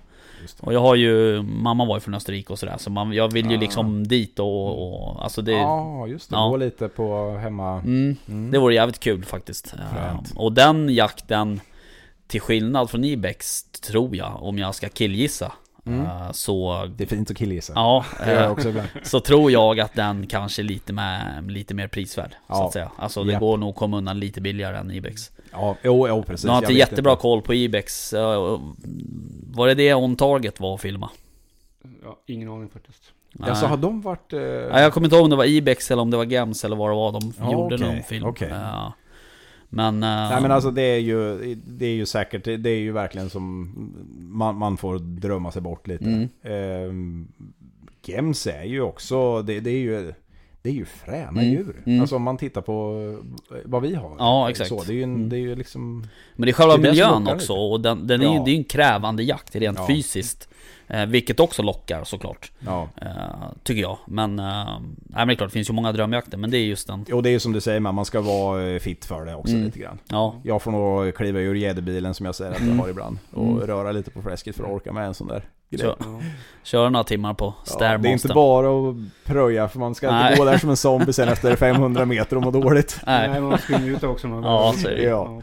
Och 0.60 0.74
jag 0.74 0.80
har 0.80 0.94
ju, 0.94 1.42
mamma 1.42 1.84
var 1.84 1.96
ju 1.96 2.00
från 2.00 2.14
Österrike 2.14 2.52
och 2.52 2.58
sådär, 2.58 2.74
så 2.78 2.90
man, 2.90 3.12
jag 3.12 3.32
vill 3.32 3.50
ju 3.50 3.56
Ah. 3.56 3.60
liksom 3.60 4.06
dit 4.06 4.38
och, 4.38 4.92
och 5.12 5.22
alltså 5.24 5.42
det, 5.42 5.52
Ja, 5.52 6.06
just 6.06 6.30
det. 6.30 6.36
Ja. 6.36 6.48
Gå 6.48 6.56
lite 6.56 6.88
på 6.88 7.36
hemma... 7.42 7.72
mm, 7.78 8.16
Mm. 8.28 8.50
det 8.50 8.58
vore 8.58 8.74
jävligt 8.74 9.00
kul 9.00 9.24
faktiskt. 9.24 9.74
Fränt. 9.94 10.32
och 10.36 10.52
den 10.52 10.94
jakten, 10.94 11.60
till 12.26 12.40
skillnad 12.40 12.90
från 12.90 13.04
Ibex, 13.04 13.62
tror 13.62 14.16
jag, 14.16 14.38
om 14.42 14.58
jag 14.58 14.74
ska 14.74 14.88
killgissa, 14.88 15.52
Mm. 15.86 16.00
eh, 16.06 16.32
så, 16.32 16.86
Det 16.96 17.04
är 17.04 17.08
fint 17.08 17.30
att 17.30 17.36
killgissa. 17.36 17.72
ja, 17.76 18.04
också 18.50 18.72
så 19.02 19.20
tror 19.20 19.50
jag 19.50 19.80
att 19.80 19.94
den 19.94 20.26
kanske 20.26 20.62
är 20.62 20.64
lite, 20.64 20.92
med, 20.92 21.44
lite 21.52 21.74
mer 21.74 21.88
prisvärd, 21.88 22.30
så 22.30 22.36
Ja. 22.48 22.66
att 22.66 22.72
säga. 22.72 22.90
Alltså 22.96 23.24
det 23.24 23.32
Japp. 23.32 23.40
går 23.40 23.56
nog 23.56 23.70
att 23.70 23.76
komma 23.76 23.96
undan 23.98 24.20
lite 24.20 24.40
billigare 24.40 24.76
än 24.78 24.90
Ibex. 24.90 25.30
Ja, 25.52 25.76
jo, 25.84 26.08
jo 26.08 26.22
precis. 26.22 26.44
Jag 26.44 26.52
har 26.52 26.62
inte 26.62 26.72
jättebra 26.72 27.12
inte. 27.12 27.22
koll 27.22 27.42
på 27.42 27.54
Ibex. 27.54 28.12
eh, 28.12 28.60
Var 29.50 29.66
det 29.66 29.74
det 29.74 29.94
On 29.94 30.16
Target 30.16 30.60
var 30.60 30.74
att 30.74 30.80
filma? 30.80 31.10
Ja, 32.04 32.18
ingen 32.26 32.48
aning 32.48 32.68
faktiskt. 32.68 33.02
Alltså 33.40 33.66
har 33.66 33.76
de 33.76 34.00
varit... 34.00 34.32
Eh... 34.32 34.40
Nej, 34.40 34.82
jag 34.82 34.92
kommer 34.92 35.06
inte 35.06 35.16
ihåg 35.16 35.24
om 35.24 35.30
det 35.30 35.36
var 35.36 35.44
Ibex 35.44 35.90
eller 35.90 36.02
om 36.02 36.10
det 36.10 36.16
var 36.16 36.24
Gems 36.24 36.64
eller 36.64 36.76
vad 36.76 36.90
det 36.90 36.94
var 36.94 37.12
de 37.12 37.32
Ja, 37.38 37.52
gjorde 37.52 37.74
okej, 37.74 37.86
någon 37.94 38.02
film. 38.02 38.26
okej. 38.26 38.48
Ja. 38.50 38.92
Men... 39.68 39.94
eh, 40.02 40.08
Nej 40.08 40.42
men 40.42 40.50
alltså 40.52 40.70
det 40.70 40.82
är 40.82 40.98
ju, 40.98 41.54
det 41.54 41.86
är 41.86 41.94
ju 41.94 42.06
säkert, 42.06 42.44
det 42.44 42.70
är 42.70 42.78
ju 42.78 42.92
verkligen 42.92 43.30
som 43.30 43.72
man, 44.18 44.56
man 44.56 44.76
får 44.76 44.98
drömma 44.98 45.52
sig 45.52 45.62
bort 45.62 45.86
lite. 45.86 46.04
Mm. 46.04 46.28
Ehm, 46.42 47.28
Gems 48.04 48.46
är 48.46 48.64
ju 48.64 48.80
också, 48.80 49.42
det, 49.42 49.60
det 49.60 49.70
är 49.70 49.78
ju 49.78 50.12
det 50.62 50.68
är 50.70 50.72
ju 50.74 50.84
fräna 50.84 51.28
Mm, 51.40 51.44
djur. 51.44 51.82
mm. 51.86 52.00
Alltså 52.00 52.16
om 52.16 52.22
man 52.22 52.36
tittar 52.36 52.60
på 52.60 53.02
eh, 53.50 53.56
vad 53.64 53.82
vi 53.82 53.94
har. 53.94 54.16
Ja, 54.18 54.50
exakt. 54.50 54.68
Så, 54.68 54.82
det, 54.82 54.92
är 54.92 54.94
ju, 54.94 55.02
en- 55.02 55.14
Mm. 55.14 55.28
det 55.28 55.36
är 55.36 55.40
ju 55.40 55.54
liksom... 55.56 56.06
Men 56.36 56.46
det 56.46 56.50
är 56.50 56.52
själva 56.52 56.76
Det 56.76 56.88
är 56.88 56.90
miljön 56.90 57.28
också 57.28 57.52
och 57.52 57.80
den, 57.80 58.06
den 58.06 58.20
är 58.20 58.24
ju 58.26 58.34
Ja. 58.34 58.42
det 58.44 58.50
är 58.50 58.52
ju 58.52 58.58
en 58.58 58.64
krävande 58.64 59.22
jakt 59.22 59.56
rent 59.56 59.78
Ja. 59.78 59.86
fysiskt. 59.86 60.48
Eh, 60.88 61.06
vilket 61.06 61.40
också 61.40 61.62
lockar 61.62 62.04
såklart. 62.04 62.52
Ja. 62.60 62.88
Eh, 62.96 63.08
tycker 63.62 63.82
jag. 63.82 63.98
Men, 64.06 64.38
eh, 64.38 64.78
nej, 64.98 65.26
men 65.26 65.36
klart, 65.36 65.48
det 65.50 65.52
finns 65.52 65.70
ju 65.70 65.74
många 65.74 65.92
drömjakter. 65.92 66.38
Men 66.38 66.50
det 66.50 66.58
är 66.58 66.64
just 66.64 66.86
den. 66.86 67.04
Och 67.12 67.22
det 67.22 67.28
är 67.28 67.32
ju 67.32 67.40
som 67.40 67.52
du 67.52 67.60
säger, 67.60 67.80
man 67.80 67.94
man 67.94 68.04
ska 68.04 68.20
vara 68.20 68.68
eh, 68.68 68.78
fit 68.78 69.04
för 69.04 69.24
det 69.24 69.34
också 69.34 69.52
Mm. 69.52 69.64
lite 69.66 69.78
grann. 69.78 69.98
Ja, 70.08 70.34
Jag 70.44 70.62
får 70.62 70.70
nog 70.72 71.14
kliva 71.14 71.38
ur 71.40 71.54
gäddbilen 71.54 72.14
som 72.14 72.26
jag 72.26 72.34
säger 72.34 72.50
att 72.52 72.58
jag 72.58 72.66
Mm. 72.66 72.78
har 72.78 72.88
ibland. 72.88 73.18
Och 73.32 73.44
Mm. 73.46 73.58
röra 73.66 73.92
lite 73.92 74.10
på 74.10 74.22
fläsket 74.22 74.56
för 74.56 74.64
att 74.64 74.70
orka 74.70 74.92
med 74.92 75.06
en 75.06 75.14
sån 75.14 75.26
där 75.28 75.42
grej. 75.76 75.80
Så- 75.80 75.96
Ja. 75.98 76.20
köra 76.62 76.90
några 76.90 77.04
timmar 77.04 77.34
på 77.34 77.54
Ja, 77.80 77.98
det 77.98 78.08
är 78.08 78.12
inte 78.12 78.28
bara 78.28 78.90
att 78.90 78.96
pröja 79.24 79.68
för 79.68 79.78
man 79.78 79.94
ska 79.94 80.10
Nej. 80.10 80.26
inte 80.32 80.38
gå 80.38 80.44
där 80.50 80.58
som 80.58 80.70
en 80.70 80.76
zombie 80.76 81.12
sen 81.12 81.28
efter 81.28 81.56
500 81.56 82.04
meter 82.04 82.36
och 82.36 82.42
må 82.42 82.50
dåligt. 82.50 83.00
Nej. 83.06 83.28
Nej, 83.28 83.40
man 83.40 83.58
springer 83.58 83.90
ut 83.90 84.02
också. 84.04 84.28
Man 84.28 84.42
Ja, 84.42 84.74
så 84.76 84.88
är 84.88 84.96
det. 84.96 85.02
Ja. 85.02 85.42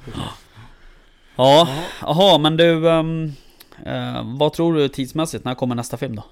Ja, 1.35 1.67
jaha, 2.01 2.37
men 2.37 2.57
du... 2.57 2.89
ehm, 2.89 3.31
eh, 3.85 4.37
vad 4.39 4.53
tror 4.53 4.73
du 4.73 4.87
tidsmässigt? 4.87 5.45
När 5.45 5.55
kommer 5.55 5.75
nästa 5.75 5.97
film 5.97 6.15
då? 6.15 6.23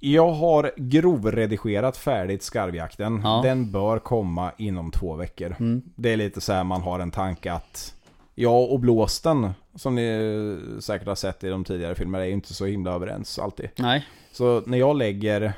Jag 0.00 0.32
har 0.32 0.72
grovredigerat 0.76 1.96
färdigt 1.96 2.42
Skarvjakten. 2.42 3.20
Ja. 3.24 3.40
Den 3.44 3.72
bör 3.72 3.98
komma 3.98 4.52
inom 4.58 4.90
två 4.90 5.14
veckor. 5.14 5.56
Mm. 5.60 5.82
Det 5.96 6.12
är 6.12 6.16
lite 6.16 6.40
så 6.40 6.52
här 6.52 6.64
man 6.64 6.82
har 6.82 7.00
en 7.00 7.10
tanke 7.10 7.52
att 7.52 7.94
jag 8.40 8.70
och 8.70 8.80
Blåsten, 8.80 9.50
som 9.74 9.94
ni 9.94 10.58
säkert 10.80 11.08
har 11.08 11.14
sett 11.14 11.44
i 11.44 11.48
de 11.48 11.64
tidigare 11.64 11.94
filmerna, 11.94 12.24
är 12.24 12.28
ju 12.28 12.34
inte 12.34 12.54
så 12.54 12.66
himla 12.66 12.92
överens 12.92 13.38
alltid. 13.38 13.68
Nej. 13.78 14.06
Så 14.32 14.62
när 14.66 14.78
jag 14.78 14.96
lägger 14.96 15.52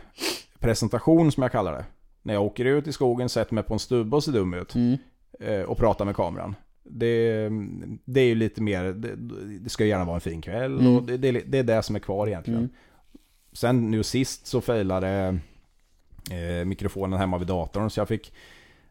presentation 0.59 1.33
som 1.33 1.43
jag 1.43 1.53
kallar 1.53 1.72
det. 1.72 1.85
När 2.22 2.35
jag 2.35 2.43
åker 2.43 2.64
ut 2.64 2.87
i 2.87 2.93
skogen, 2.93 3.28
sätter 3.28 3.55
mig 3.55 3.64
på 3.64 3.74
en 3.74 3.81
stubbe 3.81 4.16
och 4.16 4.24
ser 4.24 4.33
dum 4.33 4.55
ut. 4.55 4.74
Mm. 4.74 4.97
eh, 5.41 5.61
Och 5.62 5.78
pratar 5.78 6.05
med 6.05 6.16
kameran. 6.16 6.55
Det, 6.83 7.49
det 8.05 8.20
är 8.20 8.24
ju 8.26 8.35
lite 8.35 8.62
mer, 8.62 8.85
det, 8.85 9.16
det 9.59 9.70
ska 9.70 9.85
gärna 9.85 10.05
vara 10.05 10.14
en 10.14 10.20
fin 10.20 10.43
kväll 10.43 10.78
Mm. 10.81 10.97
och 10.97 11.03
det, 11.03 11.16
det, 11.16 11.33
det 11.33 11.59
är 11.59 11.62
det 11.62 11.83
som 11.83 11.97
är 11.97 12.01
kvar 12.01 12.26
egentligen. 12.26 12.61
Mm. 12.61 12.70
Sen 13.53 13.91
nu 13.91 14.03
sist 14.03 14.47
så 14.47 14.61
failade 14.61 15.39
eh, 16.31 16.64
mikrofonen 16.64 17.18
hemma 17.18 17.39
vid 17.39 17.47
datorn 17.49 17.91
så 17.91 18.01
jag 18.01 18.09
fick 18.09 18.33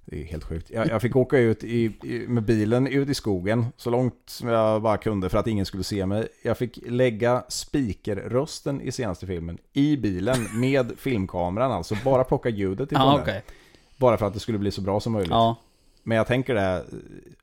det 0.09 0.21
är 0.21 0.25
helt 0.25 0.43
sjukt. 0.43 0.69
Jag, 0.69 0.87
jag 0.87 1.01
fick 1.01 1.15
åka 1.15 1.37
ut 1.37 1.63
i, 1.63 1.83
i, 2.03 2.25
med 2.27 2.43
bilen 2.43 2.87
ut 2.87 3.09
i 3.09 3.13
skogen 3.13 3.65
så 3.77 3.89
långt 3.89 4.13
som 4.25 4.49
jag 4.49 4.81
bara 4.81 4.97
kunde 4.97 5.29
för 5.29 5.37
att 5.37 5.47
ingen 5.47 5.65
skulle 5.65 5.83
se 5.83 6.05
mig. 6.05 6.27
Jag 6.43 6.57
fick 6.57 6.79
lägga 6.87 7.43
speakerrösten 7.49 8.81
i 8.81 8.91
senaste 8.91 9.27
filmen 9.27 9.57
i 9.73 9.97
bilen 9.97 10.37
med 10.53 10.91
filmkameran 10.97 11.71
alltså. 11.71 11.95
Bara 12.05 12.23
plocka 12.23 12.49
ljudet 12.49 12.91
ifrån 12.91 13.05
Ja, 13.05 13.11
den. 13.11 13.21
okej. 13.21 13.43
Bara 13.97 14.17
för 14.17 14.25
att 14.25 14.33
det 14.33 14.39
skulle 14.39 14.57
bli 14.57 14.71
så 14.71 14.81
bra 14.81 14.99
som 14.99 15.13
möjligt. 15.13 15.31
Ja, 15.31 15.55
Men 16.03 16.17
jag 16.17 16.27
tänker 16.27 16.55
det, 16.55 16.83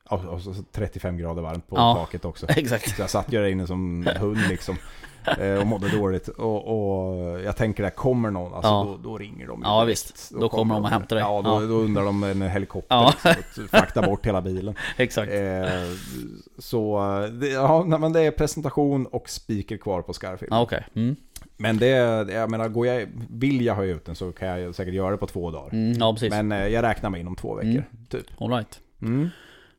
och 0.09 0.41
så 0.41 0.53
35 0.71 1.17
grader 1.17 1.41
varmt 1.41 1.67
på 1.67 1.75
Ja. 1.75 1.93
taket 1.95 2.25
också. 2.25 2.45
exakt. 2.49 2.95
Så 2.95 3.01
jag 3.01 3.09
satt 3.09 3.33
ju 3.33 3.37
där 3.39 3.47
inne 3.47 3.67
som 3.67 4.07
hund 4.19 4.39
liksom. 4.49 4.75
eh, 5.39 5.61
Och 5.61 5.67
mådde 5.67 5.89
dåligt. 5.97 6.27
Och, 6.27 6.67
och 6.67 7.39
jag 7.41 7.57
tänker 7.57 7.83
det, 7.83 7.89
kommer 7.89 8.31
någon, 8.31 8.53
alltså 8.53 8.69
Ja. 8.71 8.97
då, 9.03 9.09
då 9.09 9.17
ringer 9.17 9.47
de 9.47 9.61
Ja, 9.63 9.83
direkt. 9.85 9.91
visst. 10.11 10.31
Då 10.39 10.49
kommer 10.49 10.75
de 10.75 10.83
och 10.83 10.89
hämtar 10.89 11.15
dig. 11.15 11.25
Ja, 11.25 11.41
då, 11.41 11.49
Ja. 11.49 11.59
då 11.59 11.73
undrar 11.73 12.03
de 12.05 12.23
en 12.23 12.41
helikopter 12.41 12.95
Ja. 12.95 13.13
liksom, 13.23 13.63
att 13.63 13.69
frakta 13.69 14.01
bort 14.01 14.25
hela 14.25 14.41
bilen. 14.41 14.75
Exakt. 14.97 15.31
Eh, 15.33 15.39
så, 16.57 16.99
det, 17.31 17.47
ja, 17.47 17.83
men 17.83 18.13
det 18.13 18.21
är 18.21 18.31
presentation 18.31 19.05
och 19.05 19.29
speaker 19.29 19.77
kvar 19.77 20.01
på 20.01 20.13
skarvfilmen. 20.13 20.57
Ja, 20.57 20.63
okej. 20.63 20.85
Mm. 20.95 21.15
Men 21.57 21.77
det, 21.77 21.87
jag 22.33 22.51
menar, 22.51 22.67
går 22.69 22.87
jag, 22.87 23.07
vill 23.29 23.65
jag 23.65 23.75
ha 23.75 23.83
ut 23.83 24.05
den 24.05 24.15
så 24.15 24.31
kan 24.31 24.47
jag 24.47 24.75
säkert 24.75 24.93
göra 24.93 25.11
det 25.11 25.17
på 25.17 25.27
två 25.27 25.51
dagar. 25.51 25.69
Mm, 25.73 25.97
ja, 25.99 26.13
precis. 26.13 26.29
Men 26.29 26.51
eh, 26.51 26.67
jag 26.67 26.83
räknar 26.83 27.09
med 27.09 27.19
inom 27.19 27.35
två 27.35 27.55
veckor, 27.55 27.69
Mm. 27.71 27.83
typ. 28.09 28.25
All 28.41 28.49
right. 28.49 28.79
Mm. 29.01 29.29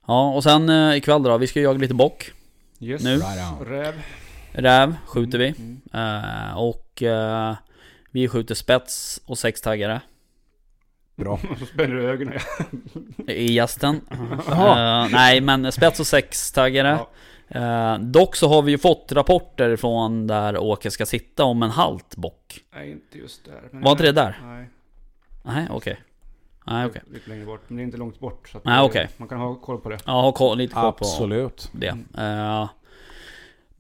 Ja, 0.06 0.34
och 0.34 0.42
sen 0.42 0.68
eh, 0.68 0.96
ikväll 0.96 1.22
då, 1.22 1.38
vi 1.38 1.46
ska 1.46 1.60
jaga 1.60 1.78
lite 1.78 1.94
bock. 1.94 2.32
Yes. 2.80 3.04
Nu. 3.04 3.14
Right. 3.16 3.68
Räv. 3.68 3.94
Räv 4.58 4.96
skjuter 5.06 5.38
vi. 5.38 5.54
Mm. 5.58 5.80
Eh, 5.92 6.58
och 6.58 7.02
eh, 7.02 7.54
vi 8.10 8.28
skjuter 8.28 8.54
spets 8.54 9.20
och 9.26 9.38
sextaggare 9.38 10.00
Bra. 11.16 11.38
Så 11.58 11.66
spänner 11.66 11.94
du 11.94 12.10
ögonen. 12.10 12.38
i 13.26 13.52
gästen. 13.52 14.00
Eh, 14.50 15.08
nej, 15.12 15.40
men 15.40 15.72
spets 15.72 16.00
och 16.00 16.06
sextaggare. 16.06 16.98
Ja. 17.48 17.98
Dock 18.00 18.36
så 18.36 18.48
har 18.48 18.62
vi 18.62 18.72
ju 18.72 18.78
fått 18.78 19.12
rapporter 19.12 19.76
från 19.76 20.26
där 20.26 20.58
Åke 20.58 20.90
ska 20.90 21.06
sitta 21.06 21.44
om 21.44 21.62
en 21.62 21.70
halt 21.70 22.16
bock. 22.16 22.60
Nej, 22.74 22.90
inte 22.90 23.18
just 23.18 23.44
där. 23.44 23.68
Men 23.72 23.82
Var 23.82 23.90
inte 23.90 24.02
det 24.02 24.12
där? 24.12 24.40
Nej. 24.44 24.70
Nej, 25.42 25.66
okej. 25.70 26.00
Nej, 26.66 26.86
okej. 26.86 27.02
Lite 27.12 27.30
längre 27.30 27.44
bort. 27.46 27.62
Men 27.68 27.76
det 27.76 27.82
är 27.82 27.84
inte 27.84 27.96
långt 27.96 28.20
bort. 28.20 28.48
Så 28.48 28.58
att 28.58 28.64
Nej, 28.64 28.80
okej. 28.80 29.08
Man 29.16 29.28
kan 29.28 29.38
ha 29.38 29.54
koll 29.54 29.80
på 29.80 29.88
det. 29.88 29.98
Ja, 30.06 30.12
ha 30.12 30.32
koll, 30.32 30.58
lite 30.58 30.74
koll 30.74 30.92
på 30.92 31.04
Absolut. 31.04 31.70
det. 31.72 31.96
Eh, 32.18 32.68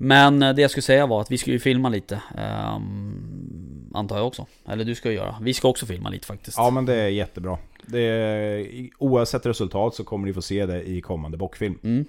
men 0.00 0.42
eh, 0.42 0.54
det 0.54 0.62
jag 0.62 0.70
skulle 0.70 0.82
säga 0.82 1.06
var 1.06 1.20
att 1.20 1.30
vi 1.30 1.38
ska 1.38 1.50
ju 1.50 1.58
filma 1.58 1.88
lite. 1.88 2.20
ehm, 2.36 3.90
antar 3.94 4.16
jag 4.16 4.26
också. 4.26 4.46
Eller 4.68 4.84
du 4.84 4.94
ska 4.94 5.12
göra. 5.12 5.36
Vi 5.40 5.54
ska 5.54 5.68
också 5.68 5.86
filma 5.86 6.08
lite 6.10 6.26
faktiskt. 6.26 6.56
Ja 6.56 6.70
men 6.70 6.86
det 6.86 6.94
är 6.94 7.08
jättebra. 7.08 7.58
Det 7.86 8.00
är, 8.00 8.88
oavsett 8.98 9.46
resultat 9.46 9.94
så 9.94 10.04
kommer 10.04 10.26
ni 10.26 10.32
få 10.34 10.42
se 10.42 10.66
det 10.66 10.82
i 10.88 11.00
kommande 11.00 11.36
bockfilm. 11.36 11.78
Mm, 11.82 12.04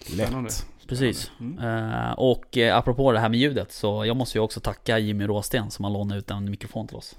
Spännande. 0.00 0.48
Lätt. 0.50 0.66
precis. 0.88 1.30
Mm. 1.40 1.58
Eh, 1.58 2.12
och 2.12 2.56
eh, 2.58 2.76
apropå 2.76 3.12
det 3.12 3.20
här 3.20 3.28
med 3.28 3.38
ljudet 3.40 3.72
så 3.72 4.04
jag 4.06 4.16
måste 4.16 4.38
ju 4.38 4.42
också 4.42 4.60
tacka 4.60 4.98
Jimmy 4.98 5.26
Råsten 5.26 5.70
som 5.70 5.84
har 5.84 5.92
lånat 5.92 6.16
ut 6.18 6.30
en 6.30 6.50
mikrofon 6.50 6.86
till 6.88 6.96
oss. 6.96 7.16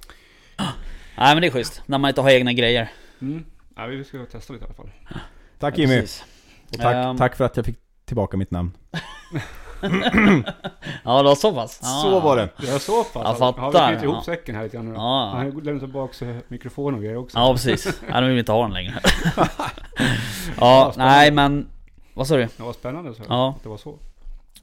Nej 1.18 1.36
men 1.36 1.42
det 1.42 1.48
är 1.48 1.52
schysst, 1.52 1.82
när 1.86 1.98
man 1.98 2.10
inte 2.10 2.22
har 2.22 2.30
egna 2.30 2.54
grejer. 2.54 2.92
Mm. 3.22 3.46
Ja, 3.76 3.86
vi 3.86 4.04
ska 4.04 4.26
testa 4.26 4.54
lite 4.54 4.66
i 4.66 4.68
alla 4.68 4.76
fall. 4.76 4.90
Tack 5.60 5.78
Ja, 5.78 5.82
Jimmy. 5.82 6.00
precis. 6.02 6.24
Och 6.72 6.78
tack, 6.78 6.96
Ehm. 6.96 7.18
tack 7.18 7.36
för 7.36 7.46
att 7.46 7.58
jag 7.58 7.66
fick 7.66 7.78
tillbaka 8.06 8.38
mitt 8.38 8.52
namn. 8.52 8.72
Ja 11.04 11.18
det 11.18 11.24
var 11.24 11.36
så 11.36 11.54
pass? 11.54 11.80
Så 12.02 12.20
var 12.20 12.38
det. 12.38 12.50
Det 12.58 12.80
så 12.80 13.04
pass. 13.04 13.14
Jag 13.14 13.24
Har 13.24 13.54
fattar, 13.54 13.88
vi 13.88 13.88
knytit 13.88 14.04
ihop 14.04 14.16
ja. 14.16 14.24
säcken 14.24 14.56
här 14.56 14.64
lite 14.64 14.78
grann 14.78 14.86
nu 14.86 14.94
då? 14.94 15.00
Han 15.00 15.38
har 15.38 15.62
lämnat 15.62 15.84
tillbaka 15.84 16.26
mikrofon 16.48 16.94
och 16.96 17.02
grejer 17.02 17.18
också. 17.18 17.38
Ja 17.38 17.54
precis, 17.54 18.02
ja, 18.10 18.22
de 18.22 18.28
vill 18.30 18.40
inte 18.40 18.52
ha 18.52 18.62
den 18.62 18.74
längre. 18.74 18.94
ja, 20.60 20.94
nej 20.98 21.32
men... 21.32 21.68
Vad 22.14 22.28
sa 22.28 22.36
du? 22.38 22.48
Det 22.58 22.64
var 22.64 22.74
spännande 22.74 23.14
så. 23.14 23.24
Ja. 23.30 23.50
Att 23.58 23.64
det 23.64 23.70
var 23.70 23.78
så. 23.78 23.98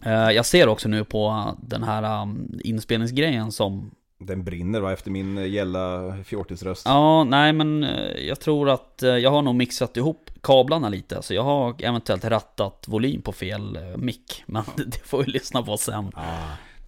Eh, 0.05 0.12
Jag 0.31 0.47
ser 0.47 0.69
också 0.69 0.89
nu 0.89 1.05
på 1.05 1.55
den 1.62 1.83
här 1.83 2.23
um, 2.23 2.59
inspelningsgrejen 2.64 3.53
som... 3.53 3.91
Den 4.19 4.45
brinner 4.45 4.81
va 4.81 4.93
efter 4.93 5.11
min 5.11 5.39
eh, 5.39 5.47
gälla 5.47 6.17
fjortisröst. 6.25 6.87
Ja, 6.87 7.25
nej 7.25 7.53
men 7.53 7.85
eh, 7.85 8.27
jag 8.27 8.41
tror 8.41 8.71
att 8.71 9.03
eh, 9.03 9.11
jag 9.11 9.31
har 9.31 9.43
nog 9.43 9.55
mixat 9.55 9.97
ihop 9.97 10.31
kablarna 10.41 10.89
lite. 10.89 11.23
Så 11.23 11.35
jag 11.35 11.43
har 11.43 11.75
eventuellt 11.79 12.25
rattat 12.25 12.85
volym 12.89 13.23
på 13.23 13.33
fel 13.33 13.79
mick. 13.97 14.43
Men 14.47 14.64
det 14.77 14.99
får 15.05 15.19
vi 15.25 15.31
lyssna 15.31 15.62
på 15.62 15.77
sen. 15.77 16.11
Ah, 16.14 16.23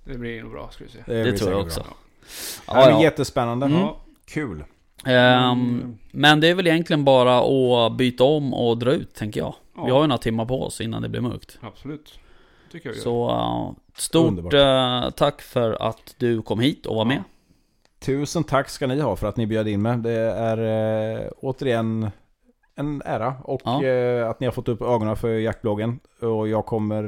Det 0.04 0.18
blir 0.18 0.42
nog 0.42 0.52
bra 0.52 0.68
ska 0.72 0.84
vi 0.84 0.90
se. 0.90 0.98
det, 1.06 1.14
Det 1.14 1.22
blir 1.22 1.38
tror 1.38 1.50
jag 1.52 1.72
säkert 1.72 1.78
också. 1.78 1.80
Bra. 1.80 1.96
Ja, 2.80 2.86
men 2.86 2.94
ja. 2.98 3.02
Jättespännande. 3.02 3.66
Mm. 3.66 3.78
Ja. 3.78 3.96
Kul. 4.26 4.64
Ehm, 5.04 5.98
men 6.10 6.40
det 6.40 6.48
är 6.48 6.54
väl 6.54 6.66
egentligen 6.66 7.04
bara 7.04 7.38
att 7.86 7.92
byta 7.96 8.24
om 8.24 8.54
och 8.54 8.78
dra 8.78 8.92
ut, 8.92 9.14
tänker 9.14 9.40
jag. 9.40 9.54
Ja. 9.76 9.84
Vi 9.84 9.90
har 9.90 10.00
ju 10.00 10.06
några 10.06 10.18
timmar 10.18 10.44
på 10.44 10.62
oss 10.62 10.80
innan 10.80 11.02
det 11.02 11.08
blir 11.08 11.20
mörkt. 11.20 11.58
Absolut. 11.60 12.18
Tycker 12.72 12.88
jag. 12.88 12.98
Så 12.98 13.30
eh, 13.30 13.72
stort 13.96 14.54
eh, 14.54 15.10
tack 15.10 15.42
för 15.42 15.82
att 15.82 16.14
du 16.18 16.42
kom 16.42 16.60
hit 16.60 16.86
och 16.86 16.96
var 16.96 17.04
med. 17.04 17.22
Tusen 18.00 18.44
tack 18.44 18.68
ska 18.68 18.86
ni 18.86 19.00
ha 19.00 19.16
för 19.16 19.26
att 19.26 19.36
ni 19.36 19.46
bjöd 19.46 19.68
in 19.68 19.82
mig. 19.82 19.98
Det 19.98 20.12
är 20.20 20.58
eh, 21.24 21.28
återigen 21.36 22.10
en 22.76 23.02
ära 23.04 23.34
och 23.44 23.60
Ja. 23.64 24.30
att 24.30 24.40
ni 24.40 24.46
har 24.46 24.52
fått 24.52 24.68
upp 24.68 24.82
ögonen 24.82 25.16
för 25.16 25.28
jaktbloggen. 25.28 26.00
Och 26.20 26.48
jag 26.48 26.66
kommer 26.66 27.02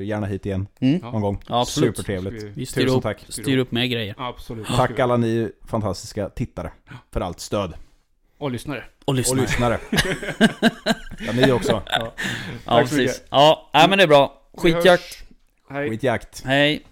gärna 0.00 0.26
hit 0.26 0.46
igen 0.46 0.66
Mm. 0.80 1.00
Ja. 1.02 1.10
någon 1.10 1.20
gång. 1.22 1.42
Ja, 1.48 1.60
absolut. 1.60 1.96
Supertrevligt. 1.96 2.42
Vi- 2.44 2.48
Vi 2.54 2.66
styr 2.66 2.82
Tusen 2.82 2.96
upp, 2.96 3.02
tack. 3.02 3.24
styr 3.28 3.58
upp 3.58 3.72
med 3.72 3.90
grejer. 3.90 4.14
Absolut. 4.18 4.66
Tack 4.66 4.98
alla 4.98 5.16
ni 5.16 5.50
fantastiska 5.66 6.28
tittare 6.28 6.72
för 7.12 7.20
allt 7.20 7.40
stöd. 7.40 7.74
Och 8.38 8.50
lyssnare. 8.50 8.84
Och 9.04 9.08
Och 9.08 9.14
lyssna. 9.14 9.40
lyssnare. 9.42 9.78
ja, 11.26 11.32
ni 11.32 11.52
också. 11.52 11.82
Ja, 11.86 12.12
Tack 12.64 12.88
så 12.88 12.94
precis. 12.94 12.98
mycket. 12.98 13.26
Ja, 13.30 13.70
men 13.72 13.98
det 13.98 14.02
är 14.04 14.08
bra. 14.08 14.40
Vi 14.62 14.72
Skitjakt. 14.72 15.24
Hej. 15.70 15.88
Skitjakt. 15.88 16.42
Hej. 16.44 16.84